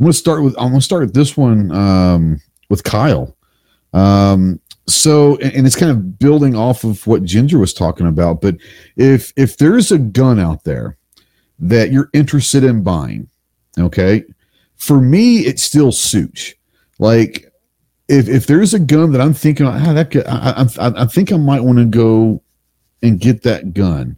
I'm 0.00 0.04
going 0.04 0.12
to 0.12 0.18
start 0.18 0.42
with 0.42 0.54
I'm 0.56 0.70
going 0.70 0.80
to 0.80 0.84
start 0.84 1.02
with 1.02 1.14
this 1.14 1.36
one 1.36 1.70
um, 1.72 2.40
with 2.70 2.84
Kyle. 2.84 3.36
Um, 3.92 4.60
so 4.88 5.36
and, 5.38 5.66
it's 5.66 5.76
kind 5.76 5.90
of 5.90 6.18
building 6.18 6.56
off 6.56 6.84
of 6.84 7.06
what 7.06 7.24
Ginger 7.24 7.58
was 7.58 7.74
talking 7.74 8.06
about, 8.06 8.40
but 8.40 8.56
if 8.96 9.32
if 9.36 9.56
there's 9.56 9.92
a 9.92 9.98
gun 9.98 10.38
out 10.38 10.64
there 10.64 10.96
that 11.58 11.90
you're 11.90 12.10
interested 12.12 12.64
in 12.64 12.82
buying, 12.82 13.28
okay? 13.78 14.24
For 14.76 15.00
me, 15.00 15.40
it's 15.40 15.62
still 15.62 15.90
Sootch. 15.90 16.54
Like 16.98 17.52
if 18.08 18.28
if 18.28 18.46
there's 18.46 18.74
a 18.74 18.78
gun 18.78 19.12
that 19.12 19.20
I'm 19.20 19.34
thinking, 19.34 19.66
ah, 19.66 19.92
that 19.92 20.10
could, 20.10 20.26
I, 20.26 20.50
I, 20.50 20.88
I 20.88 21.02
I 21.02 21.06
think 21.06 21.32
I 21.32 21.36
might 21.36 21.62
want 21.62 21.78
to 21.78 21.84
go 21.84 22.42
and 23.02 23.20
get 23.20 23.42
that 23.42 23.74
gun. 23.74 24.16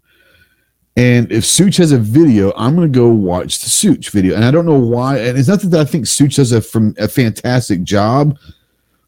And 0.96 1.30
if 1.32 1.44
Sootch 1.44 1.78
has 1.78 1.92
a 1.92 1.98
video, 1.98 2.52
I'm 2.56 2.76
going 2.76 2.92
to 2.92 2.98
go 2.98 3.08
watch 3.08 3.60
the 3.60 3.68
Sootch 3.68 4.10
video. 4.10 4.34
And 4.34 4.44
I 4.44 4.50
don't 4.50 4.66
know 4.66 4.78
why. 4.78 5.18
And 5.18 5.38
it's 5.38 5.48
not 5.48 5.60
that 5.60 5.80
I 5.80 5.84
think 5.84 6.04
Sootch 6.04 6.36
does 6.36 6.52
a 6.52 6.60
from 6.60 6.94
a 6.98 7.08
fantastic 7.08 7.84
job, 7.84 8.36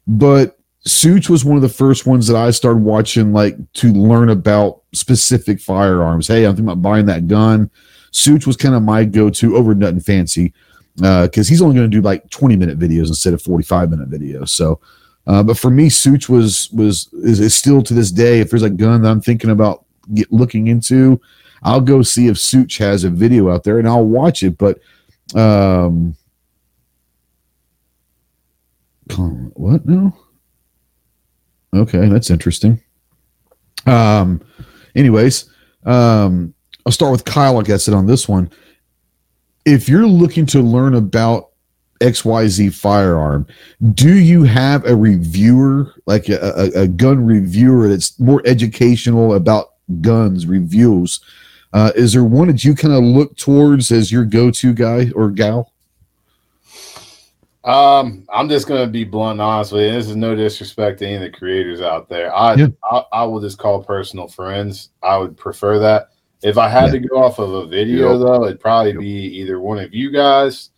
but 0.07 0.57
Sootch 0.87 1.29
was 1.29 1.45
one 1.45 1.55
of 1.55 1.61
the 1.61 1.69
first 1.69 2.05
ones 2.05 2.27
that 2.27 2.35
I 2.35 2.51
started 2.51 2.83
watching, 2.83 3.31
like 3.31 3.55
to 3.73 3.93
learn 3.93 4.29
about 4.29 4.81
specific 4.93 5.61
firearms. 5.61 6.27
Hey, 6.27 6.45
I'm 6.45 6.55
thinking 6.55 6.65
about 6.65 6.81
buying 6.81 7.05
that 7.05 7.27
gun. 7.27 7.71
Sootch 8.11 8.45
was 8.45 8.57
kind 8.57 8.75
of 8.75 8.83
my 8.83 9.05
go-to 9.05 9.55
over 9.55 9.73
Nutnfancy 9.73 10.51
because 10.95 11.47
he's 11.47 11.61
only 11.61 11.75
going 11.75 11.89
to 11.89 11.97
do 11.97 12.01
like 12.01 12.29
20 12.29 12.57
minute 12.57 12.77
videos 12.77 13.07
instead 13.07 13.33
of 13.33 13.41
45 13.41 13.89
minute 13.89 14.09
videos. 14.09 14.49
So, 14.49 14.79
uh, 15.25 15.41
but 15.41 15.57
for 15.57 15.71
me, 15.71 15.89
Sootch 15.89 16.27
was 16.27 16.69
was 16.71 17.09
is, 17.13 17.39
is 17.39 17.55
still 17.55 17.81
to 17.81 17.93
this 17.93 18.11
day. 18.11 18.41
If 18.41 18.49
there's 18.49 18.63
a 18.63 18.69
gun 18.69 19.01
that 19.01 19.09
I'm 19.09 19.21
thinking 19.21 19.51
about 19.51 19.85
get, 20.13 20.31
looking 20.33 20.67
into, 20.67 21.19
I'll 21.63 21.81
go 21.81 22.01
see 22.01 22.27
if 22.27 22.35
Sootch 22.35 22.77
has 22.79 23.05
a 23.05 23.09
video 23.09 23.49
out 23.49 23.63
there 23.63 23.79
and 23.79 23.87
I'll 23.87 24.05
watch 24.05 24.43
it. 24.43 24.57
But 24.57 24.79
um, 25.33 26.15
what 29.15 29.85
now? 29.85 30.13
Okay, 31.73 32.07
that's 32.07 32.29
interesting. 32.29 32.81
Um, 33.85 34.41
anyways, 34.95 35.49
um, 35.85 36.53
I'll 36.85 36.91
start 36.91 37.11
with 37.11 37.25
Kyle. 37.25 37.59
I 37.59 37.63
guess, 37.63 37.87
it 37.87 37.93
on 37.93 38.05
this 38.05 38.27
one, 38.27 38.49
if 39.65 39.89
you're 39.89 40.07
looking 40.07 40.45
to 40.47 40.61
learn 40.61 40.95
about 40.95 41.49
XYZ 41.99 42.73
firearm, 42.73 43.47
do 43.93 44.13
you 44.13 44.43
have 44.43 44.85
a 44.85 44.95
reviewer, 44.95 45.93
like 46.05 46.29
a, 46.29 46.71
a, 46.75 46.81
a 46.81 46.87
gun 46.87 47.25
reviewer 47.25 47.87
that's 47.87 48.19
more 48.19 48.41
educational 48.45 49.33
about 49.33 49.73
guns 50.01 50.45
reviews? 50.45 51.21
Uh, 51.71 51.91
is 51.95 52.13
there 52.13 52.23
one 52.23 52.47
that 52.47 52.63
you 52.63 52.75
kind 52.75 52.93
of 52.93 53.03
look 53.03 53.35
towards 53.35 53.91
as 53.91 54.11
your 54.11 54.25
go-to 54.25 54.73
guy 54.73 55.09
or 55.15 55.31
gal? 55.31 55.72
Um, 57.63 58.25
I'm 58.33 58.49
just 58.49 58.67
gonna 58.67 58.87
be 58.87 59.03
blunt 59.05 59.33
and 59.33 59.41
honest 59.41 59.71
with 59.71 59.83
you. 59.83 59.91
This 59.93 60.09
is 60.09 60.15
no 60.17 60.35
disrespect 60.35 60.99
to 60.99 61.05
any 61.05 61.15
of 61.15 61.21
the 61.21 61.29
creators 61.37 61.79
out 61.81 62.09
there. 62.09 62.35
I 62.35 62.55
Yeah. 62.55 62.67
I, 62.83 63.03
I 63.13 63.23
will 63.23 63.39
just 63.39 63.57
call 63.57 63.81
personal 63.83 64.27
friends. 64.27 64.89
I 65.01 65.17
would 65.17 65.37
prefer 65.37 65.79
that. 65.79 66.09
If 66.41 66.57
I 66.57 66.67
had 66.67 66.87
Yeah. 66.87 66.99
to 66.99 67.07
go 67.07 67.23
off 67.23 67.39
of 67.39 67.53
a 67.53 67.65
video 67.67 68.11
Yep. 68.11 68.19
though, 68.19 68.45
it'd 68.45 68.59
probably 68.59 68.91
Yep. 68.91 68.99
be 68.99 69.07
either 69.39 69.61
one 69.61 69.79
of 69.79 69.93
you 69.93 70.11
guys 70.11 70.71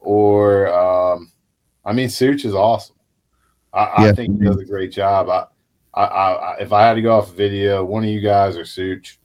or 0.00 0.68
um 0.74 1.30
I 1.84 1.92
mean 1.92 2.08
Sootch 2.08 2.44
is 2.44 2.54
awesome. 2.54 2.96
I, 3.72 4.08
I 4.08 4.12
think 4.12 4.40
he 4.40 4.44
does 4.46 4.58
a 4.60 4.64
great 4.64 4.92
job. 4.92 5.28
I, 5.28 5.46
I, 5.94 6.04
I 6.04 6.56
if 6.58 6.72
I 6.72 6.82
had 6.82 6.94
to 6.94 7.02
go 7.02 7.16
off 7.16 7.30
a 7.30 7.34
video, 7.34 7.84
one 7.84 8.02
of 8.02 8.10
you 8.10 8.20
guys 8.20 8.56
or 8.56 8.62
Sootch. 8.62 9.18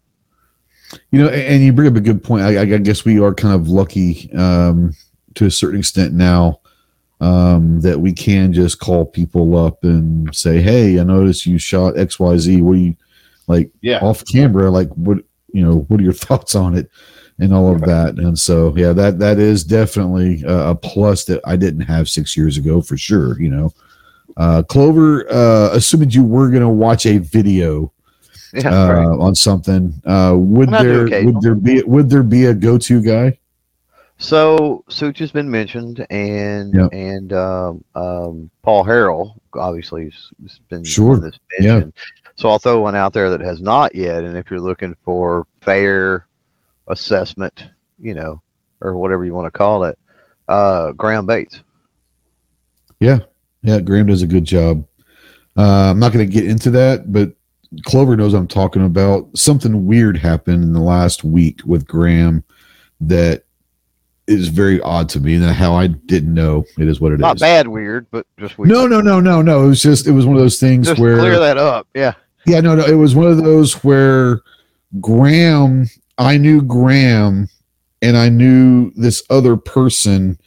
You 1.11 1.23
know, 1.23 1.30
and 1.30 1.64
you 1.64 1.72
bring 1.73 1.88
up 1.88 1.95
a 1.95 2.02
good 2.02 2.23
point. 2.23 2.44
I, 2.44 2.61
I 2.61 2.65
guess 2.65 3.06
we 3.06 3.19
are 3.19 3.34
kind 3.34 3.53
of 3.53 3.68
lucky 3.68 4.31
um, 4.34 4.95
to 5.36 5.45
a 5.45 5.52
certain 5.52 5.80
extent 5.80 6.14
now 6.14 6.61
um, 7.22 7.82
that 7.82 8.00
we 8.00 8.14
can 8.14 8.54
just 8.54 8.80
call 8.80 9.06
people 9.06 9.58
up 9.58 9.84
and 9.84 10.34
say, 10.36 10.62
"Hey, 10.62 11.00
I 11.00 11.04
noticed 11.04 11.46
you 11.46 11.58
shot 11.58 11.98
X, 11.98 12.20
Y, 12.20 12.38
Z. 12.38 12.62
What 12.62 12.74
do 12.76 12.80
you 12.80 12.96
like 13.48 13.70
Yeah. 13.82 14.00
off 14.00 14.24
camera? 14.26 14.70
Like, 14.72 14.90
what 14.90 15.18
you 15.52 15.64
know? 15.64 15.86
What 15.90 16.00
are 16.00 16.04
your 16.04 16.14
thoughts 16.28 16.56
on 16.56 16.76
it?" 16.76 16.90
And 17.41 17.54
all 17.54 17.74
of 17.74 17.80
that. 17.82 18.16
And 18.18 18.38
so, 18.38 18.76
yeah, 18.76 18.91
that 18.94 19.20
that 19.20 19.40
is 19.40 19.64
definitely 19.64 20.44
a, 20.44 20.72
a 20.72 20.76
plus 20.76 21.24
that 21.26 21.40
I 21.46 21.56
didn't 21.56 21.82
have 21.82 22.10
six 22.10 22.36
years 22.36 22.58
ago 22.58 22.82
for 22.82 22.98
sure. 22.98 23.40
You 23.41 23.50
know, 23.50 23.74
uh, 24.38 24.62
Clover, 24.64 25.26
uh, 25.32 25.70
assuming 25.74 26.12
you 26.12 26.24
were 26.24 26.50
going 26.50 26.62
to 26.64 26.68
watch 26.70 27.06
a 27.06 27.18
video 27.18 27.91
Yeah, 28.54 28.70
uh, 28.72 28.94
right. 28.94 29.06
on 29.20 29.36
something. 29.36 29.94
Uh, 30.06 30.36
would 30.38 30.70
Well, 30.72 30.80
I 30.80 30.84
do 30.84 30.90
there 30.90 31.06
occasional. 31.06 31.34
would 31.34 31.41
there 31.44 31.56
be 31.56 31.82
would 31.84 32.10
there 32.10 32.24
be 32.24 32.46
a 32.46 32.54
go 32.54 32.78
to 32.78 33.02
guy? 33.02 33.38
So 34.20 34.84
Sootch 34.90 35.18
has 35.20 35.32
been 35.32 35.50
mentioned, 35.50 36.06
and 36.10 36.74
Yep. 36.74 36.90
and 36.91 37.34
um, 37.34 37.84
um, 37.96 38.50
Paul 38.64 38.84
Harrell 38.86 39.40
obviously 39.54 40.12
has, 40.44 40.60
been 40.70 40.84
Sure. 40.84 41.18
this 41.18 41.40
Yeah. 41.60 41.74
mentioned. 41.76 41.94
So 42.36 42.50
I'll 42.50 42.60
throw 42.60 42.82
one 42.82 42.96
out 42.96 43.14
there 43.14 43.30
that 43.30 43.40
has 43.41 43.62
not 43.62 43.96
yet, 43.96 44.24
and 44.26 44.38
if 44.38 44.52
you're 44.52 44.60
looking 44.60 44.96
for 45.04 45.48
fair 45.62 46.26
assessment, 46.88 47.64
you 47.98 48.14
know, 48.14 48.41
or 48.82 48.98
whatever 48.98 49.24
you 49.26 49.34
want 49.34 49.46
to 49.52 49.58
call 49.58 49.86
it, 49.86 49.98
uh, 50.50 50.91
Graham 50.91 51.26
Bates. 51.26 51.62
Yeah, 53.00 53.20
yeah, 53.64 53.80
Graham 53.80 54.08
does 54.08 54.22
a 54.22 54.28
good 54.28 54.46
job. 54.46 54.86
Uh, 55.58 55.91
I'm 55.91 56.00
not 56.00 56.12
going 56.12 56.28
to 56.28 56.34
get 56.34 56.46
into 56.46 56.72
that, 56.72 57.12
but 57.12 57.34
Clover 57.86 58.18
knows 58.18 58.34
I'm 58.34 58.48
talking 58.48 58.84
about. 58.86 59.30
Something 59.38 59.86
weird 59.86 60.18
happened 60.18 60.64
in 60.64 60.74
the 60.74 60.82
last 60.82 61.24
week 61.24 61.62
with 61.66 61.88
Graham 61.88 62.44
that 63.02 63.44
is 64.30 64.47
very 64.47 64.80
odd 64.81 65.10
to 65.10 65.19
me, 65.19 65.35
and 65.35 65.43
how 65.43 65.73
I 65.73 65.88
didn't 65.88 66.34
know 66.34 66.65
it 66.77 66.88
is 66.88 67.01
what 67.01 67.11
it 67.11 67.15
is. 67.15 67.22
Not 67.22 67.39
bad, 67.39 67.68
weird, 67.68 68.07
but 68.11 68.26
just 68.39 68.57
weird. 68.57 68.69
No, 68.69 68.88
no, 68.88 69.01
no, 69.01 69.19
no, 69.19 69.41
no. 69.41 69.65
It 69.65 69.68
was 69.68 69.81
just 69.81 70.07
it 70.07 70.11
was 70.11 70.26
one 70.26 70.35
of 70.35 70.41
those 70.41 70.60
things 70.60 70.88
just 70.88 70.99
where 70.99 71.18
clear 71.18 71.39
that 71.39 71.57
up. 71.57 71.88
Yeah. 71.93 72.14
Yeah, 72.45 72.61
no, 72.61 72.76
no. 72.76 72.85
It 72.85 72.95
was 72.95 73.15
one 73.15 73.27
of 73.27 73.38
those 73.38 73.84
where 73.84 74.41
Graham, 75.01 75.88
I 76.18 76.38
knew 76.38 76.61
Graham 76.61 77.49
and 78.01 78.18
I 78.18 78.30
knew 78.30 78.91
this 78.95 79.23
other 79.30 79.57
person, 79.57 80.39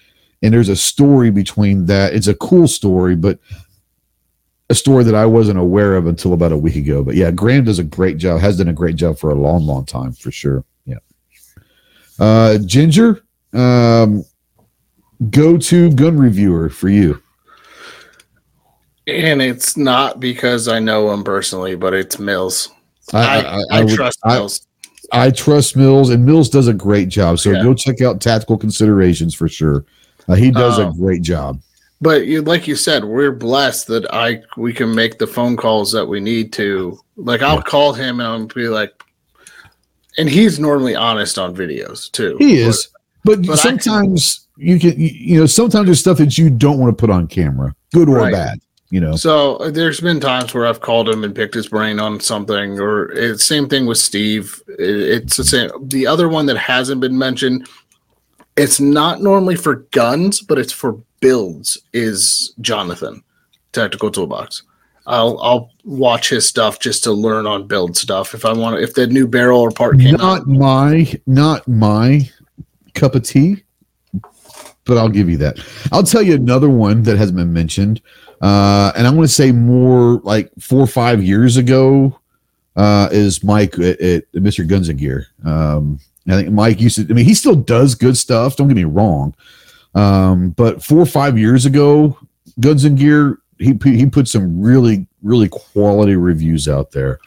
and 0.42 0.54
there's 0.54 0.70
a 0.70 0.76
story 0.76 1.30
between 1.30 1.86
that. 1.86 2.14
It's 2.14 2.28
a 2.28 2.34
cool 2.34 2.66
story, 2.66 3.14
but 3.14 3.38
a 4.70 4.74
story 4.74 5.04
that 5.04 5.14
I 5.14 5.26
wasn't 5.26 5.58
aware 5.58 5.96
of 5.96 6.06
until 6.06 6.32
about 6.32 6.50
a 6.50 6.56
week 6.56 6.76
ago. 6.76 7.04
But 7.04 7.14
yeah, 7.14 7.30
Graham 7.30 7.64
does 7.64 7.78
a 7.78 7.84
great 7.84 8.16
job, 8.16 8.40
has 8.40 8.56
done 8.56 8.68
a 8.68 8.72
great 8.72 8.96
job 8.96 9.18
for 9.18 9.30
a 9.30 9.34
long, 9.34 9.66
long 9.66 9.84
time 9.84 10.12
for 10.12 10.30
sure. 10.30 10.64
Yeah. 10.86 10.96
Uh 12.18 12.58
Ginger, 12.58 13.22
um 13.52 14.24
go 15.30 15.56
to 15.56 15.90
gun 15.92 16.16
reviewer 16.18 16.68
for 16.68 16.88
you. 16.88 17.22
And 19.06 19.42
it's 19.42 19.76
not 19.76 20.20
because 20.20 20.68
I 20.68 20.78
know 20.78 21.10
him 21.12 21.24
personally, 21.24 21.74
but 21.74 21.92
it's 21.94 22.18
Mills. 22.18 22.70
I, 23.12 23.40
I, 23.42 23.62
I 23.70 23.84
would- 23.84 23.94
trust 23.94 24.18
I- 24.24 24.34
Mills. 24.34 24.66
I 25.14 25.30
trust 25.30 25.76
Mills, 25.76 26.08
and 26.08 26.24
Mills 26.24 26.48
does 26.48 26.68
a 26.68 26.72
great 26.72 27.10
job. 27.10 27.38
So 27.38 27.50
Yeah. 27.50 27.62
go 27.62 27.74
check 27.74 28.00
out 28.00 28.22
Tactical 28.22 28.56
Considerations 28.56 29.34
for 29.34 29.46
sure. 29.46 29.84
Uh, 30.26 30.34
he 30.36 30.50
does 30.50 30.78
a 30.78 30.86
Um, 30.86 30.96
great 30.96 31.20
job. 31.20 31.60
But 32.00 32.26
you, 32.26 32.40
like 32.40 32.66
you 32.66 32.76
said, 32.76 33.04
we're 33.04 33.30
blessed 33.32 33.88
that 33.88 34.06
I 34.14 34.40
we 34.56 34.72
can 34.72 34.94
make 34.94 35.18
the 35.18 35.26
phone 35.26 35.56
calls 35.58 35.92
that 35.92 36.06
we 36.06 36.18
need 36.18 36.52
to 36.54 36.98
Like 37.16 37.42
I'll 37.42 37.56
Yeah. 37.56 37.62
call 37.62 37.92
him 37.92 38.20
and 38.20 38.26
I'll 38.28 38.46
be 38.46 38.68
like, 38.68 38.90
and 40.16 40.30
he's 40.30 40.58
normally 40.58 40.94
honest 40.96 41.38
on 41.38 41.54
videos 41.54 42.10
too. 42.10 42.36
He 42.38 42.56
is, 42.56 42.88
but, 43.24 43.46
but 43.46 43.58
I 43.58 43.62
can- 43.62 43.80
sometimes 43.80 44.46
you 44.56 44.78
can, 44.78 44.94
you, 44.96 45.40
know, 45.40 45.46
sometimes 45.46 45.86
there's 45.86 46.00
stuff 46.00 46.18
that 46.18 46.36
you 46.38 46.50
don't 46.50 46.78
want 46.78 46.96
to 46.96 47.00
put 47.00 47.10
on 47.10 47.26
camera, 47.26 47.74
good 47.92 48.08
or 48.08 48.16
Right. 48.18 48.32
bad. 48.32 48.60
You 48.90 49.00
know, 49.00 49.16
So 49.16 49.56
uh, 49.56 49.70
there's 49.70 50.00
been 50.00 50.20
times 50.20 50.52
where 50.52 50.66
I've 50.66 50.80
called 50.82 51.08
him 51.08 51.24
and 51.24 51.34
picked 51.34 51.54
his 51.54 51.66
brain 51.68 51.98
on 51.98 52.20
something, 52.20 52.78
or 52.78 53.10
it's 53.12 53.42
same 53.42 53.66
thing 53.66 53.86
with 53.86 53.96
Steve. 53.96 54.62
It- 54.78 55.22
It's 55.24 55.36
the 55.38 55.44
same. 55.44 55.70
The 55.88 56.06
other 56.06 56.28
one 56.28 56.44
that 56.46 56.58
hasn't 56.58 57.00
been 57.00 57.16
mentioned, 57.16 57.66
it's 58.58 58.78
not 58.80 59.22
normally 59.22 59.56
for 59.56 59.76
guns, 59.92 60.42
but 60.42 60.58
it's 60.58 60.74
for 60.74 60.98
builds. 61.20 61.78
Is 61.94 62.52
Jonathan 62.60 63.22
Tactical 63.72 64.10
Toolbox? 64.10 64.62
I'll 65.06 65.38
I'll 65.40 65.70
watch 65.84 66.28
his 66.28 66.46
stuff 66.46 66.78
just 66.78 67.02
to 67.04 67.12
learn 67.12 67.46
on 67.46 67.66
build 67.66 67.96
stuff. 67.96 68.34
If 68.34 68.44
I 68.44 68.52
want 68.52 68.76
to, 68.76 68.82
if 68.82 68.92
the 68.92 69.06
new 69.06 69.26
barrel 69.26 69.60
or 69.60 69.70
part 69.70 69.98
came 69.98 70.16
not 70.16 70.40
out, 70.42 70.46
my, 70.46 71.10
not 71.26 71.66
my 71.66 72.28
cup 72.94 73.14
of 73.14 73.22
tea, 73.22 73.62
but 74.84 74.98
I'll 74.98 75.08
give 75.08 75.28
you 75.30 75.36
that. 75.38 75.58
I'll 75.92 76.02
tell 76.02 76.22
you 76.22 76.34
another 76.34 76.68
one 76.68 77.02
that 77.04 77.16
has 77.18 77.30
been 77.32 77.52
mentioned, 77.52 78.00
uh, 78.40 78.92
and 78.96 79.06
I 79.06 79.10
want 79.10 79.28
to 79.28 79.34
say 79.34 79.52
more 79.52 80.20
like 80.24 80.50
four 80.60 80.80
or 80.80 80.86
five 80.86 81.22
years 81.22 81.56
ago. 81.56 82.18
Uh, 82.74 83.06
is 83.12 83.44
Mike 83.44 83.78
at, 83.78 84.00
at 84.00 84.32
Mr. 84.32 84.66
Guns 84.66 84.88
and 84.88 84.98
Gear? 84.98 85.26
Um, 85.44 86.00
I 86.26 86.36
think 86.36 86.50
Mike 86.52 86.80
used 86.80 86.96
to. 86.96 87.06
I 87.10 87.12
mean, 87.12 87.26
he 87.26 87.34
still 87.34 87.54
does 87.54 87.94
good 87.94 88.16
stuff. 88.16 88.56
Don't 88.56 88.68
get 88.68 88.76
me 88.76 88.84
wrong, 88.84 89.34
um, 89.94 90.50
but 90.50 90.82
four 90.82 90.98
or 90.98 91.06
five 91.06 91.36
years 91.38 91.66
ago, 91.66 92.16
Guns 92.60 92.84
and 92.84 92.96
Gear, 92.98 93.38
he 93.58 93.78
he 93.84 94.06
put 94.06 94.26
some 94.26 94.60
really 94.60 95.06
really 95.22 95.48
quality 95.50 96.16
reviews 96.16 96.66
out 96.66 96.92
there. 96.92 97.20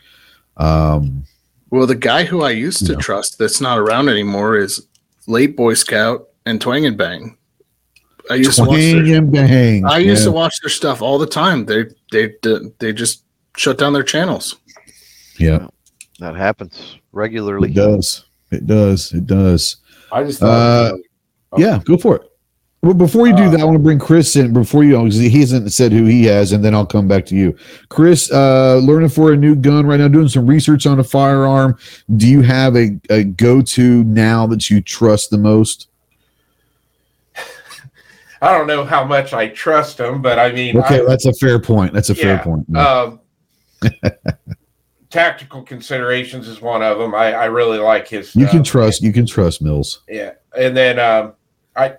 Um, 0.58 1.24
well, 1.70 1.86
the 1.86 1.96
guy 1.96 2.24
who 2.24 2.42
I 2.42 2.52
used 2.52 2.86
to 2.88 2.94
No. 2.94 3.00
trust 3.00 3.38
that's 3.38 3.62
not 3.62 3.78
around 3.78 4.10
anymore 4.10 4.58
is 4.58 4.88
late 5.28 5.56
Boy 5.56 5.74
Scout 5.74 6.28
and 6.46 6.60
Twang 6.62 6.86
and 6.86 6.98
Bang. 6.98 7.38
I 8.30 8.36
used 8.36 8.56
to 8.58 8.64
watch 8.66 8.80
their 8.80 9.18
and 9.18 9.32
bang. 9.32 9.86
I 9.86 10.00
used 10.00 10.22
Yeah. 10.22 10.26
to 10.26 10.32
watch 10.32 10.60
their 10.62 10.70
stuff 10.72 11.02
all 11.04 11.20
the 11.20 11.28
time. 11.28 11.66
They 11.66 11.86
they 12.12 12.34
they 12.80 12.92
just 12.92 13.24
shut 13.56 13.78
down 13.78 13.94
their 13.94 14.04
channels. 14.04 14.56
Yeah, 15.38 15.68
That 16.20 16.36
happens 16.36 16.98
regularly. 17.12 17.70
it 17.70 17.76
does. 17.76 18.26
It 18.52 18.66
does. 18.66 19.14
It 19.14 19.28
does. 19.28 19.78
I 20.12 20.24
just 20.24 20.42
Uh, 20.42 20.90
thought, 20.92 21.00
Yeah, 21.60 21.80
go 21.86 21.98
for 21.98 22.16
it. 22.16 22.24
Well, 22.86 22.94
before 22.94 23.26
you 23.28 23.36
do 23.36 23.50
that, 23.50 23.60
I 23.60 23.64
want 23.64 23.74
to 23.74 23.82
bring 23.82 23.98
Chris 23.98 24.36
in. 24.36 24.54
Before 24.54 24.84
you, 24.84 24.96
because 25.02 25.16
he 25.18 25.40
hasn't 25.40 25.74
said 25.74 25.92
who 25.92 26.06
he 26.06 26.24
has, 26.26 26.52
and 26.52 26.64
then 26.64 26.76
I'll 26.76 26.86
come 26.86 27.08
back 27.08 27.26
to 27.26 27.36
you. 27.36 27.58
Chris, 27.90 28.32
uh, 28.32 28.76
learning 28.78 29.10
for 29.10 29.34
a 29.34 29.36
new 29.36 29.56
gun 29.56 29.88
right 29.88 30.00
now, 30.00 30.08
doing 30.08 30.28
some 30.28 30.46
research 30.46 30.86
on 30.86 31.00
a 31.00 31.04
firearm. 31.04 31.80
Do 32.16 32.28
you 32.28 32.42
have 32.44 32.76
a, 32.76 32.92
a 33.10 33.24
go 33.24 33.64
to 33.64 34.04
now 34.04 34.46
that 34.46 34.70
you 34.70 34.82
trust 34.82 35.32
the 35.32 35.40
most? 35.40 35.88
I 38.40 38.56
don't 38.56 38.68
know 38.68 38.86
how 38.86 39.04
much 39.04 39.34
I 39.34 39.48
trust 39.48 40.00
him, 40.00 40.22
but 40.22 40.38
I 40.38 40.52
mean, 40.52 40.78
Okay, 40.78 41.00
I, 41.02 41.06
that's 41.06 41.26
a 41.26 41.34
fair 41.34 41.58
point. 41.58 41.92
That's 41.92 42.12
a 42.12 42.16
fair 42.16 42.36
Yeah, 42.36 42.44
point. 42.44 42.78
um, 42.78 43.20
tactical 45.10 45.64
considerations 45.64 46.48
is 46.48 46.62
one 46.62 46.84
of 46.84 47.00
them. 47.00 47.16
I, 47.16 47.34
I 47.34 47.46
really 47.46 47.80
like 47.80 48.08
his. 48.08 48.36
you 48.36 48.46
can 48.46 48.64
trust. 48.64 49.02
You 49.02 49.12
can 49.12 49.26
trust 49.26 49.60
Mills. 49.64 50.02
Yeah, 50.08 50.34
and 50.56 50.78
then 50.78 51.00
um, 51.00 51.34
I 51.76 51.96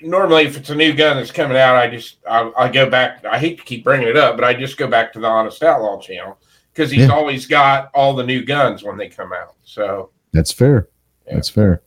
normally 0.00 0.44
if 0.44 0.56
it's 0.56 0.70
a 0.70 0.74
new 0.74 0.92
gun 0.94 1.16
that's 1.16 1.30
coming 1.32 1.56
out, 1.56 1.76
I 1.76 1.88
just 1.88 2.18
I, 2.28 2.50
I 2.56 2.68
go 2.70 2.88
back. 2.88 3.24
I 3.24 3.38
hate 3.38 3.58
to 3.58 3.64
keep 3.64 3.84
bringing 3.84 4.08
it 4.08 4.16
up, 4.16 4.36
but 4.36 4.44
I 4.44 4.54
just 4.54 4.76
go 4.76 4.86
back 4.88 5.12
to 5.14 5.20
the 5.20 5.26
Honest 5.26 5.62
Outlaw 5.62 6.00
channel 6.00 6.38
because 6.72 6.90
he's 6.90 7.06
Yeah. 7.08 7.12
always 7.14 7.46
got 7.46 7.90
all 7.94 8.14
the 8.14 8.24
new 8.24 8.44
guns 8.44 8.82
when 8.82 8.96
they 8.96 9.08
come 9.08 9.32
out. 9.32 9.54
So 9.64 10.10
That's 10.32 10.52
fair. 10.52 10.88
Yeah. 11.26 11.34
That's 11.34 11.48
fair. 11.48 11.82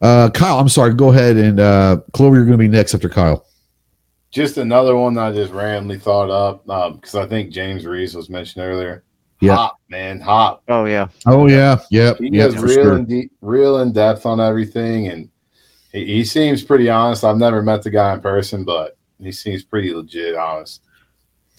Uh, 0.00 0.30
Kyle, 0.30 0.58
I'm 0.58 0.68
sorry. 0.68 0.94
Go 0.94 1.10
ahead 1.10 1.36
and 1.36 1.58
uh, 1.60 1.98
Clover, 2.12 2.36
you're 2.36 2.44
going 2.44 2.56
to 2.56 2.62
be 2.62 2.68
next 2.68 2.94
after 2.94 3.08
Kyle. 3.08 3.44
just 4.30 4.56
another 4.58 4.94
one 4.96 5.14
that 5.14 5.26
I 5.28 5.32
just 5.32 5.52
randomly 5.52 5.98
thought 5.98 6.30
up 6.30 6.64
because 6.94 7.14
I 7.16 7.26
think 7.26 7.50
James 7.50 7.84
Reeves 7.86 8.14
was 8.14 8.28
mentioned 8.30 8.64
earlier. 8.64 9.04
Yeah. 9.40 9.54
Hot, 9.54 9.76
man, 9.88 10.20
hot. 10.20 10.62
Oh 10.68 10.84
yeah. 10.84 11.06
Oh 11.26 11.46
yeah, 11.48 11.78
yep, 11.92 12.18
He 12.18 12.28
yep, 12.30 12.52
goes 12.54 12.62
real 12.62 12.72
sure. 12.74 12.96
in 12.96 13.04
deep, 13.04 13.30
real 13.40 13.78
in 13.80 13.92
depth 13.92 14.26
on 14.26 14.40
everything, 14.40 15.08
and 15.08 15.28
he, 15.98 16.06
he 16.06 16.24
seems 16.24 16.62
pretty 16.62 16.88
honest. 16.88 17.24
I've 17.24 17.36
never 17.36 17.62
met 17.62 17.82
the 17.82 17.90
guy 17.90 18.14
in 18.14 18.20
person, 18.20 18.64
but 18.64 18.96
he 19.20 19.32
seems 19.32 19.64
pretty 19.64 19.92
legit 19.92 20.36
honest. 20.36 20.82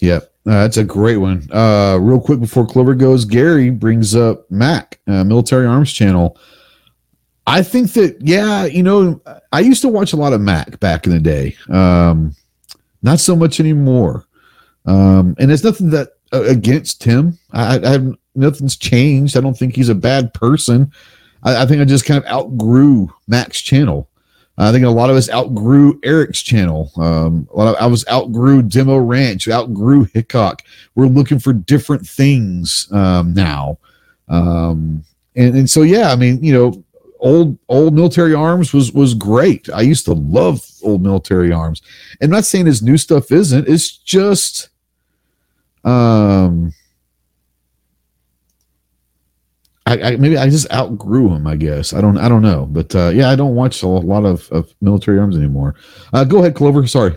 Yep, 0.00 0.22
uh, 0.46 0.50
that's 0.50 0.78
a 0.78 0.84
great 0.84 1.18
one. 1.18 1.46
Uh, 1.52 1.98
real 2.00 2.20
quick 2.20 2.40
before 2.40 2.66
Clover 2.66 2.94
goes, 2.94 3.24
Gary 3.24 3.70
brings 3.70 4.16
up 4.16 4.50
Mac, 4.50 4.98
uh, 5.06 5.24
Military 5.24 5.66
Arms 5.66 5.92
Channel. 5.92 6.38
I 7.46 7.62
think 7.62 7.92
that 7.94 8.16
yeah, 8.20 8.64
you 8.64 8.82
know, 8.82 9.20
I 9.52 9.60
used 9.60 9.82
to 9.82 9.88
watch 9.88 10.12
a 10.12 10.16
lot 10.16 10.32
of 10.32 10.40
Mac 10.40 10.80
back 10.80 11.06
in 11.06 11.12
the 11.12 11.20
day. 11.20 11.56
Um, 11.68 12.34
not 13.02 13.20
so 13.20 13.34
much 13.34 13.60
anymore. 13.60 14.24
Um, 14.86 15.34
and 15.38 15.50
it's 15.50 15.64
nothing 15.64 15.90
that 15.90 16.10
uh, 16.32 16.44
against 16.44 17.02
him. 17.02 17.38
I, 17.52 17.78
I 17.78 17.88
have 17.90 18.14
nothing's 18.34 18.76
changed. 18.76 19.36
I 19.36 19.40
don't 19.40 19.56
think 19.56 19.74
he's 19.74 19.88
a 19.88 19.94
bad 19.94 20.32
person. 20.32 20.92
I, 21.42 21.62
I 21.62 21.66
think 21.66 21.80
I 21.80 21.84
just 21.84 22.06
kind 22.06 22.22
of 22.22 22.30
outgrew 22.30 23.12
Mac's 23.26 23.60
channel. 23.60 24.09
I 24.62 24.72
think 24.72 24.84
a 24.84 24.90
lot 24.90 25.10
of 25.10 25.16
us 25.16 25.30
outgrew 25.30 25.98
Eric's 26.02 26.42
channel. 26.42 26.92
Um, 26.96 27.48
a 27.52 27.56
lot 27.56 27.74
of 27.74 27.82
I 27.82 27.86
was 27.86 28.06
outgrew 28.08 28.62
Demo 28.62 28.98
Ranch, 28.98 29.48
outgrew 29.48 30.04
Hickok. 30.04 30.62
We're 30.94 31.06
looking 31.06 31.38
for 31.38 31.52
different 31.52 32.06
things 32.06 32.90
um, 32.92 33.32
now, 33.34 33.78
um, 34.28 35.04
and 35.36 35.56
and 35.56 35.70
so 35.70 35.82
yeah, 35.82 36.10
I 36.12 36.16
mean, 36.16 36.42
you 36.44 36.52
know, 36.52 36.84
old 37.20 37.58
old 37.68 37.94
military 37.94 38.34
arms 38.34 38.72
was 38.72 38.92
was 38.92 39.14
great. 39.14 39.68
I 39.70 39.82
used 39.82 40.04
to 40.06 40.12
love 40.12 40.64
old 40.82 41.02
military 41.02 41.52
arms. 41.52 41.82
And 42.20 42.30
I'm 42.30 42.36
not 42.36 42.44
saying 42.44 42.66
his 42.66 42.82
new 42.82 42.96
stuff 42.96 43.30
isn't. 43.32 43.68
It's 43.68 43.90
just, 43.90 44.68
um, 45.84 46.72
I, 49.90 50.12
I 50.12 50.16
maybe 50.16 50.36
I 50.38 50.48
just 50.48 50.70
outgrew 50.72 51.28
him. 51.34 51.46
I 51.46 51.56
guess 51.56 51.92
I 51.92 52.00
don't 52.00 52.16
I 52.16 52.28
don't 52.28 52.42
know, 52.42 52.66
but 52.66 52.94
uh, 52.94 53.08
yeah, 53.08 53.28
I 53.28 53.36
don't 53.36 53.54
watch 53.54 53.82
a 53.82 53.88
lot 53.88 54.24
of, 54.24 54.48
of 54.52 54.72
military 54.80 55.18
arms 55.18 55.36
anymore. 55.36 55.74
Uh, 56.12 56.24
go 56.24 56.38
ahead, 56.38 56.54
Clover. 56.54 56.86
Sorry. 56.86 57.16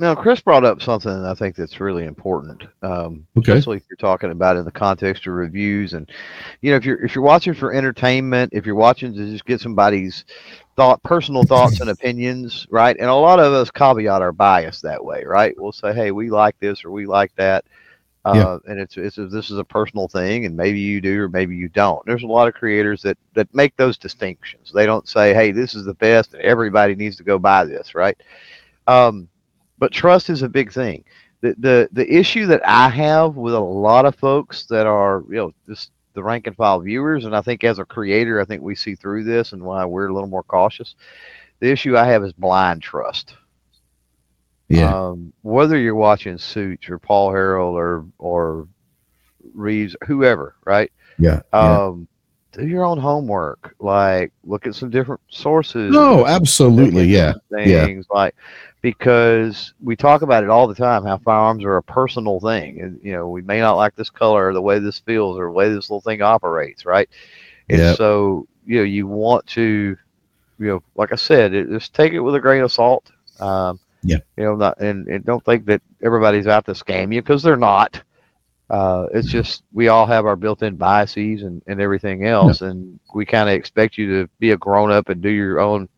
Now, 0.00 0.14
Chris 0.14 0.40
brought 0.40 0.64
up 0.64 0.80
something 0.80 1.10
I 1.10 1.34
think 1.34 1.56
that's 1.56 1.80
really 1.80 2.04
important, 2.04 2.62
um, 2.82 3.26
Okay. 3.36 3.50
especially 3.50 3.78
if 3.78 3.82
you're 3.90 3.96
talking 3.96 4.30
about 4.30 4.56
in 4.56 4.64
the 4.64 4.70
context 4.70 5.26
of 5.26 5.32
reviews. 5.32 5.92
And 5.92 6.08
you 6.60 6.70
know, 6.70 6.76
if 6.76 6.84
you're 6.84 7.04
if 7.04 7.16
you're 7.16 7.24
watching 7.24 7.52
for 7.54 7.72
entertainment, 7.74 8.52
if 8.52 8.64
you're 8.64 8.76
watching 8.76 9.12
to 9.14 9.30
just 9.30 9.44
get 9.44 9.60
somebody's 9.60 10.24
thought, 10.76 11.02
personal 11.02 11.42
thoughts 11.42 11.80
and 11.80 11.90
opinions, 11.90 12.68
right? 12.70 12.96
And 12.96 13.10
a 13.10 13.14
lot 13.14 13.40
of 13.40 13.52
us 13.52 13.72
caveat 13.72 14.22
our 14.22 14.30
bias 14.30 14.80
that 14.82 15.04
way, 15.04 15.24
right? 15.24 15.52
We'll 15.58 15.72
say, 15.72 15.92
"Hey, 15.92 16.12
we 16.12 16.30
like 16.30 16.56
this 16.60 16.84
or 16.84 16.92
we 16.92 17.04
like 17.06 17.34
that," 17.34 17.64
uh, 18.28 18.58
Yeah. 18.64 18.68
and 18.68 18.78
it's 18.80 18.96
it's 18.96 19.16
this 19.16 19.50
is 19.50 19.58
a 19.58 19.64
personal 19.64 20.08
thing, 20.08 20.46
and 20.46 20.56
maybe 20.56 20.80
you 20.80 21.00
do 21.00 21.22
or 21.22 21.28
maybe 21.28 21.56
you 21.56 21.68
don't. 21.68 22.04
There's 22.06 22.22
a 22.24 22.26
lot 22.28 22.48
of 22.48 22.54
creators 22.54 23.02
that 23.02 23.18
that 23.34 23.52
make 23.54 23.76
those 23.76 23.98
distinctions. 23.98 24.72
They 24.74 24.86
don't 24.86 25.08
say, 25.08 25.34
"Hey, 25.34 25.52
this 25.52 25.74
is 25.74 25.84
the 25.84 25.94
best, 25.94 26.34
and 26.34 26.42
everybody 26.42 26.94
needs 26.94 27.16
to 27.16 27.24
go 27.24 27.38
buy 27.38 27.64
this," 27.64 27.94
right? 27.94 28.16
Um, 28.86 29.28
but 29.78 29.92
trust 29.92 30.30
is 30.30 30.42
a 30.42 30.48
big 30.48 30.72
thing. 30.72 31.04
The, 31.42 31.54
the 31.58 31.88
the 31.92 32.12
issue 32.14 32.46
that 32.46 32.62
I 32.66 32.88
have 32.90 33.36
with 33.36 33.54
a 33.54 33.60
lot 33.60 34.06
of 34.06 34.16
folks 34.16 34.66
that 34.66 34.86
are 34.86 35.24
you 35.28 35.36
know 35.36 35.52
just 35.66 35.92
the 36.14 36.22
rank 36.22 36.46
and 36.46 36.56
file 36.56 36.80
viewers, 36.80 37.24
and 37.24 37.36
I 37.36 37.42
think 37.42 37.64
as 37.64 37.78
a 37.78 37.84
creator, 37.86 38.40
I 38.40 38.44
think 38.44 38.62
we 38.62 38.74
see 38.76 38.94
through 38.96 39.24
this 39.24 39.52
and 39.52 39.62
why 39.62 39.84
we're 39.86 40.08
a 40.08 40.14
little 40.14 40.28
more 40.28 40.44
cautious. 40.44 40.94
The 41.60 41.70
issue 41.70 41.96
I 41.96 42.06
have 42.06 42.24
is 42.24 42.32
blind 42.34 42.82
trust. 42.82 43.34
Yeah. 44.68 44.94
Um, 44.94 45.32
whether 45.42 45.78
you're 45.78 45.94
watching 45.94 46.36
Sootch 46.36 46.90
or 46.90 46.98
Paul 46.98 47.30
Harrell 47.32 47.72
or 47.72 48.04
or 48.18 48.68
Reeves, 49.54 49.96
whoever, 50.06 50.54
right? 50.64 50.92
yeah. 51.18 51.40
yeah. 51.52 51.84
Um, 51.86 52.06
do 52.52 52.66
your 52.66 52.84
own 52.84 52.98
homework. 52.98 53.74
Like 53.78 54.32
look 54.44 54.66
at 54.66 54.74
some 54.74 54.90
different 54.90 55.20
sources. 55.28 55.92
no, 55.92 56.26
absolutely. 56.26 57.04
Yeah. 57.06 57.34
Yeah. 57.50 57.84
things 57.86 58.06
like 58.10 58.34
because 58.80 59.74
we 59.82 59.96
talk 59.96 60.22
about 60.22 60.44
it 60.44 60.50
all 60.50 60.68
the 60.68 60.74
time 60.74 61.04
how 61.04 61.18
firearms 61.18 61.64
are 61.64 61.76
a 61.78 61.82
personal 61.82 62.38
thing 62.40 62.80
and 62.80 63.00
you 63.02 63.12
know 63.12 63.28
we 63.28 63.42
may 63.42 63.58
not 63.58 63.74
like 63.74 63.94
this 63.96 64.08
color 64.10 64.48
or 64.48 64.52
the 64.54 64.62
way 64.62 64.78
this 64.78 65.00
feels 65.00 65.36
or 65.36 65.46
the 65.46 65.50
way 65.50 65.68
this 65.68 65.90
little 65.90 66.00
thing 66.00 66.22
operates 66.22 66.84
right 66.86 67.08
and 67.68 67.78
Yep. 67.80 67.96
so 67.96 68.46
you 68.66 68.78
know 68.78 68.84
you 68.84 69.06
want 69.08 69.44
to 69.48 69.96
you 70.60 70.66
know 70.66 70.82
like 70.94 71.12
i 71.12 71.16
said 71.16 71.54
it, 71.54 71.68
just 71.68 71.92
take 71.92 72.12
it 72.12 72.20
with 72.20 72.36
a 72.36 72.40
grain 72.40 72.62
of 72.62 72.70
salt 72.70 73.10
um 73.40 73.80
Yeah. 74.02 74.18
you 74.36 74.44
know 74.44 74.54
not 74.54 74.80
and, 74.80 75.08
and 75.08 75.24
don't 75.24 75.44
think 75.44 75.66
that 75.66 75.82
everybody's 76.02 76.46
out 76.46 76.66
to 76.66 76.72
scam 76.72 77.12
you 77.12 77.20
because 77.20 77.42
they're 77.42 77.56
not 77.56 78.00
uh, 78.70 79.06
it's 79.14 79.28
just 79.28 79.62
we 79.72 79.88
all 79.88 80.06
have 80.06 80.26
our 80.26 80.36
built-in 80.36 80.76
biases 80.76 81.42
and, 81.42 81.62
and 81.66 81.80
everything 81.80 82.26
else, 82.26 82.60
and 82.60 83.00
we 83.14 83.24
kind 83.24 83.48
of 83.48 83.54
expect 83.54 83.96
you 83.96 84.06
to 84.08 84.30
be 84.38 84.50
a 84.50 84.56
grown-up 84.58 85.08
and 85.08 85.22
do 85.22 85.30
your 85.30 85.58
own, 85.58 85.88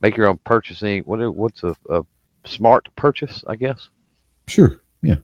make 0.00 0.16
your 0.16 0.28
own 0.28 0.38
purchasing. 0.44 1.02
What 1.02 1.18
what's 1.34 1.64
a, 1.64 1.74
a 1.90 2.04
smart 2.44 2.88
purchase? 2.94 3.42
I 3.48 3.56
guess. 3.56 3.88
Sure. 4.46 4.80
Yeah. 5.02 5.16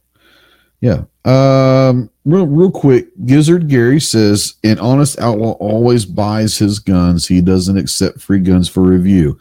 Yeah. 0.81 1.05
Um, 1.25 2.11
real, 2.25 2.49
real 2.49 2.73
quick, 2.73 3.07
Gizzard 3.27 3.69
Gary 3.69 4.01
says 4.01 4.55
an 4.65 4.81
honest 4.81 5.21
outlaw 5.21 5.53
always 5.53 6.05
buys 6.05 6.59
his 6.59 6.81
guns. 6.81 7.29
He 7.29 7.41
doesn't 7.41 7.79
accept 7.79 8.21
free 8.21 8.41
guns 8.41 8.69
for 8.69 8.81
review. 8.81 9.39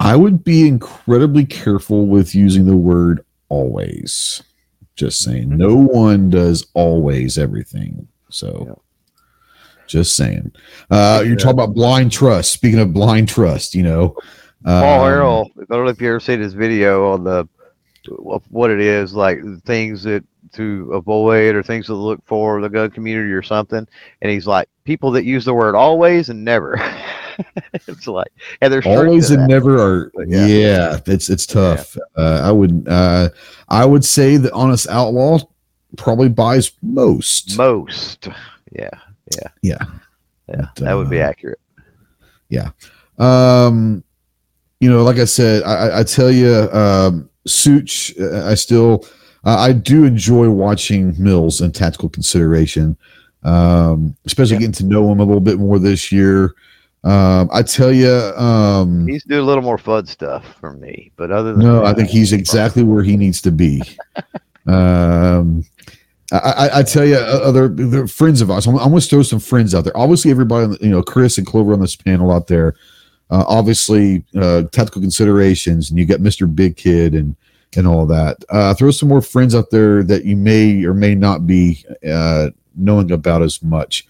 I 0.00 0.16
would 0.16 0.42
be 0.42 0.66
incredibly 0.66 1.44
careful 1.44 2.06
with 2.06 2.34
using 2.34 2.64
the 2.64 2.76
word 2.76 3.24
always. 3.50 4.42
Just 4.96 5.20
saying, 5.20 5.56
no 5.56 5.76
one 5.76 6.30
does 6.30 6.66
always 6.74 7.36
everything. 7.38 8.08
So, 8.30 8.64
Yeah. 8.66 8.74
just 9.86 10.16
saying. 10.16 10.52
Uh, 10.90 11.22
you're 11.26 11.36
talking 11.36 11.50
about 11.50 11.74
blind 11.74 12.12
trust. 12.12 12.52
Speaking 12.52 12.78
of 12.78 12.92
blind 12.94 13.28
trust, 13.28 13.74
you 13.74 13.82
know, 13.82 14.16
Paul 14.64 15.04
um, 15.04 15.12
Harrell, 15.12 15.50
I 15.58 15.64
don't 15.74 15.84
know 15.84 15.90
if 15.90 16.00
you 16.00 16.08
ever 16.08 16.20
seen 16.20 16.40
his 16.40 16.54
video 16.54 17.10
on 17.12 17.24
the 17.24 17.48
what 18.48 18.70
it 18.70 18.80
is, 18.80 19.14
like 19.14 19.38
things 19.64 20.02
that 20.04 20.24
to 20.52 20.90
avoid 20.94 21.54
or 21.54 21.62
things 21.62 21.86
to 21.86 21.94
look 21.94 22.20
for 22.24 22.60
the 22.60 22.68
gun 22.68 22.90
community 22.90 23.32
or 23.32 23.42
something. 23.42 23.86
And 24.22 24.30
he's 24.32 24.46
like, 24.46 24.68
people 24.84 25.10
that 25.12 25.24
use 25.24 25.44
the 25.44 25.54
word 25.54 25.74
always 25.74 26.28
and 26.28 26.44
never. 26.44 26.76
it's 27.74 28.06
like, 28.06 28.28
and 28.60 28.72
there's 28.72 28.86
always 28.86 29.30
and 29.30 29.46
never 29.48 29.78
are 29.78 30.12
yeah. 30.26 30.46
yeah. 30.46 31.00
it's 31.06 31.28
it's 31.30 31.46
tough 31.46 31.96
uh, 32.16 32.42
i 32.44 32.50
would 32.52 32.86
uh 32.88 33.28
i 33.68 33.84
would 33.84 34.04
say 34.04 34.36
the 34.36 34.52
honest 34.52 34.88
outlaw 34.88 35.38
probably 35.96 36.28
buys 36.28 36.72
most 36.82 37.56
most. 37.56 38.28
Yeah, 38.72 38.88
yeah 39.34 39.48
yeah, 39.62 39.84
But, 40.46 40.74
that 40.76 40.94
would 40.94 41.10
be 41.10 41.20
uh, 41.20 41.28
accurate. 41.28 41.58
um 43.18 44.02
you 44.80 44.90
know 44.90 45.02
like 45.02 45.18
i 45.18 45.24
said 45.24 45.62
i 45.64 45.74
I- 45.88 46.00
i 46.00 46.02
tell 46.04 46.30
you 46.30 46.68
um 46.72 47.28
sootch 47.46 48.18
uh, 48.20 48.46
i 48.50 48.54
still 48.54 49.04
uh, 49.44 49.56
i 49.58 49.72
do 49.72 50.04
enjoy 50.04 50.48
watching 50.50 51.14
mills 51.22 51.60
and 51.60 51.74
tactical 51.74 52.08
consideration 52.08 52.96
um 53.42 54.16
especially 54.26 54.54
Yeah. 54.54 54.60
getting 54.60 54.72
to 54.72 54.84
know 54.86 55.10
him 55.10 55.20
a 55.20 55.24
little 55.24 55.40
bit 55.40 55.58
more 55.58 55.78
this 55.78 56.10
year 56.12 56.54
um 57.04 57.48
i 57.52 57.62
tell 57.62 57.90
you 57.92 58.10
um 58.36 59.06
He's 59.08 59.24
doing 59.24 59.40
a 59.40 59.44
little 59.44 59.62
more 59.62 59.78
fun 59.78 60.06
stuff 60.06 60.44
for 60.60 60.72
me, 60.74 61.10
but 61.16 61.30
other 61.30 61.52
than 61.54 61.62
No, 61.62 61.76
that, 61.76 61.86
I 61.86 61.94
think 61.94 62.08
he's 62.08 62.32
exactly 62.32 62.82
where 62.82 63.02
he 63.02 63.16
needs 63.16 63.40
to 63.42 63.50
be. 63.50 63.82
um, 64.66 65.64
I, 66.32 66.36
I, 66.36 66.78
I 66.78 66.82
tell 66.82 67.04
you, 67.04 67.16
other 67.16 67.68
the 67.68 68.06
friends 68.06 68.40
of 68.40 68.50
ours. 68.50 68.66
I'm, 68.66 68.78
I'm 68.78 68.90
going 68.90 69.00
to 69.00 69.08
throw 69.08 69.22
some 69.22 69.40
friends 69.40 69.74
out 69.74 69.84
there. 69.84 69.96
Obviously, 69.96 70.30
everybody, 70.30 70.76
you 70.80 70.90
know, 70.90 71.02
Chris 71.02 71.38
and 71.38 71.46
Clover 71.46 71.72
on 71.72 71.80
this 71.80 71.96
panel 71.96 72.30
out 72.30 72.46
there. 72.46 72.74
Uh, 73.30 73.44
obviously, 73.48 74.24
uh, 74.36 74.62
tactical 74.70 75.00
considerations, 75.00 75.90
and 75.90 75.98
you 75.98 76.04
got 76.06 76.20
Mister 76.20 76.46
Big 76.46 76.76
Kid 76.76 77.14
and 77.14 77.34
and 77.76 77.86
all 77.86 78.06
that. 78.06 78.44
Uh, 78.48 78.74
throw 78.74 78.90
some 78.90 79.08
more 79.08 79.22
friends 79.22 79.54
out 79.54 79.70
there 79.70 80.02
that 80.04 80.24
you 80.24 80.36
may 80.36 80.84
or 80.84 80.94
may 80.94 81.14
not 81.14 81.46
be 81.46 81.84
uh, 82.08 82.50
knowing 82.76 83.10
about 83.10 83.42
as 83.42 83.62
much. 83.62 84.06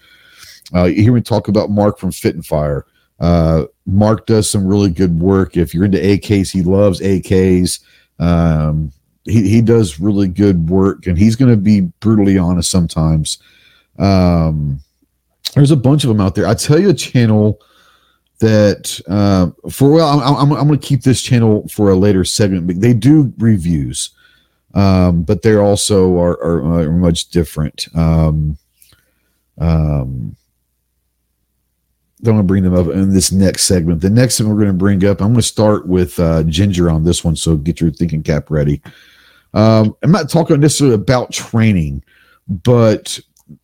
Uh, 0.73 0.85
you 0.85 1.03
hear 1.03 1.13
me 1.13 1.21
talk 1.21 1.47
about 1.47 1.69
Mark 1.69 1.97
from 1.97 2.11
Fit 2.11 2.35
and 2.35 2.45
Fire. 2.45 2.85
Uh, 3.19 3.65
Mark 3.85 4.25
does 4.25 4.49
some 4.49 4.65
really 4.65 4.89
good 4.89 5.19
work. 5.19 5.57
If 5.57 5.73
you're 5.73 5.85
into 5.85 5.99
AKs, 5.99 6.51
he 6.51 6.63
loves 6.63 6.99
AKs. 7.01 7.79
Um, 8.19 8.91
he, 9.25 9.47
he 9.47 9.61
does 9.61 9.99
really 9.99 10.27
good 10.27 10.69
work 10.69 11.05
and 11.05 11.17
he's 11.17 11.35
going 11.35 11.51
to 11.51 11.57
be 11.57 11.81
brutally 11.99 12.37
honest 12.37 12.71
sometimes. 12.71 13.37
Um, 13.99 14.79
there's 15.53 15.71
a 15.71 15.77
bunch 15.77 16.03
of 16.03 16.07
them 16.07 16.21
out 16.21 16.35
there. 16.35 16.47
I 16.47 16.53
tell 16.53 16.79
you 16.79 16.89
a 16.89 16.93
channel 16.93 17.61
that 18.39 18.99
uh, 19.07 19.51
for 19.69 19.91
well, 19.91 20.19
I'm, 20.19 20.35
I'm, 20.35 20.51
I'm 20.57 20.67
going 20.67 20.79
to 20.79 20.85
keep 20.85 21.03
this 21.03 21.21
channel 21.21 21.67
for 21.67 21.91
a 21.91 21.95
later 21.95 22.25
segment. 22.25 22.67
But 22.67 22.81
they 22.81 22.93
do 22.93 23.31
reviews, 23.37 24.11
um, 24.73 25.23
but 25.23 25.43
they 25.43 25.55
also 25.55 26.17
are, 26.19 26.41
are, 26.43 26.79
are 26.79 26.91
much 26.91 27.29
different. 27.29 27.87
Um, 27.95 28.57
um, 29.59 30.35
I'm 32.21 32.25
going 32.25 32.37
to 32.37 32.43
bring 32.43 32.63
them 32.63 32.75
up 32.75 32.87
in 32.87 33.11
this 33.11 33.31
next 33.31 33.63
segment. 33.63 34.01
The 34.01 34.09
next 34.09 34.39
one 34.39 34.49
we're 34.49 34.61
going 34.61 34.67
to 34.67 34.73
bring 34.73 35.03
up, 35.05 35.21
I'm 35.21 35.29
going 35.29 35.37
to 35.37 35.41
start 35.41 35.87
with 35.87 36.19
uh, 36.19 36.43
Ginger 36.43 36.87
on 36.91 37.03
this 37.03 37.23
one. 37.23 37.35
So 37.35 37.57
get 37.57 37.81
your 37.81 37.89
thinking 37.89 38.21
cap 38.21 38.51
ready. 38.51 38.79
Um, 39.55 39.95
I'm 40.03 40.11
not 40.11 40.29
talking 40.29 40.59
necessarily 40.59 40.93
about 40.93 41.31
training, 41.31 42.03
but 42.47 43.19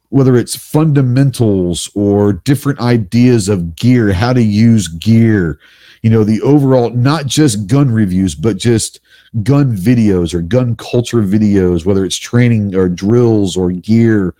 whether 0.10 0.36
it's 0.36 0.56
fundamentals 0.56 1.88
or 1.94 2.34
different 2.34 2.80
ideas 2.80 3.48
of 3.48 3.76
gear, 3.76 4.12
how 4.12 4.34
to 4.34 4.42
use 4.42 4.88
gear, 4.88 5.60
you 6.02 6.10
know, 6.10 6.24
the 6.24 6.42
overall, 6.42 6.90
not 6.90 7.28
just 7.28 7.68
gun 7.68 7.92
reviews, 7.92 8.34
but 8.34 8.58
just 8.58 9.02
gun 9.44 9.76
videos 9.78 10.34
or 10.34 10.42
gun 10.42 10.76
culture 10.78 11.22
videos, 11.22 11.86
whether 11.86 12.04
it's 12.04 12.18
training 12.18 12.74
or 12.74 12.90
drills 12.90 13.56
or 13.56 13.72
gear, 13.72 14.34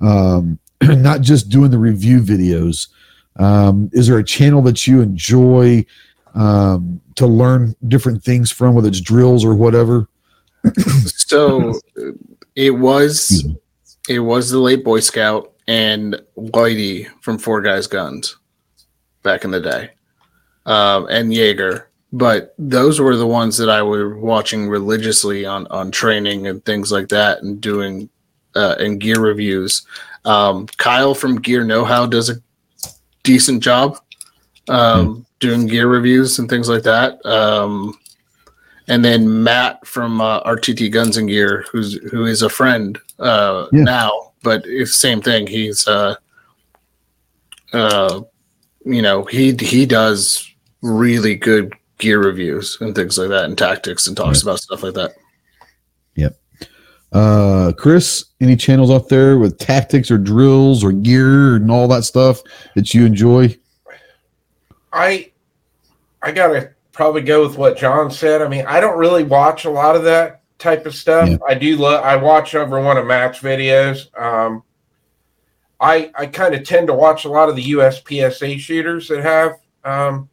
um, 0.00 0.58
not 0.82 1.20
just 1.20 1.50
doing 1.50 1.70
the 1.70 1.78
review 1.78 2.20
videos. 2.20 2.88
Um, 3.36 3.90
is 3.92 4.06
there 4.06 4.18
a 4.18 4.24
channel 4.24 4.62
that 4.62 4.86
you 4.86 5.00
enjoy 5.00 5.84
um, 6.34 7.00
to 7.16 7.26
learn 7.26 7.74
different 7.88 8.22
things 8.22 8.50
from, 8.50 8.74
whether 8.74 8.88
it's 8.88 9.00
drills 9.00 9.44
or 9.44 9.54
whatever? 9.54 10.08
So 11.30 11.78
it 12.56 12.70
was 12.70 13.46
it 14.08 14.18
was 14.18 14.50
the 14.50 14.58
late 14.58 14.82
Boy 14.82 14.98
Scout 14.98 15.52
and 15.68 16.20
Whitey 16.36 17.08
from 17.20 17.38
Four 17.38 17.62
Guys 17.62 17.86
Guns 17.86 18.36
back 19.22 19.44
in 19.44 19.52
the 19.52 19.60
day, 19.60 19.90
um, 20.66 21.06
and 21.08 21.32
Jaeger. 21.32 21.88
But 22.12 22.52
those 22.58 23.00
were 23.00 23.14
the 23.14 23.28
ones 23.28 23.56
that 23.58 23.70
I 23.70 23.80
was 23.82 24.12
watching 24.16 24.68
religiously 24.68 25.46
on 25.46 25.68
on 25.68 25.92
training 25.92 26.48
and 26.48 26.64
things 26.64 26.90
like 26.90 27.08
that, 27.10 27.42
and 27.42 27.60
doing 27.60 28.10
uh, 28.56 28.74
and 28.80 29.00
gear 29.00 29.20
reviews. 29.20 29.82
Um, 30.24 30.66
Kyle 30.78 31.14
from 31.14 31.40
Gear 31.40 31.64
Know 31.64 31.84
How 31.84 32.06
does 32.06 32.28
a 32.28 32.34
decent 33.32 33.62
job 33.62 33.98
um, 34.68 35.24
doing 35.38 35.66
gear 35.66 35.86
reviews 35.88 36.38
and 36.38 36.48
things 36.48 36.68
like 36.68 36.82
that. 36.82 37.24
Um, 37.24 37.96
and 38.88 39.04
then 39.04 39.42
Matt 39.44 39.86
from 39.86 40.20
uh, 40.20 40.42
RTT 40.42 40.90
Guns 40.90 41.16
and 41.16 41.28
Gear, 41.28 41.64
who's 41.70 41.94
who 42.10 42.26
is 42.26 42.42
a 42.42 42.48
friend 42.48 42.98
uh, 43.20 43.66
Yeah. 43.72 43.84
now, 43.84 44.32
but 44.42 44.62
it's 44.66 44.94
same 44.96 45.20
thing. 45.22 45.46
He's 45.46 45.86
uh, 45.86 46.16
uh, 47.72 48.22
you 48.84 49.02
know, 49.02 49.24
he 49.24 49.54
he 49.60 49.86
does 49.86 50.44
really 50.82 51.36
good 51.36 51.72
gear 51.98 52.18
reviews 52.18 52.78
and 52.80 52.94
things 52.94 53.16
like 53.18 53.28
that, 53.28 53.44
and 53.44 53.56
tactics, 53.56 54.08
and 54.08 54.16
talks 54.16 54.42
about 54.42 54.58
stuff 54.60 54.82
like 54.82 54.94
that. 54.94 55.12
Uh, 57.12 57.72
Chris, 57.76 58.26
any 58.40 58.56
channels 58.56 58.90
out 58.90 59.08
there 59.08 59.38
with 59.38 59.58
tactics 59.58 60.10
or 60.10 60.18
drills 60.18 60.84
or 60.84 60.92
gear 60.92 61.56
and 61.56 61.70
all 61.70 61.88
that 61.88 62.04
stuff 62.04 62.40
that 62.74 62.94
you 62.94 63.04
enjoy? 63.04 63.56
I 64.92 65.30
I 66.22 66.32
gotta 66.32 66.72
probably 66.92 67.22
go 67.22 67.46
with 67.46 67.58
what 67.58 67.76
John 67.76 68.10
said. 68.10 68.42
I 68.42 68.48
mean, 68.48 68.64
I 68.66 68.80
don't 68.80 68.98
really 68.98 69.24
watch 69.24 69.64
a 69.64 69.70
lot 69.70 69.96
of 69.96 70.04
that 70.04 70.42
type 70.58 70.86
of 70.86 70.94
stuff. 70.94 71.28
Yeah. 71.28 71.36
I 71.46 71.54
do 71.54 71.76
love 71.76 72.04
I 72.04 72.16
watch 72.16 72.54
over 72.54 72.80
one 72.80 72.96
of 72.96 73.06
Matt's 73.06 73.40
videos. 73.40 74.06
Um 74.20 74.62
I 75.80 76.12
I 76.16 76.26
kind 76.26 76.54
of 76.54 76.64
tend 76.64 76.86
to 76.88 76.94
watch 76.94 77.24
a 77.24 77.28
lot 77.28 77.48
of 77.48 77.56
the 77.56 77.72
USPSA 77.72 78.58
shooters 78.58 79.08
that 79.08 79.22
have 79.22 79.58
um 79.84 80.28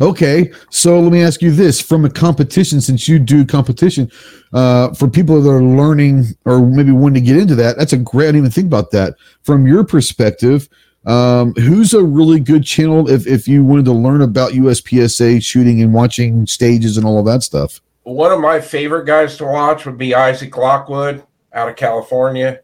Okay, 0.00 0.50
so 0.70 0.98
let 0.98 1.12
me 1.12 1.22
ask 1.22 1.42
you 1.42 1.50
this: 1.50 1.80
from 1.80 2.04
a 2.04 2.10
competition, 2.10 2.80
since 2.80 3.06
you 3.08 3.18
do 3.18 3.44
competition, 3.44 4.10
uh, 4.52 4.94
for 4.94 5.08
people 5.08 5.40
that 5.42 5.50
are 5.50 5.62
learning 5.62 6.24
or 6.44 6.60
maybe 6.60 6.92
wanting 6.92 7.22
to 7.22 7.32
get 7.32 7.36
into 7.36 7.54
that, 7.56 7.76
that's 7.76 7.92
a 7.92 7.98
great. 7.98 8.24
I 8.24 8.28
didn't 8.28 8.38
even 8.38 8.50
think 8.50 8.66
about 8.66 8.90
that. 8.92 9.14
From 9.42 9.66
your 9.66 9.84
perspective, 9.84 10.68
um, 11.06 11.52
who's 11.54 11.94
a 11.94 12.02
really 12.02 12.40
good 12.40 12.64
channel 12.64 13.10
if 13.10 13.26
if 13.26 13.46
you 13.46 13.64
wanted 13.64 13.84
to 13.86 13.92
learn 13.92 14.22
about 14.22 14.52
USPSA 14.52 15.42
shooting 15.44 15.82
and 15.82 15.92
watching 15.92 16.46
stages 16.46 16.96
and 16.96 17.06
all 17.06 17.18
of 17.18 17.26
that 17.26 17.42
stuff? 17.42 17.80
one 18.14 18.32
of 18.32 18.40
my 18.40 18.60
favorite 18.60 19.06
guys 19.06 19.36
to 19.36 19.44
watch 19.44 19.86
would 19.86 19.98
be 19.98 20.14
Isaac 20.14 20.56
Lockwood 20.56 21.22
out 21.52 21.68
of 21.68 21.76
California. 21.76 22.60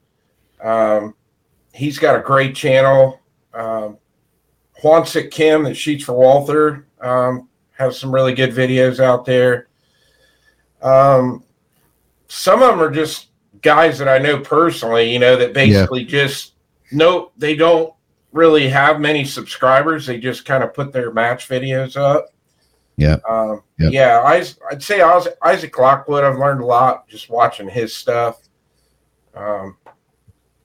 Um, 0.62 1.14
he's 1.72 1.98
got 1.98 2.16
a 2.16 2.22
great 2.22 2.54
channel. 2.54 3.20
Um, 3.52 3.98
Hwansik 4.82 5.30
Kim 5.30 5.64
that 5.64 5.74
shoots 5.74 6.04
for 6.04 6.14
Walther 6.14 6.85
um, 7.00 7.48
has 7.72 7.98
some 7.98 8.12
really 8.12 8.34
good 8.34 8.50
videos 8.50 9.00
out 9.00 9.24
there. 9.24 9.68
Um, 10.82 11.44
some 12.28 12.62
of 12.62 12.68
them 12.70 12.80
are 12.80 12.90
just 12.90 13.28
guys 13.62 13.98
that 13.98 14.08
I 14.08 14.18
know 14.18 14.38
personally, 14.40 15.12
you 15.12 15.18
know, 15.18 15.36
that 15.36 15.52
basically 15.52 16.04
just 16.04 16.54
no, 16.92 17.32
they 17.36 17.54
don't 17.54 17.92
really 18.32 18.68
have 18.68 19.00
many 19.00 19.24
subscribers. 19.24 20.06
They 20.06 20.18
just 20.18 20.44
kind 20.44 20.62
of 20.62 20.74
put 20.74 20.92
their 20.92 21.12
match 21.12 21.48
videos 21.48 21.96
up. 21.96 22.28
Yeah. 22.96 23.16
Um, 23.28 23.62
Yeah. 23.78 23.88
yeah. 23.90 24.18
I, 24.20 24.44
I'd 24.70 24.82
say 24.82 25.00
Isaac, 25.00 25.36
Isaac 25.42 25.78
Lockwood, 25.78 26.24
I've 26.24 26.38
learned 26.38 26.60
a 26.60 26.66
lot 26.66 27.08
just 27.08 27.28
watching 27.28 27.68
his 27.68 27.94
stuff. 27.94 28.40
Um, 29.34 29.76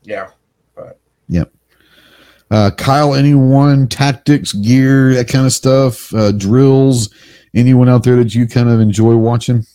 yeah. 0.03 0.30
Uh, 2.52 2.69
Kyle, 2.69 3.15
anyone 3.15 3.88
tactics, 3.88 4.52
gear, 4.52 5.14
that 5.14 5.30
kind 5.30 5.45
of 5.45 5.53
stuff, 5.53 6.14
uh, 6.14 6.34
drills? 6.34 7.10
Anyone 7.53 7.88
out 7.88 8.03
there 8.03 8.18
that 8.18 8.36
you 8.36 8.45
kind 8.45 8.69
of 8.69 8.82
enjoy 8.82 9.15
watching? 9.15 9.65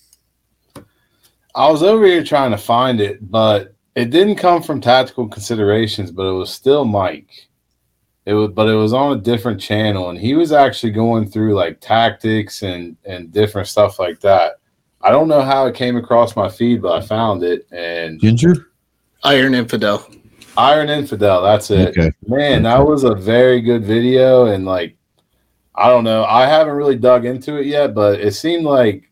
I 1.54 1.70
was 1.70 1.82
over 1.82 2.04
here 2.04 2.22
trying 2.22 2.50
to 2.50 2.58
find 2.58 3.00
it, 3.00 3.30
but 3.30 3.74
it 3.94 4.10
didn't 4.10 4.36
come 4.36 4.62
from 4.62 4.82
tactical 4.82 5.26
considerations, 5.26 6.10
but 6.10 6.24
it 6.24 6.32
was 6.32 6.52
still 6.52 6.84
Mike. 6.84 7.48
It 8.26 8.34
was, 8.34 8.50
but 8.50 8.68
it 8.68 8.74
was 8.74 8.92
on 8.92 9.16
a 9.16 9.20
different 9.20 9.58
channel, 9.58 10.10
and 10.10 10.18
he 10.18 10.34
was 10.34 10.52
actually 10.52 10.92
going 10.92 11.30
through 11.30 11.54
like 11.54 11.80
tactics 11.80 12.62
and 12.62 12.96
and 13.06 13.32
different 13.32 13.68
stuff 13.68 13.98
like 13.98 14.20
that. 14.20 14.56
I 15.00 15.10
don't 15.10 15.28
know 15.28 15.40
how 15.40 15.66
it 15.66 15.74
came 15.74 15.96
across 15.96 16.36
my 16.36 16.48
feed, 16.48 16.82
but 16.82 17.02
I 17.02 17.06
found 17.06 17.42
it, 17.42 17.66
and 17.70 18.20
Ginger. 18.20 18.72
Iron 19.22 19.54
Infidel. 19.54 20.06
Iron 20.58 20.88
Infidel. 20.88 21.42
That's 21.42 21.70
it. 21.70 21.88
Okay. 21.88 22.12
Man, 22.26 22.62
that 22.64 22.84
was 22.84 23.04
a 23.04 23.14
very 23.14 23.60
good 23.60 23.84
video, 23.84 24.46
and 24.46 24.64
like, 24.64 24.96
I 25.74 25.88
don't 25.88 26.04
know, 26.04 26.24
I 26.24 26.46
haven't 26.46 26.74
really 26.74 26.96
dug 26.96 27.24
into 27.24 27.56
it 27.56 27.66
yet, 27.66 27.94
but 27.94 28.20
it 28.20 28.32
seemed 28.32 28.64
like 28.64 29.10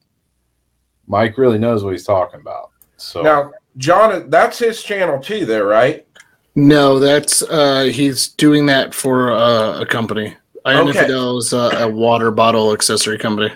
Mike 1.07 1.39
really 1.39 1.59
knows 1.59 1.85
what 1.85 1.93
he's 1.93 2.05
talking 2.05 2.41
about. 2.41 2.71
So 2.97 3.23
Now, 3.23 3.53
John, 3.77 4.31
that's 4.31 4.59
his 4.59 4.83
channel 4.83 5.19
too, 5.21 5.47
there, 5.47 5.67
right? 5.67 6.07
No, 6.55 6.99
that's 6.99 7.43
uh 7.43 7.85
he's 7.93 8.29
doing 8.29 8.67
that 8.67 8.95
for 8.95 9.33
uh, 9.33 9.81
a 9.81 9.87
company. 9.87 10.37
Iron 10.65 10.89
Okay. 10.89 10.99
Infidel 11.01 11.39
is 11.39 11.53
a, 11.53 11.71
a 11.79 11.89
water 11.89 12.31
bottle 12.31 12.73
accessory 12.73 13.19
company. 13.19 13.53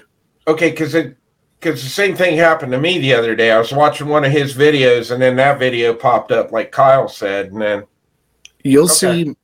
Okay, 0.47 0.71
because 0.71 0.95
it 0.95 1.18
because 1.61 1.83
the 1.83 1.89
same 1.89 2.15
thing 2.17 2.37
happened 2.37 2.73
to 2.73 2.81
me 2.81 2.99
the 2.99 3.15
other 3.15 3.35
day. 3.35 3.51
I 3.51 3.59
was 3.59 3.73
watching 3.73 4.09
one 4.09 4.25
of 4.25 4.33
his 4.33 4.55
videos, 4.55 5.11
and 5.11 5.21
then 5.21 5.37
that 5.37 5.59
video 5.59 5.93
popped 5.95 6.33
up, 6.33 6.53
like 6.53 6.73
Kyle 6.73 7.09
said, 7.09 7.53
and 7.53 7.61
then 7.61 7.85
You'll 8.65 8.85
Okay. 8.85 9.25
see 9.25 9.35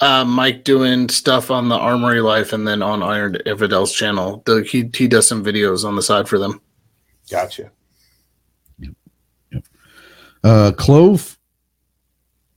uh, 0.00 0.24
Mike 0.24 0.64
doing 0.64 1.08
stuff 1.08 1.50
on 1.50 1.68
the 1.68 1.76
Armory 1.76 2.20
Life 2.20 2.52
and 2.52 2.66
then 2.66 2.82
on 2.82 3.02
Iron 3.02 3.34
Infidel's 3.46 3.92
channel. 3.92 4.42
The, 4.46 4.62
he 4.64 4.90
he 4.94 5.06
does 5.06 5.28
some 5.28 5.44
videos 5.44 5.84
on 5.84 5.96
the 5.96 6.02
side 6.02 6.28
for 6.28 6.38
them. 6.38 6.60
gotcha. 7.30 7.70
Uh, 10.42 10.72
Clove. 10.76 11.38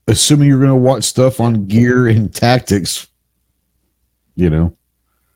Assuming 0.09 0.47
you're 0.47 0.59
going 0.59 0.69
to 0.69 0.75
watch 0.75 1.03
stuff 1.03 1.41
on 1.41 1.65
gear 1.67 2.07
and 2.07 2.33
tactics, 2.33 3.07
you 4.35 4.49
know, 4.49 4.76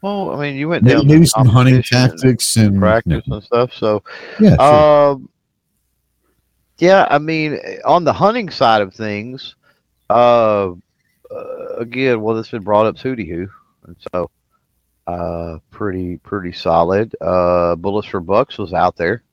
Well, 0.02 0.32
I 0.32 0.42
mean, 0.42 0.56
you 0.56 0.68
went 0.68 0.84
down 0.84 1.06
maybe 1.06 1.22
to 1.22 1.28
some 1.28 1.48
hunting 1.48 1.76
competition 1.76 2.02
and 2.02 2.12
tactics 2.20 2.58
and 2.58 2.80
practice 2.80 3.24
and 3.28 3.44
stuff. 3.44 3.74
So, 3.74 4.04
Yeah, 4.40 4.56
sure. 4.56 5.12
um, 5.12 5.30
yeah, 6.80 7.08
I 7.10 7.20
mean, 7.20 7.60
on 7.86 8.04
the 8.04 8.14
hunting 8.14 8.50
side 8.50 8.82
of 8.82 8.94
things, 8.94 9.56
uh, 10.10 10.72
uh 11.30 11.76
again, 11.78 12.22
well, 12.22 12.36
this 12.36 12.48
has 12.48 12.52
been 12.52 12.64
brought 12.64 12.88
up 12.88 12.96
Hootie 12.96 13.30
Hoo, 13.30 13.48
and 13.86 13.96
so, 14.12 14.32
uh, 15.06 15.60
pretty 15.70 16.18
pretty 16.18 16.52
solid. 16.52 17.16
Uh, 17.22 17.76
Bullets 17.76 18.08
for 18.08 18.20
Bucks 18.20 18.58
was 18.58 18.74
out 18.74 18.98
there 18.98 19.24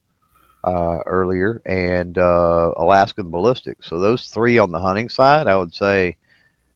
uh, 0.65 0.99
earlier, 1.07 1.63
and 1.65 2.19
uh, 2.19 2.73
Alaskan 2.77 3.31
Ballistics. 3.31 3.87
So 3.87 3.99
those 3.99 4.29
three 4.29 4.59
on 4.59 4.71
the 4.71 4.81
hunting 4.81 5.09
side, 5.09 5.47
I 5.47 5.57
would 5.57 5.75
say, 5.75 6.17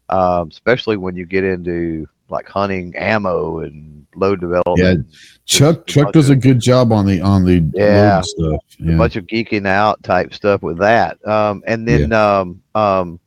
um, 0.09 0.48
especially 0.48 0.97
when 0.97 1.16
you 1.16 1.27
get 1.27 1.44
into 1.44 2.09
like 2.32 2.48
hunting 2.48 2.94
ammo 2.96 3.60
and 3.60 4.06
load 4.16 4.40
development. 4.40 5.06
Chuck 5.44 5.86
just 5.86 5.86
Chuck 5.86 6.04
bunch 6.04 6.14
does 6.14 6.30
a 6.30 6.36
good 6.36 6.60
job 6.60 6.92
on 6.92 7.06
the 7.06 7.20
on 7.20 7.44
the 7.44 7.64
Yeah. 7.74 8.16
load 8.16 8.24
stuff. 8.24 8.60
a 8.94 8.96
bunch 8.96 9.16
of 9.16 9.26
geeking 9.26 9.66
out 9.66 10.02
type 10.02 10.34
stuff 10.34 10.62
with 10.62 10.78
that. 10.78 11.24
Um, 11.26 11.62
and 11.66 11.86
then 11.86 12.12
um, 12.12 12.62
um, 12.74 13.20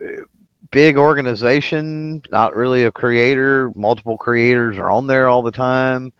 uh, 0.00 0.22
big 0.70 0.96
organization, 0.96 2.22
not 2.30 2.54
really 2.54 2.84
a 2.84 2.92
creator. 2.92 3.72
Multiple 3.74 4.18
creators 4.18 4.76
are 4.78 4.90
on 4.90 5.06
there 5.06 5.28
all 5.28 5.42
the 5.42 5.50
time, 5.50 6.12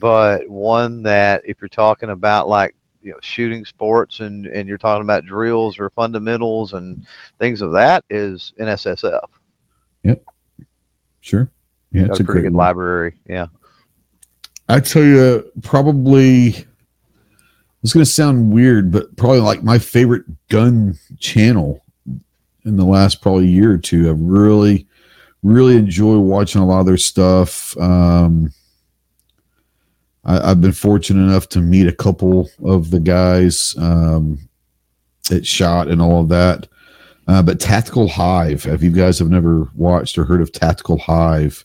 but 0.00 0.48
one 0.48 1.02
that 1.04 1.42
if 1.44 1.60
you're 1.60 1.68
talking 1.68 2.10
about 2.10 2.48
like 2.48 2.74
you 3.02 3.12
know 3.12 3.18
shooting 3.22 3.64
sports 3.64 4.20
and 4.20 4.46
and 4.46 4.68
you're 4.68 4.78
talking 4.78 5.02
about 5.02 5.24
drills 5.24 5.78
or 5.78 5.90
fundamentals 5.90 6.72
and 6.72 7.06
things 7.38 7.62
of 7.62 7.72
that 7.72 8.04
is 8.10 8.52
NSSF. 8.58 9.28
Sure. 11.26 11.50
Yeah, 11.90 12.02
it's 12.04 12.20
a 12.20 12.24
pretty 12.24 12.24
great 12.24 12.42
good 12.42 12.52
one. 12.52 12.66
library. 12.66 13.14
Yeah. 13.28 13.46
I 14.68 14.78
tell 14.78 15.02
you, 15.02 15.50
probably 15.62 16.64
it's 17.82 17.92
going 17.92 18.04
to 18.04 18.10
sound 18.10 18.52
weird, 18.52 18.92
but 18.92 19.16
probably 19.16 19.40
like 19.40 19.64
my 19.64 19.80
favorite 19.80 20.24
gun 20.48 20.96
channel 21.18 21.84
in 22.64 22.76
the 22.76 22.84
last 22.84 23.22
probably 23.22 23.48
year 23.48 23.72
or 23.72 23.78
two. 23.78 24.08
I've 24.08 24.20
really, 24.20 24.86
really 25.42 25.76
enjoy 25.76 26.16
watching 26.18 26.60
a 26.60 26.66
lot 26.66 26.80
of 26.80 26.86
their 26.86 26.96
stuff. 26.96 27.76
Um, 27.76 28.52
I, 30.24 30.50
I've 30.50 30.60
been 30.60 30.72
fortunate 30.72 31.22
enough 31.22 31.48
to 31.50 31.60
meet 31.60 31.88
a 31.88 31.92
couple 31.92 32.48
of 32.64 32.92
the 32.92 33.00
guys 33.00 33.74
um, 33.78 34.48
that 35.28 35.44
shot 35.44 35.88
and 35.88 36.00
all 36.00 36.20
of 36.20 36.28
that. 36.28 36.68
Uh, 37.28 37.42
but 37.42 37.58
Tactical 37.60 38.08
Hyve, 38.08 38.72
if 38.72 38.82
you 38.82 38.90
guys 38.90 39.18
have 39.18 39.30
never 39.30 39.68
watched 39.74 40.16
or 40.16 40.24
heard 40.24 40.40
of 40.40 40.52
Tactical 40.52 40.98
Hyve, 40.98 41.64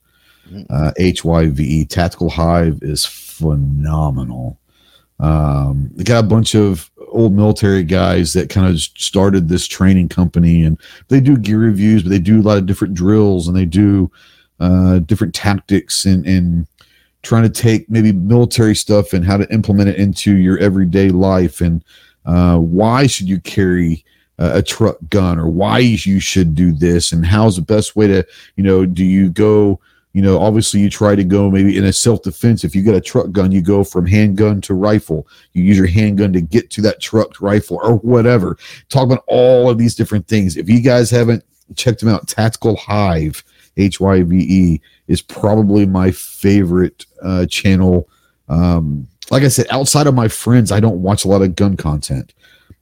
uh, 0.69 0.91
HYVE. 0.97 1.87
Tactical 1.87 2.29
Hyve 2.29 2.83
is 2.83 3.05
phenomenal. 3.05 4.59
Um, 5.19 5.91
they 5.93 6.03
got 6.03 6.23
a 6.23 6.27
bunch 6.27 6.55
of 6.55 6.89
old 7.09 7.33
military 7.33 7.83
guys 7.83 8.33
that 8.33 8.49
kind 8.49 8.67
of 8.67 8.79
started 8.79 9.47
this 9.47 9.67
training 9.67 10.09
company, 10.09 10.63
and 10.63 10.79
they 11.09 11.19
do 11.19 11.37
gear 11.37 11.59
reviews, 11.59 12.03
but 12.03 12.09
they 12.09 12.19
do 12.19 12.41
a 12.41 12.43
lot 12.43 12.57
of 12.57 12.65
different 12.65 12.95
drills 12.95 13.47
and 13.47 13.55
they 13.55 13.65
do 13.65 14.11
uh, 14.59 14.99
different 14.99 15.33
tactics 15.33 16.05
and 16.05 16.25
and 16.25 16.67
trying 17.23 17.43
to 17.43 17.49
take 17.49 17.87
maybe 17.89 18.11
military 18.11 18.75
stuff 18.75 19.13
and 19.13 19.23
how 19.23 19.37
to 19.37 19.51
implement 19.53 19.89
it 19.89 19.97
into 19.97 20.37
your 20.37 20.57
everyday 20.57 21.09
life 21.09 21.61
and 21.61 21.83
uh, 22.25 22.57
why 22.57 23.05
should 23.05 23.29
you 23.29 23.39
carry 23.41 24.03
a 24.41 24.61
truck 24.61 24.97
gun 25.09 25.37
or 25.37 25.47
why 25.47 25.79
you 25.79 26.19
should 26.19 26.55
do 26.55 26.71
this 26.71 27.11
and 27.11 27.25
how's 27.25 27.55
the 27.55 27.61
best 27.61 27.95
way 27.95 28.07
to 28.07 28.25
you 28.55 28.63
know 28.63 28.85
do 28.85 29.05
you 29.05 29.29
go 29.29 29.79
you 30.13 30.21
know 30.21 30.39
obviously 30.39 30.79
you 30.79 30.89
try 30.89 31.15
to 31.15 31.23
go 31.23 31.49
maybe 31.51 31.77
in 31.77 31.85
a 31.85 31.93
self-defense. 31.93 32.63
If 32.63 32.75
you 32.75 32.81
got 32.81 32.95
a 32.95 33.01
truck 33.01 33.31
gun 33.31 33.51
you 33.51 33.61
go 33.61 33.83
from 33.83 34.05
handgun 34.07 34.59
to 34.61 34.73
rifle. 34.73 35.27
You 35.53 35.63
use 35.63 35.77
your 35.77 35.87
handgun 35.87 36.33
to 36.33 36.41
get 36.41 36.69
to 36.71 36.81
that 36.81 36.99
truck 36.99 37.39
rifle 37.39 37.79
or 37.83 37.97
whatever. 37.97 38.57
Talk 38.89 39.05
about 39.05 39.23
all 39.27 39.69
of 39.69 39.77
these 39.77 39.95
different 39.95 40.27
things. 40.27 40.57
If 40.57 40.69
you 40.69 40.81
guys 40.81 41.11
haven't 41.11 41.45
checked 41.75 41.99
them 41.99 42.09
out 42.09 42.27
tactical 42.27 42.75
hyve 42.75 43.43
h-y-v-e 43.77 44.81
is 45.07 45.21
probably 45.21 45.85
my 45.85 46.11
favorite 46.11 47.05
uh, 47.21 47.45
channel. 47.45 48.09
Um, 48.49 49.07
like 49.29 49.43
i 49.43 49.47
said 49.47 49.65
outside 49.69 50.07
of 50.07 50.13
my 50.13 50.27
friends 50.27 50.71
i 50.71 50.79
don't 50.79 51.01
watch 51.01 51.23
a 51.23 51.27
lot 51.27 51.41
of 51.41 51.55
gun 51.55 51.77
content 51.77 52.33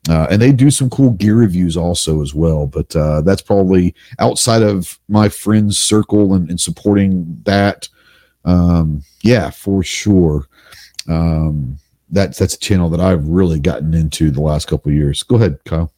uh, 0.09 0.27
and 0.31 0.41
they 0.41 0.51
do 0.51 0.69
some 0.71 0.89
cool 0.89 1.11
gear 1.11 1.35
reviews 1.35 1.77
also 1.77 2.21
as 2.21 2.33
well 2.33 2.65
but 2.65 2.93
uh, 2.95 3.21
that's 3.21 3.41
probably 3.41 3.93
outside 4.19 4.61
of 4.61 4.99
my 5.07 5.29
friends 5.29 5.77
circle 5.77 6.33
and, 6.33 6.49
and 6.49 6.59
supporting 6.59 7.39
that 7.45 7.87
um, 8.45 9.03
yeah 9.23 9.49
for 9.49 9.83
sure 9.83 10.47
um, 11.07 11.77
that's 12.09 12.37
that's 12.39 12.55
a 12.55 12.59
channel 12.59 12.89
that 12.89 12.99
i've 12.99 13.27
really 13.27 13.59
gotten 13.59 13.93
into 13.93 14.31
the 14.31 14.41
last 14.41 14.67
couple 14.67 14.89
of 14.89 14.95
years 14.95 15.23
go 15.23 15.35
ahead 15.35 15.57
kyle 15.65 15.91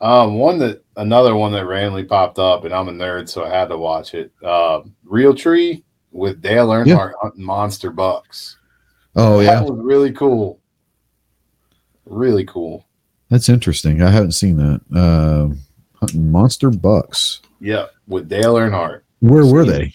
Um, 0.00 0.34
one 0.38 0.58
that 0.58 0.82
another 0.96 1.34
one 1.36 1.52
that 1.52 1.64
randomly 1.66 2.04
popped 2.04 2.38
up, 2.38 2.64
and 2.64 2.74
I'm 2.74 2.88
a 2.88 2.92
nerd, 2.92 3.28
so 3.28 3.44
I 3.44 3.50
had 3.50 3.68
to 3.68 3.78
watch 3.78 4.14
it. 4.14 4.32
Uh, 4.42 4.82
Realtree 5.06 5.84
with 6.10 6.42
Dale 6.42 6.68
Earnhardt 6.68 7.12
hunting 7.22 7.44
monster 7.44 7.90
bucks. 7.90 8.58
oh 9.14 9.38
yeah 9.40 9.60
that 9.60 9.64
was 9.64 9.78
really 9.80 10.12
cool. 10.12 10.58
Really 12.04 12.44
cool. 12.44 12.84
That's 13.32 13.48
interesting 13.48 14.02
i 14.02 14.10
haven't 14.10 14.32
seen 14.32 14.56
that 14.56 14.80
uh, 14.94 15.48
hunting 15.98 16.30
monster 16.30 16.70
bucks 16.70 17.40
Yeah, 17.60 17.86
with 18.06 18.28
Dale 18.28 18.54
Earnhardt. 18.54 19.02
where 19.20 19.46
were 19.46 19.64
they 19.64 19.94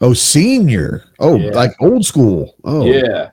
oh 0.00 0.12
senior 0.12 1.04
oh 1.18 1.36
Yeah. 1.36 1.50
like 1.52 1.72
old 1.80 2.04
school 2.04 2.54
oh 2.64 2.84
Yeah, 2.86 3.30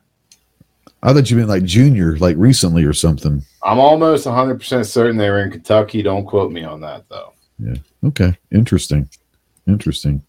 i 1.03 1.11
thought 1.13 1.29
you 1.29 1.37
meant 1.37 1.49
like 1.49 1.63
junior 1.65 2.15
like 2.17 2.37
recently 2.37 2.83
or 2.85 2.93
something 2.93 3.43
I'm 3.65 3.79
almost 3.79 4.25
100 4.25 4.59
percent 4.59 4.85
certain 4.85 5.15
they 5.17 5.29
were 5.29 5.41
in 5.43 5.49
Kentucky. 5.49 6.01
Don't 6.01 6.25
quote 6.25 6.51
me 6.51 6.65
on 6.65 6.81
that 6.81 7.07
though. 7.07 7.31
Yeah. 7.59 7.75
Okay, 8.03 8.37
interesting, 8.51 9.07
interesting. 9.67 10.21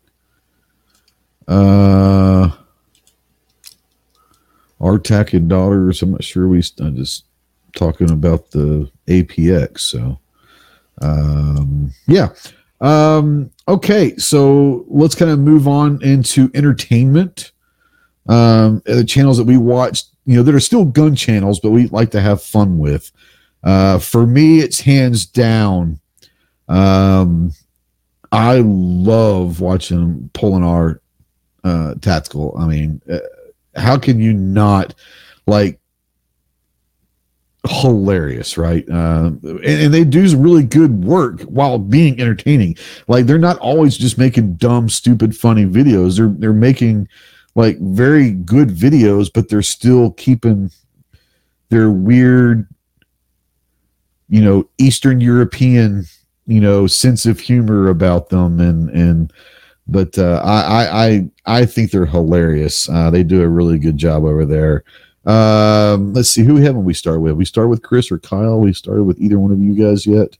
Uh, 1.48 2.50
Artak 4.80 5.32
and 5.32 5.48
daughters. 5.48 6.00
I'm 6.00 6.12
not 6.12 6.22
sure. 6.22 6.46
We 6.46 6.62
I'm 6.80 6.94
just 6.94 7.24
talking 7.74 8.10
about 8.10 8.50
the 8.50 8.90
APX. 9.06 9.80
So, 9.80 10.18
um, 11.02 11.92
yeah. 12.06 12.28
Um, 12.80 13.50
okay, 13.68 14.16
so 14.16 14.84
let's 14.88 15.14
kind 15.14 15.30
of 15.30 15.38
move 15.38 15.66
on 15.66 16.02
into 16.02 16.50
entertainment. 16.54 17.52
Um, 18.28 18.82
the 18.84 19.04
channels 19.04 19.38
that 19.38 19.44
we 19.44 19.56
watch, 19.56 20.04
you 20.26 20.36
know, 20.36 20.42
that 20.42 20.54
are 20.54 20.60
still 20.60 20.84
gun 20.84 21.14
channels, 21.14 21.60
but 21.60 21.70
we 21.70 21.86
like 21.88 22.10
to 22.12 22.20
have 22.20 22.42
fun 22.42 22.78
with. 22.78 23.10
Uh, 23.62 23.98
for 23.98 24.26
me, 24.26 24.60
it's 24.60 24.80
hands 24.80 25.24
down. 25.26 25.98
Um, 26.68 27.52
I 28.32 28.60
love 28.64 29.60
watching 29.60 30.30
pulling 30.32 30.62
Polenar 30.62 30.98
uh, 31.62 31.94
tactical. 32.00 32.54
I 32.58 32.66
mean, 32.66 33.00
uh, 33.10 33.18
how 33.76 33.98
can 33.98 34.20
you 34.20 34.32
not 34.32 34.94
like? 35.46 35.78
Hilarious, 37.66 38.58
right? 38.58 38.88
Uh, 38.88 39.32
and, 39.42 39.64
and 39.64 39.94
they 39.94 40.04
do 40.04 40.36
really 40.36 40.62
good 40.62 41.04
work 41.04 41.42
while 41.42 41.78
being 41.78 42.20
entertaining. 42.20 42.76
Like 43.08 43.26
they're 43.26 43.38
not 43.38 43.58
always 43.58 43.96
just 43.96 44.18
making 44.18 44.54
dumb, 44.54 44.88
stupid, 44.88 45.36
funny 45.36 45.64
videos. 45.64 46.16
They're 46.16 46.28
they're 46.28 46.52
making 46.52 47.08
like 47.54 47.78
very 47.78 48.30
good 48.32 48.68
videos, 48.68 49.30
but 49.32 49.48
they're 49.48 49.62
still 49.62 50.10
keeping 50.12 50.70
their 51.70 51.90
weird, 51.90 52.68
you 54.28 54.42
know, 54.42 54.68
Eastern 54.78 55.20
European, 55.20 56.04
you 56.46 56.60
know, 56.60 56.86
sense 56.86 57.26
of 57.26 57.40
humor 57.40 57.88
about 57.88 58.28
them, 58.28 58.60
and 58.60 58.90
and 58.90 59.32
but 59.86 60.18
uh, 60.18 60.40
I 60.44 61.04
I 61.06 61.30
I 61.60 61.66
think 61.66 61.90
they're 61.90 62.06
hilarious. 62.06 62.88
Uh, 62.88 63.10
they 63.10 63.22
do 63.22 63.42
a 63.42 63.48
really 63.48 63.78
good 63.78 63.96
job 63.96 64.24
over 64.24 64.44
there. 64.44 64.84
Um, 65.26 66.12
let's 66.12 66.28
see, 66.28 66.42
who 66.42 66.56
haven't 66.56 66.84
we 66.84 66.94
started 66.94 67.20
with? 67.20 67.34
We 67.34 67.44
start 67.44 67.68
with 67.68 67.82
Chris 67.82 68.10
or 68.10 68.18
Kyle. 68.18 68.60
We 68.60 68.72
started 68.72 69.04
with 69.04 69.20
either 69.20 69.38
one 69.38 69.52
of 69.52 69.60
you 69.60 69.74
guys 69.74 70.06
yet. 70.06 70.36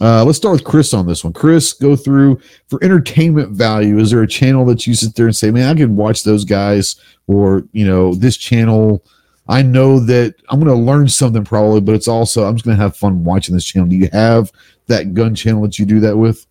Uh, 0.00 0.24
let's 0.24 0.38
start 0.38 0.52
with 0.52 0.64
Chris 0.64 0.92
on 0.92 1.06
this 1.06 1.22
one. 1.22 1.32
Chris, 1.32 1.72
go 1.72 1.94
through 1.94 2.40
for 2.68 2.82
entertainment 2.82 3.52
value. 3.52 3.98
Is 3.98 4.10
there 4.10 4.22
a 4.22 4.26
channel 4.26 4.64
that 4.66 4.86
you 4.86 4.94
sit 4.94 5.14
there 5.14 5.26
and 5.26 5.36
say, 5.36 5.50
"Man, 5.50 5.68
I 5.68 5.78
can 5.78 5.94
watch 5.94 6.24
those 6.24 6.44
guys," 6.44 6.96
or 7.28 7.62
you 7.72 7.86
know, 7.86 8.14
this 8.14 8.36
channel? 8.36 9.04
I 9.46 9.62
know 9.62 10.00
that 10.00 10.34
I'm 10.48 10.58
going 10.58 10.76
to 10.76 10.84
learn 10.84 11.08
something 11.08 11.44
probably, 11.44 11.80
but 11.80 11.94
it's 11.94 12.08
also 12.08 12.44
I'm 12.44 12.56
just 12.56 12.64
going 12.64 12.76
to 12.76 12.82
have 12.82 12.96
fun 12.96 13.22
watching 13.22 13.54
this 13.54 13.64
channel. 13.64 13.88
Do 13.88 13.96
you 13.96 14.08
have 14.12 14.50
that 14.88 15.14
gun 15.14 15.34
channel 15.34 15.62
that 15.62 15.78
you 15.78 15.86
do 15.86 16.00
that 16.00 16.16
with? 16.16 16.44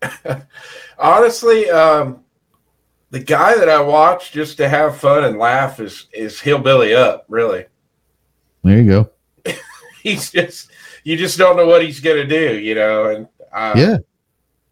Honestly, 0.98 1.68
um, 1.70 2.20
the 3.16 3.24
guy 3.24 3.56
that 3.56 3.70
I 3.70 3.80
watch 3.80 4.30
just 4.30 4.58
to 4.58 4.68
have 4.68 4.98
fun 4.98 5.24
and 5.24 5.38
laugh 5.38 5.80
is 5.80 6.06
is 6.12 6.38
Hillbilly 6.38 6.94
Up. 6.94 7.24
Really, 7.28 7.64
There 8.62 8.78
you 8.78 8.84
go. 8.90 9.10
he's 10.02 10.30
just 10.30 10.70
you 11.02 11.16
just 11.16 11.38
don't 11.38 11.56
know 11.56 11.66
what 11.66 11.82
he's 11.82 11.98
gonna 12.00 12.26
do, 12.26 12.58
you 12.58 12.74
know. 12.74 13.06
And 13.08 13.28
uh, 13.52 13.72
Yeah. 13.74 13.96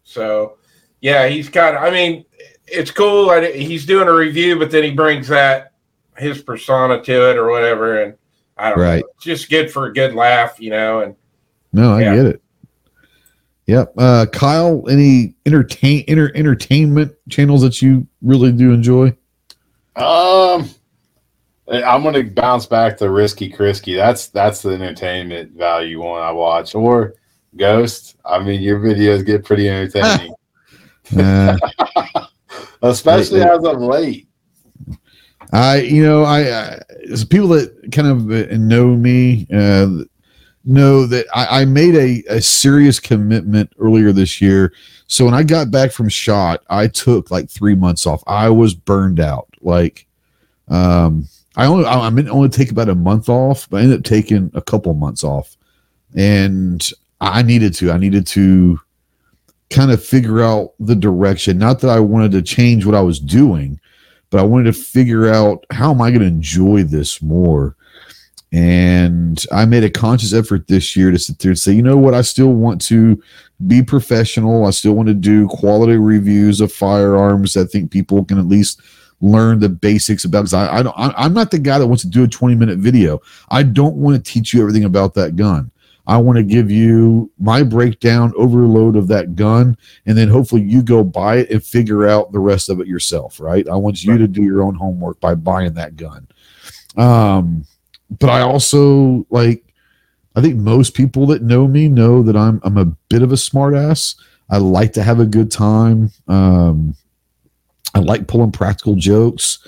so 0.03 0.57
yeah, 1.01 1.27
he's 1.27 1.49
kind 1.49 1.75
of. 1.75 1.81
I 1.81 1.89
mean, 1.89 2.23
it's 2.67 2.91
cool. 2.91 3.31
I, 3.31 3.51
he's 3.51 3.83
doing 3.87 4.07
a 4.07 4.13
review, 4.13 4.59
but 4.59 4.69
then 4.69 4.83
he 4.83 4.91
brings 4.91 5.27
that 5.29 5.71
his 6.15 6.43
persona 6.43 7.01
to 7.01 7.29
it 7.31 7.37
or 7.37 7.49
whatever, 7.49 8.03
and 8.03 8.13
I 8.57 8.69
don't 8.69 8.79
Right. 8.79 8.99
know. 9.01 9.07
It's 9.15 9.23
just 9.25 9.49
good 9.49 9.71
for 9.71 9.87
a 9.87 9.93
good 9.93 10.13
laugh, 10.13 10.59
you 10.59 10.69
know. 10.69 10.99
And 10.99 11.15
No, 11.73 11.93
I 11.95 12.01
Yeah. 12.01 12.15
get 12.15 12.25
it. 12.27 12.41
Yep. 13.67 13.93
Uh, 13.97 14.25
Kyle, 14.31 14.83
any 14.89 15.35
entertain 15.45 16.03
inter, 16.07 16.31
entertainment 16.35 17.13
channels 17.29 17.61
that 17.61 17.81
you 17.81 18.07
really 18.21 18.51
do 18.51 18.71
enjoy? 18.71 19.07
Um, 19.95 20.69
I'm 21.67 22.03
gonna 22.03 22.23
bounce 22.23 22.67
back 22.67 22.97
to 22.97 23.09
Risky 23.09 23.51
Krisky. 23.51 23.95
That's 23.95 24.27
that's 24.27 24.61
the 24.61 24.69
entertainment 24.71 25.53
value 25.53 26.01
one 26.03 26.21
I 26.21 26.31
watch. 26.31 26.75
Or 26.75 27.15
Ghost. 27.57 28.17
I 28.23 28.39
mean, 28.39 28.61
your 28.61 28.79
videos 28.79 29.25
get 29.25 29.45
pretty 29.45 29.69
entertaining, 29.69 30.33
Uh, 31.17 31.57
especially 32.81 33.39
Wait, 33.39 33.47
wait. 33.47 33.55
as 33.57 33.63
of 33.63 33.81
late. 33.81 34.27
I, 35.53 35.81
you 35.81 36.03
know, 36.03 36.23
I, 36.23 36.41
I 36.51 36.79
people 37.29 37.47
that 37.49 37.91
kind 37.91 38.07
of 38.07 38.25
know 38.59 38.87
me, 38.87 39.47
uh, 39.53 40.03
know 40.65 41.05
that 41.05 41.25
I, 41.33 41.61
I 41.61 41.65
made 41.65 41.95
a, 41.95 42.23
a 42.35 42.41
serious 42.41 42.99
commitment 42.99 43.71
earlier 43.79 44.11
this 44.11 44.41
year. 44.41 44.73
So 45.07 45.25
when 45.25 45.33
I 45.33 45.43
got 45.43 45.71
back 45.71 45.91
from 45.91 46.09
shot, 46.09 46.63
I 46.69 46.87
took 46.87 47.29
like 47.29 47.49
three 47.49 47.75
months 47.75 48.07
off. 48.07 48.23
I 48.27 48.49
was 48.49 48.73
burned 48.73 49.19
out. 49.19 49.47
Like, 49.61 50.07
um, 50.67 51.27
I 51.55 51.65
only, 51.67 51.85
I, 51.85 52.07
I 52.07 52.09
meant 52.09 52.29
only 52.29 52.49
take 52.49 52.71
about 52.71 52.89
a 52.89 52.95
month 52.95 53.29
off, 53.29 53.69
but 53.69 53.77
I 53.77 53.83
ended 53.83 53.99
up 53.99 54.03
taking 54.03 54.51
a 54.53 54.61
couple 54.61 54.93
months 54.93 55.23
off, 55.23 55.55
and 56.15 56.89
I 57.21 57.43
needed 57.43 57.73
to. 57.75 57.91
I 57.91 57.97
needed 57.97 58.27
to 58.27 58.79
kind 59.69 59.91
of 59.91 60.03
figure 60.03 60.41
out 60.41 60.73
the 60.79 60.95
direction. 60.95 61.57
Not 61.57 61.79
that 61.81 61.89
I 61.89 61.99
wanted 61.99 62.31
to 62.33 62.41
change 62.41 62.85
what 62.85 62.95
I 62.95 63.01
was 63.01 63.19
doing, 63.19 63.79
but 64.29 64.39
I 64.39 64.43
wanted 64.43 64.65
to 64.65 64.73
figure 64.73 65.29
out 65.29 65.65
how 65.71 65.91
am 65.91 66.01
I 66.01 66.09
going 66.09 66.21
to 66.21 66.27
enjoy 66.27 66.83
this 66.83 67.21
more. 67.21 67.74
And 68.55 69.45
I 69.51 69.65
made 69.65 69.83
a 69.83 69.89
conscious 69.89 70.33
effort 70.33 70.67
this 70.67 70.95
year 70.95 71.11
to 71.11 71.19
sit 71.19 71.39
there 71.39 71.51
and 71.51 71.59
say, 71.59 71.73
you 71.73 71.81
know 71.81 71.97
what, 71.97 72.13
I 72.13 72.21
still 72.21 72.53
want 72.53 72.79
to 72.83 73.21
be 73.67 73.83
professional. 73.83 74.65
I 74.65 74.69
still 74.69 74.93
want 74.93 75.09
to 75.09 75.13
do 75.13 75.49
quality 75.49 75.97
reviews 75.97 76.61
of 76.61 76.71
firearms. 76.71 77.57
I 77.57 77.65
think 77.65 77.91
people 77.91 78.23
can 78.23 78.39
at 78.39 78.45
least 78.45 78.79
learn 79.19 79.59
the 79.59 79.67
basics 79.67 80.23
about. 80.23 80.43
Because 80.43 80.53
I, 80.53 80.77
I 80.77 80.83
don't, 80.83 80.95
I'm 80.97 81.33
not 81.33 81.51
the 81.51 81.59
guy 81.59 81.77
that 81.77 81.87
wants 81.87 82.03
to 82.03 82.09
do 82.09 82.23
a 82.23 82.29
20 82.29 82.55
minute 82.55 82.79
video. 82.79 83.21
I 83.49 83.63
don't 83.63 83.97
want 83.97 84.15
to 84.15 84.31
teach 84.31 84.53
you 84.53 84.61
everything 84.61 84.85
about 84.85 85.15
that 85.15 85.35
gun. 85.35 85.69
I 86.07 86.15
want 86.15 86.37
to 86.37 86.43
give 86.43 86.71
you 86.71 87.29
my 87.37 87.61
breakdown, 87.61 88.31
overload 88.37 88.95
of 88.95 89.09
that 89.09 89.35
gun, 89.35 89.75
and 90.05 90.17
then 90.17 90.29
hopefully 90.29 90.61
you 90.61 90.81
go 90.81 91.03
buy 91.03 91.39
it 91.39 91.49
and 91.49 91.61
figure 91.61 92.07
out 92.07 92.31
the 92.31 92.39
rest 92.39 92.69
of 92.69 92.79
it 92.79 92.87
yourself. 92.87 93.37
Right? 93.37 93.67
I 93.67 93.75
want 93.75 94.01
you 94.01 94.11
Right. 94.11 94.19
to 94.19 94.27
do 94.29 94.43
your 94.43 94.63
own 94.63 94.75
homework 94.75 95.19
by 95.19 95.35
buying 95.35 95.73
that 95.73 95.97
gun. 95.97 96.27
Um, 96.95 97.65
but 98.19 98.29
I 98.29 98.41
also 98.41 99.25
like. 99.29 99.61
I 100.37 100.41
think 100.41 100.57
most 100.57 100.95
people 100.95 101.25
that 101.27 101.43
know 101.43 101.65
me 101.65 101.87
know 101.87 102.21
that 102.21 102.35
I'm 102.35 102.59
I'm 102.63 102.77
a 102.77 102.85
bit 102.85 103.21
of 103.21 103.31
a 103.31 103.35
smartass. 103.35 104.15
I 104.49 104.57
like 104.57 104.91
to 104.93 105.03
have 105.03 105.21
a 105.21 105.25
good 105.25 105.49
time. 105.49 106.11
Um, 106.27 106.95
I 107.93 107.99
like 107.99 108.27
pulling 108.27 108.51
practical 108.51 108.95
jokes. 108.95 109.59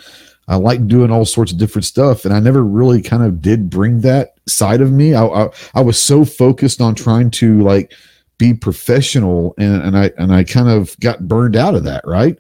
I 0.50 0.56
like 0.56 0.88
doing 0.88 1.12
all 1.12 1.26
sorts 1.26 1.52
of 1.52 1.58
different 1.58 1.86
stuff, 1.86 2.26
and 2.26 2.34
I 2.34 2.40
never 2.40 2.64
really 2.64 3.02
kind 3.02 3.24
of 3.24 3.42
did 3.42 3.70
bring 3.70 4.02
that 4.02 4.36
side 4.48 4.82
of 4.82 4.92
me. 4.92 5.14
I 5.14 5.26
I, 5.26 5.50
I 5.76 5.82
was 5.82 6.00
so 6.00 6.26
focused 6.26 6.82
on 6.82 6.96
trying 6.96 7.32
to 7.32 7.62
like 7.62 7.94
be 8.38 8.54
professional, 8.54 9.54
and 9.58 9.82
and 9.82 9.98
I 9.98 10.12
and 10.18 10.34
I 10.34 10.44
kind 10.44 10.70
of 10.70 10.98
got 11.00 11.28
burned 11.28 11.56
out 11.56 11.76
of 11.76 11.84
that, 11.86 12.06
right? 12.06 12.38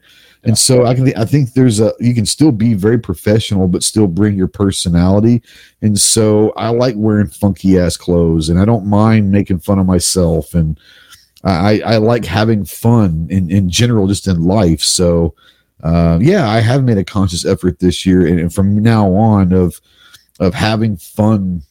And 0.48 0.57
so 0.57 0.86
I 0.86 0.95
can 0.95 1.14
I 1.18 1.26
think 1.26 1.53
there's 1.53 1.82
a 1.82 1.94
you 1.99 2.14
can 2.14 2.26
still 2.26 2.53
be 2.53 2.74
very 2.74 2.98
professional, 2.98 3.68
but 3.68 3.84
still 3.84 4.07
bring 4.07 4.36
your 4.36 4.48
personality. 4.48 5.44
And 5.82 5.99
so 5.99 6.53
I 6.56 6.69
like 6.69 6.95
wearing 6.98 7.28
funky 7.28 7.78
ass 7.78 7.98
clothes, 7.98 8.48
and 8.48 8.57
I 8.57 8.64
don't 8.64 8.86
mind 8.86 9.30
making 9.30 9.60
fun 9.60 9.78
of 9.78 9.86
myself, 9.86 10.53
and 10.53 10.80
I 11.44 11.82
I 11.86 11.98
like 11.98 12.24
having 12.24 12.64
fun 12.64 13.28
in 13.30 13.52
in 13.52 13.69
general, 13.69 14.07
just 14.07 14.26
in 14.26 14.41
life. 14.44 14.82
So 14.82 15.36
uh, 15.84 16.19
yeah, 16.22 16.49
I 16.49 16.61
have 16.61 16.86
made 16.86 16.98
a 16.98 17.03
conscious 17.03 17.45
effort 17.45 17.80
this 17.80 18.06
year, 18.06 18.26
and, 18.26 18.40
and 18.40 18.53
from 18.53 18.82
now 18.82 19.14
on 19.14 19.52
of 19.52 19.82
of 20.40 20.53
having 20.53 20.95
fun 20.95 21.64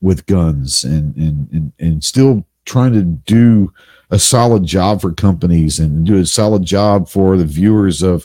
with 0.00 0.26
guns 0.26 0.82
and 0.82 1.14
and 1.16 1.48
and, 1.52 1.72
and 1.78 2.02
still 2.02 2.44
trying 2.64 2.92
to 2.94 3.02
do 3.02 3.72
a 4.14 4.18
solid 4.18 4.64
job 4.64 5.00
for 5.00 5.12
companies 5.12 5.80
and 5.80 6.06
do 6.06 6.18
a 6.18 6.26
solid 6.26 6.62
job 6.64 7.08
for 7.08 7.36
the 7.36 7.44
viewers 7.44 8.02
of 8.02 8.24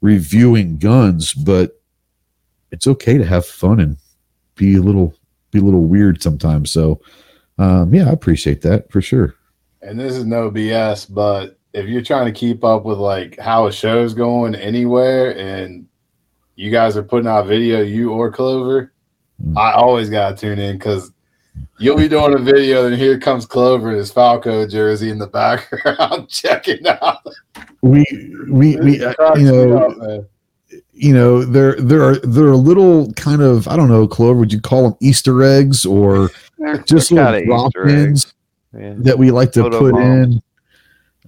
reviewing 0.00 0.78
guns 0.78 1.32
but 1.32 1.80
it's 2.70 2.86
okay 2.86 3.18
to 3.18 3.24
have 3.24 3.44
fun 3.44 3.80
and 3.80 3.96
be 4.54 4.76
a 4.76 4.80
little 4.80 5.14
be 5.50 5.58
a 5.58 5.62
little 5.62 5.84
weird 5.84 6.22
sometimes 6.22 6.70
so 6.70 7.00
um 7.58 7.92
yeah 7.92 8.08
i 8.08 8.12
appreciate 8.12 8.62
that 8.62 8.90
for 8.92 9.02
sure 9.02 9.34
And 9.82 9.98
this 9.98 10.16
is 10.16 10.24
no 10.24 10.50
BS, 10.50 11.12
but 11.12 11.58
if 11.72 11.86
you're 11.86 12.02
trying 12.02 12.26
to 12.32 12.38
keep 12.40 12.64
up 12.64 12.84
with 12.84 12.98
like 12.98 13.38
how 13.38 13.66
a 13.66 13.72
show's 13.72 14.14
going 14.14 14.54
anywhere 14.54 15.36
and 15.38 15.86
you 16.56 16.70
guys 16.70 16.96
are 16.96 17.04
putting 17.04 17.28
out 17.28 17.46
video, 17.46 17.82
you 17.82 18.12
or 18.12 18.30
Clover, 18.32 18.92
Mm. 19.42 19.56
I 19.56 19.72
always 19.72 20.08
gotta 20.08 20.34
tune 20.36 20.58
in 20.58 20.78
because 20.78 21.12
you'll 21.78 21.96
be 21.96 22.08
doing 22.08 22.34
a 22.34 22.38
video 22.38 22.86
and 22.86 22.96
here 22.96 23.18
comes 23.18 23.46
Clover 23.46 23.90
in 23.92 23.98
his 23.98 24.10
Falco 24.10 24.66
jersey 24.66 25.10
in 25.10 25.18
the 25.18 25.26
background 25.26 26.28
checking 26.30 26.86
out. 26.86 27.18
we 27.82 28.04
we 28.50 28.76
we 28.76 29.04
uh, 29.04 29.34
you 29.36 29.44
know 29.52 29.76
up, 29.78 30.24
you 30.92 31.12
know 31.14 31.44
there 31.44 31.74
there 31.76 32.02
are 32.02 32.16
there 32.16 32.46
are 32.46 32.56
little 32.56 33.12
kind 33.12 33.42
of 33.42 33.68
i 33.68 33.76
don't 33.76 33.88
know 33.88 34.08
clover 34.08 34.40
would 34.40 34.52
you 34.52 34.60
call 34.60 34.82
them 34.84 34.96
easter 35.00 35.42
eggs 35.42 35.84
or 35.86 36.30
just 36.86 37.12
little 37.12 37.26
kinda 37.32 37.44
drop 37.46 37.68
Easter 37.68 37.88
eggs. 37.88 37.98
ins 37.98 38.34
Yeah. 38.74 38.94
that 38.98 39.18
we 39.18 39.30
like 39.30 39.52
to 39.52 39.62
Photo 39.62 39.78
put 39.78 39.92
bombs. 39.92 40.36
in 40.36 40.42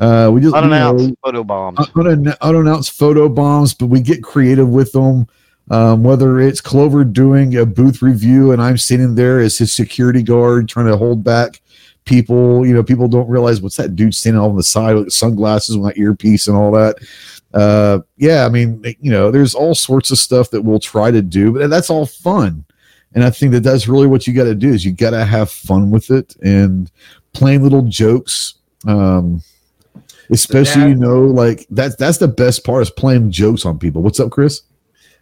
uh 0.04 0.30
we 0.32 0.40
just 0.40 0.54
you 0.54 0.60
know, 0.60 0.66
Unannounced 0.66 1.14
photo 1.24 1.44
bombs. 1.44 1.78
un- 1.96 2.34
unannounced 2.40 2.92
photo 2.92 3.28
bombs, 3.28 3.74
but 3.74 3.86
we 3.86 4.00
get 4.00 4.22
creative 4.22 4.68
with 4.68 4.92
them. 4.92 5.26
Um, 5.70 6.02
whether 6.02 6.40
it's 6.40 6.60
Clover 6.60 7.04
doing 7.04 7.56
a 7.56 7.66
booth 7.66 8.00
review 8.00 8.52
and 8.52 8.62
I'm 8.62 8.78
sitting 8.78 9.14
there 9.14 9.38
as 9.40 9.58
his 9.58 9.72
security 9.72 10.22
guard 10.22 10.68
trying 10.68 10.86
to 10.86 10.96
hold 10.96 11.22
back 11.22 11.60
people, 12.08 12.66
you 12.66 12.72
know, 12.72 12.82
people 12.82 13.06
don't 13.06 13.28
realize 13.28 13.60
what's 13.60 13.76
that 13.76 13.94
dude 13.94 14.14
standing 14.14 14.40
on 14.40 14.56
the 14.56 14.62
side 14.62 14.94
with 14.94 15.12
sunglasses 15.12 15.76
with 15.76 15.94
that 15.94 16.00
earpiece 16.00 16.48
and 16.48 16.56
all 16.56 16.72
that. 16.72 16.96
Uh, 17.52 18.00
yeah, 18.16 18.46
I 18.46 18.48
mean, 18.48 18.82
you 19.00 19.10
know, 19.10 19.30
there's 19.30 19.54
all 19.54 19.74
sorts 19.74 20.10
of 20.10 20.18
stuff 20.18 20.50
that 20.50 20.62
we'll 20.62 20.80
try 20.80 21.10
to 21.10 21.22
do, 21.22 21.52
but 21.52 21.68
that's 21.68 21.90
all 21.90 22.06
fun. 22.06 22.64
And 23.14 23.24
I 23.24 23.30
think 23.30 23.52
that 23.52 23.62
that's 23.62 23.88
really 23.88 24.06
what 24.06 24.26
you 24.26 24.32
got 24.32 24.44
to 24.44 24.54
do 24.54 24.70
is 24.70 24.84
you 24.84 24.92
got 24.92 25.10
to 25.10 25.24
have 25.24 25.50
fun 25.50 25.90
with 25.90 26.10
it 26.10 26.34
and 26.42 26.90
playing 27.32 27.62
little 27.62 27.82
jokes. 27.82 28.54
Um, 28.86 29.42
especially 30.30 30.82
dad- 30.82 30.88
you 30.90 30.94
know 30.94 31.22
like 31.22 31.66
that's 31.70 31.96
that's 31.96 32.18
the 32.18 32.28
best 32.28 32.64
part 32.64 32.82
is 32.82 32.90
playing 32.90 33.30
jokes 33.30 33.64
on 33.64 33.78
people 33.78 34.02
what's 34.02 34.20
up 34.20 34.30
chris 34.30 34.62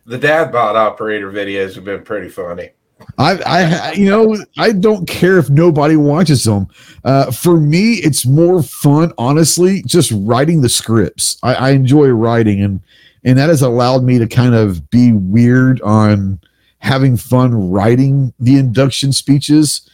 the 0.07 0.19
dad 0.19 0.53
bot 0.53 0.77
operator 0.77 1.31
videos 1.31 1.75
have 1.75 1.85
been 1.85 2.03
pretty 2.03 2.29
funny. 2.29 2.71
I, 3.19 3.43
I, 3.43 3.93
you 3.93 4.09
know, 4.09 4.37
I 4.57 4.73
don't 4.73 5.07
care 5.07 5.39
if 5.39 5.51
nobody 5.51 5.97
watches 5.97 6.45
them. 6.45 6.69
Uh, 7.05 7.31
for 7.31 7.61
me, 7.61 7.95
it's 7.95 8.25
more 8.25 8.63
fun, 8.63 9.13
honestly, 9.19 9.83
just 9.83 10.13
writing 10.15 10.63
the 10.63 10.69
scripts. 10.69 11.39
I, 11.43 11.55
I 11.55 11.71
enjoy 11.71 12.09
writing, 12.09 12.63
and 12.63 12.81
and 13.25 13.39
that 13.39 13.49
has 13.49 13.63
allowed 13.63 14.03
me 14.03 14.19
to 14.19 14.27
kind 14.27 14.55
of 14.55 14.89
be 14.89 15.13
weird 15.13 15.81
on 15.83 16.41
having 16.79 17.17
fun 17.17 17.71
writing 17.71 18.33
the 18.39 18.57
induction 18.57 19.13
speeches. 19.13 19.91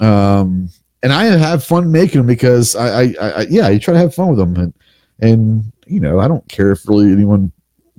Um, 0.00 0.68
and 1.02 1.12
I 1.12 1.24
have 1.24 1.64
fun 1.64 1.90
making 1.90 2.18
them 2.18 2.26
because 2.26 2.76
I, 2.76 3.02
I, 3.02 3.14
I, 3.20 3.40
yeah, 3.48 3.66
I 3.66 3.78
try 3.78 3.94
to 3.94 4.00
have 4.00 4.14
fun 4.14 4.28
with 4.28 4.38
them, 4.38 4.56
and 4.56 4.74
and 5.20 5.72
you 5.86 5.98
know, 5.98 6.20
I 6.20 6.28
don't 6.28 6.46
care 6.48 6.70
if 6.70 6.88
really 6.88 7.10
anyone 7.10 7.52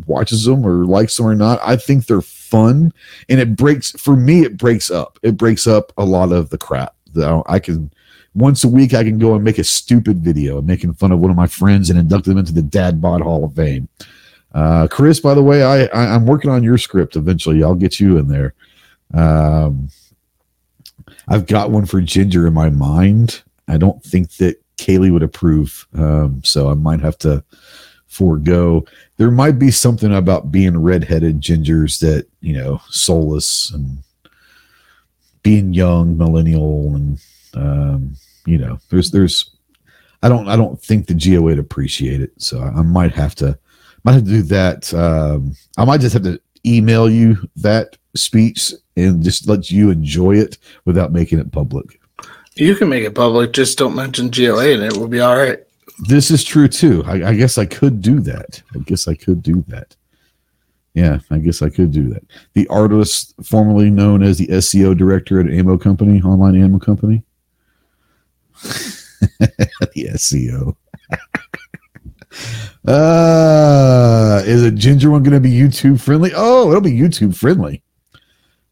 watches 0.05 0.45
them 0.45 0.65
or 0.65 0.85
likes 0.85 1.17
them 1.17 1.25
or 1.25 1.35
not. 1.35 1.59
I 1.63 1.75
think 1.75 2.05
they're 2.05 2.21
fun, 2.21 2.93
and 3.29 3.39
it 3.39 3.55
breaks 3.55 3.91
for 3.91 4.15
me. 4.15 4.43
It 4.43 4.57
breaks 4.57 4.91
up. 4.91 5.19
It 5.23 5.37
breaks 5.37 5.67
up 5.67 5.91
a 5.97 6.05
lot 6.05 6.31
of 6.31 6.49
the 6.49 6.57
crap 6.57 6.95
that 7.13 7.43
I 7.47 7.59
can. 7.59 7.91
Once 8.33 8.65
a 8.65 8.67
week, 8.67 8.93
I 8.93 9.03
can 9.03 9.17
go 9.17 9.33
and 9.33 9.43
make 9.43 9.57
a 9.59 9.63
stupid 9.63 10.17
video 10.17 10.61
making 10.61 10.93
fun 10.93 11.13
of 11.13 11.19
one 11.19 11.31
of 11.31 11.37
my 11.37 11.47
friends 11.47 11.89
and 11.89 11.97
induct 11.97 12.25
them 12.25 12.37
into 12.37 12.51
the 12.51 12.61
Dad 12.61 12.99
Bod 12.99 13.21
Hall 13.21 13.45
of 13.45 13.55
Fame. 13.55 13.87
Uh, 14.53 14.87
Chris, 14.87 15.19
by 15.21 15.33
the 15.33 15.43
way, 15.43 15.63
I, 15.63 15.85
I 15.85 16.15
am 16.15 16.25
working 16.25 16.51
on 16.51 16.63
your 16.63 16.77
script. 16.77 17.15
Eventually, 17.15 17.63
I'll 17.63 17.75
get 17.75 17.99
you 17.99 18.17
in 18.17 18.27
there. 18.27 18.53
Um, 19.13 19.89
I've 21.27 21.45
got 21.45 21.71
one 21.71 21.85
for 21.85 22.01
Ginger 22.01 22.45
in 22.47 22.53
my 22.53 22.69
mind. 22.69 23.41
I 23.67 23.77
don't 23.77 24.03
think 24.03 24.31
that 24.37 24.61
Kaylee 24.77 25.11
would 25.11 25.23
approve, 25.23 25.87
um, 25.97 26.41
so 26.43 26.69
I 26.69 26.73
might 26.73 26.99
have 26.99 27.17
to 27.19 27.43
forego. 28.15 28.85
There 29.17 29.31
might 29.31 29.59
be 29.59 29.71
something 29.71 30.13
about 30.13 30.51
being 30.51 30.81
redheaded 30.81 31.41
gingers 31.41 31.99
that 31.99 32.27
you 32.45 32.53
know, 32.53 32.79
soulless 32.89 33.71
and 33.71 33.97
being 35.41 35.73
young, 35.73 36.17
millennial, 36.17 36.95
and 36.95 37.19
um, 37.55 38.15
you 38.45 38.57
know, 38.57 38.79
there's 38.89 39.11
there's. 39.11 39.51
I 40.23 40.29
don't 40.29 40.47
I 40.47 40.55
don't 40.55 40.81
think 40.81 41.07
the 41.07 41.13
GOA 41.13 41.41
would 41.41 41.59
appreciate 41.59 42.21
it, 42.21 42.31
so 42.37 42.59
I, 42.59 42.67
I 42.67 42.81
might 42.83 43.11
have 43.13 43.35
to 43.35 43.57
might 44.03 44.13
have 44.13 44.25
to 44.25 44.29
do 44.29 44.41
that. 44.43 44.93
Um, 44.93 45.55
I 45.77 45.85
might 45.85 46.01
just 46.01 46.13
have 46.13 46.23
to 46.23 46.39
email 46.65 47.09
you 47.09 47.49
that 47.57 47.97
speech 48.15 48.73
and 48.95 49.23
just 49.23 49.47
let 49.47 49.71
you 49.71 49.89
enjoy 49.89 50.37
it 50.37 50.57
without 50.85 51.11
making 51.11 51.39
it 51.39 51.51
public. 51.51 51.99
You 52.55 52.75
can 52.75 52.89
make 52.89 53.03
it 53.03 53.13
public, 53.13 53.51
just 53.51 53.77
don't 53.77 53.95
mention 53.95 54.29
GOA 54.29 54.73
and 54.73 54.83
it 54.83 54.95
will 54.95 55.09
be 55.09 55.19
all 55.19 55.35
right. 55.35 55.59
This 55.99 56.29
is 56.29 56.43
true 56.43 56.67
too. 56.67 57.03
I, 57.05 57.29
I, 57.29 57.35
guess 57.35 57.57
I 57.57 57.65
could 57.65 58.01
do 58.01 58.19
that. 58.21 58.61
I 58.75 58.79
guess 58.79 59.07
I 59.07 59.15
could 59.15 59.41
do 59.41 59.63
that. 59.67 59.95
Yeah, 60.93 61.19
I 61.29 61.39
guess 61.39 61.61
I 61.61 61.69
could 61.69 61.91
do 61.91 62.09
that. 62.09 62.23
The 62.53 62.67
artist 62.67 63.33
formerly 63.43 63.89
known 63.89 64.23
as 64.23 64.37
the 64.37 64.47
SEO 64.47 64.97
director 64.97 65.39
at 65.39 65.49
Ammo 65.49 65.77
Company, 65.77 66.21
online 66.21 66.61
ammo 66.61 66.79
company. 66.79 67.21
the 68.61 70.09
SEO. 70.13 70.75
uh, 72.87 74.41
is 74.45 74.63
a 74.63 74.71
ginger 74.71 75.11
one 75.11 75.23
going 75.23 75.33
to 75.33 75.39
be 75.39 75.51
YouTube 75.51 75.99
friendly? 75.99 76.31
Oh, 76.33 76.69
it'll 76.69 76.81
be 76.81 76.91
YouTube 76.91 77.35
friendly. 77.35 77.83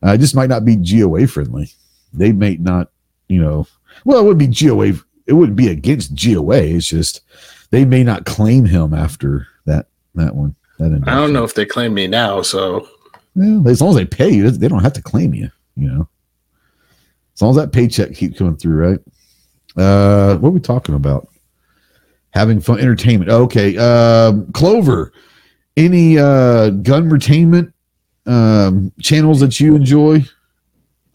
Uh, 0.06 0.14
it 0.14 0.20
just 0.20 0.36
might 0.36 0.50
not 0.50 0.66
be 0.66 0.76
GOA 0.76 1.28
friendly. 1.28 1.70
They 2.14 2.32
may 2.32 2.56
not, 2.56 2.90
you 3.28 3.42
know, 3.42 3.68
well, 4.06 4.20
it 4.20 4.26
would 4.26 4.38
be 4.38 4.48
GOA. 4.48 4.94
It 5.26 5.34
wouldn't 5.34 5.56
be 5.56 5.70
against 5.70 6.16
GOA. 6.16 6.58
It's 6.58 6.88
just 6.88 7.22
they 7.72 7.86
may 7.86 8.04
not 8.04 8.26
claim 8.26 8.66
him 8.66 8.94
after 8.94 9.48
that 9.66 9.88
that 10.16 10.36
one. 10.36 10.56
That 10.80 11.04
I 11.08 11.16
don't 11.16 11.34
know 11.34 11.44
if 11.44 11.54
they 11.54 11.66
claim 11.66 11.94
me 11.94 12.08
now. 12.08 12.42
So, 12.42 12.88
well, 13.36 13.68
as 13.68 13.82
long 13.82 13.92
as 13.92 13.96
they 13.96 14.06
pay 14.06 14.30
you, 14.30 14.50
they 14.52 14.68
don't 14.68 14.84
have 14.84 14.94
to 14.94 15.02
claim 15.02 15.34
you. 15.34 15.50
You 15.76 15.90
know, 15.90 16.10
as 17.34 17.42
long 17.42 17.52
as 17.52 17.58
that 17.58 17.72
paycheck 17.72 18.14
keeps 18.14 18.38
coming 18.38 18.58
through, 18.58 18.76
right? 18.76 19.00
Uh, 19.76 20.38
what 20.38 20.50
are 20.50 20.52
we 20.52 20.60
talking 20.60 20.96
about? 20.96 21.28
Having 22.32 22.62
fun, 22.62 22.80
entertainment. 22.80 23.32
Okay, 23.32 23.78
um, 23.78 24.52
Clover. 24.54 25.12
Any 25.76 26.20
uh, 26.20 26.70
gun 26.70 27.06
entertainment 27.06 27.74
um, 28.28 28.92
channels 29.02 29.40
that 29.40 29.60
you 29.60 29.76
enjoy? 29.76 30.24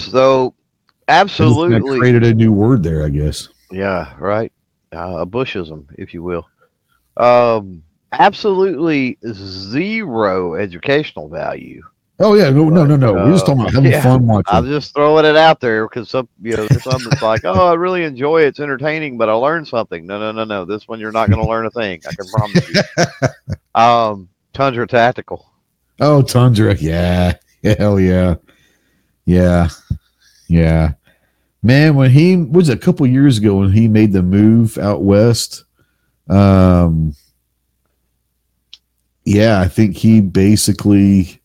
So, 0.01 0.55
absolutely 1.07 1.99
created 1.99 2.25
a 2.25 2.35
new 2.35 2.53
word 2.53 2.83
there, 2.83 3.05
I 3.05 3.09
guess. 3.09 3.49
Yeah, 3.71 4.15
right. 4.19 4.53
Uh, 4.93 5.19
a 5.19 5.27
bushism, 5.27 5.87
if 5.97 6.15
you 6.15 6.23
will. 6.23 6.49
Um, 7.17 7.83
absolutely 8.13 9.19
zero 9.33 10.55
educational 10.55 11.29
value. 11.29 11.83
Oh 12.21 12.35
yeah, 12.35 12.51
no, 12.51 12.69
no, 12.69 12.85
no, 12.85 12.97
no. 12.97 13.15
We're 13.15 13.31
just 13.31 13.47
talking 13.47 13.61
about 13.61 13.75
having 13.75 13.93
yeah, 13.93 14.03
fun 14.03 14.27
watching. 14.27 14.53
I'm 14.53 14.67
just 14.67 14.93
throwing 14.93 15.25
it 15.25 15.37
out 15.37 15.61
there 15.61 15.87
because 15.87 16.11
some, 16.11 16.29
you 16.43 16.57
know, 16.57 16.67
some 16.67 17.01
that's 17.05 17.23
like, 17.23 17.45
oh, 17.45 17.69
I 17.69 17.75
really 17.75 18.03
enjoy 18.03 18.43
it. 18.43 18.49
It's 18.49 18.61
entertaining, 18.61 19.19
but 19.19 19.29
I 19.29 19.35
learned 19.35 19.69
something. 19.69 20.05
No, 20.05 20.19
no, 20.19 20.33
no, 20.33 20.43
no. 20.43 20.65
This 20.65 20.89
one 20.89 20.99
you're 20.99 21.13
not 21.13 21.31
going 21.31 21.41
to 21.41 21.49
learn 21.49 21.67
a 21.67 21.71
thing. 21.71 22.01
I 22.09 22.15
can 22.15 22.27
promise 22.27 22.69
you. 22.69 23.55
um, 23.81 24.29
Tundra 24.53 24.89
Tactical. 24.89 25.49
Oh, 26.01 26.23
Tundra. 26.23 26.75
Yeah. 26.75 27.35
Hell 27.63 28.01
yeah. 28.01 28.35
Yeah. 29.25 29.69
Yeah. 30.49 30.95
Man, 31.63 31.97
when 31.97 32.11
he 32.11 32.37
was 32.37 32.69
a 32.69 32.77
couple 32.77 33.07
years 33.07 33.39
ago 33.39 33.57
when 33.57 33.73
he 33.73 33.89
made 33.89 34.13
the 34.13 34.23
move 34.23 34.79
out 34.79 35.03
west, 35.03 35.65
um, 36.29 37.15
yeah, 39.25 39.61
I 39.61 39.69
think 39.69 39.97
he 39.97 40.21
basically 40.21 41.41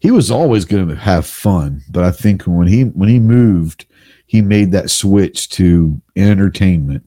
he 0.00 0.10
was 0.10 0.30
always 0.30 0.64
going 0.64 0.88
to 0.88 0.96
have 0.96 1.26
fun, 1.26 1.82
but 1.90 2.04
I 2.04 2.10
think 2.10 2.42
when 2.42 2.66
he 2.66 2.84
when 2.84 3.08
he 3.08 3.20
moved, 3.20 3.86
he 4.26 4.42
made 4.42 4.72
that 4.72 4.90
switch 4.90 5.48
to 5.50 6.00
entertainment. 6.16 7.04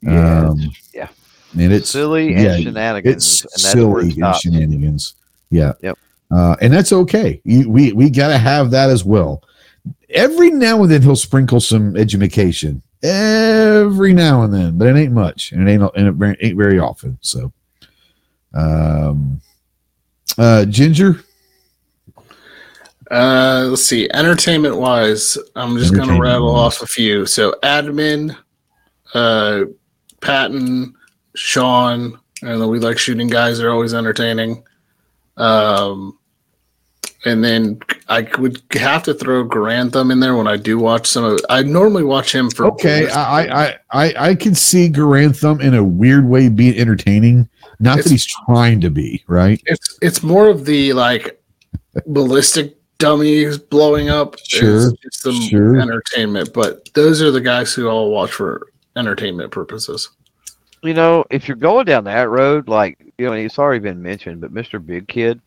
Yeah, 0.00 0.48
um, 0.48 0.70
yeah, 0.94 1.08
and 1.58 1.72
it's 1.72 1.90
silly 1.90 2.34
and 2.34 2.42
yeah, 2.42 2.56
shenanigans. 2.56 3.44
It's 3.44 3.44
and 3.44 3.60
silly 3.60 4.20
and 4.20 4.36
shenanigans. 4.36 5.14
Yeah. 5.50 5.72
Yep. 5.82 5.98
Uh, 6.30 6.56
and 6.60 6.72
that's 6.72 6.92
okay. 6.92 7.40
You, 7.44 7.70
we 7.70 7.92
we 7.92 8.10
got 8.10 8.28
to 8.28 8.38
have 8.38 8.70
that 8.72 8.90
as 8.90 9.04
well. 9.04 9.42
Every 10.10 10.50
now 10.50 10.82
and 10.82 10.90
then 10.90 11.02
he'll 11.02 11.16
sprinkle 11.16 11.60
some 11.60 11.96
education. 11.96 12.82
Every 13.02 14.12
now 14.12 14.42
and 14.42 14.52
then, 14.52 14.78
but 14.78 14.88
it 14.88 14.96
ain't 14.96 15.12
much, 15.12 15.52
and 15.52 15.68
it 15.68 15.72
ain't 15.72 15.82
and 15.94 16.22
it 16.22 16.38
ain't 16.40 16.56
very 16.56 16.78
often. 16.78 17.18
So, 17.20 17.52
um, 18.54 19.40
uh, 20.38 20.64
Ginger. 20.64 21.20
Uh, 23.10 23.66
let's 23.68 23.84
see. 23.84 24.08
Entertainment 24.12 24.76
wise, 24.76 25.38
I'm 25.54 25.76
just 25.78 25.94
gonna 25.94 26.18
rattle 26.18 26.54
off 26.54 26.82
a 26.82 26.86
few. 26.86 27.26
So, 27.26 27.54
admin, 27.62 28.36
uh, 29.14 29.64
Patton, 30.20 30.94
Sean, 31.34 32.18
and 32.42 32.68
we 32.68 32.78
like 32.78 32.98
shooting 32.98 33.28
guys. 33.28 33.58
They're 33.58 33.72
always 33.72 33.94
entertaining. 33.94 34.64
Um, 35.36 36.18
and 37.24 37.44
then 37.44 37.78
I 38.08 38.28
would 38.38 38.62
have 38.72 39.02
to 39.04 39.14
throw 39.14 39.48
Garand 39.48 39.92
Thumb 39.92 40.10
in 40.10 40.20
there 40.20 40.36
when 40.36 40.46
I 40.46 40.56
do 40.56 40.78
watch 40.78 41.08
some 41.08 41.24
of. 41.24 41.40
I 41.50 41.62
normally 41.62 42.04
watch 42.04 42.32
him 42.32 42.50
for. 42.50 42.66
Okay, 42.66 43.08
I, 43.10 43.64
I 43.64 43.78
I 43.90 44.14
I 44.30 44.34
can 44.34 44.54
see 44.54 44.88
Garand 44.88 45.36
Thumb 45.36 45.60
in 45.60 45.74
a 45.74 45.82
weird 45.82 46.26
way 46.26 46.48
being 46.48 46.76
entertaining. 46.78 47.48
Not 47.80 47.98
it's, 47.98 48.06
that 48.06 48.12
he's 48.12 48.26
trying 48.26 48.80
to 48.82 48.90
be 48.90 49.24
right. 49.26 49.60
It's 49.66 49.98
it's 50.02 50.22
more 50.22 50.48
of 50.48 50.64
the 50.64 50.92
like 50.92 51.42
ballistic 52.06 52.76
dummies 52.98 53.58
blowing 53.58 54.08
up. 54.08 54.36
Sure, 54.46 54.88
it's, 54.88 54.96
it's 55.02 55.20
some 55.22 55.40
sure. 55.40 55.76
entertainment, 55.80 56.52
but 56.52 56.88
those 56.94 57.20
are 57.20 57.32
the 57.32 57.40
guys 57.40 57.74
who 57.74 57.88
I'll 57.88 58.10
watch 58.10 58.30
for 58.30 58.68
entertainment 58.96 59.50
purposes. 59.50 60.10
You 60.82 60.94
know, 60.94 61.24
if 61.30 61.48
you're 61.48 61.56
going 61.56 61.86
down 61.86 62.04
that 62.04 62.28
road, 62.28 62.68
like 62.68 62.98
you 63.18 63.26
know, 63.26 63.32
it's 63.32 63.58
already 63.58 63.80
been 63.80 64.00
mentioned, 64.00 64.40
but 64.40 64.54
Mr. 64.54 64.84
Big 64.84 65.08
Kid, 65.08 65.40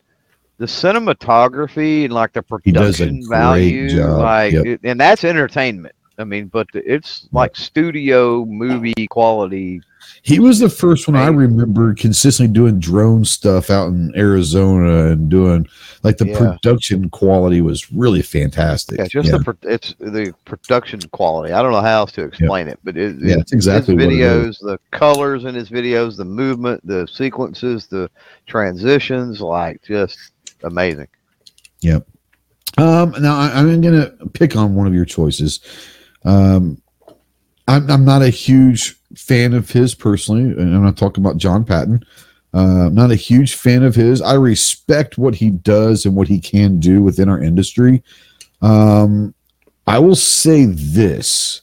the 0.60 0.66
cinematography 0.66 2.04
and 2.04 2.12
like 2.12 2.34
the 2.34 2.42
production 2.42 3.26
value, 3.26 3.88
job. 3.88 4.18
like, 4.18 4.52
yep. 4.52 4.66
it, 4.66 4.80
and 4.84 5.00
that's 5.00 5.24
entertainment. 5.24 5.94
I 6.18 6.24
mean, 6.24 6.48
but 6.48 6.66
it's 6.74 7.28
like 7.32 7.56
studio 7.56 8.44
movie 8.44 9.06
quality 9.08 9.80
he 10.22 10.38
was 10.38 10.58
the 10.58 10.68
first 10.68 11.08
one 11.08 11.16
I 11.16 11.28
remember 11.28 11.94
consistently 11.94 12.52
doing 12.52 12.78
drone 12.78 13.24
stuff 13.24 13.70
out 13.70 13.88
in 13.88 14.12
Arizona 14.16 15.12
and 15.12 15.30
doing 15.30 15.66
like 16.02 16.18
the 16.18 16.28
yeah. 16.28 16.38
production 16.38 17.08
quality 17.10 17.60
was 17.60 17.90
really 17.92 18.22
fantastic. 18.22 18.98
Yeah, 18.98 19.06
just 19.06 19.30
yeah. 19.30 19.38
the 19.38 19.56
it's 19.62 19.94
the 19.98 20.34
production 20.44 21.00
quality. 21.12 21.52
I 21.52 21.62
don't 21.62 21.72
know 21.72 21.80
how 21.80 22.00
else 22.00 22.12
to 22.12 22.24
explain 22.24 22.68
it, 22.68 22.78
but 22.84 22.96
it, 22.96 23.16
yeah, 23.18 23.36
it's 23.38 23.52
exactly 23.52 23.96
his 23.96 24.06
videos, 24.06 24.58
the 24.60 24.78
colors 24.90 25.44
in 25.44 25.54
his 25.54 25.70
videos, 25.70 26.16
the 26.16 26.24
movement, 26.24 26.86
the 26.86 27.06
sequences, 27.06 27.86
the 27.86 28.10
transitions, 28.46 29.40
like 29.40 29.82
just 29.82 30.32
amazing. 30.64 31.08
Yep. 31.80 32.06
Um, 32.78 33.14
now 33.20 33.38
I, 33.38 33.52
I'm 33.54 33.80
going 33.80 33.94
to 33.94 34.26
pick 34.32 34.56
on 34.56 34.74
one 34.74 34.86
of 34.86 34.94
your 34.94 35.04
choices. 35.04 35.60
Um, 36.24 36.80
I'm, 37.68 37.90
I'm 37.90 38.04
not 38.04 38.22
a 38.22 38.30
huge 38.30 38.96
fan 39.16 39.54
of 39.54 39.70
his 39.70 39.94
personally, 39.94 40.42
and 40.42 40.74
I'm 40.74 40.84
not 40.84 40.96
talking 40.96 41.24
about 41.24 41.36
John 41.36 41.64
Patton. 41.64 42.04
Uh, 42.52 42.88
not 42.92 43.12
a 43.12 43.16
huge 43.16 43.54
fan 43.54 43.82
of 43.82 43.94
his. 43.94 44.20
I 44.20 44.34
respect 44.34 45.18
what 45.18 45.34
he 45.34 45.50
does 45.50 46.04
and 46.04 46.16
what 46.16 46.28
he 46.28 46.40
can 46.40 46.80
do 46.80 47.02
within 47.02 47.28
our 47.28 47.40
industry. 47.40 48.02
Um, 48.60 49.34
I 49.86 49.98
will 49.98 50.16
say 50.16 50.66
this: 50.66 51.62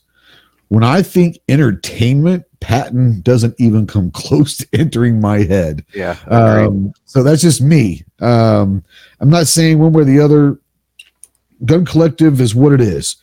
when 0.69 0.84
I 0.84 1.02
think 1.02 1.39
entertainment, 1.48 2.44
Patton 2.60 3.22
doesn't 3.22 3.56
even 3.60 3.88
come 3.88 4.11
close 4.14 4.57
to 4.57 4.68
entering 4.73 5.22
my 5.22 5.39
head. 5.39 5.85
Yeah. 5.94 6.18
Um, 6.27 6.94
so 7.06 7.23
that's 7.23 7.41
just 7.41 7.61
me. 7.61 8.03
Um, 8.19 8.84
I'm 9.19 9.30
not 9.30 9.48
saying 9.48 9.80
one 9.80 9.94
way 9.94 10.02
or 10.02 10.06
the 10.06 10.19
other. 10.19 10.60
Gun 11.65 11.85
Collective 11.85 12.39
is 12.39 12.53
what 12.53 12.73
it 12.73 12.81
is. 12.81 13.15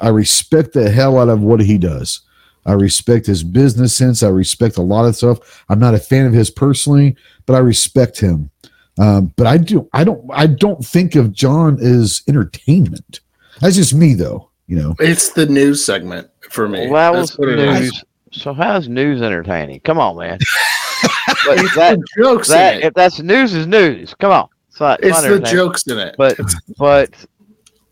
I 0.00 0.08
respect 0.08 0.72
the 0.72 0.90
hell 0.90 1.18
out 1.18 1.28
of 1.28 1.42
what 1.42 1.60
he 1.60 1.76
does. 1.76 2.20
I 2.64 2.72
respect 2.72 3.26
his 3.26 3.42
business 3.42 3.94
sense. 3.94 4.22
I 4.22 4.28
respect 4.28 4.76
a 4.76 4.82
lot 4.82 5.04
of 5.04 5.16
stuff. 5.16 5.64
I'm 5.68 5.80
not 5.80 5.94
a 5.94 5.98
fan 5.98 6.26
of 6.26 6.32
his 6.32 6.48
personally, 6.48 7.16
but 7.44 7.54
I 7.54 7.58
respect 7.58 8.20
him. 8.20 8.50
Um, 8.98 9.32
but 9.36 9.46
I 9.46 9.56
do. 9.58 9.88
I 9.92 10.04
don't. 10.04 10.24
I 10.32 10.46
don't 10.46 10.84
think 10.84 11.16
of 11.16 11.32
John 11.32 11.80
as 11.80 12.22
entertainment. 12.28 13.20
That's 13.60 13.76
just 13.76 13.94
me, 13.94 14.14
though. 14.14 14.50
You 14.66 14.76
know. 14.76 14.94
It's 14.98 15.30
the 15.30 15.46
news 15.46 15.84
segment 15.84 16.28
for 16.50 16.68
me. 16.68 16.88
Well, 16.88 17.12
that 17.12 17.18
was 17.18 17.36
what 17.38 17.48
it 17.48 17.58
is. 17.58 17.80
news. 17.80 18.04
So 18.32 18.54
how's 18.54 18.88
news 18.88 19.20
entertaining? 19.20 19.80
Come 19.80 19.98
on, 19.98 20.16
man. 20.16 20.38
but 21.46 21.58
It's 21.58 21.74
that, 21.76 21.98
the 21.98 22.22
jokes 22.22 22.48
that 22.48 22.76
in 22.76 22.82
it. 22.82 22.86
if 22.86 22.94
that's 22.94 23.20
news 23.20 23.52
is 23.54 23.66
news. 23.66 24.14
Come 24.14 24.32
on. 24.32 24.48
It's 24.70 24.80
not. 24.80 25.04
It's 25.04 25.22
not 25.22 25.28
the 25.28 25.40
jokes 25.40 25.86
in 25.86 25.98
it. 25.98 26.14
But 26.16 26.38
but 26.78 27.10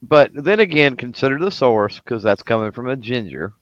but 0.02 0.30
then 0.34 0.60
again, 0.60 0.96
consider 0.96 1.38
the 1.38 1.50
source 1.50 1.98
because 2.00 2.22
that's 2.22 2.42
coming 2.42 2.72
from 2.72 2.88
a 2.88 2.96
ginger, 2.96 3.52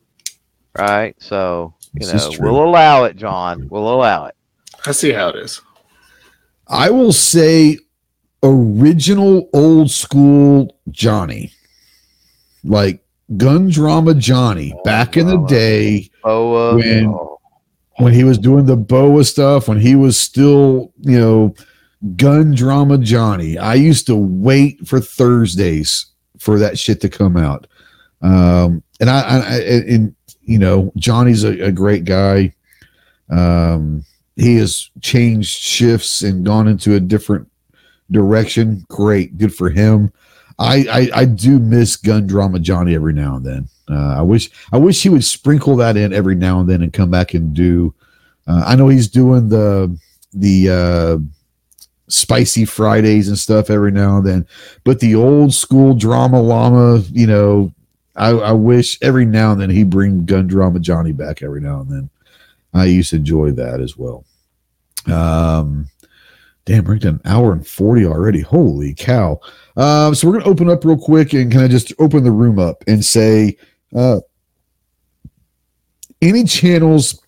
right? 0.78 1.16
So 1.18 1.74
you 1.94 2.06
This 2.06 2.30
know 2.30 2.36
we'll 2.39 2.62
allow 2.62 3.05
it, 3.05 3.16
John. 3.16 3.68
We'll 3.68 3.93
allow 3.93 4.26
it. 4.26 4.36
I 4.86 4.93
see 4.93 5.12
how 5.12 5.30
it 5.30 5.36
is. 5.36 5.60
I 6.68 6.90
will 6.90 7.12
say 7.12 7.78
original 8.44 9.48
old 9.52 9.90
school 9.90 10.76
Johnny. 10.90 11.52
Like 12.69 13.03
gun 13.36 13.69
drama 13.70 14.15
Johnny 14.15 14.74
back 14.85 15.16
in 15.16 15.27
the 15.27 15.39
day 15.47 16.11
Oh, 16.24 16.55
uh, 16.55 16.77
When- 16.77 17.07
oh. 17.07 17.39
when 17.99 18.12
he 18.15 18.23
was 18.24 18.39
doing 18.39 18.66
the 18.66 18.77
BOA 18.77 19.24
stuff, 19.24 19.66
when 19.69 19.81
he 19.81 19.95
was 19.97 20.16
still, 20.16 20.93
you 21.01 21.19
know, 21.19 21.55
gun 22.16 22.55
drama 22.55 22.97
Johnny. 22.99 23.59
I 23.59 23.74
used 23.74 24.07
to 24.07 24.15
wait 24.16 24.86
for 24.86 25.01
Thursdays 25.01 26.07
for 26.39 26.59
that 26.61 26.78
shit 26.78 27.01
to 27.01 27.09
come 27.09 27.36
out. 27.36 27.66
Um, 28.23 28.82
and 29.01 29.11
I, 29.11 29.20
I, 29.20 29.36
I 29.39 29.59
and 29.89 30.15
you 30.43 30.59
know, 30.59 30.93
Johnny's 30.97 31.45
a, 31.45 31.61
a 31.66 31.73
great 31.73 32.05
guy. 32.05 32.53
Um, 33.31 34.05
he 34.36 34.57
has 34.57 34.90
changed 35.01 35.51
shifts 35.59 36.23
and 36.23 36.45
gone 36.47 36.69
into 36.69 36.95
a 36.95 37.01
different 37.01 37.51
direction. 38.11 38.85
Great, 38.89 39.36
good 39.36 39.55
for 39.55 39.69
him. 39.70 40.12
I, 40.59 40.86
I, 40.90 41.20
I 41.20 41.24
do 41.24 41.59
miss 41.59 41.97
gun 41.97 42.26
drama 42.26 42.59
Johnny 42.59 42.94
every 42.94 43.12
now 43.12 43.36
and 43.36 43.47
then. 43.47 43.68
Uh, 43.90 44.16
I 44.18 44.22
wish 44.22 44.51
I 44.72 44.76
wish 44.76 45.02
he 45.02 45.09
would 45.09 45.24
sprinkle 45.24 45.76
that 45.76 45.97
in 45.97 46.12
every 46.12 46.35
now 46.35 46.60
and 46.60 46.68
then 46.68 46.82
and 46.82 46.93
come 46.93 47.10
back 47.10 47.35
and 47.35 47.55
do. 47.55 47.94
Uh, 48.47 48.62
I 48.66 48.76
know 48.76 48.89
he's 48.89 49.09
doing 49.09 49.48
the 49.48 49.97
the 50.35 50.70
uh, 50.70 51.18
spicy 52.09 52.64
Fridays 52.64 53.28
and 53.28 53.39
stuff 53.39 53.70
every 53.70 53.93
now 53.93 54.18
and 54.18 54.26
then, 54.26 54.47
but 54.85 55.01
the 55.01 55.14
old 55.14 55.55
school 55.55 55.94
drama 55.94 56.40
llama, 56.40 57.02
you 57.12 57.26
know, 57.26 57.72
I, 58.16 58.30
I 58.30 58.52
wish 58.52 58.98
every 59.01 59.24
now 59.24 59.52
and 59.52 59.60
then 59.60 59.70
he 59.70 59.85
bring 59.85 60.26
gun 60.26 60.48
drama 60.48 60.80
Johnny 60.80 61.12
back 61.12 61.43
every 61.43 61.60
now 61.60 61.80
and 61.80 61.90
then. 61.90 62.10
I 62.74 62.86
used 62.86 63.10
to 63.10 63.16
enjoy 63.16 63.52
that 63.52 63.80
as 63.80 63.97
well. 63.97 64.24
Um, 65.06 65.89
damn, 66.66 66.85
we're 66.85 66.97
at 66.97 67.05
an 67.05 67.20
hour 67.24 67.52
and 67.52 67.66
forty 67.66 68.05
already. 68.05 68.40
Holy 68.40 68.93
cow! 68.93 69.40
Um, 69.78 70.14
so 70.14 70.26
we're 70.26 70.38
gonna 70.38 70.50
open 70.50 70.68
up 70.68 70.84
real 70.84 70.98
quick 70.98 71.32
and 71.32 71.52
kind 71.52 71.64
of 71.64 71.70
just 71.70 71.92
open 72.00 72.24
the 72.24 72.32
room 72.32 72.59
up 72.59 72.82
and 72.88 73.02
say, 73.02 73.56
uh, 73.94 74.18
any 76.20 76.42
channels 76.44 77.22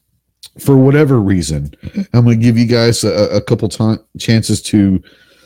for 0.58 0.76
whatever 0.76 1.20
reason. 1.20 1.72
I'm 2.12 2.24
gonna 2.24 2.36
give 2.36 2.58
you 2.58 2.66
guys 2.66 3.04
a, 3.04 3.36
a 3.36 3.40
couple 3.40 3.68
time 3.68 4.00
chances 4.18 4.60
to 4.62 5.00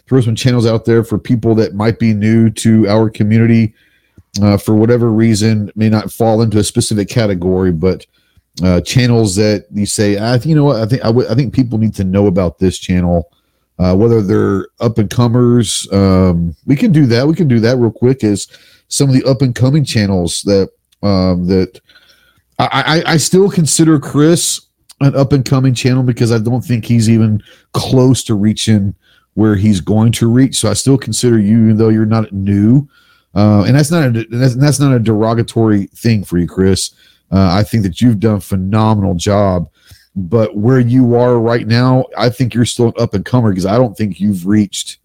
throw 0.09 0.23
some 0.23 0.35
channels 0.35 0.67
out 0.67 0.87
there 0.87 1.05
for 1.05 1.19
people 1.19 1.55
that 1.57 1.75
might 1.75 1.99
be 1.99 2.15
new 2.15 2.51
to 2.51 2.89
our 2.89 3.11
community. 3.11 3.75
Uh, 4.43 4.57
for 4.57 4.75
whatever 4.75 5.13
reason, 5.13 5.71
may 5.77 5.89
not 5.89 6.11
fall 6.11 6.43
into 6.43 6.59
a 6.59 6.65
specific 6.65 7.09
category, 7.09 7.71
but 7.71 8.05
uh, 8.65 8.81
channels 8.81 9.37
that 9.37 9.67
you 9.73 9.87
say, 9.87 10.19
I 10.19 10.39
think 10.39 10.47
you 10.47 10.57
know 10.57 10.65
what 10.65 10.81
I 10.81 10.87
think 10.87 11.03
I 11.03 11.11
would 11.11 11.27
I 11.27 11.35
think 11.35 11.55
people 11.55 11.79
need 11.79 11.95
to 11.95 12.05
know 12.05 12.27
about 12.27 12.59
this 12.59 12.79
channel, 12.79 13.31
uh, 13.79 13.95
whether 13.95 14.23
they're 14.23 14.69
up 14.81 14.99
and 14.99 15.11
comers. 15.11 15.91
Um, 15.93 16.55
we 16.67 16.77
can 16.77 16.93
do 16.93 17.07
that. 17.07 17.27
We 17.27 17.35
can 17.35 17.49
do 17.49 17.61
that 17.61 17.77
real 17.79 17.91
quick. 17.91 18.25
Is 18.25 18.49
some 18.89 19.09
of 19.09 19.15
the 19.15 19.25
up 19.25 19.43
and 19.43 19.55
coming 19.55 19.85
channels 19.85 20.43
that 20.43 20.71
um, 21.03 21.47
that 21.47 21.81
I, 22.59 23.03
I 23.07 23.13
I 23.13 23.17
still 23.17 23.51
consider 23.51 23.99
Chris 23.99 24.61
an 25.01 25.15
up 25.17 25.33
and 25.33 25.45
coming 25.45 25.75
channel 25.75 26.03
because 26.03 26.33
I 26.33 26.39
don't 26.39 26.65
think 26.65 26.85
he's 26.85 27.11
even 27.11 27.43
close 27.73 28.23
to 28.25 28.35
reaching 28.35 28.95
where 29.35 29.57
he's 29.57 29.81
going 29.81 30.13
to 30.13 30.31
reach. 30.31 30.57
So 30.57 30.71
I 30.71 30.75
still 30.75 30.97
consider 30.97 31.39
you, 31.39 31.65
even 31.65 31.77
though 31.77 31.89
you're 31.89 32.07
not 32.07 32.33
new. 32.33 32.89
Uh, 33.35 33.65
and 33.67 33.77
that's 33.77 33.91
not 33.91 34.05
a 34.05 34.27
that's, 34.31 34.55
that's 34.55 34.81
not 34.81 34.95
a 34.95 35.01
derogatory 35.01 35.87
thing 35.87 36.25
for 36.25 36.39
you, 36.39 36.47
Chris. 36.47 36.93
Uh, 37.33 37.51
I 37.53 37.65
think 37.65 37.83
that 37.83 38.01
you've 38.01 38.21
done 38.21 38.37
a 38.37 38.41
phenomenal 38.41 39.15
job, 39.15 39.69
but 40.17 40.57
where 40.57 40.81
you 40.81 41.17
are 41.17 41.39
right 41.41 41.67
now, 41.67 42.05
I 42.17 42.31
think 42.31 42.55
you're 42.55 42.65
still 42.65 42.89
an 42.89 42.95
up 42.99 43.15
and 43.15 43.25
comer 43.25 43.51
because 43.51 43.67
I 43.67 43.77
don't 43.77 43.97
think 43.97 44.21
you've 44.21 44.47
reached 44.47 44.99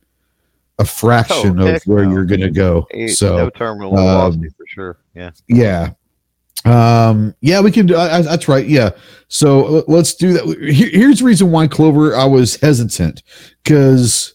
a 0.77 0.86
fraction 0.86 1.60
Oh, 1.60 1.76
of 1.76 1.84
where 1.84 2.06
no. 2.06 2.11
you're 2.11 2.26
going 2.26 2.41
to 2.41 2.52
go. 2.52 2.88
Ain't 2.94 3.11
So 3.11 3.36
no 3.36 3.49
terminal 3.49 3.98
um, 3.98 4.41
for 4.56 4.65
sure. 4.68 4.98
Yeah. 5.15 5.31
yeah. 5.48 5.91
Um, 6.65 7.34
yeah, 7.41 7.61
we 7.61 7.72
can 7.72 7.86
do 7.86 7.95
I, 7.95 8.18
I, 8.18 8.22
that's 8.22 8.48
right. 8.48 8.68
Yeah. 8.68 8.91
So 9.30 9.84
let's 9.88 10.14
do 10.14 10.34
that. 10.34 10.45
Here, 10.72 10.90
here's 10.91 11.19
the 11.19 11.26
reason 11.26 11.52
why 11.52 11.68
Clover, 11.68 12.15
I 12.15 12.26
was 12.26 12.57
hesitant 12.57 13.23
because, 13.64 14.34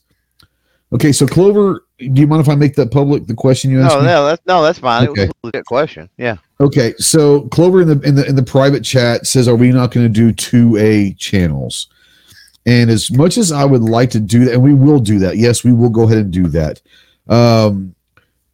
okay, 0.92 1.12
so 1.12 1.26
Clover, 1.26 1.84
do 1.98 2.20
you 2.20 2.26
mind 2.26 2.40
if 2.40 2.48
I 2.48 2.54
make 2.54 2.74
that 2.76 2.90
public? 2.90 3.26
The 3.26 3.34
question 3.34 3.70
you 3.70 3.80
asked 3.82 3.94
No, 3.94 4.00
me? 4.00 4.06
no, 4.06 4.26
that's 4.26 4.42
no, 4.46 4.62
that's 4.62 4.78
fine. 4.78 5.04
It 5.04 5.10
was 5.10 5.20
a 5.20 5.32
legit 5.42 5.64
question. 5.66 6.08
Yeah. 6.16 6.36
Okay, 6.60 6.94
so 6.98 7.42
Clover 7.48 7.82
in 7.82 7.88
the 7.88 8.00
in 8.06 8.14
the 8.14 8.26
in 8.26 8.36
the 8.36 8.42
private 8.42 8.84
chat 8.84 9.26
says, 9.26 9.48
"Are 9.48 9.56
we 9.56 9.70
not 9.70 9.90
going 9.90 10.06
to 10.06 10.12
do 10.12 10.32
two 10.32 10.76
A 10.76 11.12
channels?" 11.14 11.88
And 12.66 12.90
as 12.90 13.10
much 13.10 13.36
as 13.36 13.52
I 13.52 13.64
would 13.64 13.82
like 13.82 14.10
to 14.10 14.20
do 14.20 14.44
that, 14.44 14.54
and 14.54 14.62
we 14.62 14.72
will 14.72 15.00
do 15.00 15.18
that, 15.18 15.36
yes, 15.36 15.64
we 15.64 15.72
will 15.72 15.90
go 15.90 16.04
ahead 16.04 16.18
and 16.18 16.32
do 16.32 16.46
that. 16.48 16.80
Um, 17.28 17.94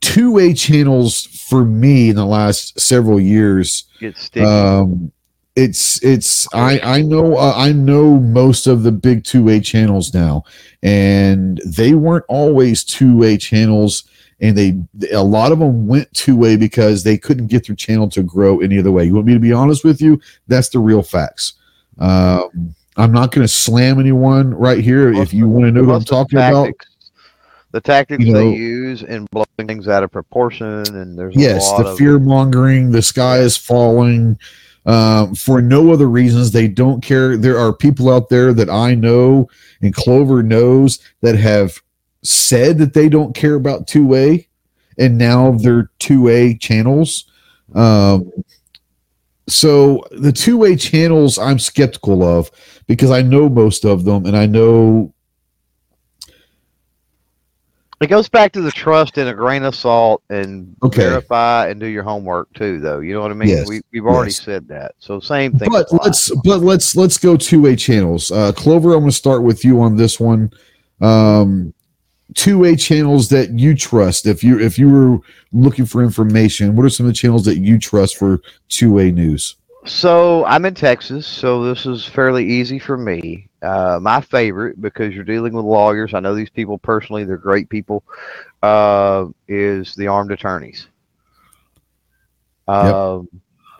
two 0.00 0.38
A 0.38 0.54
channels 0.54 1.26
for 1.26 1.64
me 1.64 2.08
in 2.08 2.16
the 2.16 2.26
last 2.26 2.80
several 2.80 3.20
years, 3.20 3.84
Get 4.00 4.16
um, 4.38 5.12
it's 5.54 6.02
it's 6.02 6.48
I 6.54 6.80
I 6.80 7.02
know 7.02 7.36
uh, 7.36 7.52
I 7.54 7.72
know 7.72 8.18
most 8.18 8.66
of 8.66 8.82
the 8.82 8.92
big 8.92 9.24
two 9.24 9.48
A 9.50 9.60
channels 9.60 10.14
now, 10.14 10.44
and 10.82 11.60
they 11.66 11.94
weren't 11.94 12.24
always 12.28 12.82
two 12.82 13.22
A 13.24 13.36
channels 13.36 14.04
and 14.40 14.56
they 14.56 14.76
a 15.12 15.22
lot 15.22 15.52
of 15.52 15.58
them 15.58 15.86
went 15.86 16.12
two 16.12 16.44
A 16.44 16.56
because 16.56 17.02
they 17.02 17.18
couldn't 17.18 17.48
get 17.48 17.66
their 17.66 17.76
channel 17.76 18.08
to 18.10 18.22
grow 18.22 18.60
any 18.60 18.78
other 18.78 18.92
way. 18.92 19.04
You 19.04 19.14
want 19.14 19.26
me 19.26 19.34
to 19.34 19.40
be 19.40 19.52
honest 19.52 19.84
with 19.84 20.00
you? 20.00 20.20
That's 20.48 20.68
the 20.68 20.78
real 20.78 21.02
facts. 21.02 21.54
Um, 21.98 22.74
I'm 22.96 23.12
not 23.12 23.32
going 23.32 23.44
to 23.46 23.52
slam 23.52 24.00
anyone 24.00 24.52
right 24.54 24.82
here. 24.82 25.12
if 25.12 25.32
you 25.32 25.48
want 25.48 25.66
to 25.66 25.72
know 25.72 25.80
what 25.82 25.88
I'm 25.88 25.98
Most 26.00 26.08
talking 26.08 26.38
about, 26.38 26.64
tactics- 26.64 26.86
The 27.72 27.80
tactics 27.80 28.24
you 28.24 28.32
know- 28.32 28.50
they 28.50 28.56
use 28.56 29.02
in 29.02 29.26
blowing 29.30 29.46
things 29.66 29.88
out 29.88 30.02
of 30.02 30.10
proportion, 30.10 30.66
and 30.66 31.18
there's 31.18 31.36
a 31.36 31.38
yes, 31.38 31.70
the 31.78 31.94
fear 31.96 32.18
mongering, 32.18 32.90
the 32.90 33.02
sky 33.02 33.38
is 33.38 33.56
falling. 33.56 34.38
Um, 34.86 35.34
for 35.34 35.60
no 35.60 35.92
other 35.92 36.08
reasons, 36.08 36.50
they 36.50 36.66
don't 36.66 37.02
care. 37.02 37.36
There 37.36 37.58
are 37.58 37.72
people 37.72 38.12
out 38.12 38.30
there 38.30 38.54
that 38.54 38.70
I 38.70 38.94
know 38.94 39.48
and 39.82 39.94
Clover 39.94 40.42
knows 40.42 40.98
that 41.20 41.36
have 41.36 41.80
said 42.22 42.78
that 42.78 42.92
they 42.94 43.08
don't 43.08 43.34
care 43.34 43.54
about 43.54 43.86
two 43.86 44.14
A, 44.14 44.46
and 44.98 45.16
now 45.16 45.52
they're 45.52 45.90
two 45.98 46.28
A 46.28 46.54
channels. 46.56 47.30
Um, 47.74 48.30
so 49.48 50.04
the 50.12 50.32
two 50.32 50.64
A 50.64 50.76
channels 50.76 51.38
I'm 51.38 51.58
skeptical 51.58 52.22
of 52.22 52.50
because 52.86 53.10
I 53.10 53.22
know 53.22 53.48
most 53.48 53.84
of 53.84 54.04
them, 54.04 54.26
and 54.26 54.36
I 54.36 54.46
know 54.46 55.12
It 58.00 58.06
goes 58.08 58.30
back 58.30 58.50
to 58.52 58.62
the 58.62 58.70
trust 58.70 59.18
in 59.18 59.28
a 59.28 59.34
grain 59.34 59.62
of 59.62 59.74
salt 59.74 60.22
and 60.30 60.74
Okay. 60.82 61.02
verify 61.02 61.68
and 61.68 61.78
do 61.78 61.84
your 61.86 62.02
homework 62.02 62.50
too, 62.54 62.80
though. 62.80 63.00
You 63.00 63.12
know 63.12 63.20
what 63.20 63.30
I 63.30 63.34
mean? 63.34 63.50
Yes. 63.50 63.68
We, 63.68 63.82
we've 63.92 64.06
already 64.06 64.30
Yes. 64.30 64.40
said 64.40 64.66
that. 64.68 64.94
So 65.00 65.20
same 65.20 65.52
thing. 65.52 65.68
but 65.70 65.82
applies. 65.82 66.00
let's 66.06 66.30
but 66.42 66.60
let's 66.62 66.96
let's 66.96 67.18
go 67.18 67.36
two 67.36 67.66
A 67.66 67.76
channels. 67.76 68.30
Uh, 68.30 68.52
Clover, 68.52 68.94
I'm 68.94 69.00
going 69.00 69.10
to 69.10 69.16
start 69.16 69.42
with 69.42 69.66
you 69.66 69.82
on 69.82 69.96
this 69.98 70.18
one. 70.18 70.50
Um, 71.02 71.74
two 72.34 72.64
A 72.64 72.76
channels 72.76 73.28
that 73.28 73.58
you 73.58 73.74
trust. 73.74 74.26
If 74.26 74.42
you 74.44 74.58
if 74.60 74.78
you 74.78 74.88
were 74.88 75.18
looking 75.52 75.86
for 75.86 76.02
information, 76.02 76.76
what 76.76 76.84
are 76.84 76.90
some 76.90 77.06
of 77.06 77.12
the 77.12 77.16
channels 77.16 77.44
that 77.44 77.58
you 77.58 77.78
trust 77.78 78.16
for 78.16 78.40
two 78.68 78.98
A 78.98 79.10
news? 79.10 79.56
So 79.86 80.44
I'm 80.44 80.66
in 80.66 80.74
Texas, 80.74 81.26
so 81.26 81.64
this 81.64 81.86
is 81.86 82.04
fairly 82.04 82.46
easy 82.46 82.78
for 82.78 82.98
me. 82.98 83.48
Uh, 83.62 83.98
my 84.00 84.20
favorite, 84.20 84.80
because 84.80 85.14
you're 85.14 85.24
dealing 85.24 85.54
with 85.54 85.64
lawyers, 85.64 86.12
I 86.12 86.20
know 86.20 86.34
these 86.34 86.50
people 86.50 86.78
personally; 86.78 87.24
they're 87.24 87.36
great 87.36 87.68
people. 87.68 88.04
Uh, 88.62 89.26
is 89.48 89.94
the 89.94 90.06
armed 90.06 90.32
attorneys. 90.32 90.86
Um, 92.68 93.28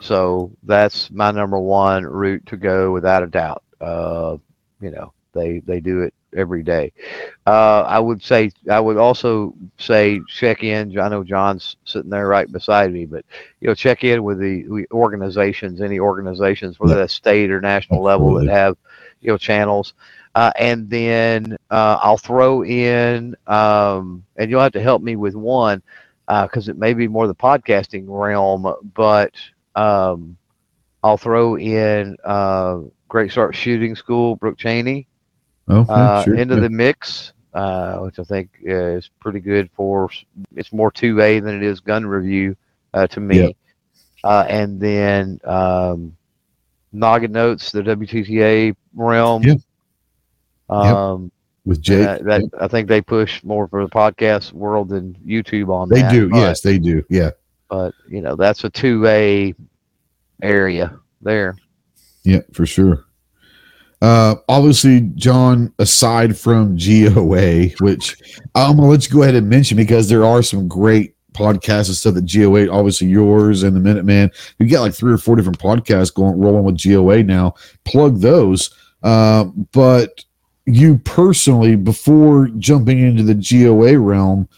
So 0.00 0.50
that's 0.62 1.10
my 1.10 1.30
number 1.30 1.58
one 1.58 2.04
route 2.04 2.44
to 2.46 2.56
go 2.56 2.90
without 2.90 3.22
a 3.22 3.26
doubt. 3.26 3.62
Uh, 3.80 4.38
you 4.80 4.90
know, 4.90 5.12
they 5.34 5.58
they 5.60 5.80
do 5.80 6.00
it 6.02 6.14
every 6.36 6.62
day. 6.62 6.92
Uh, 7.46 7.82
I 7.82 7.98
would 7.98 8.22
say 8.22 8.50
I 8.70 8.80
would 8.80 8.96
also 8.96 9.54
say 9.78 10.20
check 10.28 10.62
in. 10.62 10.98
I 10.98 11.08
know 11.08 11.24
John's 11.24 11.76
sitting 11.84 12.10
there 12.10 12.28
right 12.28 12.50
beside 12.50 12.92
me, 12.92 13.06
but 13.06 13.24
you 13.60 13.68
know, 13.68 13.74
check 13.74 14.04
in 14.04 14.22
with 14.22 14.38
the 14.38 14.86
organizations, 14.92 15.80
any 15.80 15.98
organizations, 15.98 16.78
whether 16.78 16.96
that's 16.96 17.14
state 17.14 17.50
or 17.50 17.60
national 17.60 18.02
level, 18.02 18.34
that 18.34 18.48
have 18.48 18.76
you 19.20 19.30
know 19.30 19.38
channels. 19.38 19.94
Uh, 20.34 20.52
and 20.58 20.88
then 20.88 21.56
uh, 21.70 21.98
I'll 22.00 22.16
throw 22.16 22.62
in, 22.64 23.34
um, 23.48 24.24
and 24.36 24.48
you'll 24.48 24.60
have 24.60 24.72
to 24.72 24.82
help 24.82 25.02
me 25.02 25.16
with 25.16 25.34
one 25.34 25.82
because 26.42 26.68
it 26.68 26.78
may 26.78 26.94
be 26.94 27.08
more 27.08 27.26
the 27.26 27.34
podcasting 27.34 28.04
realm, 28.06 28.72
but 28.94 29.34
um, 29.74 30.36
I'll 31.02 31.16
throw 31.16 31.56
in 31.56 32.16
uh, 32.24 32.78
Great 33.08 33.32
Start 33.32 33.56
Shooting 33.56 33.96
School, 33.96 34.36
Brooke 34.36 34.56
Cheney, 34.56 35.08
Okay, 35.70 35.92
uh, 35.92 36.22
sure. 36.24 36.34
into 36.34 36.54
yeah. 36.56 36.60
the 36.60 36.70
mix, 36.70 37.32
uh, 37.54 37.98
which 37.98 38.18
I 38.18 38.24
think 38.24 38.50
uh, 38.66 38.96
is 38.96 39.10
pretty 39.20 39.40
good 39.40 39.70
for. 39.74 40.10
It's 40.56 40.72
more 40.72 40.90
two 40.90 41.20
A 41.20 41.40
than 41.40 41.54
it 41.56 41.62
is 41.62 41.80
gun 41.80 42.06
review 42.06 42.56
uh, 42.94 43.06
to 43.08 43.20
me. 43.20 43.38
Yep. 43.38 43.56
Uh, 44.22 44.46
and 44.48 44.80
then 44.80 45.40
um, 45.44 46.16
Noggin 46.92 47.32
Notes, 47.32 47.72
the 47.72 47.82
WTTA 47.82 48.74
realm. 48.94 49.42
Yep. 49.42 49.58
Um, 50.68 51.32
with 51.64 51.82
Jake. 51.82 52.06
uh, 52.06 52.18
that 52.22 52.42
I 52.60 52.68
think 52.68 52.88
they 52.88 53.00
push 53.00 53.42
more 53.44 53.68
for 53.68 53.84
the 53.84 53.90
podcast 53.90 54.52
world 54.52 54.88
than 54.88 55.14
YouTube 55.26 55.68
on 55.68 55.88
they 55.88 56.02
that. 56.02 56.12
do. 56.12 56.28
but- 56.28 56.38
Yes, 56.38 56.60
they 56.60 56.78
do. 56.78 57.04
Yeah. 57.08 57.30
but 57.68 57.94
you 58.08 58.20
know 58.20 58.34
that's 58.34 58.64
a 58.64 58.70
two 58.70 59.06
A 59.06 59.54
area 60.42 60.98
there. 61.22 61.56
Yeah, 62.24 62.40
for 62.52 62.66
sure. 62.66 63.04
Uh, 64.02 64.36
obviously, 64.48 65.02
John, 65.14 65.72
aside 65.78 66.36
from 66.38 66.76
GOA, 66.76 67.68
which 67.80 68.16
I'm 68.54 68.76
gonna 68.76 68.88
let 68.88 69.06
you 69.06 69.12
go 69.12 69.22
ahead 69.22 69.34
and 69.34 69.48
mention 69.48 69.76
because 69.76 70.08
there 70.08 70.24
are 70.24 70.42
some 70.42 70.68
great 70.68 71.14
podcasts 71.32 71.88
and 71.88 71.96
stuff 71.96 72.14
that 72.14 72.26
GOA, 72.30 72.68
obviously 72.70 73.08
yours 73.08 73.62
and 73.62 73.76
the 73.76 73.80
Minuteman. 73.80 74.32
You 74.58 74.66
get 74.66 74.80
like 74.80 74.94
three 74.94 75.12
or 75.12 75.18
four 75.18 75.36
different 75.36 75.58
podcasts 75.58 76.12
going 76.12 76.38
rolling 76.40 76.64
with 76.64 76.82
GOA 76.82 77.22
now. 77.22 77.54
Plug 77.84 78.20
those. 78.20 78.70
Uh, 79.02 79.44
but 79.72 80.24
you 80.66 80.98
personally, 80.98 81.76
before 81.76 82.48
jumping 82.58 82.98
into 83.00 83.22
the 83.22 83.34
GOA 83.34 83.98
realm, 83.98 84.48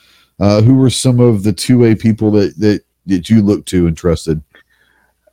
uh, 0.40 0.60
who 0.62 0.74
were 0.74 0.90
some 0.90 1.20
of 1.20 1.42
the 1.42 1.52
two 1.52 1.84
A 1.84 1.94
people 1.94 2.30
that 2.32 2.56
that 2.58 2.82
that 3.06 3.28
you 3.28 3.42
looked 3.42 3.68
to 3.68 3.86
and 3.86 3.96
trusted? 3.96 4.42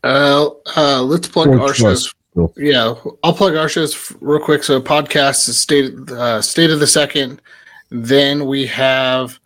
Uh, 0.03 0.49
uh, 0.76 1.02
let's 1.03 1.27
plug 1.27 1.48
Or 1.48 1.60
our 1.60 1.73
trust. 1.73 1.80
shows. 2.06 2.14
Cool. 2.40 2.53
Yeah, 2.56 2.94
I'll 3.22 3.34
plug 3.34 3.56
our 3.56 3.68
shows 3.68 4.16
real 4.22 4.40
quick. 4.40 4.64
So, 4.64 4.82
podcast 4.82 5.49
is 5.49 5.57
state 5.57 5.94
uh, 6.10 6.41
state 6.41 6.70
of 6.70 6.80
the 6.80 6.88
second. 6.88 7.41
Then 7.90 8.45
we 8.45 8.66
have 8.68 9.38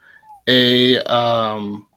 a 0.48 1.00
um. 1.12 1.88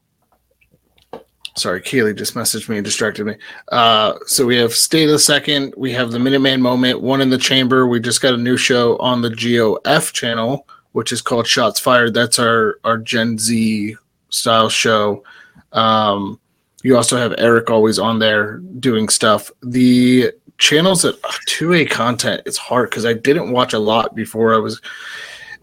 Sorry, 1.54 1.82
Kaylee 1.82 2.16
just 2.16 2.34
messaged 2.34 2.70
me 2.70 2.76
and 2.76 2.84
distracted 2.84 3.26
me. 3.26 3.34
Uh, 3.72 4.14
so 4.26 4.46
we 4.46 4.56
have 4.56 4.74
state 4.74 5.04
of 5.04 5.10
the 5.10 5.18
second. 5.18 5.74
We 5.76 5.92
have 5.92 6.12
the 6.12 6.18
Minuteman 6.18 6.60
moment. 6.60 7.00
One 7.00 7.20
in 7.20 7.30
the 7.30 7.38
chamber. 7.38 7.86
We 7.86 8.00
just 8.00 8.22
got 8.22 8.34
a 8.34 8.38
new 8.38 8.56
show 8.56 8.96
on 8.98 9.20
the 9.20 9.30
GOF 9.30 10.12
channel, 10.12 10.66
which 10.92 11.12
is 11.12 11.20
called 11.20 11.46
Shots 11.46 11.78
Fired. 11.78 12.14
That's 12.14 12.38
our 12.38 12.78
our 12.84 12.96
Gen 12.96 13.38
Z 13.38 13.96
style 14.30 14.70
show. 14.70 15.24
Um, 15.72 16.40
you 16.82 16.96
also 16.96 17.18
have 17.18 17.34
Eric 17.36 17.68
always 17.68 17.98
on 17.98 18.18
there 18.18 18.58
doing 18.58 19.10
stuff. 19.10 19.50
The 19.62 20.32
channels 20.58 21.02
that 21.02 21.20
2A 21.22 21.90
content 21.90 22.42
it's 22.46 22.56
hard 22.56 22.90
because 22.90 23.04
I 23.04 23.12
didn't 23.12 23.50
watch 23.52 23.72
a 23.72 23.78
lot 23.78 24.14
before 24.14 24.54
I 24.54 24.58
was 24.58 24.80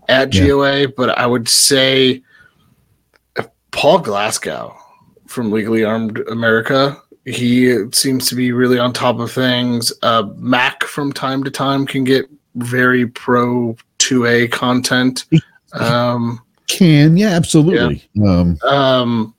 at 0.10 0.34
Yeah. 0.34 0.48
GOA, 0.48 0.88
but 0.90 1.18
I 1.18 1.26
would 1.26 1.48
say 1.49 2.22
uh, 3.38 3.44
Paul 3.72 3.99
Glasgow 3.99 4.76
from 5.28 5.52
Legally 5.52 5.84
Armed 5.84 6.20
America. 6.30 7.02
He 7.26 7.86
seems 7.91 8.28
to 8.28 8.36
be 8.36 8.52
really 8.52 8.78
on 8.78 8.91
top 8.94 9.20
of 9.20 9.32
things. 9.32 9.94
Uh, 10.02 10.24
Mac 10.36 10.84
from 10.84 11.14
time 11.14 11.44
to 11.45 11.49
time 11.52 11.86
can 11.86 12.03
get 12.03 12.26
very 12.56 13.07
pro 13.07 13.76
2A 13.99 14.52
content. 14.52 15.26
Um, 15.72 16.41
Can 16.68 17.15
yeah, 17.18 17.30
absolutely. 17.30 18.03
Um, 18.22 18.57
um, 18.64 19.36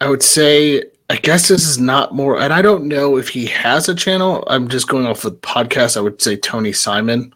I 0.00 0.08
would 0.08 0.22
say, 0.22 0.84
I 1.10 1.16
guess 1.16 1.48
this 1.48 1.66
is 1.66 1.78
not 1.78 2.14
more, 2.14 2.38
and 2.40 2.52
I 2.52 2.60
don't 2.60 2.86
know 2.86 3.16
if 3.16 3.28
he 3.30 3.46
has 3.46 3.88
a 3.88 3.94
channel. 3.94 4.44
I'm 4.46 4.68
just 4.68 4.88
going 4.88 5.06
off 5.06 5.22
the 5.22 5.32
podcast. 5.32 5.96
I 5.96 6.00
would 6.00 6.20
say 6.20 6.36
Tony 6.36 6.72
Simon. 6.72 7.32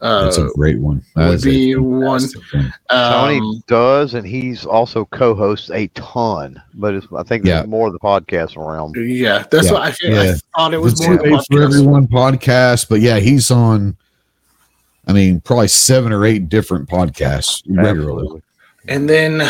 Uh, 0.00 0.24
That's 0.24 0.38
a 0.38 0.48
great 0.54 0.78
one. 0.78 1.04
That 1.16 1.28
would 1.28 1.42
be 1.42 1.74
one. 1.76 2.22
one. 2.22 2.72
Tony 2.90 3.38
um, 3.40 3.62
does, 3.66 4.14
and 4.14 4.26
he's 4.26 4.64
also 4.64 5.04
co-hosts 5.06 5.70
a 5.70 5.88
ton, 5.88 6.60
but 6.74 6.94
it's, 6.94 7.06
I 7.14 7.22
think 7.24 7.44
Yeah. 7.44 7.64
more 7.64 7.88
of 7.88 7.92
the 7.92 7.98
podcast 7.98 8.56
realm. 8.56 8.92
yeah, 8.96 9.44
that's 9.50 9.66
Yeah, 9.66 9.72
what 9.72 9.82
I 9.82 9.90
feel. 9.92 10.12
yeah. 10.24 10.32
I 10.32 10.34
thought 10.56 10.72
it 10.74 10.76
The 10.76 10.80
was 10.80 11.00
more 11.06 11.18
two 11.18 11.30
the 11.30 11.44
for 11.50 11.62
everyone 11.62 12.06
podcast, 12.06 12.88
but 12.88 13.00
yeah, 13.00 13.18
he's 13.18 13.50
on. 13.50 13.96
I 15.06 15.12
mean, 15.12 15.40
probably 15.40 15.68
seven 15.68 16.12
or 16.12 16.24
eight 16.24 16.48
different 16.48 16.88
podcasts 16.88 17.62
regularly. 17.66 18.22
Absolutely. 18.22 18.42
And 18.88 19.08
then 19.08 19.42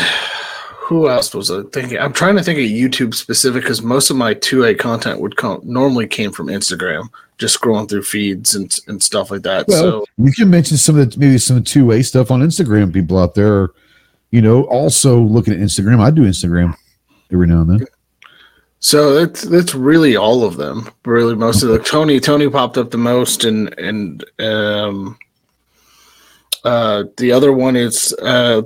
who 0.83 1.09
else 1.09 1.33
was 1.33 1.51
I 1.51 1.63
thinking? 1.73 1.99
I'm 1.99 2.13
trying 2.13 2.37
to 2.37 2.43
think 2.43 2.59
of 2.59 2.65
YouTube 2.65 3.15
specific 3.15 3.63
because 3.63 3.83
most 3.83 4.11
of 4.11 4.17
my 4.17 4.35
2A 4.35 4.79
content 4.79 5.21
would 5.21 5.37
come 5.37 5.61
normally 5.63 6.09
came 6.09 6.33
from 6.33 6.49
Instagram, 6.49 7.09
just 7.39 7.59
scrolling 7.59 7.89
through 7.89 8.03
feeds 8.03 8.55
and, 8.55 8.77
and 8.89 9.01
stuff 9.01 9.31
like 9.31 9.43
that. 9.43 9.69
Well, 9.69 9.81
so 9.81 10.05
You 10.19 10.33
can 10.33 10.51
mention 10.51 10.77
some 10.77 10.99
of 10.99 11.13
the 11.13 11.19
maybe 11.19 11.39
some 11.39 11.63
two 11.63 11.93
A 11.93 12.03
stuff 12.03 12.31
on 12.31 12.41
Instagram. 12.41 12.93
People 12.93 13.19
out 13.19 13.35
there, 13.35 13.55
are, 13.55 13.75
you 14.33 14.43
know, 14.43 14.65
also 14.65 15.21
looking 15.21 15.55
at 15.55 15.61
Instagram. 15.61 16.01
I 16.01 16.11
do 16.11 16.23
Instagram 16.23 16.75
every 17.33 17.47
now 17.47 17.61
and 17.61 17.71
then. 17.71 17.87
So 18.81 19.15
that's 19.15 19.43
that's 19.43 19.77
really 19.77 20.17
all 20.17 20.43
of 20.43 20.57
them. 20.57 20.91
Really, 21.05 21.37
most 21.37 21.63
of 21.63 21.69
the 21.69 21.79
Tony 21.79 22.19
Tony 22.19 22.51
popped 22.51 22.77
up 22.77 22.91
the 22.91 22.99
most, 22.99 23.45
and 23.45 23.73
and 23.79 24.25
um, 24.41 25.17
uh, 26.65 27.05
the 27.19 27.31
other 27.31 27.53
one 27.53 27.77
is 27.77 28.13
uh, 28.21 28.63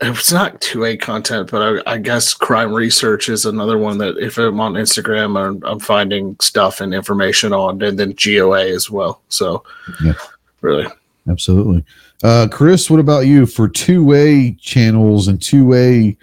it's 0.00 0.32
not 0.32 0.60
two 0.60 0.84
A 0.84 0.96
content, 0.96 1.50
but 1.50 1.82
I, 1.86 1.94
I 1.94 1.98
guess 1.98 2.34
crime 2.34 2.72
research 2.72 3.28
is 3.28 3.46
another 3.46 3.78
one 3.78 3.98
that 3.98 4.18
if 4.18 4.38
I'm 4.38 4.60
on 4.60 4.74
Instagram, 4.74 5.38
I'm, 5.38 5.62
I'm 5.64 5.80
finding 5.80 6.36
stuff 6.40 6.80
and 6.80 6.94
information 6.94 7.52
on, 7.52 7.82
and 7.82 7.98
then 7.98 8.14
GOA 8.22 8.66
as 8.66 8.90
well. 8.90 9.22
So 9.28 9.64
Yeah. 10.02 10.14
really, 10.60 10.86
Absolutely. 11.28 11.84
Uh, 12.22 12.48
Chris, 12.50 12.90
what 12.90 13.00
about 13.00 13.26
you 13.26 13.46
for 13.46 13.68
two 13.68 14.12
A 14.12 14.52
channels 14.60 15.28
and 15.28 15.40
two 15.40 15.74
A 15.74 16.16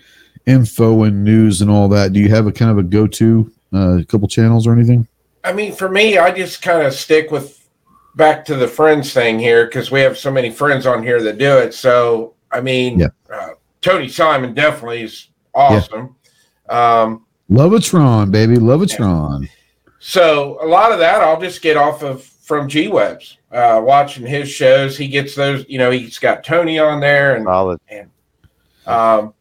info 0.45 1.03
and 1.03 1.23
news 1.23 1.61
and 1.61 1.69
all 1.69 1.87
that? 1.89 2.13
Do 2.13 2.19
you 2.19 2.29
have 2.29 2.47
a 2.47 2.51
kind 2.51 2.71
of 2.71 2.77
a 2.77 2.83
go 2.83 3.07
to 3.07 3.51
uh, 3.73 3.99
couple 4.07 4.27
channels 4.27 4.67
or 4.67 4.73
anything? 4.73 5.07
I 5.43 5.53
mean, 5.53 5.73
for 5.73 5.89
me, 5.89 6.17
I 6.17 6.31
just 6.31 6.61
kind 6.61 6.85
of 6.85 6.93
stick 6.93 7.31
with 7.31 7.67
back 8.15 8.45
to 8.45 8.55
the 8.55 8.67
friends 8.67 9.13
thing 9.13 9.39
here 9.39 9.65
because 9.65 9.91
we 9.91 10.01
have 10.01 10.17
so 10.17 10.31
many 10.31 10.49
friends 10.49 10.85
on 10.85 11.03
here 11.03 11.21
that 11.21 11.37
do 11.37 11.57
it. 11.57 11.73
So, 11.73 12.34
I 12.55 12.61
mean, 12.61 12.99
Yeah. 12.99 13.07
uh, 13.31 13.49
Tony 13.81 14.07
Simon 14.07 14.53
definitely 14.53 15.03
is 15.03 15.29
awesome. 15.53 16.15
Um, 16.69 17.25
Lovatron, 17.51 18.31
baby, 18.31 18.55
Lovatron. 18.55 19.47
so 19.99 20.57
a 20.61 20.65
lot 20.67 20.91
of 20.91 20.99
that 20.99 21.21
I'll 21.21 21.39
just 21.39 21.61
get 21.61 21.77
off 21.77 22.01
of 22.03 22.23
from 22.23 22.67
G 22.69 22.87
Webs, 22.87 23.37
uh, 23.51 23.81
watching 23.83 24.25
his 24.25 24.49
shows. 24.49 24.97
He 24.97 25.07
gets 25.07 25.35
those, 25.35 25.65
you 25.67 25.77
know, 25.77 25.91
he's 25.91 26.17
got 26.19 26.43
Tony 26.43 26.79
on 26.79 26.99
there, 26.99 27.35
and 27.35 27.45
Solid. 27.45 27.79
um, 28.87 29.33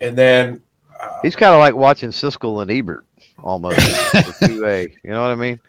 and 0.00 0.16
then 0.16 0.62
uh, 1.00 1.18
He's 1.22 1.36
kind 1.36 1.52
of 1.54 1.58
like 1.60 1.74
watching 1.74 2.10
Siskel 2.10 2.62
and 2.62 2.70
Ebert 2.70 3.04
almost. 3.42 3.80
for 3.80 4.18
2A. 4.46 4.92
You 5.04 5.10
know 5.10 5.22
what 5.22 5.30
I 5.30 5.34
mean? 5.34 5.60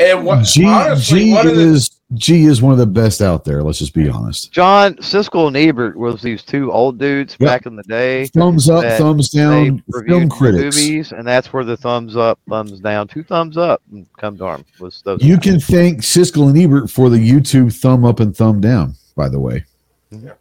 and 0.00 0.24
what 0.24 0.44
G, 0.44 0.64
honestly, 0.64 1.24
G 1.26 1.32
one 1.34 1.46
of 1.46 1.54
the 1.56 1.62
is 1.62 1.90
G 2.14 2.44
is 2.44 2.60
one 2.60 2.72
of 2.72 2.78
the 2.78 2.86
best 2.86 3.22
out 3.22 3.44
there. 3.44 3.62
Let's 3.62 3.78
just 3.78 3.94
be 3.94 4.08
honest. 4.08 4.52
John 4.52 4.94
Siskel 4.96 5.46
and 5.48 5.56
Ebert 5.56 5.96
was 5.96 6.20
these 6.20 6.42
two 6.42 6.70
old 6.72 6.98
dudes 6.98 7.36
Yep. 7.38 7.46
back 7.48 7.66
in 7.66 7.76
the 7.76 7.82
day. 7.84 8.26
Thumbs 8.26 8.68
up, 8.68 8.84
thumbs 8.98 9.30
down. 9.30 9.82
Film 10.06 10.28
critics. 10.28 10.76
movies, 10.76 11.12
and 11.12 11.26
that's 11.26 11.52
where 11.52 11.64
the 11.64 11.76
thumbs 11.76 12.16
up, 12.16 12.38
thumbs 12.48 12.80
down, 12.80 13.08
two 13.08 13.22
thumbs 13.22 13.56
up 13.56 13.80
and 13.92 14.06
come 14.18 14.36
to 14.38 14.44
arm 14.44 14.64
was 14.78 15.00
those. 15.04 15.22
You 15.22 15.36
guys. 15.36 15.44
can 15.44 15.60
thank 15.60 16.00
Siskel 16.00 16.48
and 16.48 16.58
Ebert 16.58 16.90
for 16.90 17.08
the 17.08 17.16
YouTube 17.18 17.74
thumb 17.80 18.04
up 18.04 18.20
and 18.20 18.36
thumb 18.36 18.60
down. 18.60 18.94
By 19.16 19.28
the 19.28 19.38
way, 19.40 19.64
Yeah. 20.10 20.32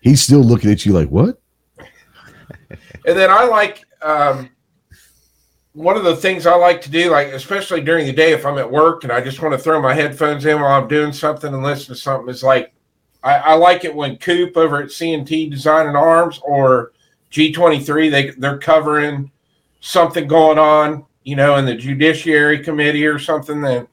he's 0.00 0.22
still 0.22 0.42
looking 0.42 0.70
at 0.70 0.84
you 0.86 0.92
like 0.92 1.08
what? 1.08 1.40
And 3.06 3.16
then 3.18 3.30
I 3.30 3.44
like 3.44 3.84
um, 4.02 4.50
one 5.72 5.96
of 5.96 6.04
the 6.04 6.16
things 6.16 6.46
I 6.46 6.54
like 6.56 6.80
to 6.82 6.90
do, 6.90 7.10
like 7.10 7.28
especially 7.28 7.80
during 7.80 8.06
the 8.06 8.12
day 8.12 8.32
if 8.32 8.44
I'm 8.44 8.58
at 8.58 8.70
work 8.70 9.04
and 9.04 9.12
I 9.12 9.20
just 9.20 9.40
want 9.40 9.52
to 9.52 9.58
throw 9.58 9.80
my 9.80 9.94
headphones 9.94 10.44
in 10.44 10.60
while 10.60 10.80
I'm 10.80 10.88
doing 10.88 11.12
something 11.12 11.52
and 11.52 11.62
listen 11.62 11.94
to 11.94 12.00
something. 12.00 12.28
Is 12.28 12.42
like 12.42 12.72
I, 13.22 13.34
I 13.36 13.54
like 13.54 13.84
it 13.84 13.94
when 13.94 14.16
Coop 14.16 14.56
over 14.56 14.82
at 14.82 14.88
CNT 14.88 15.50
Design 15.50 15.86
and 15.86 15.96
Arms 15.96 16.40
or 16.42 16.92
G23, 17.30 18.10
they 18.10 18.30
they're 18.30 18.58
covering 18.58 19.30
something 19.80 20.26
going 20.26 20.58
on, 20.58 21.06
you 21.22 21.36
know, 21.36 21.56
in 21.56 21.64
the 21.64 21.74
Judiciary 21.74 22.58
Committee 22.58 23.06
or 23.06 23.18
something 23.18 23.60
that 23.62 23.86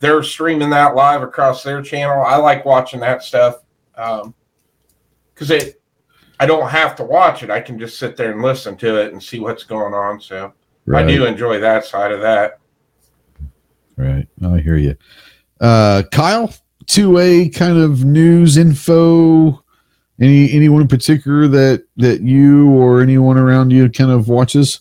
they're 0.00 0.22
streaming 0.24 0.70
that 0.70 0.96
live 0.96 1.22
across 1.22 1.62
their 1.62 1.80
channel. 1.80 2.22
I 2.22 2.36
like 2.36 2.64
watching 2.64 3.00
that 3.00 3.22
stuff 3.22 3.62
because 3.94 4.24
um, 4.24 4.34
it. 5.50 5.80
I 6.40 6.46
don't 6.46 6.68
have 6.70 6.96
to 6.96 7.04
watch 7.04 7.44
it. 7.44 7.50
I 7.50 7.60
can 7.60 7.78
just 7.78 8.00
sit 8.00 8.16
there 8.16 8.32
and 8.32 8.42
listen 8.42 8.76
to 8.78 9.00
it 9.00 9.12
and 9.12 9.22
see 9.22 9.38
what's 9.38 9.62
going 9.62 9.94
on. 9.94 10.20
So 10.20 10.52
right. 10.92 11.04
I 11.04 11.08
do 11.08 11.24
enjoy 11.24 11.60
that 11.60 11.84
side 11.84 12.12
of 12.12 12.20
that. 12.20 12.60
Right. 13.96 14.26
I 14.44 14.58
hear 14.58 14.76
you. 14.76 14.96
Uh, 15.60 16.02
Kyle, 16.10 16.52
2A 16.86 17.54
kind 17.54 17.78
of 17.78 18.04
news 18.04 18.56
info. 18.56 19.62
Any 20.20 20.52
anyone 20.52 20.82
in 20.82 20.88
particular 20.88 21.48
that 21.48 21.84
that 21.96 22.20
you 22.20 22.70
or 22.70 23.00
anyone 23.00 23.38
around 23.38 23.70
you 23.70 23.88
kind 23.90 24.10
of 24.10 24.28
watches? 24.28 24.80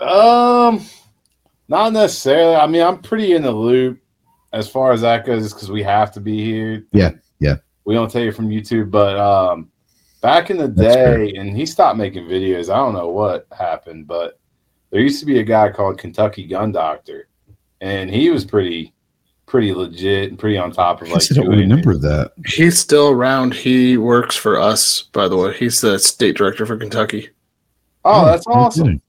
Um, 0.00 0.84
not 1.68 1.92
necessarily. 1.92 2.56
I 2.56 2.66
mean, 2.66 2.82
I'm 2.82 3.02
pretty 3.02 3.32
in 3.32 3.42
the 3.42 3.52
loop 3.52 4.00
as 4.52 4.68
far 4.68 4.92
as 4.92 5.02
that 5.02 5.26
goes, 5.26 5.52
because 5.52 5.70
we 5.70 5.82
have 5.82 6.12
to 6.12 6.20
be 6.20 6.44
here. 6.44 6.86
Yeah, 6.92 7.10
yeah. 7.38 7.56
We 7.84 7.94
don't 7.94 8.10
take 8.10 8.28
it 8.28 8.32
from 8.32 8.48
YouTube, 8.48 8.90
but 8.90 9.18
um, 9.18 9.70
back 10.20 10.50
in 10.50 10.56
the 10.56 10.68
day, 10.68 11.32
and 11.36 11.56
he 11.56 11.66
stopped 11.66 11.98
making 11.98 12.24
videos. 12.24 12.72
I 12.72 12.76
don't 12.76 12.94
know 12.94 13.08
what 13.08 13.46
happened, 13.56 14.06
but 14.06 14.39
there 14.90 15.00
used 15.00 15.20
to 15.20 15.26
be 15.26 15.38
a 15.38 15.44
guy 15.44 15.70
called 15.70 15.98
Kentucky 15.98 16.46
Gun 16.46 16.72
Doctor, 16.72 17.28
and 17.80 18.10
he 18.10 18.30
was 18.30 18.44
pretty 18.44 18.92
pretty 19.46 19.74
legit 19.74 20.30
and 20.30 20.38
pretty 20.38 20.56
on 20.56 20.70
top 20.70 21.02
of 21.02 21.08
like. 21.08 21.22
I 21.30 21.34
don't 21.34 21.48
remember 21.48 21.96
that. 21.98 22.32
He's 22.46 22.78
still 22.78 23.10
around. 23.10 23.54
He 23.54 23.96
works 23.96 24.36
for 24.36 24.58
us, 24.58 25.02
by 25.02 25.28
the 25.28 25.36
way. 25.36 25.56
He's 25.56 25.80
the 25.80 25.98
state 25.98 26.36
director 26.36 26.66
for 26.66 26.76
Kentucky. 26.76 27.30
Oh, 28.04 28.22
oh 28.22 28.26
that's 28.26 28.46
awesome. 28.46 29.02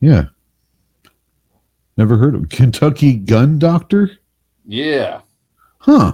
Yeah. 0.00 0.26
Never 1.96 2.16
heard 2.16 2.36
of 2.36 2.48
Kentucky 2.48 3.14
Gun 3.14 3.58
Doctor. 3.58 4.12
Yeah. 4.64 5.22
Huh. 5.78 6.12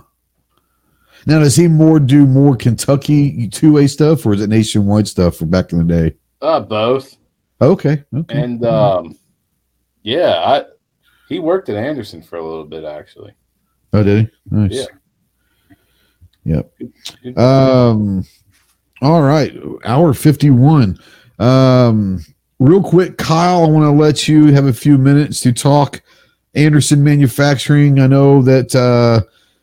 Now, 1.27 1.41
does 1.41 1.57
he 1.57 1.69
more 1.69 2.01
do 2.01 2.27
more 2.27 2.57
Kentucky 2.57 3.49
two 3.49 3.79
A 3.79 3.89
stuff, 3.89 4.25
or 4.25 4.35
is 4.35 4.41
it 4.41 4.49
nationwide 4.49 5.09
stuff 5.09 5.37
from 5.37 5.51
back 5.51 5.73
in 5.73 5.79
the 5.79 5.85
day? 5.85 6.17
Uh, 6.45 6.61
both. 6.61 7.17
Okay. 7.61 8.05
Okay. 8.15 8.43
And 8.43 8.65
um, 8.67 9.17
yeah, 10.03 10.35
I 10.45 10.65
he 11.29 11.39
worked 11.39 11.71
at 11.71 11.77
Anderson 11.77 12.23
for 12.23 12.37
a 12.37 12.45
little 12.45 12.67
bit 12.67 12.85
actually. 12.85 13.33
Oh, 13.93 14.03
did 14.03 14.27
he? 14.27 14.57
Nice. 14.57 14.87
Yeah. 16.45 16.63
Yep. 17.25 17.39
Um. 17.39 18.27
All 19.01 19.23
right. 19.23 19.57
Hour 19.85 20.13
fifty 20.13 20.51
one. 20.51 20.99
Um 21.39 22.21
real 22.59 22.83
quick, 22.83 23.19
Kyle, 23.19 23.65
I 23.65 23.69
want 23.69 23.85
to 23.85 23.91
let 23.91 24.29
you 24.29 24.53
have 24.53 24.67
a 24.67 24.73
few 24.73 24.99
minutes 24.99 25.41
to 25.41 25.53
talk 25.53 26.03
Anderson 26.55 27.03
Manufacturing. 27.03 28.01
I 28.01 28.07
know 28.07 28.43
that 28.43 28.75
uh, 28.75 29.23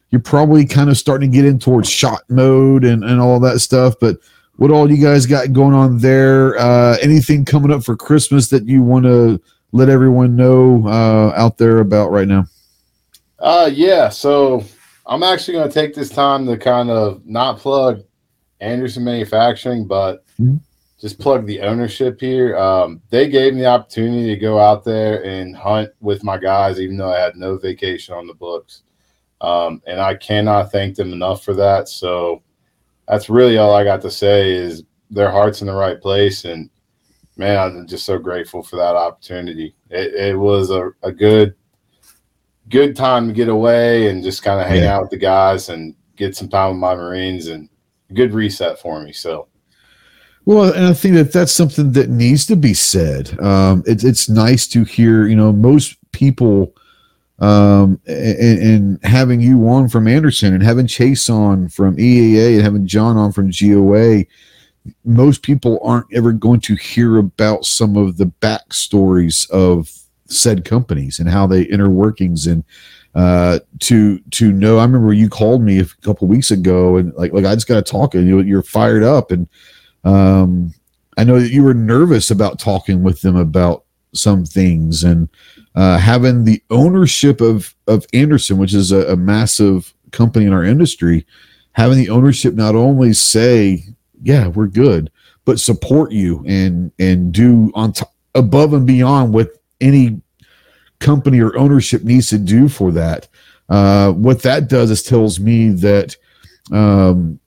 you're 0.10 0.22
probably 0.22 0.66
kind 0.66 0.90
of 0.90 0.98
starting 0.98 1.32
to 1.32 1.36
get 1.36 1.45
in 1.45 1.60
towards 1.60 1.90
shot 1.90 2.24
mode 2.30 2.84
and, 2.84 3.03
and 3.03 3.22
all 3.22 3.40
that 3.40 3.60
stuff, 3.60 3.95
but 3.99 4.18
what 4.57 4.72
all 4.72 4.90
you 4.90 5.03
guys 5.03 5.26
got 5.26 5.53
going 5.53 5.73
on 5.73 5.98
there? 5.99 6.57
Uh, 6.57 6.98
anything 7.02 7.45
coming 7.45 7.72
up 7.72 7.84
for 7.84 7.95
Christmas 7.95 8.49
that 8.49 8.68
you 8.68 8.84
want 8.84 9.06
to 9.06 9.41
let 9.72 9.90
everyone 9.90 10.36
know 10.36 10.88
uh, 10.88 11.34
out 11.36 11.57
there 11.57 11.80
about 11.80 12.11
right 12.11 12.28
now? 12.28 12.45
Uh, 13.40 13.69
yeah. 13.73 14.10
So 14.10 14.64
I'm 15.06 15.23
actually 15.23 15.56
going 15.56 15.69
to 15.69 15.73
take 15.73 15.95
this 15.95 16.10
time 16.10 16.45
to 16.48 16.57
kind 16.57 16.90
of 16.90 17.26
not 17.26 17.57
plug 17.57 18.03
Anderson 18.60 19.03
Manufacturing, 19.03 19.88
but 19.88 20.26
mm-hmm 20.40 20.57
just 21.02 21.19
plug 21.19 21.48
the 21.48 21.60
ownership 21.61 22.22
here. 22.22 22.56
Um, 22.57 23.02
they 23.10 23.28
gave 23.28 23.56
me 23.56 23.61
the 23.61 23.65
opportunity 23.65 24.28
to 24.28 24.36
go 24.36 24.60
out 24.60 24.84
there 24.84 25.26
and 25.26 25.56
hunt 25.56 25.90
with 25.99 26.23
my 26.23 26.38
guys, 26.38 26.80
even 26.80 26.95
though 26.95 27.11
I 27.11 27.19
had 27.19 27.36
no 27.36 27.57
vacation 27.57 28.14
on 28.14 28.28
the 28.28 28.36
books. 28.36 28.84
Um, 29.41 29.82
and 29.88 29.99
I 29.99 30.14
cannot 30.14 30.72
thank 30.72 30.95
them 30.95 31.11
enough 31.11 31.44
for 31.44 31.56
that. 31.56 31.90
So 31.90 32.44
that's 33.12 33.30
really 33.30 33.58
all 33.58 33.76
I 33.76 33.84
got 33.84 34.02
to 34.04 34.10
say 34.10 34.54
is 34.54 34.84
their 35.10 35.30
heart's 35.30 35.60
in 35.60 35.68
the 35.68 35.74
right 35.74 36.02
place. 36.02 36.46
And 36.46 36.70
man, 37.36 37.58
I'm 37.60 37.86
just 37.86 38.06
so 38.06 38.18
grateful 38.18 38.64
for 38.64 38.78
that 38.78 38.96
opportunity. 38.96 39.76
It, 39.90 40.14
it 40.14 40.40
was 40.40 40.70
a, 40.70 40.92
a, 41.04 41.12
good, 41.12 41.54
good 42.70 42.96
time 42.96 43.28
to 43.28 43.34
get 43.34 43.50
away 43.50 44.08
and 44.08 44.24
just 44.24 44.44
kind 44.44 44.62
of 44.62 44.68
hang 44.68 44.84
yeah. 44.84 44.96
out 44.96 45.02
with 45.02 45.12
the 45.12 45.18
guys 45.18 45.68
and 45.68 45.94
get 46.16 46.38
some 46.38 46.48
time 46.48 46.70
with 46.70 46.80
my 46.80 46.96
Marines 46.96 47.48
and 47.48 47.68
good 48.14 48.34
reset 48.34 48.80
for 48.80 49.04
me. 49.04 49.12
So 49.12 49.50
well, 50.46 50.74
and 50.74 50.86
I 50.86 50.94
think 50.94 51.16
that 51.16 51.34
that's 51.34 51.52
something 51.52 51.92
that 51.92 52.10
needs 52.10 52.46
to 52.46 52.56
be 52.56 52.74
said. 52.74 53.38
Um, 53.42 53.84
it, 53.86 54.06
it's 54.06 54.30
nice 54.30 54.68
to 54.70 54.86
hear, 54.86 55.28
you 55.28 55.36
know, 55.36 55.52
most 55.52 55.98
people, 56.14 56.74
um, 57.42 58.00
and, 58.06 58.60
and, 58.62 59.00
having 59.04 59.42
you 59.42 59.68
on 59.68 59.90
from 59.90 60.08
Anderson 60.08 60.54
and 60.54 60.62
having 60.62 60.86
Chase 60.86 61.28
on 61.28 61.70
from 61.70 61.98
EAA 61.98 62.54
and 62.54 62.62
having 62.62 62.86
John 62.86 63.18
on 63.18 63.32
from 63.32 63.50
GOA, 63.50 64.26
most 65.06 65.42
people 65.42 65.80
aren't 65.84 66.06
ever 66.14 66.34
going 66.34 66.60
to 66.62 66.76
hear 66.76 67.18
about 67.18 67.66
some 67.66 67.98
of 67.98 68.18
the 68.18 68.26
backstories 68.26 69.50
of 69.50 69.92
said 70.28 70.66
companies 70.66 71.20
and 71.20 71.28
how 71.28 71.48
they 71.48 71.64
inner 71.64 71.90
workings 71.90 72.46
and 72.46 72.64
uh, 73.16 73.60
to 73.80 74.20
to 74.32 74.52
know. 74.52 74.78
I 74.78 74.84
remember 74.84 75.12
you 75.12 75.28
called 75.28 75.64
me 75.64 75.80
a 75.80 75.86
couple 76.04 76.28
weeks 76.28 76.52
ago 76.52 76.98
and 76.98 77.12
like 77.16 77.34
like 77.34 77.46
I 77.46 77.56
just 77.56 77.68
got 77.68 77.84
to 77.84 77.92
talk 77.92 78.14
and 78.14 78.28
you 78.28 78.40
you're 78.42 78.62
fired 78.62 79.04
up 79.04 79.32
and 79.32 79.50
um, 80.04 80.74
I 81.18 81.24
know 81.24 81.40
that 81.40 81.52
you 81.52 81.64
were 81.64 81.74
nervous 81.74 82.30
about 82.30 82.60
talking 82.60 83.02
with 83.02 83.22
them 83.22 83.36
about 83.36 83.84
some 84.14 84.46
things 84.46 85.04
and 85.04 85.30
uh, 85.76 85.98
having 85.98 86.44
the 86.44 86.62
ownership 86.70 87.42
of 87.42 87.74
of 87.88 88.06
Anderson, 88.14 88.58
which 88.58 88.74
is 88.74 88.92
a, 88.92 89.14
a, 89.14 89.16
massive 89.16 89.94
company 90.12 90.46
in 90.46 90.54
our 90.54 90.64
industry, 90.64 91.26
having 91.74 91.98
the 91.98 92.10
ownership 92.10 92.54
not 92.54 92.76
only 92.76 93.14
say, 93.14 93.84
"Yeah, 94.22 94.48
we're 94.48 94.68
good," 94.68 95.12
but 95.46 95.60
support 95.60 96.12
you 96.12 96.44
and 96.46 96.92
and 97.00 97.32
do 97.32 97.72
on 97.74 97.94
top 97.94 98.14
above 98.36 98.74
and 98.74 98.86
beyond 98.86 99.34
what 99.34 99.52
any 99.80 100.22
company 101.00 101.40
or 101.40 101.58
ownership 101.58 102.04
needs 102.04 102.28
to 102.30 102.38
do 102.38 102.68
for 102.68 102.92
that. 102.92 103.28
Uh, 103.70 104.12
what 104.12 104.42
that 104.42 104.68
does 104.68 104.92
is 104.92 105.04
tells 105.04 105.40
me 105.40 105.70
that 105.70 106.16
um, 106.72 107.40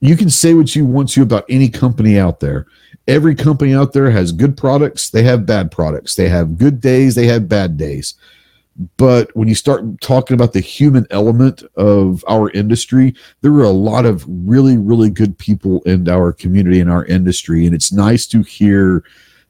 you 0.00 0.16
can 0.16 0.30
say 0.30 0.54
what 0.54 0.74
you 0.74 0.86
want 0.86 1.08
to 1.10 1.22
about 1.22 1.44
any 1.48 1.68
company 1.68 2.18
out 2.18 2.40
there. 2.40 2.66
Every 3.08 3.34
company 3.34 3.74
out 3.74 3.92
there 3.92 4.10
has 4.10 4.32
good 4.32 4.56
products, 4.56 5.10
they 5.10 5.22
have 5.22 5.46
bad 5.46 5.70
products. 5.70 6.14
They 6.14 6.28
have 6.28 6.58
good 6.58 6.80
days, 6.80 7.14
they 7.14 7.26
have 7.26 7.48
bad 7.48 7.76
days. 7.76 8.14
But 8.96 9.34
when 9.34 9.48
you 9.48 9.54
start 9.54 10.00
talking 10.00 10.34
about 10.34 10.52
the 10.52 10.60
human 10.60 11.06
element 11.10 11.62
of 11.76 12.24
our 12.28 12.50
industry, 12.50 13.14
there 13.40 13.52
are 13.52 13.62
a 13.62 13.70
lot 13.70 14.04
of 14.04 14.24
really, 14.28 14.76
really 14.76 15.08
good 15.08 15.38
people 15.38 15.82
in 15.82 16.08
our 16.08 16.32
community 16.32 16.80
in 16.80 16.88
our 16.88 17.04
industry. 17.06 17.64
And 17.64 17.74
it's 17.74 17.92
nice 17.92 18.26
to 18.26 18.42
hear 18.42 19.02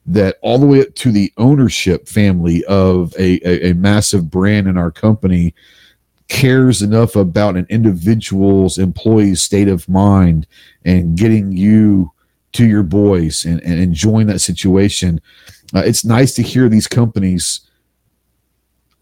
that 0.05 0.37
all 0.41 0.57
the 0.57 0.65
way 0.65 0.81
up 0.81 0.95
to 0.95 1.11
the 1.11 1.33
ownership 1.37 2.07
family 2.07 2.63
of 2.65 3.13
a, 3.19 3.39
a, 3.45 3.71
a 3.71 3.73
massive 3.73 4.31
brand 4.31 4.67
in 4.67 4.77
our 4.77 4.91
company 4.91 5.53
cares 6.29 6.81
enough 6.81 7.15
about 7.15 7.57
an 7.57 7.67
individual's 7.69 8.77
employee's 8.77 9.41
state 9.41 9.67
of 9.67 9.87
mind 9.89 10.47
and 10.85 11.17
getting 11.17 11.51
you 11.51 12.11
to 12.53 12.65
your 12.65 12.83
boys 12.83 13.45
and, 13.45 13.61
and 13.61 13.79
enjoying 13.79 14.27
that 14.27 14.39
situation. 14.39 15.21
Uh, 15.75 15.83
it's 15.85 16.05
nice 16.05 16.33
to 16.35 16.41
hear 16.41 16.69
these 16.69 16.87
companies 16.87 17.61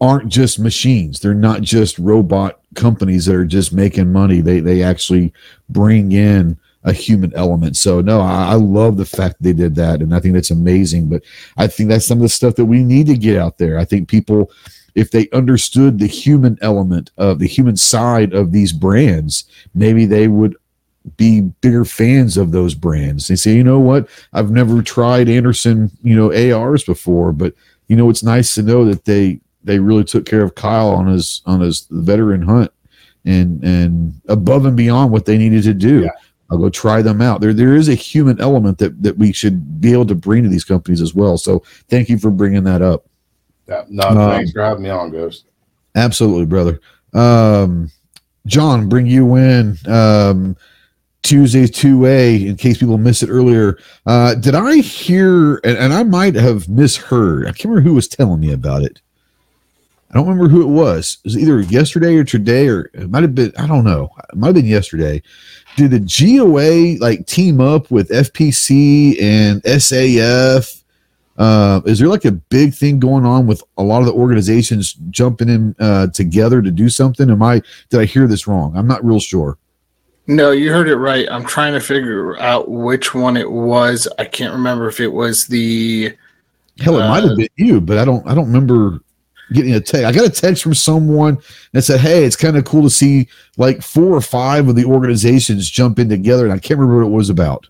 aren't 0.00 0.28
just 0.28 0.58
machines. 0.58 1.20
They're 1.20 1.34
not 1.34 1.62
just 1.62 1.98
robot 1.98 2.60
companies 2.74 3.26
that 3.26 3.34
are 3.34 3.46
just 3.46 3.72
making 3.72 4.12
money. 4.12 4.40
They 4.40 4.60
they 4.60 4.82
actually 4.82 5.32
bring 5.68 6.12
in 6.12 6.58
a 6.84 6.92
human 6.92 7.34
element. 7.34 7.76
So 7.76 8.00
no, 8.00 8.20
I, 8.20 8.52
I, 8.52 8.54
love 8.54 8.96
the 8.96 9.04
fact 9.04 9.36
they 9.40 9.52
did 9.52 9.74
that, 9.74 10.02
and 10.02 10.14
I 10.14 10.20
think 10.20 10.34
that's 10.34 10.52
amazing. 10.52 11.08
But 11.08 11.22
I 11.56 11.66
think 11.66 11.88
that's 11.88 12.06
some 12.06 12.18
of 12.18 12.22
the 12.22 12.28
stuff 12.28 12.54
that 12.56 12.66
we 12.66 12.84
need 12.84 13.06
to 13.06 13.16
get 13.16 13.38
out 13.38 13.58
there. 13.58 13.78
I 13.78 13.84
think 13.84 14.08
people 14.08 14.50
if 14.94 15.10
they 15.10 15.28
understood 15.30 15.98
the 15.98 16.06
human 16.06 16.58
element 16.62 17.10
of 17.18 17.38
the 17.38 17.46
human 17.46 17.76
side 17.76 18.32
of 18.32 18.50
these 18.50 18.72
brands, 18.72 19.44
maybe 19.74 20.06
they 20.06 20.26
would 20.26 20.56
be 21.16 21.42
bigger 21.60 21.84
fans 21.84 22.36
of 22.36 22.52
those 22.52 22.74
brands. 22.74 23.28
They 23.28 23.36
say, 23.36 23.54
you 23.54 23.64
know 23.64 23.78
what, 23.78 24.08
I've 24.32 24.50
never 24.50 24.82
tried 24.82 25.28
Anderson, 25.28 25.90
you 26.02 26.16
know, 26.16 26.32
ARs 26.32 26.84
before, 26.84 27.32
but 27.32 27.54
you 27.88 27.96
know, 27.96 28.10
it's 28.10 28.22
nice 28.22 28.54
to 28.56 28.62
know 28.62 28.84
that 28.86 29.04
they 29.04 29.40
they 29.62 29.78
really 29.78 30.04
took 30.04 30.26
care 30.26 30.42
of 30.42 30.54
Kyle 30.54 30.90
on 30.90 31.06
his 31.06 31.42
on 31.46 31.60
his 31.60 31.86
veteran 31.90 32.42
hunt 32.42 32.72
and 33.24 33.62
and 33.62 34.20
above 34.28 34.64
and 34.64 34.76
beyond 34.76 35.12
what 35.12 35.26
they 35.26 35.38
needed 35.38 35.62
to 35.64 35.74
do. 35.74 36.02
Yeah. 36.02 36.10
I'll 36.48 36.58
go 36.58 36.70
try 36.70 37.02
them 37.02 37.20
out. 37.20 37.40
There, 37.40 37.52
there 37.52 37.74
is 37.74 37.88
a 37.88 37.94
human 37.94 38.40
element 38.40 38.78
that 38.78 39.02
that 39.02 39.18
we 39.18 39.32
should 39.32 39.80
be 39.80 39.92
able 39.92 40.06
to 40.06 40.14
bring 40.14 40.42
to 40.44 40.48
these 40.48 40.64
companies 40.64 41.00
as 41.00 41.14
well. 41.14 41.38
So, 41.38 41.62
thank 41.88 42.08
you 42.08 42.18
for 42.18 42.30
bringing 42.30 42.64
that 42.64 42.82
up. 42.82 43.04
Yeah, 43.68 43.84
no, 43.88 44.08
um, 44.08 44.30
thanks 44.30 44.52
for 44.52 44.62
having 44.62 44.84
me 44.84 44.90
on, 44.90 45.10
Ghost. 45.10 45.46
Absolutely, 45.96 46.46
brother. 46.46 46.80
Um, 47.14 47.90
John, 48.46 48.88
bring 48.88 49.06
you 49.06 49.34
in. 49.36 49.76
Um, 49.86 50.56
Tuesday's 51.26 51.72
two 51.72 52.06
A. 52.06 52.46
In 52.46 52.54
case 52.56 52.78
people 52.78 52.98
missed 52.98 53.24
it 53.24 53.30
earlier, 53.30 53.78
uh, 54.06 54.36
did 54.36 54.54
I 54.54 54.76
hear? 54.76 55.56
And, 55.64 55.76
and 55.76 55.92
I 55.92 56.04
might 56.04 56.36
have 56.36 56.68
misheard. 56.68 57.46
I 57.46 57.50
can't 57.50 57.64
remember 57.64 57.88
who 57.88 57.94
was 57.96 58.06
telling 58.06 58.38
me 58.38 58.52
about 58.52 58.82
it. 58.82 59.00
I 60.08 60.14
don't 60.14 60.28
remember 60.28 60.48
who 60.48 60.62
it 60.62 60.70
was. 60.70 61.18
It 61.24 61.26
was 61.26 61.38
either 61.38 61.60
yesterday 61.62 62.14
or 62.16 62.22
today, 62.22 62.68
or 62.68 62.90
it 62.94 63.10
might 63.10 63.22
have 63.22 63.34
been. 63.34 63.52
I 63.58 63.66
don't 63.66 63.82
know. 63.82 64.08
It 64.32 64.36
might 64.36 64.48
have 64.48 64.54
been 64.54 64.66
yesterday. 64.66 65.20
Did 65.76 65.90
the 65.90 65.98
GOA 65.98 66.96
like 67.04 67.26
team 67.26 67.60
up 67.60 67.90
with 67.90 68.08
FPC 68.10 69.20
and 69.20 69.60
SAF? 69.64 70.84
Uh, 71.38 71.80
is 71.86 71.98
there 71.98 72.08
like 72.08 72.24
a 72.24 72.32
big 72.32 72.72
thing 72.72 73.00
going 73.00 73.26
on 73.26 73.48
with 73.48 73.64
a 73.78 73.82
lot 73.82 73.98
of 73.98 74.06
the 74.06 74.12
organizations 74.12 74.94
jumping 75.10 75.48
in 75.48 75.74
uh, 75.80 76.06
together 76.06 76.62
to 76.62 76.70
do 76.70 76.88
something? 76.88 77.28
Am 77.28 77.42
I 77.42 77.60
did 77.90 78.00
I 78.00 78.04
hear 78.04 78.28
this 78.28 78.46
wrong? 78.46 78.76
I'm 78.76 78.86
not 78.86 79.04
real 79.04 79.18
sure. 79.18 79.58
No, 80.28 80.50
you 80.50 80.72
heard 80.72 80.88
it 80.88 80.96
right. 80.96 81.26
I'm 81.30 81.44
trying 81.44 81.72
to 81.74 81.80
figure 81.80 82.38
out 82.40 82.68
which 82.68 83.14
one 83.14 83.36
it 83.36 83.50
was. 83.50 84.08
I 84.18 84.24
can't 84.24 84.52
remember 84.52 84.88
if 84.88 84.98
it 85.00 85.12
was 85.12 85.46
the 85.46 86.16
Hell, 86.80 86.96
it 86.98 87.08
might 87.08 87.24
Uh, 87.24 87.28
have 87.28 87.36
been 87.36 87.48
you, 87.56 87.80
but 87.80 87.98
I 87.98 88.04
don't. 88.04 88.26
I 88.28 88.34
don't 88.34 88.46
remember 88.46 89.00
getting 89.52 89.72
a 89.74 89.80
text. 89.80 90.04
I 90.04 90.12
got 90.12 90.26
a 90.26 90.30
text 90.30 90.62
from 90.62 90.74
someone 90.74 91.38
that 91.72 91.82
said, 91.82 92.00
"Hey, 92.00 92.24
it's 92.24 92.36
kind 92.36 92.56
of 92.56 92.64
cool 92.64 92.82
to 92.82 92.90
see 92.90 93.28
like 93.56 93.82
four 93.82 94.14
or 94.14 94.20
five 94.20 94.68
of 94.68 94.74
the 94.76 94.84
organizations 94.84 95.70
jump 95.70 95.98
in 95.98 96.08
together," 96.08 96.44
and 96.44 96.52
I 96.52 96.58
can't 96.58 96.78
remember 96.78 97.02
what 97.04 97.10
it 97.10 97.16
was 97.16 97.30
about. 97.30 97.66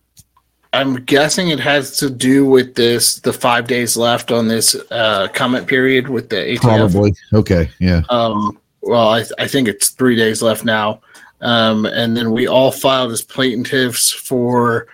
I'm 0.72 0.96
guessing 1.04 1.48
it 1.50 1.60
has 1.60 1.96
to 1.98 2.10
do 2.10 2.44
with 2.44 2.74
this 2.74 3.16
the 3.20 3.32
five 3.32 3.66
days 3.68 3.96
left 3.96 4.32
on 4.32 4.48
this 4.48 4.74
uh, 4.90 5.28
comment 5.32 5.66
period 5.68 6.08
with 6.08 6.28
the 6.28 6.36
ATF. 6.36 6.60
Probably. 6.60 7.14
Okay. 7.32 7.70
Yeah. 7.78 8.02
Um, 8.10 8.58
well, 8.82 9.08
I, 9.08 9.24
I 9.38 9.46
think 9.46 9.68
it's 9.68 9.90
three 9.90 10.16
days 10.16 10.42
left 10.42 10.64
now. 10.64 11.00
Um, 11.46 11.86
and 11.86 12.16
then 12.16 12.32
we 12.32 12.48
all 12.48 12.72
filed 12.72 13.12
as 13.12 13.22
plaintiffs 13.22 14.10
for 14.10 14.88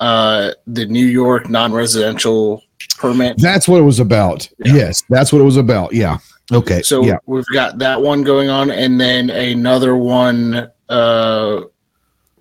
uh, 0.00 0.52
the 0.66 0.86
New 0.86 1.04
York 1.04 1.50
non-residential 1.50 2.62
permit. 2.96 3.36
That's 3.36 3.68
what 3.68 3.78
it 3.78 3.84
was 3.84 3.98
about. 3.98 4.48
Yeah. 4.64 4.74
Yes, 4.74 5.04
that's 5.10 5.32
what 5.34 5.40
it 5.40 5.44
was 5.44 5.58
about. 5.58 5.92
Yeah. 5.92 6.16
Okay. 6.50 6.80
So 6.80 7.04
yeah. 7.04 7.18
we've 7.26 7.44
got 7.52 7.76
that 7.80 8.00
one 8.00 8.22
going 8.22 8.48
on, 8.48 8.70
and 8.70 8.98
then 8.98 9.28
another 9.28 9.96
one 9.96 10.70
uh, 10.88 11.60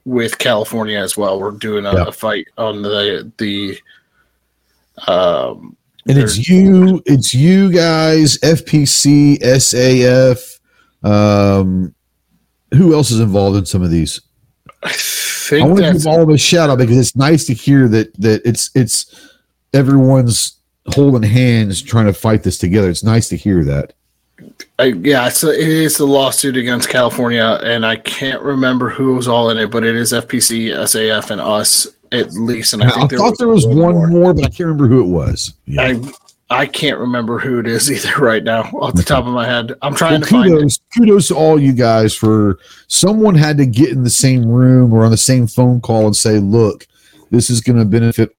with 0.06 0.38
California 0.38 0.98
as 0.98 1.18
well. 1.18 1.38
We're 1.38 1.52
doing 1.52 1.85
a, 1.85 1.94
Yeah. 1.94 2.06
a 2.07 2.11
fight 2.14 2.48
on 2.57 2.81
the 2.84 3.30
the. 3.38 3.77
Um, 5.11 5.76
And 6.07 6.18
it's 6.18 6.48
you, 6.48 7.03
it's 7.06 7.34
you 7.34 7.69
guys, 7.69 8.38
FPC, 8.38 9.39
SAF. 9.41 10.60
Um, 11.03 11.94
who 12.73 12.94
else 12.94 13.11
is 13.11 13.19
involved 13.19 13.57
in 13.57 13.65
some 13.65 13.81
of 13.81 13.91
these? 13.91 14.22
I 14.84 14.94
I 15.53 15.65
want 15.65 15.77
to 15.77 15.94
give 15.94 16.07
all 16.07 16.22
of 16.22 16.30
a 16.30 16.38
shout 16.38 16.69
out 16.69 16.77
because 16.77 16.98
it's 16.98 17.15
nice 17.15 17.45
to 17.45 17.53
hear 17.53 17.88
that 17.88 18.14
that 18.22 18.41
it's 18.45 18.69
it's 18.76 19.30
everyone's 19.73 20.57
holding 20.88 21.30
hands 21.30 21.81
trying 21.81 22.06
to 22.06 22.14
fight 22.14 22.44
this 22.44 22.57
together. 22.57 22.89
It's 22.89 23.03
nice 23.03 23.30
to 23.30 23.38
hear 23.38 23.64
that. 23.64 23.94
I, 24.80 24.85
yeah, 24.85 25.27
it's 25.27 25.44
a, 25.44 25.52
it 25.52 25.68
is 25.68 25.98
the 25.98 26.06
lawsuit 26.06 26.57
against 26.57 26.89
California, 26.89 27.60
and 27.64 27.85
I 27.85 27.95
can't 27.95 28.41
remember 28.41 28.89
who 28.89 29.15
was 29.15 29.27
all 29.27 29.49
in 29.49 29.57
it, 29.57 29.72
but 29.72 29.84
it 29.84 29.95
is 29.95 30.14
FPC, 30.14 30.69
SAF, 30.69 31.31
and 31.31 31.41
us 31.41 31.88
at 32.11 32.31
least. 32.34 32.73
And 32.73 32.84
I 32.84 32.89
I, 32.89 33.07
thought 33.07 33.38
there 33.38 33.48
was 33.48 33.65
one 33.65 34.11
more. 34.11 34.34
but 34.34 34.44
I 34.44 34.48
can't 34.49 34.60
remember 34.61 34.88
who 34.88 35.02
it 35.02 35.07
was. 35.07 35.53
Yeah. 35.65 35.81
I 35.81 36.02
I 36.49 36.65
can't 36.65 36.98
remember 36.98 37.40
who 37.40 37.60
it 37.60 37.68
is 37.68 37.91
either 38.06 38.19
right 38.24 38.44
now 38.44 38.61
off 38.80 38.94
the 38.94 39.03
top 39.03 39.26
of 39.26 39.34
my 39.34 39.45
head. 39.45 39.74
I'm 39.82 39.94
trying 39.95 40.14
Well, 40.14 40.22
to 40.22 40.28
find 40.28 40.48
it. 40.49 40.56
kudos, 40.56 40.80
kudos 40.98 41.28
to 41.30 41.36
all 41.36 41.60
you 41.60 41.74
guys 41.74 42.15
for 42.15 42.60
someone 42.88 43.36
had 43.36 43.57
to 43.57 43.65
get 43.65 43.90
in 43.90 44.03
the 44.03 44.10
same 44.10 44.45
room 44.48 44.94
or 44.94 45.03
on 45.03 45.11
the 45.11 45.18
same 45.18 45.48
phone 45.48 45.82
call 45.82 46.06
and 46.06 46.15
say, 46.15 46.40
look, 46.40 46.88
this 47.32 47.49
is 47.49 47.60
going 47.61 47.78
to 47.78 47.86
benefit 47.86 48.32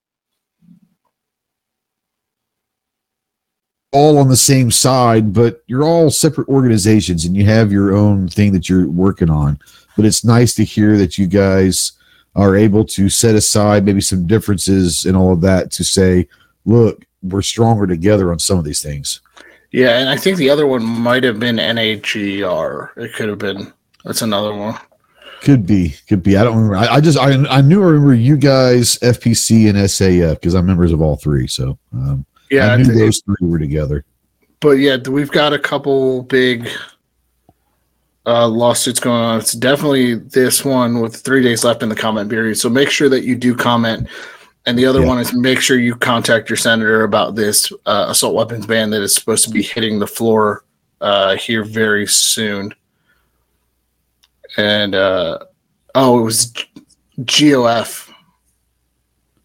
all 3.93 4.19
on 4.19 4.29
the 4.29 4.37
same 4.37 4.71
side, 4.71 5.33
but 5.33 5.63
you're 5.67 5.85
all 5.85 6.11
separate 6.11 6.49
organizations 6.49 7.25
and 7.25 7.37
you 7.37 7.45
have 7.45 7.73
your 7.73 7.95
own 7.97 8.29
thing 8.29 8.53
that 8.53 8.69
you're 8.69 8.87
working 8.87 9.31
on. 9.31 9.59
But 9.97 10.05
it's 10.05 10.25
nice 10.25 10.55
to 10.57 10.65
hear 10.65 10.97
that 10.99 11.17
you 11.19 11.27
guys 11.27 11.93
are 12.37 12.55
able 12.55 12.85
to 12.85 13.09
set 13.09 13.35
aside 13.35 13.85
maybe 13.85 14.01
some 14.01 14.27
differences 14.27 15.07
and 15.07 15.17
all 15.17 15.33
of 15.33 15.41
that 15.41 15.71
to 15.73 15.85
say, 15.85 16.29
look, 16.67 17.05
we're 17.23 17.43
stronger 17.43 17.87
together 17.87 18.31
on 18.33 18.39
some 18.39 18.59
of 18.59 18.65
these 18.65 18.83
things. 18.83 19.21
Yeah, 19.71 19.99
and 19.99 20.09
I 20.09 20.17
think 20.17 20.37
the 20.39 20.49
other 20.51 20.67
one 20.67 20.83
might 20.85 21.25
have 21.25 21.39
been 21.39 21.57
NAGR. 21.57 22.97
It 22.97 23.13
could 23.15 23.29
have 23.29 23.39
been. 23.39 23.73
That's 24.05 24.23
another 24.23 24.55
one. 24.55 24.79
Could 25.43 25.67
be, 25.67 25.95
could 26.09 26.23
be. 26.23 26.37
I 26.37 26.43
don't 26.45 26.57
remember. 26.57 26.77
I, 26.77 26.95
I 26.97 27.01
just 27.01 27.19
I 27.19 27.31
I 27.49 27.61
knew 27.61 27.83
I 27.83 27.87
remember 27.87 28.15
you 28.15 28.37
guys, 28.37 28.99
FPC 29.01 29.69
and 29.69 29.77
SAF, 29.79 30.35
because 30.35 30.55
I'm 30.55 30.67
members 30.67 30.91
of 30.93 31.01
all 31.03 31.17
three. 31.17 31.47
So 31.47 31.79
um, 31.93 32.25
Yeah, 32.51 32.73
I 32.73 32.77
knew 32.77 32.91
it- 32.91 32.99
those 32.99 33.21
three 33.25 33.37
were 33.49 33.59
together. 33.59 34.05
but 34.61 34.73
yeah, 34.79 34.97
we've 34.97 35.31
got 35.31 35.53
a 35.53 35.59
couple 35.59 36.23
big 36.23 36.69
uh, 38.27 38.49
lawsuits 38.49 39.01
going 39.01 39.21
on. 39.23 39.39
It's 39.39 39.53
definitely 39.53 40.15
this 40.15 40.65
one 40.65 41.01
with 41.01 41.17
three 41.17 41.43
days 41.43 41.63
left 41.65 41.83
in 41.83 41.89
the 41.89 41.95
comment 41.97 42.29
period. 42.31 42.59
So 42.59 42.69
make 42.69 42.91
sure 42.91 43.09
that 43.09 43.25
you 43.25 43.37
do 43.37 43.55
comment. 43.55 44.09
And 44.69 44.79
the 44.79 44.85
other 44.85 45.01
Yeah. 45.01 45.07
one 45.07 45.19
is 45.19 45.33
make 45.33 45.61
sure 45.61 45.79
you 45.79 45.95
contact 45.95 46.51
your 46.51 46.59
senator 46.59 47.03
about 47.05 47.35
this 47.35 47.73
uh, 47.87 48.07
assault 48.11 48.35
weapons 48.35 48.67
ban 48.67 48.91
that 48.91 49.01
is 49.01 49.15
supposed 49.15 49.45
to 49.45 49.51
be 49.51 49.63
hitting 49.63 49.99
the 49.99 50.07
floor 50.07 50.63
uh, 51.01 51.37
here 51.37 51.65
very 51.65 52.07
soon. 52.07 52.75
And 54.59 54.95
uh, 54.95 55.39
oh, 55.95 56.19
it 56.19 56.23
was 56.23 56.47
G- 56.51 56.67
GOF, 57.25 58.13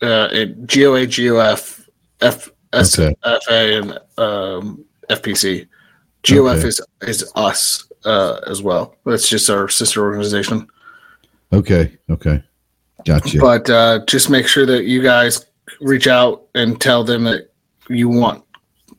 uh, 0.01 0.27
it, 0.33 0.67
GOA, 0.67 1.05
GOF, 1.07 1.87
F, 2.19 2.49
S, 2.73 2.99
Okay. 2.99 3.15
And 3.23 3.97
um, 4.17 4.83
FPC. 5.09 5.67
GOF 6.23 6.57
Okay. 6.57 6.67
is 6.67 6.81
is 7.03 7.31
us 7.35 7.87
uh, 8.03 8.41
as 8.47 8.61
well. 8.61 8.95
That's 9.05 9.29
just 9.29 9.49
our 9.49 9.69
sister 9.69 10.03
organization. 10.03 10.67
Okay, 11.53 11.97
okay, 12.09 12.43
gotcha. 13.05 13.39
But 13.39 13.69
uh, 13.69 14.05
just 14.05 14.29
make 14.29 14.47
sure 14.47 14.65
that 14.65 14.83
you 14.85 15.01
guys 15.01 15.45
reach 15.81 16.07
out 16.07 16.43
and 16.55 16.79
tell 16.79 17.03
them 17.03 17.23
that 17.25 17.51
you 17.89 18.09
want 18.09 18.43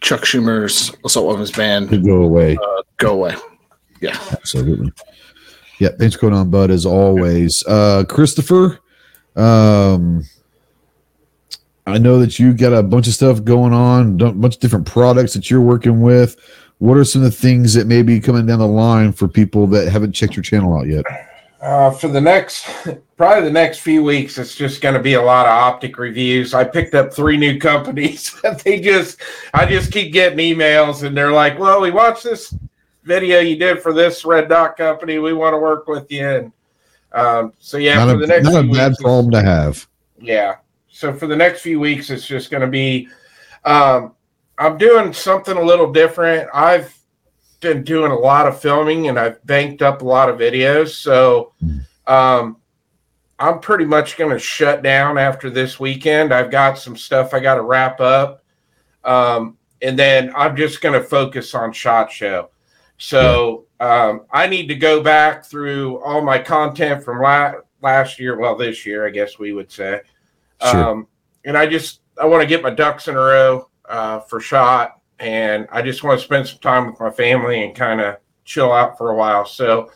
Chuck 0.01 0.23
Schumer's 0.23 0.93
assault 1.05 1.27
weapons 1.27 1.51
ban 1.51 1.89
to 1.89 1.99
go 1.99 2.23
away. 2.23 2.57
go 2.99 3.15
away. 3.15 3.35
Yeah. 4.01 4.19
Absolutely. 4.33 4.93
Yeah, 5.81 5.91
thanks 5.99 6.15
for 6.15 6.23
going 6.23 6.35
on, 6.35 6.51
Bud, 6.51 6.71
as 6.71 6.85
always. 6.87 7.65
Uh 7.67 8.05
Christopher, 8.09 8.81
um 9.37 10.25
I 11.87 11.99
know 11.99 12.19
that 12.19 12.39
you 12.39 12.55
got 12.55 12.73
a 12.73 12.83
bunch 12.83 13.09
of 13.09 13.15
stuff 13.15 13.45
going 13.45 13.73
on, 13.73 14.21
a 14.21 14.33
bunch 14.33 14.55
of 14.55 14.61
different 14.61 14.87
products 14.87 15.35
that 15.35 15.51
you're 15.51 15.61
working 15.61 16.01
with. 16.01 16.37
What 16.79 16.97
are 16.97 17.05
some 17.05 17.23
of 17.23 17.31
the 17.31 17.37
things 17.37 17.75
that 17.75 17.87
may 17.87 18.03
be 18.03 18.21
coming 18.21 18.47
down 18.47 18.59
the 18.59 18.67
line 18.67 19.13
for 19.13 19.29
people 19.29 19.67
that 19.69 19.89
haven't 19.89 20.13
checked 20.13 20.35
your 20.35 20.43
channel 20.43 20.77
out 20.77 20.87
yet? 20.87 21.05
Uh, 21.65 21.91
for 21.91 22.09
the 22.09 22.21
next, 22.21 22.67
probably 23.17 23.43
the 23.43 23.51
next 23.51 23.79
few 23.79 24.05
weeks, 24.05 24.37
it's 24.37 24.55
just 24.55 24.83
going 24.83 24.93
to 24.95 25.01
be 25.01 25.15
a 25.15 25.23
lot 25.23 25.47
of 25.47 25.53
optic 25.53 25.97
reviews. 25.97 26.53
I 26.53 26.63
picked 26.63 26.95
up 26.95 27.11
three 27.11 27.39
new 27.39 27.59
companies. 27.59 28.39
they 28.65 28.81
just, 28.81 29.23
I 29.55 29.65
just 29.65 29.91
keep 29.91 30.13
getting 30.13 30.39
emails, 30.39 31.05
and 31.05 31.17
they're 31.17 31.33
like, 31.33 31.59
"Well, 31.59 31.81
we 31.81 31.91
watched 31.91 32.23
this 32.23 32.55
video 33.05 33.41
you 33.41 33.57
did 33.57 33.81
for 33.81 33.95
this 33.95 34.27
red 34.27 34.51
dot 34.51 34.77
company. 34.77 35.19
We 35.19 35.33
want 35.33 35.55
to 35.55 35.59
work 35.59 35.89
with 35.89 36.13
you." 36.13 36.29
And 36.29 36.53
um, 37.13 37.55
so, 37.61 37.79
yeah, 37.79 37.95
not 37.95 38.11
for 38.11 38.17
a, 38.17 38.19
the 38.19 38.27
next 38.27 38.45
not 38.45 38.63
a 38.63 38.69
bad 38.69 38.91
weeks, 38.91 39.01
problem 39.01 39.31
to 39.31 39.41
have. 39.41 39.89
yeah. 40.21 40.57
So 40.91 41.15
for 41.15 41.27
the 41.27 41.37
next 41.37 41.63
few 41.63 41.81
weeks, 41.81 42.11
it's 42.11 42.27
just 42.27 42.51
going 42.51 42.61
to 42.61 42.67
be. 42.67 43.09
Um, 43.65 44.15
I'm 44.59 44.77
doing 44.77 45.15
something 45.15 45.57
a 45.57 45.63
little 45.63 45.91
different. 45.91 46.47
I've 46.53 46.95
been 47.65 47.83
doing 47.83 48.13
a 48.13 48.17
lot 48.17 48.47
of 48.47 48.61
filming 48.61 49.09
and 49.09 49.19
I've 49.19 49.45
banked 49.45 49.83
up 49.83 50.03
a 50.03 50.05
lot 50.05 50.29
of 50.29 50.39
videos. 50.39 50.91
So 50.91 51.53
um, 52.07 52.59
I'm 53.39 53.59
pretty 53.59 53.87
much 53.87 54.17
going 54.17 54.31
to 54.31 54.39
shut 54.39 54.83
down 54.83 55.19
after 55.19 55.51
this 55.51 55.81
weekend. 55.81 56.33
I've 56.33 56.51
got 56.51 56.79
some 56.79 56.97
stuff 56.97 57.35
I 57.35 57.41
got 57.41 57.57
to 57.57 57.63
wrap 57.63 58.01
up. 58.01 58.45
Um, 59.03 59.57
and 59.83 59.99
then 59.99 60.33
I'm 60.37 60.57
just 60.57 60.81
going 60.81 60.99
to 60.99 61.07
focus 61.07 61.55
on 61.55 61.73
Shot 61.73 62.13
Show. 62.13 62.51
So 62.99 63.67
um, 63.81 64.27
I 64.31 64.47
need 64.47 64.69
to 64.69 64.75
go 64.75 65.03
back 65.03 65.45
through 65.45 66.03
all 66.05 66.23
my 66.23 66.39
content 66.39 67.03
from 67.03 67.21
la- 67.21 67.55
last 67.83 68.21
year. 68.21 68.39
Well, 68.39 68.57
this 68.57 68.87
year, 68.87 69.07
I 69.07 69.11
guess 69.11 69.39
we 69.39 69.53
would 69.53 69.71
say. 69.73 70.01
Sure. 70.63 70.85
Um, 70.85 71.07
and 71.45 71.59
I 71.59 71.67
just 71.67 72.01
I 72.21 72.27
want 72.27 72.43
to 72.43 72.47
get 72.47 72.63
my 72.63 72.71
ducks 72.71 73.09
in 73.09 73.17
a 73.17 73.21
row 73.21 73.69
uh, 73.89 74.21
for 74.21 74.41
shot, 74.41 75.01
and 75.25 75.67
I 75.73 75.81
just 75.81 76.05
want 76.05 76.21
to 76.21 76.25
spend 76.25 76.47
some 76.47 76.59
time 76.59 76.87
with 76.87 77.01
my 77.01 77.11
family 77.11 77.65
and 77.65 77.75
kind 77.75 78.01
of 78.01 78.19
chill 78.45 78.71
out 78.71 78.99
for 78.99 79.11
a 79.11 79.17
while. 79.17 79.47
So 79.47 79.91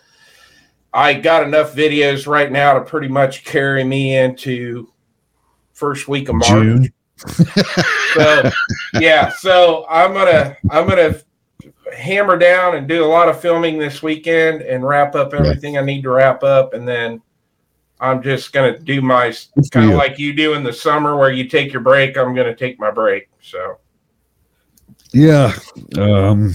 I 0.94 1.12
got 1.12 1.42
enough 1.42 1.74
videos 1.74 2.26
right 2.26 2.50
now 2.50 2.72
to 2.72 2.80
pretty 2.80 3.08
much 3.08 3.44
carry 3.44 3.84
me 3.84 4.16
into 4.16 4.90
first 5.74 6.08
week 6.08 6.30
of 6.30 6.36
March. 6.36 6.48
June. 6.48 6.92
So 8.14 8.50
yeah, 8.94 9.28
so 9.28 9.84
I'm 9.90 10.14
gonna 10.14 10.56
I'm 10.70 10.88
gonna 10.88 11.20
hammer 11.94 12.38
down 12.38 12.76
and 12.76 12.88
do 12.88 13.04
a 13.04 13.06
lot 13.06 13.28
of 13.28 13.38
filming 13.38 13.78
this 13.78 14.02
weekend 14.02 14.62
and 14.62 14.86
wrap 14.86 15.14
up 15.14 15.34
everything 15.34 15.76
I 15.76 15.82
need 15.82 16.02
to 16.02 16.10
wrap 16.10 16.42
up, 16.42 16.72
and 16.72 16.88
then 16.88 17.20
I'm 18.00 18.22
just 18.22 18.54
gonna 18.54 18.78
do 18.78 19.02
my 19.02 19.34
kind 19.72 19.90
of 19.90 19.96
like 19.96 20.18
you 20.18 20.32
do 20.32 20.54
in 20.54 20.62
the 20.62 20.72
summer 20.72 21.18
where 21.18 21.32
you 21.32 21.48
take 21.48 21.70
your 21.70 21.82
break. 21.82 22.16
I'm 22.16 22.34
gonna 22.34 22.56
take 22.56 22.80
my 22.80 22.90
break. 22.90 23.28
So 23.42 23.78
Yeah. 25.12 25.52
Um, 25.96 26.54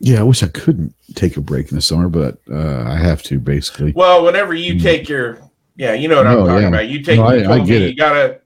yeah, 0.00 0.20
I 0.20 0.22
wish 0.22 0.42
I 0.42 0.48
couldn't 0.48 0.94
take 1.14 1.36
a 1.36 1.40
break 1.40 1.70
in 1.70 1.76
the 1.76 1.82
summer, 1.82 2.08
but 2.08 2.38
uh, 2.50 2.84
I 2.86 2.96
have 2.96 3.22
to 3.24 3.38
basically. 3.40 3.92
well, 3.92 4.24
whenever 4.24 4.54
you 4.54 4.74
Mm. 4.74 4.82
take 4.82 5.08
your 5.08 5.38
yeah, 5.76 5.92
you 5.92 6.08
know 6.08 6.16
what 6.16 6.24
No, 6.24 6.40
I'm 6.40 6.46
talking 6.46 6.62
yeah. 6.62 6.68
about. 6.68 6.88
You 6.88 7.02
take 7.02 7.18
No, 7.18 7.26
I- 7.26 7.34
you 7.36 7.50
I 7.50 7.58
get 7.58 7.68
me 7.68 7.84
it. 7.86 7.90
you 7.90 7.96
gotta. 7.96 8.40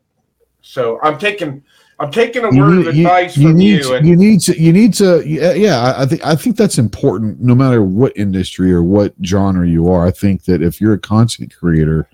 So 0.62 0.98
I'm 1.02 1.18
taking 1.18 1.62
I'm 2.00 2.10
taking 2.10 2.42
a 2.44 2.52
You 2.52 2.60
word 2.60 2.70
need, 2.78 2.86
of 2.88 2.96
advice 2.96 3.36
you 3.36 3.48
from 3.48 3.58
need 3.58 3.84
you, 3.84 3.94
and 3.94 4.06
you 4.06 4.16
need 4.16 4.40
to 4.40 4.58
you 4.60 4.72
need 4.72 4.94
to 4.94 5.22
yeah, 5.26 5.52
yeah 5.52 5.78
I- 5.80 6.02
I 6.02 6.06
think 6.06 6.26
I 6.26 6.34
think 6.36 6.56
that's 6.56 6.78
important 6.78 7.40
no 7.40 7.54
matter 7.54 7.82
what 7.82 8.16
industry 8.16 8.72
or 8.72 8.82
what 8.82 9.14
genre 9.24 9.66
you 9.68 9.88
are. 9.88 10.06
I 10.06 10.10
think 10.10 10.44
that 10.44 10.62
if 10.62 10.80
you're 10.80 10.94
a 10.94 10.98
content 10.98 11.54
creator, 11.54 12.08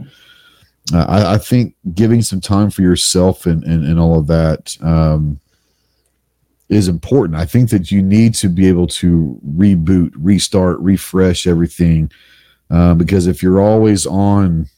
uh, 0.93 1.05
I, 1.09 1.35
I 1.35 1.39
think 1.39 1.75
giving 1.95 2.23
some 2.23 2.41
time 2.41 2.71
for 2.71 2.83
yourself 2.83 3.47
and 3.47 3.63
and, 3.65 3.85
and 3.85 3.99
all 4.01 4.19
of 4.19 4.27
that 4.27 4.77
um, 4.83 5.39
is 6.69 6.89
important. 6.89 7.39
I 7.39 7.47
think 7.47 7.71
that 7.71 7.91
you 7.91 8.03
need 8.03 8.35
to 8.37 8.49
be 8.49 8.69
able 8.69 8.87
to 8.89 9.41
reboot, 9.57 10.13
restart, 10.17 10.79
refresh 10.81 11.47
everything 11.47 12.11
uh, 12.71 12.95
because 12.95 13.27
if 13.27 13.43
you're 13.43 13.61
always 13.61 14.07
on. 14.07 14.69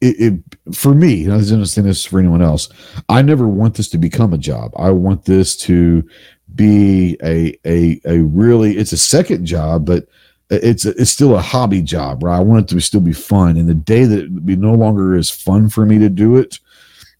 It, 0.00 0.20
it 0.20 0.74
for 0.76 0.94
me, 0.94 1.24
I 1.24 1.30
don't 1.30 1.52
understand 1.54 1.88
this 1.88 2.04
for 2.04 2.20
anyone 2.20 2.40
else. 2.40 2.68
I 3.08 3.20
never 3.20 3.48
want 3.48 3.74
this 3.74 3.88
to 3.88 3.98
become 3.98 4.32
a 4.32 4.38
job. 4.38 4.70
I 4.76 4.90
want 4.90 5.24
this 5.24 5.56
to 5.56 6.08
be 6.54 7.16
a 7.20 7.58
a 7.66 8.00
a 8.04 8.20
really 8.22 8.76
it's 8.76 8.92
a 8.92 8.96
second 8.96 9.44
job, 9.44 9.84
but 9.84 10.06
it's 10.50 10.84
it's 10.84 11.10
still 11.10 11.36
a 11.36 11.42
hobby 11.42 11.82
job, 11.82 12.22
right? 12.22 12.36
I 12.36 12.40
want 12.40 12.70
it 12.70 12.74
to 12.74 12.80
still 12.80 13.00
be 13.00 13.12
fun. 13.12 13.56
And 13.56 13.68
the 13.68 13.74
day 13.74 14.04
that 14.04 14.24
it 14.24 14.46
be 14.46 14.56
no 14.56 14.72
longer 14.72 15.16
is 15.16 15.30
fun 15.30 15.68
for 15.68 15.84
me 15.84 15.98
to 15.98 16.08
do 16.08 16.36
it, 16.36 16.60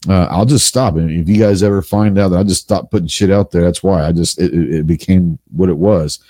uh, 0.07 0.29
I'll 0.31 0.45
just 0.45 0.67
stop. 0.67 0.97
And 0.97 1.11
if 1.11 1.29
you 1.29 1.39
guys 1.39 1.63
ever 1.63 1.83
find 1.83 2.19
out 2.19 2.29
that 2.29 2.39
I 2.39 2.45
just 2.45 2.63
stopped 2.63 2.91
putting 2.91 3.09
shit 3.09 3.31
out 3.31 3.51
there, 3.51 3.63
that's 3.63 3.83
why 3.83 4.05
I 4.05 4.13
just 4.13 4.41
it, 4.41 4.55
it 4.55 4.87
became 4.87 5.39
what 5.51 5.69
it 5.69 5.77
was. 5.77 6.21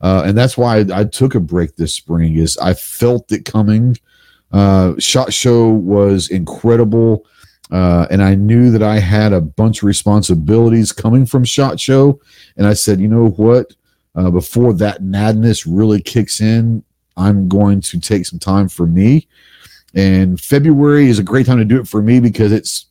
Uh, 0.00 0.22
and 0.24 0.38
that's 0.38 0.56
why 0.56 0.78
I, 0.78 1.00
I 1.00 1.04
took 1.04 1.34
a 1.34 1.40
break 1.40 1.76
this 1.76 1.92
spring. 1.92 2.36
Is 2.36 2.56
I 2.58 2.74
felt 2.74 3.30
it 3.32 3.44
coming. 3.44 3.98
Uh, 4.52 4.94
Shot 4.98 5.32
Show 5.32 5.68
was 5.68 6.28
incredible. 6.28 7.26
Uh, 7.70 8.06
and 8.10 8.22
I 8.22 8.34
knew 8.34 8.70
that 8.70 8.82
I 8.82 8.98
had 8.98 9.34
a 9.34 9.42
bunch 9.42 9.78
of 9.78 9.84
responsibilities 9.84 10.90
coming 10.90 11.26
from 11.26 11.44
Shot 11.44 11.78
Show. 11.78 12.18
And 12.56 12.66
I 12.66 12.72
said, 12.72 12.98
you 12.98 13.08
know 13.08 13.30
what? 13.30 13.74
Uh, 14.14 14.30
before 14.30 14.72
that 14.74 15.02
madness 15.02 15.66
really 15.66 16.00
kicks 16.00 16.40
in, 16.40 16.82
I'm 17.18 17.46
going 17.46 17.82
to 17.82 18.00
take 18.00 18.24
some 18.24 18.38
time 18.38 18.68
for 18.68 18.86
me. 18.86 19.28
And 19.94 20.40
February 20.40 21.08
is 21.08 21.18
a 21.18 21.22
great 21.22 21.46
time 21.46 21.58
to 21.58 21.64
do 21.64 21.78
it 21.78 21.88
for 21.88 22.00
me 22.00 22.20
because 22.20 22.52
it's 22.52 22.86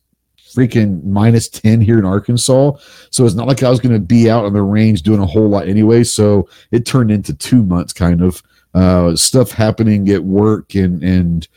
freaking 0.54 1.04
minus 1.04 1.48
10 1.48 1.80
here 1.80 1.98
in 1.98 2.04
Arkansas. 2.04 2.72
So 3.10 3.24
it's 3.24 3.34
not 3.34 3.46
like 3.46 3.62
I 3.62 3.70
was 3.70 3.80
going 3.80 3.94
to 3.94 4.00
be 4.00 4.30
out 4.30 4.44
on 4.44 4.52
the 4.52 4.62
range 4.62 5.02
doing 5.02 5.20
a 5.20 5.26
whole 5.26 5.48
lot 5.48 5.68
anyway. 5.68 6.04
So 6.04 6.48
it 6.70 6.86
turned 6.86 7.10
into 7.10 7.34
two 7.34 7.62
months 7.62 7.92
kind 7.92 8.22
of 8.22 8.42
uh, 8.74 9.16
stuff 9.16 9.50
happening 9.50 10.08
at 10.10 10.24
work 10.24 10.74
and, 10.74 11.02
and, 11.02 11.48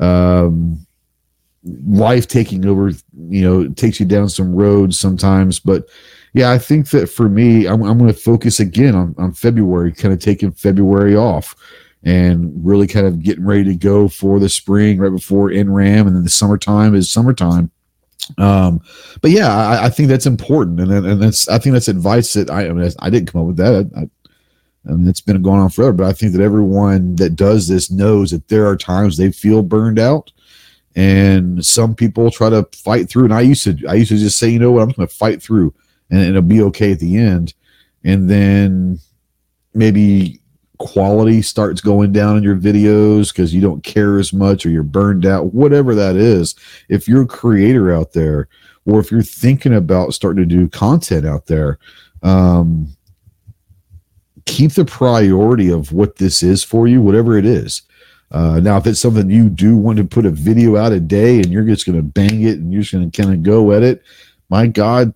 um, 0.00 0.84
life 1.86 2.28
taking 2.28 2.66
over 2.66 2.90
you 3.28 3.42
know 3.42 3.66
takes 3.70 3.98
you 3.98 4.04
down 4.04 4.28
some 4.28 4.54
roads 4.54 4.98
sometimes 4.98 5.58
but 5.58 5.88
yeah 6.34 6.50
i 6.50 6.58
think 6.58 6.90
that 6.90 7.06
for 7.06 7.26
me 7.26 7.66
i'm, 7.66 7.82
I'm 7.82 7.96
going 7.96 8.12
to 8.12 8.18
focus 8.18 8.60
again 8.60 8.94
on, 8.94 9.14
on 9.16 9.32
february 9.32 9.90
kind 9.92 10.12
of 10.12 10.20
taking 10.20 10.52
february 10.52 11.16
off 11.16 11.56
and 12.02 12.52
really 12.64 12.86
kind 12.86 13.06
of 13.06 13.22
getting 13.22 13.46
ready 13.46 13.64
to 13.64 13.74
go 13.74 14.08
for 14.08 14.38
the 14.38 14.48
spring 14.48 14.98
right 14.98 15.10
before 15.10 15.48
NRAAM 15.48 16.06
and 16.06 16.14
then 16.14 16.22
the 16.22 16.30
summertime 16.30 16.94
is 16.94 17.10
summertime 17.10 17.70
um 18.38 18.80
but 19.20 19.30
yeah 19.30 19.54
i, 19.54 19.86
I 19.86 19.90
think 19.90 20.08
that's 20.08 20.26
important 20.26 20.80
and, 20.80 20.90
and 20.90 21.20
that's 21.20 21.48
i 21.48 21.58
think 21.58 21.74
that's 21.74 21.88
advice 21.88 22.32
that 22.32 22.50
i 22.50 22.66
I, 22.66 22.72
mean, 22.72 22.90
I 23.00 23.10
didn't 23.10 23.30
come 23.30 23.42
up 23.42 23.46
with 23.48 23.56
that 23.58 23.90
I, 23.96 24.08
I, 24.88 24.92
mean, 24.92 25.08
it's 25.08 25.20
been 25.20 25.40
going 25.42 25.60
on 25.60 25.70
forever, 25.70 25.92
but 25.92 26.06
I 26.06 26.12
think 26.12 26.32
that 26.32 26.42
everyone 26.42 27.16
that 27.16 27.36
does 27.36 27.68
this 27.68 27.90
knows 27.90 28.30
that 28.30 28.48
there 28.48 28.66
are 28.66 28.76
times 28.76 29.16
they 29.16 29.32
feel 29.32 29.62
burned 29.62 29.98
out, 29.98 30.30
and 30.94 31.64
some 31.64 31.94
people 31.94 32.30
try 32.30 32.50
to 32.50 32.68
fight 32.74 33.08
through. 33.08 33.24
And 33.24 33.34
I 33.34 33.40
used 33.40 33.64
to, 33.64 33.78
I 33.88 33.94
used 33.94 34.10
to 34.10 34.18
just 34.18 34.38
say, 34.38 34.48
you 34.48 34.58
know 34.58 34.72
what, 34.72 34.82
I'm 34.82 34.90
going 34.90 35.08
to 35.08 35.14
fight 35.14 35.42
through, 35.42 35.72
and 36.10 36.20
it'll 36.20 36.42
be 36.42 36.62
okay 36.62 36.92
at 36.92 37.00
the 37.00 37.16
end. 37.16 37.54
And 38.04 38.28
then 38.28 38.98
maybe 39.72 40.40
quality 40.78 41.40
starts 41.42 41.80
going 41.80 42.12
down 42.12 42.36
in 42.36 42.42
your 42.42 42.56
videos 42.56 43.32
because 43.32 43.54
you 43.54 43.60
don't 43.60 43.84
care 43.84 44.18
as 44.18 44.32
much 44.32 44.66
or 44.66 44.70
you're 44.70 44.82
burned 44.82 45.24
out, 45.24 45.54
whatever 45.54 45.94
that 45.94 46.16
is. 46.16 46.54
If 46.88 47.06
you're 47.06 47.22
a 47.22 47.26
creator 47.26 47.94
out 47.94 48.12
there, 48.12 48.48
or 48.86 49.00
if 49.00 49.10
you're 49.10 49.22
thinking 49.22 49.74
about 49.74 50.14
starting 50.14 50.46
to 50.46 50.54
do 50.56 50.68
content 50.68 51.26
out 51.26 51.46
there, 51.46 51.78
um, 52.22 52.94
keep 54.46 54.72
the 54.72 54.84
priority 54.84 55.70
of 55.70 55.92
what 55.92 56.16
this 56.16 56.42
is 56.42 56.62
for 56.62 56.86
you, 56.86 57.00
whatever 57.00 57.38
it 57.38 57.46
is. 57.46 57.82
Uh, 58.30 58.58
now, 58.60 58.76
if 58.76 58.86
it's 58.86 59.00
something 59.00 59.30
you 59.30 59.48
do 59.48 59.76
want 59.76 59.96
to 59.96 60.04
put 60.04 60.26
a 60.26 60.30
video 60.30 60.76
out 60.76 60.92
a 60.92 61.00
day 61.00 61.36
and 61.36 61.52
you're 61.52 61.64
just 61.64 61.86
going 61.86 61.96
to 61.96 62.02
bang 62.02 62.42
it 62.42 62.58
and 62.58 62.72
you're 62.72 62.82
just 62.82 62.92
going 62.92 63.08
to 63.08 63.22
kind 63.22 63.32
of 63.32 63.42
go 63.42 63.72
at 63.72 63.82
it, 63.82 64.02
my 64.50 64.66
God, 64.66 65.14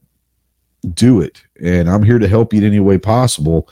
do 0.95 1.21
it. 1.21 1.43
And 1.61 1.91
I'm 1.91 2.03
here 2.03 2.19
to 2.19 2.29
help 2.29 2.53
you 2.53 2.61
in 2.61 2.67
any 2.67 2.81
way 2.81 2.97
possible. 2.97 3.69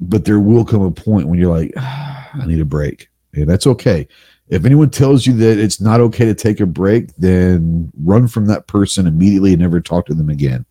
But 0.00 0.24
there 0.24 0.40
will 0.40 0.64
come 0.64 0.82
a 0.82 0.90
point 0.90 1.28
when 1.28 1.38
you're 1.38 1.56
like, 1.56 1.72
ah, 1.76 2.30
I 2.34 2.46
need 2.46 2.60
a 2.60 2.64
break. 2.64 3.08
And 3.34 3.48
that's 3.48 3.66
okay. 3.66 4.06
If 4.48 4.64
anyone 4.64 4.90
tells 4.90 5.26
you 5.26 5.34
that 5.34 5.58
it's 5.58 5.80
not 5.80 6.00
okay 6.00 6.24
to 6.24 6.34
take 6.34 6.60
a 6.60 6.66
break, 6.66 7.14
then 7.16 7.92
run 8.02 8.28
from 8.28 8.46
that 8.46 8.66
person 8.66 9.06
immediately 9.06 9.52
and 9.52 9.60
never 9.60 9.80
talk 9.80 10.06
to 10.06 10.14
them 10.14 10.30
again 10.30 10.64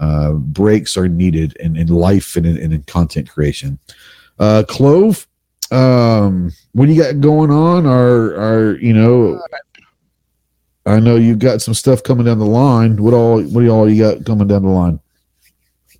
uh, 0.00 0.32
breaks 0.32 0.96
are 0.96 1.08
needed 1.08 1.56
in, 1.56 1.76
in 1.76 1.88
life 1.88 2.36
and 2.36 2.46
in, 2.46 2.58
and 2.58 2.72
in 2.72 2.82
content 2.84 3.28
creation. 3.28 3.78
Uh, 4.38 4.62
Clove, 4.68 5.26
um, 5.70 6.52
what 6.72 6.86
do 6.86 6.92
you 6.92 7.02
got 7.02 7.20
going 7.20 7.50
on? 7.50 7.86
Are 7.86 8.34
are 8.36 8.78
you 8.78 8.92
know? 8.92 9.40
I 10.86 11.00
know 11.00 11.16
you've 11.16 11.40
got 11.40 11.60
some 11.60 11.74
stuff 11.74 12.02
coming 12.02 12.24
down 12.24 12.38
the 12.38 12.46
line. 12.46 13.02
What 13.02 13.12
all? 13.12 13.42
What 13.42 13.66
all 13.66 13.90
you 13.90 14.02
got 14.02 14.24
coming 14.24 14.48
down 14.48 14.62
the 14.62 14.68
line? 14.68 15.00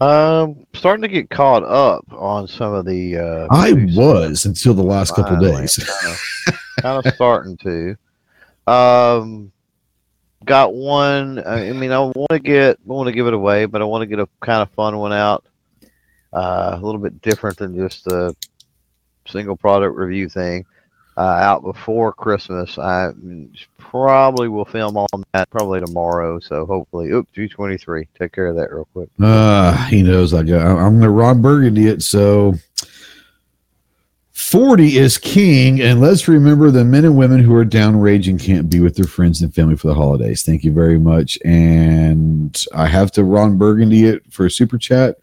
Um, 0.00 0.64
starting 0.74 1.02
to 1.02 1.08
get 1.08 1.28
caught 1.28 1.64
up 1.64 2.04
on 2.12 2.46
some 2.46 2.72
of 2.72 2.84
the. 2.84 3.16
Uh, 3.16 3.48
I 3.50 3.72
was 3.72 4.46
until 4.46 4.74
the 4.74 4.82
last 4.82 5.14
couple 5.14 5.36
days. 5.38 5.76
kind 6.80 7.04
of 7.04 7.14
starting 7.14 7.56
to. 7.58 7.96
Um, 8.70 9.50
got 10.44 10.74
one. 10.74 11.40
I 11.44 11.70
I 11.70 11.72
mean, 11.72 11.90
I 11.90 11.98
want 11.98 12.30
to 12.30 12.38
get, 12.38 12.78
I 12.78 12.92
want 12.92 13.08
to 13.08 13.12
give 13.12 13.26
it 13.26 13.34
away, 13.34 13.64
but 13.66 13.82
I 13.82 13.84
want 13.84 14.02
to 14.02 14.06
get 14.06 14.20
a 14.20 14.28
kind 14.40 14.62
of 14.62 14.70
fun 14.70 14.96
one 14.98 15.12
out. 15.12 15.44
Uh, 16.32 16.78
a 16.80 16.84
little 16.84 17.00
bit 17.00 17.20
different 17.22 17.56
than 17.56 17.74
just 17.74 18.06
a 18.06 18.36
single 19.26 19.56
product 19.56 19.96
review 19.96 20.28
thing. 20.28 20.64
Uh, 21.18 21.36
out 21.40 21.64
before 21.64 22.12
Christmas. 22.12 22.78
I 22.78 23.10
probably 23.76 24.48
will 24.48 24.64
film 24.64 24.96
on 24.96 25.24
that 25.32 25.50
probably 25.50 25.80
tomorrow. 25.80 26.38
So 26.38 26.64
hopefully, 26.64 27.08
oop, 27.08 27.26
223. 27.34 28.06
Take 28.16 28.30
care 28.30 28.46
of 28.46 28.54
that 28.54 28.72
real 28.72 28.86
quick. 28.92 29.08
Uh, 29.18 29.76
he 29.88 30.04
knows 30.04 30.32
I 30.32 30.44
got. 30.44 30.64
I'm 30.64 31.00
gonna 31.00 31.10
Ron 31.10 31.42
Burgundy 31.42 31.88
it. 31.88 32.02
So. 32.02 32.54
40 34.30 34.96
is 34.96 35.18
king, 35.18 35.82
and 35.82 36.00
let's 36.00 36.28
remember 36.28 36.70
the 36.70 36.84
men 36.84 37.04
and 37.04 37.18
women 37.18 37.42
who 37.42 37.54
are 37.56 37.66
downrange 37.66 38.30
and 38.30 38.40
can't 38.40 38.70
be 38.70 38.78
with 38.78 38.94
their 38.94 39.04
friends 39.04 39.42
and 39.42 39.52
family 39.52 39.76
for 39.76 39.88
the 39.88 39.94
holidays. 39.94 40.44
Thank 40.44 40.62
you 40.62 40.72
very 40.72 40.98
much. 40.98 41.38
And 41.44 42.56
I 42.72 42.86
have 42.86 43.10
to 43.12 43.24
Ron 43.24 43.58
Burgundy 43.58 44.04
it 44.04 44.22
for 44.32 44.46
a 44.46 44.50
super 44.50 44.78
chat, 44.78 45.18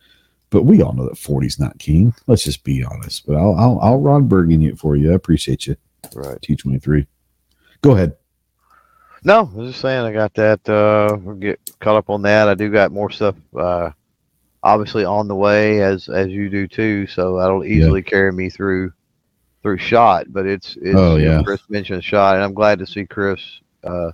but 0.56 0.64
we 0.64 0.82
all 0.82 0.94
know 0.94 1.06
that 1.10 1.18
40 1.18 1.48
is 1.48 1.60
not 1.60 1.78
king. 1.80 2.14
Let's 2.28 2.46
just 2.46 2.64
be 2.64 2.82
honest. 2.82 3.28
But 3.28 3.36
I'll 3.36 3.56
I'll, 3.56 3.78
I'll 3.82 4.00
Ron 4.00 4.26
Burgundy 4.30 4.68
it 4.68 4.80
for 4.80 4.96
you. 4.96 5.12
I 5.12 5.16
appreciate 5.16 5.68
you. 5.68 5.76
Right. 6.16 6.40
T23. 6.40 7.06
Go 7.82 7.92
ahead. 7.92 8.16
No, 9.26 9.40
I 9.40 9.58
was 9.58 9.72
just 9.72 9.82
saying 9.82 10.06
I 10.06 10.14
got 10.14 10.34
that. 10.36 10.70
Uh, 10.70 11.18
we'll 11.18 11.36
get 11.36 11.60
caught 11.82 11.98
up 11.98 12.10
on 12.10 12.22
that. 12.22 12.48
I 12.48 12.54
do 12.54 12.72
got 12.72 12.94
more 12.94 13.10
stuff, 13.10 13.36
uh, 13.54 13.90
obviously 14.64 15.04
on 15.04 15.28
the 15.28 15.36
way 15.36 15.82
as 15.82 16.08
as 16.08 16.30
you 16.30 16.50
do 16.50 16.70
too. 16.70 17.06
So 17.08 17.38
that'll 17.38 17.66
easily 17.66 18.02
carry 18.02 18.32
me 18.32 18.50
through 18.50 18.94
through 19.62 19.80
shot. 19.80 20.28
But 20.32 20.46
it's 20.46 20.78
it's 20.82 20.96
Oh, 20.96 21.18
yeah. 21.18 21.42
Chris 21.44 21.60
mentioned 21.68 22.02
shot, 22.02 22.36
and 22.36 22.46
I'm 22.46 22.54
glad 22.54 22.80
to 22.80 22.88
see 22.88 23.06
Chris. 23.06 23.42
Uh, 23.84 24.12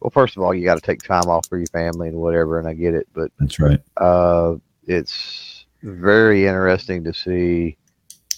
well, 0.00 0.10
first 0.12 0.36
of 0.36 0.42
all, 0.42 0.52
you 0.52 0.64
got 0.66 0.74
to 0.74 0.82
take 0.82 1.02
time 1.02 1.28
off 1.30 1.46
for 1.48 1.56
your 1.56 1.66
family 1.68 2.08
and 2.08 2.18
whatever, 2.18 2.58
and 2.58 2.68
I 2.68 2.74
get 2.74 2.92
it. 2.92 3.08
But 3.14 3.32
That's 3.40 3.58
right. 3.58 3.80
uh, 3.96 4.56
it's 4.86 5.47
very 5.82 6.46
interesting 6.46 7.04
to 7.04 7.12
see 7.14 7.76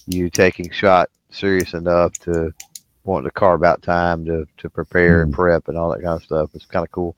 you 0.07 0.29
taking 0.29 0.69
shot 0.71 1.09
serious 1.29 1.73
enough 1.73 2.13
to 2.19 2.53
wanting 3.03 3.27
to 3.27 3.31
carve 3.33 3.63
out 3.63 3.81
time 3.81 4.23
to, 4.25 4.45
to 4.57 4.69
prepare 4.69 5.23
and 5.23 5.33
prep 5.33 5.67
and 5.67 5.77
all 5.77 5.89
that 5.89 6.03
kind 6.03 6.15
of 6.17 6.23
stuff. 6.23 6.51
It's 6.53 6.65
kind 6.65 6.85
of 6.85 6.91
cool. 6.91 7.15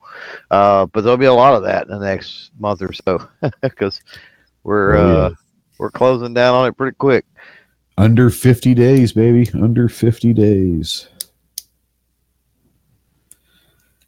Uh, 0.50 0.86
but 0.86 1.02
there'll 1.02 1.16
be 1.18 1.26
a 1.26 1.32
lot 1.34 1.54
of 1.54 1.62
that 1.64 1.86
in 1.86 1.98
the 1.98 2.04
next 2.06 2.50
month 2.58 2.80
or 2.80 2.92
so 2.92 3.26
because 3.60 4.00
we're 4.62 4.96
Oh, 4.96 5.06
yeah. 5.12 5.18
uh, 5.18 5.30
we're 5.78 5.90
closing 5.90 6.32
down 6.32 6.54
on 6.54 6.68
it 6.68 6.76
pretty 6.76 6.94
quick. 6.96 7.26
Under 7.98 8.30
50 8.30 8.74
days, 8.74 9.12
baby. 9.12 9.48
Under 9.54 9.88
50 9.88 10.32
days. 10.32 11.08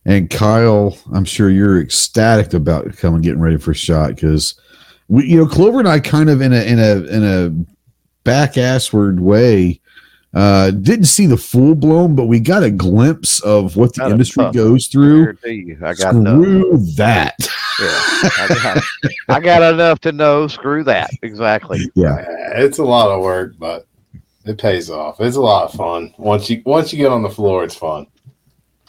And 0.05 0.31
Kyle, 0.31 0.97
I'm 1.13 1.25
sure 1.25 1.51
you're 1.51 1.81
ecstatic 1.81 2.55
about 2.55 2.97
coming 2.97 3.23
getting 3.23 3.41
ready 3.41 3.57
for 3.57 3.73
a 3.73 3.75
shot 3.75 4.11
because 4.15 4.59
we, 5.09 5.27
you 5.27 5.37
know, 5.39 5.47
Clover 5.47 5.79
and 5.79 5.89
I 5.89 6.01
kind 6.01 6.31
of 6.31 6.41
in 6.41 6.53
a 6.53 6.63
in 6.63 6.79
a 6.79 6.97
in 7.07 7.25
a 7.25 7.51
back 8.25 8.55
assward 8.55 9.21
way 9.21 9.81
uh 10.35 10.71
didn't 10.73 11.05
see 11.07 11.27
the 11.27 11.37
full 11.37 11.75
blown, 11.75 12.15
but 12.17 12.25
we 12.27 12.41
got 12.41 12.63
a 12.63 12.71
glimpse 12.71 13.41
of 13.41 13.77
what 13.77 13.95
the 13.95 14.01
Got 14.01 14.11
industry 14.13 14.45
puff. 14.45 14.55
goes 14.55 14.87
through. 14.89 15.35
Guarantee 15.35 15.77
I 15.83 15.95
got 15.95 16.15
enough. 16.15 16.43
Screw 16.43 16.77
that. 16.97 17.35
Yeah, 17.79 17.87
I 17.89 18.49
got, 18.63 18.85
I 19.37 19.41
got 19.41 19.75
enough 19.75 20.01
to 20.01 20.13
know. 20.13 20.49
Screw 20.49 20.83
that. 20.85 21.11
Exactly. 21.23 21.81
Yeah. 21.95 22.17
Yeah, 22.19 22.61
it's 22.61 22.79
a 22.79 22.85
lot 22.85 23.11
of 23.11 23.23
work, 23.23 23.55
but 23.59 23.87
it 24.45 24.59
pays 24.59 24.91
off. 24.91 25.21
It's 25.21 25.37
a 25.37 25.41
lot 25.41 25.65
of 25.71 25.73
fun. 25.75 26.13
Once 26.19 26.49
you 26.51 26.63
once 26.65 26.93
you 26.93 26.99
get 26.99 27.13
on 27.13 27.23
the 27.23 27.31
floor, 27.31 27.65
it's 27.65 27.75
fun. 27.75 28.07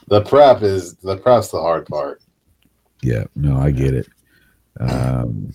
The 0.07 0.21
prep 0.21 0.63
is 0.63 0.95
the 0.95 1.17
prep's 1.17 1.49
the 1.49 1.59
hard 1.61 1.85
part. 1.85 2.21
Yeah, 3.03 3.25
no, 3.35 3.57
I 3.57 3.71
get 3.71 3.93
it. 3.93 4.07
Um, 4.79 5.53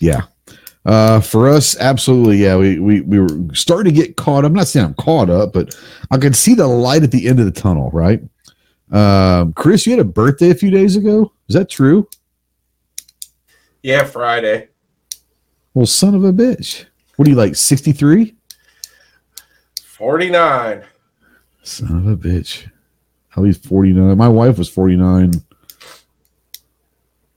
yeah, 0.00 0.22
uh, 0.84 1.20
for 1.20 1.48
us, 1.48 1.76
absolutely. 1.78 2.38
Yeah, 2.38 2.56
we, 2.56 2.78
we 2.78 3.00
we 3.02 3.20
were 3.20 3.54
starting 3.54 3.94
to 3.94 4.00
get 4.00 4.16
caught. 4.16 4.44
I'm 4.44 4.52
not 4.52 4.68
saying 4.68 4.86
I'm 4.86 4.94
caught 4.94 5.30
up, 5.30 5.52
but 5.52 5.76
I 6.10 6.18
could 6.18 6.36
see 6.36 6.54
the 6.54 6.66
light 6.66 7.02
at 7.02 7.10
the 7.10 7.28
end 7.28 7.40
of 7.40 7.46
the 7.46 7.60
tunnel. 7.60 7.90
Right, 7.90 8.22
um, 8.90 9.52
Chris, 9.52 9.86
you 9.86 9.92
had 9.92 10.00
a 10.00 10.04
birthday 10.04 10.50
a 10.50 10.54
few 10.54 10.70
days 10.70 10.96
ago. 10.96 11.32
Is 11.48 11.54
that 11.54 11.68
true? 11.68 12.08
Yeah, 13.82 14.04
Friday. 14.04 14.68
Well, 15.74 15.86
son 15.86 16.14
of 16.14 16.24
a 16.24 16.32
bitch. 16.32 16.86
What 17.16 17.28
are 17.28 17.30
you 17.30 17.36
like? 17.36 17.54
63? 17.54 18.34
49. 19.82 20.84
Son 21.62 21.96
of 21.98 22.06
a 22.06 22.16
bitch. 22.16 22.70
At 23.36 23.42
least 23.42 23.64
49. 23.64 24.16
My 24.16 24.28
wife 24.28 24.58
was 24.58 24.68
49 24.68 25.32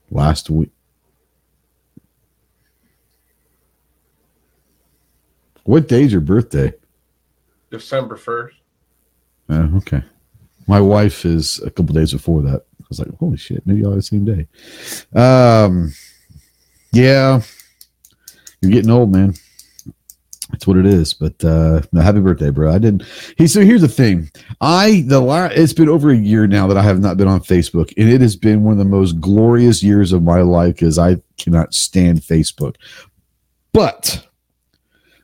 last 0.10 0.50
week. 0.50 0.72
What 5.72 5.88
day's 5.88 6.12
your 6.12 6.20
birthday? 6.20 6.74
December 7.70 8.18
1st. 8.18 8.52
Uh, 9.48 9.78
okay. 9.78 10.04
My 10.68 10.82
wife 10.82 11.24
is 11.24 11.62
a 11.62 11.72
couple 11.72 11.96
days 11.96 12.12
before 12.12 12.42
that. 12.42 12.66
I 12.82 12.86
was 12.90 13.00
like, 13.00 13.08
holy 13.20 13.38
shit, 13.38 13.66
maybe 13.66 13.86
all 13.86 13.96
the 13.96 14.02
same 14.02 14.26
day. 14.26 14.48
Um, 15.18 15.94
yeah, 16.92 17.42
you're 18.60 18.72
getting 18.74 18.92
old, 18.92 19.14
man. 19.14 19.34
That's 20.50 20.68
what 20.68 20.76
it 20.76 20.86
is. 20.86 21.14
But 21.14 21.42
uh, 21.42 21.84
no, 21.94 22.02
happy 22.02 22.20
birthday, 22.20 22.50
bro. 22.50 22.70
I 22.70 22.78
didn't. 22.78 23.06
He 23.38 23.48
so 23.48 23.62
here's 23.62 23.80
the 23.80 23.88
thing. 23.88 24.30
I 24.60 25.06
the 25.08 25.22
la- 25.22 25.46
it's 25.46 25.72
been 25.72 25.88
over 25.88 26.10
a 26.10 26.18
year 26.18 26.48
now 26.48 26.68
that 26.68 26.76
I 26.76 26.84
have 26.84 27.00
not 27.00 27.16
been 27.16 27.30
on 27.30 27.40
Facebook, 27.40 27.94
and 27.96 28.10
it 28.10 28.20
has 28.20 28.36
been 28.36 28.66
one 28.66 28.74
of 28.74 28.78
the 28.78 28.84
most 28.84 29.22
glorious 29.22 29.82
years 29.82 30.12
of 30.12 30.22
my 30.22 30.42
life 30.42 30.76
because 30.76 31.00
I 31.00 31.16
cannot 31.38 31.74
stand 31.74 32.20
Facebook. 32.20 32.76
But 33.72 34.28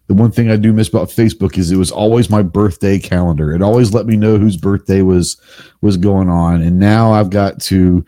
the 0.07 0.13
one 0.13 0.31
thing 0.31 0.49
I 0.49 0.55
do 0.55 0.71
miss 0.73 0.88
about 0.88 1.09
Facebook 1.09 1.57
is 1.57 1.71
it 1.71 1.77
was 1.77 1.91
always 1.91 2.29
my 2.29 2.41
birthday 2.41 2.97
calendar. 2.97 3.53
It 3.53 3.61
always 3.61 3.93
let 3.93 4.05
me 4.05 4.15
know 4.15 4.38
whose 4.38 4.57
birthday 4.57 5.01
was 5.01 5.39
was 5.81 5.97
going 5.97 6.29
on, 6.29 6.61
and 6.61 6.79
now 6.79 7.11
I've 7.11 7.29
got 7.29 7.59
to 7.63 8.05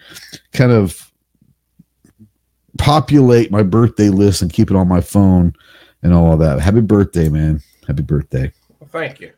kind 0.54 0.72
of 0.72 1.12
populate 2.78 3.52
my 3.52 3.64
birthday 3.64 4.10
list 4.10 4.42
and 4.42 4.52
keep 4.52 4.72
it 4.72 4.78
on 4.78 4.88
my 4.88 5.02
phone 5.02 5.54
and 6.02 6.14
all 6.14 6.32
of 6.34 6.40
that. 6.40 6.62
Happy 6.62 6.82
birthday, 6.82 7.28
man! 7.28 7.62
Happy 7.86 8.04
birthday. 8.04 8.52
Well, 8.80 8.90
thank 8.92 9.20
you. 9.20 9.34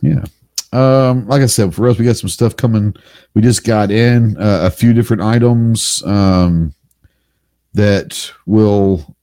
Yeah. 0.00 0.24
Um, 0.72 1.28
like 1.28 1.42
I 1.42 1.46
said, 1.46 1.74
for 1.74 1.86
us, 1.88 1.98
we 1.98 2.04
got 2.04 2.16
some 2.16 2.28
stuff 2.30 2.56
coming. 2.56 2.94
We 3.34 3.42
just 3.42 3.64
got 3.64 3.90
in 3.90 4.36
uh, 4.38 4.60
a 4.64 4.70
few 4.70 4.92
different 4.92 5.22
items 5.22 6.02
um, 6.04 6.74
that 7.74 8.32
will 8.46 9.13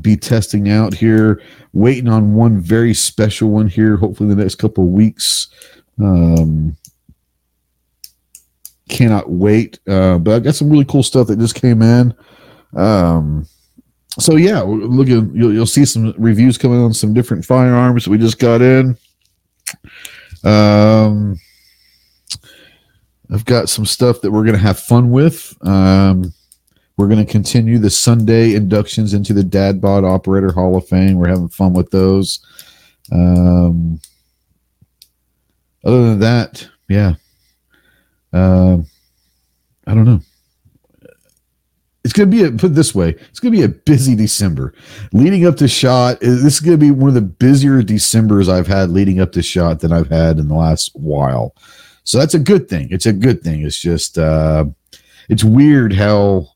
be 0.00 0.16
testing 0.16 0.70
out 0.70 0.94
here. 0.94 1.40
Waiting 1.72 2.08
on 2.08 2.34
one 2.34 2.60
very 2.60 2.94
special 2.94 3.50
one 3.50 3.68
here. 3.68 3.96
Hopefully, 3.96 4.28
the 4.28 4.42
next 4.42 4.56
couple 4.56 4.86
weeks. 4.88 5.48
Um, 5.98 6.76
cannot 8.88 9.30
wait. 9.30 9.78
Uh, 9.88 10.18
but 10.18 10.34
I 10.34 10.38
got 10.40 10.54
some 10.54 10.70
really 10.70 10.84
cool 10.84 11.02
stuff 11.02 11.28
that 11.28 11.38
just 11.38 11.54
came 11.54 11.82
in. 11.82 12.14
Um, 12.76 13.46
so 14.18 14.36
yeah, 14.36 14.60
looking. 14.60 15.34
You'll, 15.34 15.52
you'll 15.52 15.66
see 15.66 15.84
some 15.84 16.14
reviews 16.18 16.58
coming 16.58 16.80
on 16.80 16.94
some 16.94 17.14
different 17.14 17.44
firearms 17.44 18.04
that 18.04 18.10
we 18.10 18.18
just 18.18 18.38
got 18.38 18.62
in. 18.62 18.96
Um, 20.44 21.38
I've 23.32 23.44
got 23.44 23.68
some 23.68 23.86
stuff 23.86 24.20
that 24.20 24.30
we're 24.30 24.44
to 24.44 24.58
have 24.58 24.78
fun 24.78 25.10
with. 25.10 25.56
Um, 25.66 26.32
we're 26.96 27.08
going 27.08 27.24
to 27.24 27.30
continue 27.30 27.78
the 27.78 27.90
Sunday 27.90 28.54
inductions 28.54 29.14
into 29.14 29.32
the 29.32 29.42
Dadbod 29.42 30.08
Operator 30.08 30.52
Hall 30.52 30.76
of 30.76 30.86
Fame. 30.86 31.16
We're 31.16 31.28
having 31.28 31.48
fun 31.48 31.72
with 31.72 31.90
those. 31.90 32.38
Um, 33.10 34.00
other 35.84 36.04
than 36.04 36.20
that, 36.20 36.68
yeah. 36.88 37.14
Um, 38.32 38.86
I 39.86 39.94
don't 39.94 40.04
know. 40.04 40.20
It's 42.04 42.12
going 42.12 42.30
to 42.30 42.36
be 42.36 42.44
a, 42.44 42.52
put 42.52 42.74
this 42.74 42.94
way. 42.94 43.10
It's 43.10 43.40
going 43.40 43.52
to 43.52 43.58
be 43.58 43.64
a 43.64 43.68
busy 43.68 44.14
December 44.14 44.74
leading 45.12 45.46
up 45.46 45.56
to 45.56 45.68
shot. 45.68 46.16
uh, 46.16 46.18
This 46.20 46.54
is 46.54 46.60
going 46.60 46.78
to 46.78 46.86
be 46.86 46.90
one 46.90 47.08
of 47.08 47.14
the 47.14 47.22
busier 47.22 47.82
Decembers 47.82 48.48
I've 48.48 48.66
had 48.66 48.90
leading 48.90 49.20
up 49.20 49.32
to 49.32 49.42
shot 49.42 49.80
than 49.80 49.92
I've 49.92 50.10
had 50.10 50.38
in 50.38 50.48
the 50.48 50.54
last 50.54 50.90
while. 50.94 51.54
So 52.04 52.18
that's 52.18 52.34
a 52.34 52.38
good 52.38 52.68
thing. 52.68 52.88
It's 52.90 53.06
a 53.06 53.12
good 53.12 53.42
thing. 53.42 53.62
It's 53.62 53.78
just, 53.78 54.18
uh, 54.18 54.66
it's 55.30 55.42
weird 55.42 55.94
how 55.94 56.48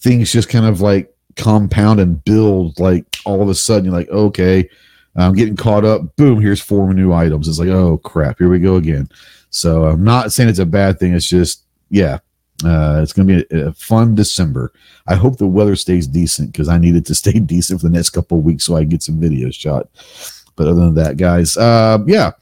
things 0.00 0.32
just 0.32 0.48
kind 0.48 0.66
of 0.66 0.80
like 0.80 1.14
compound 1.36 2.00
and 2.00 2.22
build. 2.24 2.78
Like 2.78 3.04
all 3.24 3.42
of 3.42 3.48
a 3.48 3.54
sudden, 3.54 3.86
you're 3.86 3.94
like, 3.94 4.08
okay, 4.10 4.68
I'm 5.16 5.34
getting 5.34 5.56
caught 5.56 5.84
up. 5.84 6.16
Boom, 6.16 6.40
here's 6.40 6.60
four 6.60 6.92
new 6.94 7.12
items. 7.12 7.48
It's 7.48 7.58
like, 7.58 7.68
oh 7.68 7.98
crap, 7.98 8.38
here 8.38 8.48
we 8.48 8.60
go 8.60 8.76
again. 8.76 9.08
So 9.50 9.84
I'm 9.84 10.04
not 10.04 10.32
saying 10.32 10.48
it's 10.48 10.58
a 10.58 10.66
bad 10.66 10.98
thing. 10.98 11.14
It's 11.14 11.28
just, 11.28 11.64
yeah, 11.90 12.18
uh, 12.64 13.00
it's 13.02 13.12
going 13.12 13.26
to 13.28 13.44
be 13.44 13.56
a, 13.56 13.68
a 13.68 13.72
fun 13.72 14.14
December. 14.14 14.72
I 15.06 15.14
hope 15.14 15.38
the 15.38 15.46
weather 15.46 15.76
stays 15.76 16.06
decent 16.06 16.52
because 16.52 16.68
I 16.68 16.78
need 16.78 16.96
it 16.96 17.06
to 17.06 17.14
stay 17.16 17.38
decent 17.38 17.80
for 17.80 17.88
the 17.88 17.94
next 17.94 18.10
couple 18.10 18.40
weeks 18.40 18.64
so 18.64 18.76
I 18.76 18.84
get 18.84 19.02
some 19.02 19.20
videos 19.20 19.54
shot. 19.54 19.88
But 20.56 20.66
other 20.66 20.80
than 20.80 20.94
that, 20.94 21.16
guys, 21.16 21.56
uh, 21.56 21.98
yeah, 22.06 22.32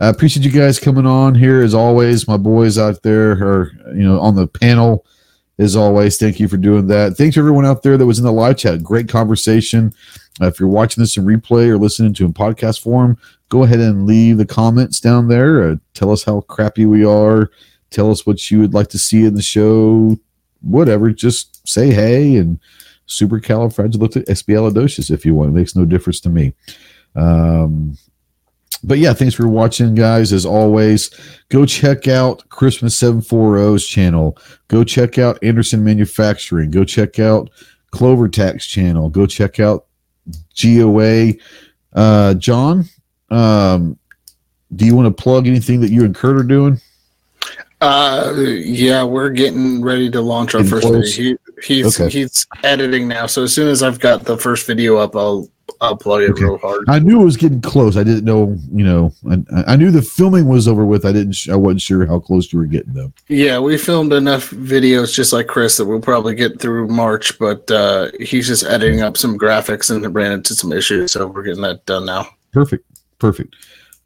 I 0.00 0.08
appreciate 0.08 0.44
you 0.44 0.50
guys 0.50 0.80
coming 0.80 1.06
on 1.06 1.34
here 1.34 1.62
as 1.62 1.74
always. 1.74 2.26
My 2.26 2.36
boys 2.36 2.76
out 2.76 3.02
there 3.02 3.32
are, 3.32 3.70
you 3.94 4.02
know, 4.02 4.20
on 4.20 4.34
the 4.34 4.48
panel 4.48 5.06
as 5.62 5.76
always. 5.76 6.18
Thank 6.18 6.40
you 6.40 6.48
for 6.48 6.56
doing 6.56 6.88
that. 6.88 7.16
Thanks 7.16 7.34
to 7.34 7.40
everyone 7.40 7.64
out 7.64 7.82
there 7.82 7.96
that 7.96 8.06
was 8.06 8.18
in 8.18 8.24
the 8.24 8.32
live 8.32 8.58
chat. 8.58 8.82
Great 8.82 9.08
conversation. 9.08 9.94
Uh, 10.40 10.46
if 10.46 10.58
you're 10.58 10.68
watching 10.68 11.02
this 11.02 11.16
in 11.16 11.24
replay 11.24 11.68
or 11.68 11.78
listening 11.78 12.14
to 12.14 12.24
in 12.24 12.32
podcast 12.32 12.80
form, 12.80 13.16
go 13.48 13.62
ahead 13.62 13.78
and 13.80 14.06
leave 14.06 14.38
the 14.38 14.46
comments 14.46 15.00
down 15.00 15.28
there. 15.28 15.70
Uh, 15.70 15.76
tell 15.94 16.10
us 16.10 16.24
how 16.24 16.40
crappy 16.42 16.86
we 16.86 17.04
are. 17.04 17.50
Tell 17.90 18.10
us 18.10 18.26
what 18.26 18.50
you 18.50 18.60
would 18.60 18.74
like 18.74 18.88
to 18.88 18.98
see 18.98 19.24
in 19.24 19.34
the 19.34 19.42
show. 19.42 20.18
Whatever. 20.62 21.10
Just 21.10 21.68
say 21.68 21.92
hey 21.92 22.36
and 22.36 22.58
supercalifragilisticexpialidocious 23.08 25.10
if 25.10 25.26
you 25.26 25.34
want. 25.34 25.50
It 25.50 25.54
makes 25.54 25.76
no 25.76 25.84
difference 25.84 26.20
to 26.20 26.28
me. 26.28 26.54
Um, 27.14 27.98
but 28.84 28.98
yeah, 28.98 29.12
thanks 29.12 29.34
for 29.34 29.46
watching, 29.48 29.94
guys. 29.94 30.32
As 30.32 30.44
always, 30.46 31.10
go 31.48 31.64
check 31.66 32.08
out 32.08 32.48
Christmas 32.48 32.98
740's 33.00 33.86
channel. 33.86 34.36
Go 34.68 34.84
check 34.84 35.18
out 35.18 35.38
Anderson 35.42 35.84
Manufacturing. 35.84 36.70
Go 36.70 36.84
check 36.84 37.18
out 37.18 37.50
Clover 37.92 38.28
Tax 38.28 38.66
channel. 38.66 39.08
Go 39.08 39.26
check 39.26 39.60
out 39.60 39.86
GOA. 40.60 41.32
Uh, 41.92 42.34
John, 42.34 42.84
um, 43.30 43.98
do 44.74 44.86
you 44.86 44.94
want 44.96 45.14
to 45.14 45.22
plug 45.22 45.46
anything 45.46 45.80
that 45.82 45.90
you 45.90 46.04
and 46.04 46.14
Kurt 46.14 46.36
are 46.36 46.42
doing? 46.42 46.80
Uh, 47.80 48.32
yeah, 48.36 49.02
we're 49.02 49.28
getting 49.30 49.82
ready 49.82 50.08
to 50.10 50.20
launch 50.20 50.54
our 50.54 50.60
Getting 50.62 50.70
first 50.70 50.86
close? 50.86 51.16
video. 51.16 51.36
He, 51.64 51.76
he's 51.82 52.00
Okay. 52.00 52.10
he's 52.10 52.46
editing 52.62 53.08
now, 53.08 53.26
so 53.26 53.42
as 53.42 53.52
soon 53.52 53.68
as 53.68 53.82
I've 53.82 53.98
got 53.98 54.24
the 54.24 54.38
first 54.38 54.66
video 54.66 54.96
up, 54.98 55.16
I'll 55.16 55.48
I'll 55.82 55.96
plug 55.96 56.22
it 56.22 56.30
Okay. 56.30 56.44
real 56.44 56.58
hard. 56.58 56.84
I 56.88 57.00
knew 57.00 57.20
it 57.20 57.24
was 57.24 57.36
getting 57.36 57.60
close. 57.60 57.96
I 57.96 58.04
didn't 58.04 58.24
know, 58.24 58.56
you 58.72 58.84
know, 58.84 59.12
I, 59.30 59.72
I 59.72 59.76
knew 59.76 59.90
the 59.90 60.00
filming 60.00 60.46
was 60.46 60.68
over 60.68 60.86
with. 60.86 61.04
I 61.04 61.12
didn't, 61.12 61.36
I 61.50 61.56
wasn't 61.56 61.80
sure 61.82 62.06
how 62.06 62.20
close 62.20 62.52
you 62.52 62.58
were 62.60 62.66
getting 62.66 62.94
though. 62.94 63.12
Yeah, 63.28 63.58
we 63.58 63.76
filmed 63.76 64.12
enough 64.12 64.50
videos 64.50 65.12
just 65.12 65.32
like 65.32 65.48
Chris 65.48 65.76
that 65.76 65.84
we'll 65.84 66.00
probably 66.00 66.34
get 66.34 66.60
through 66.60 66.86
March, 66.88 67.38
but 67.38 67.70
uh, 67.70 68.10
he's 68.20 68.46
just 68.46 68.64
editing 68.64 69.02
up 69.02 69.16
some 69.16 69.36
graphics 69.38 69.90
and 69.94 70.14
ran 70.14 70.32
into 70.32 70.54
some 70.54 70.72
issues, 70.72 71.12
so 71.12 71.26
we're 71.26 71.42
getting 71.42 71.62
that 71.62 71.84
done 71.84 72.06
now. 72.06 72.26
Perfect. 72.52 72.86
Perfect. 73.18 73.54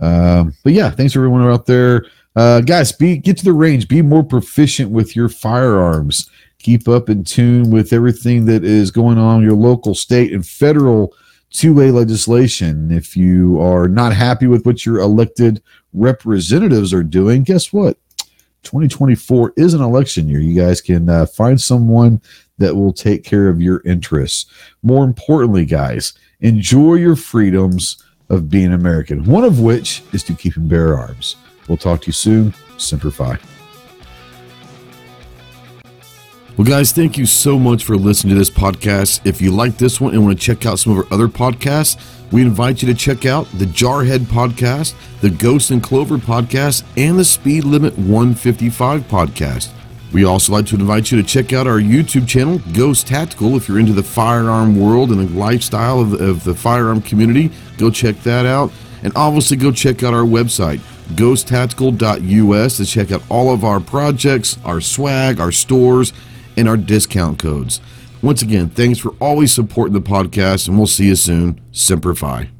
Um, 0.00 0.54
but 0.64 0.72
yeah, 0.72 0.90
thanks 0.90 1.14
everyone 1.14 1.42
out 1.42 1.66
there. 1.66 2.06
Uh, 2.34 2.60
guys, 2.60 2.92
be 2.92 3.16
get 3.16 3.36
to 3.38 3.44
the 3.44 3.52
range, 3.52 3.88
be 3.88 4.02
more 4.02 4.22
proficient 4.24 4.90
with 4.90 5.16
your 5.16 5.28
firearms. 5.28 6.30
Keep 6.58 6.88
up 6.88 7.08
in 7.08 7.22
tune 7.22 7.70
with 7.70 7.92
everything 7.92 8.44
that 8.46 8.64
is 8.64 8.90
going 8.90 9.18
on 9.18 9.38
in 9.38 9.42
your 9.44 9.56
local, 9.56 9.94
state, 9.94 10.32
and 10.32 10.46
federal 10.46 11.14
two 11.56 11.80
A 11.80 11.90
legislation. 11.90 12.92
If 12.92 13.16
you 13.16 13.60
are 13.60 13.88
not 13.88 14.12
happy 14.12 14.46
with 14.46 14.66
what 14.66 14.84
your 14.84 14.98
elected 14.98 15.62
representatives 15.94 16.92
are 16.92 17.02
doing, 17.02 17.44
guess 17.44 17.72
what? 17.72 17.98
2024 18.62 19.54
is 19.56 19.72
an 19.72 19.80
election 19.80 20.28
year. 20.28 20.40
You 20.40 20.60
guys 20.60 20.80
can 20.80 21.08
uh, 21.08 21.26
find 21.26 21.58
someone 21.60 22.20
that 22.58 22.74
will 22.74 22.92
take 22.92 23.24
care 23.24 23.48
of 23.48 23.62
your 23.62 23.80
interests. 23.86 24.46
More 24.82 25.04
importantly, 25.04 25.64
guys, 25.64 26.12
enjoy 26.40 26.94
your 26.94 27.16
freedoms 27.16 28.02
of 28.28 28.50
being 28.50 28.72
American, 28.72 29.24
one 29.24 29.44
of 29.44 29.60
which 29.60 30.02
is 30.12 30.22
to 30.24 30.34
keep 30.34 30.56
and 30.56 30.68
bear 30.68 30.98
arms. 30.98 31.36
We'll 31.68 31.78
talk 31.78 32.02
to 32.02 32.06
you 32.08 32.12
soon. 32.12 32.54
Semper 32.76 33.10
Well, 36.56 36.64
guys, 36.64 36.90
thank 36.90 37.18
you 37.18 37.26
so 37.26 37.58
much 37.58 37.84
for 37.84 37.98
listening 37.98 38.32
to 38.32 38.38
this 38.38 38.48
podcast. 38.48 39.20
If 39.26 39.42
you 39.42 39.50
like 39.50 39.76
this 39.76 40.00
one 40.00 40.14
and 40.14 40.24
want 40.24 40.40
to 40.40 40.42
check 40.42 40.64
out 40.64 40.78
some 40.78 40.96
of 40.96 41.04
our 41.04 41.12
other 41.12 41.28
podcasts, 41.28 42.00
we 42.32 42.40
invite 42.40 42.80
you 42.80 42.88
to 42.88 42.94
check 42.94 43.26
out 43.26 43.46
the 43.58 43.66
Jarhead 43.66 44.20
podcast, 44.20 44.94
the 45.20 45.28
Ghost 45.28 45.70
and 45.70 45.82
Clover 45.82 46.16
podcast, 46.16 46.82
and 46.96 47.18
the 47.18 47.26
Speed 47.26 47.64
Limit 47.64 47.98
155 47.98 49.02
podcast. 49.02 49.68
We 50.14 50.24
also 50.24 50.54
like 50.54 50.64
to 50.68 50.76
invite 50.76 51.12
you 51.12 51.20
to 51.20 51.28
check 51.28 51.52
out 51.52 51.66
our 51.66 51.78
YouTube 51.78 52.26
channel, 52.26 52.58
Ghost 52.72 53.06
Tactical, 53.06 53.54
if 53.56 53.68
you're 53.68 53.78
into 53.78 53.92
the 53.92 54.02
firearm 54.02 54.80
world 54.80 55.10
and 55.10 55.20
the 55.20 55.38
lifestyle 55.38 56.00
of, 56.00 56.14
of 56.14 56.42
the 56.44 56.54
firearm 56.54 57.02
community. 57.02 57.50
Go 57.76 57.90
check 57.90 58.22
that 58.22 58.46
out. 58.46 58.72
And 59.02 59.12
obviously, 59.14 59.58
go 59.58 59.72
check 59.72 60.02
out 60.02 60.14
our 60.14 60.24
website, 60.24 60.78
ghosttactical.us, 61.16 62.76
to 62.78 62.86
check 62.86 63.12
out 63.12 63.22
all 63.28 63.52
of 63.52 63.62
our 63.62 63.78
projects, 63.78 64.56
our 64.64 64.80
swag, 64.80 65.38
our 65.38 65.52
stores, 65.52 66.14
and 66.56 66.68
our 66.68 66.76
discount 66.76 67.38
codes. 67.38 67.80
Once 68.22 68.42
again, 68.42 68.68
thanks 68.68 68.98
for 68.98 69.14
always 69.20 69.52
supporting 69.52 69.94
the 69.94 70.00
podcast, 70.00 70.68
and 70.68 70.76
we'll 70.76 70.86
see 70.86 71.06
you 71.06 71.16
soon. 71.16 71.60
Semper 71.72 72.14
Fi. 72.14 72.50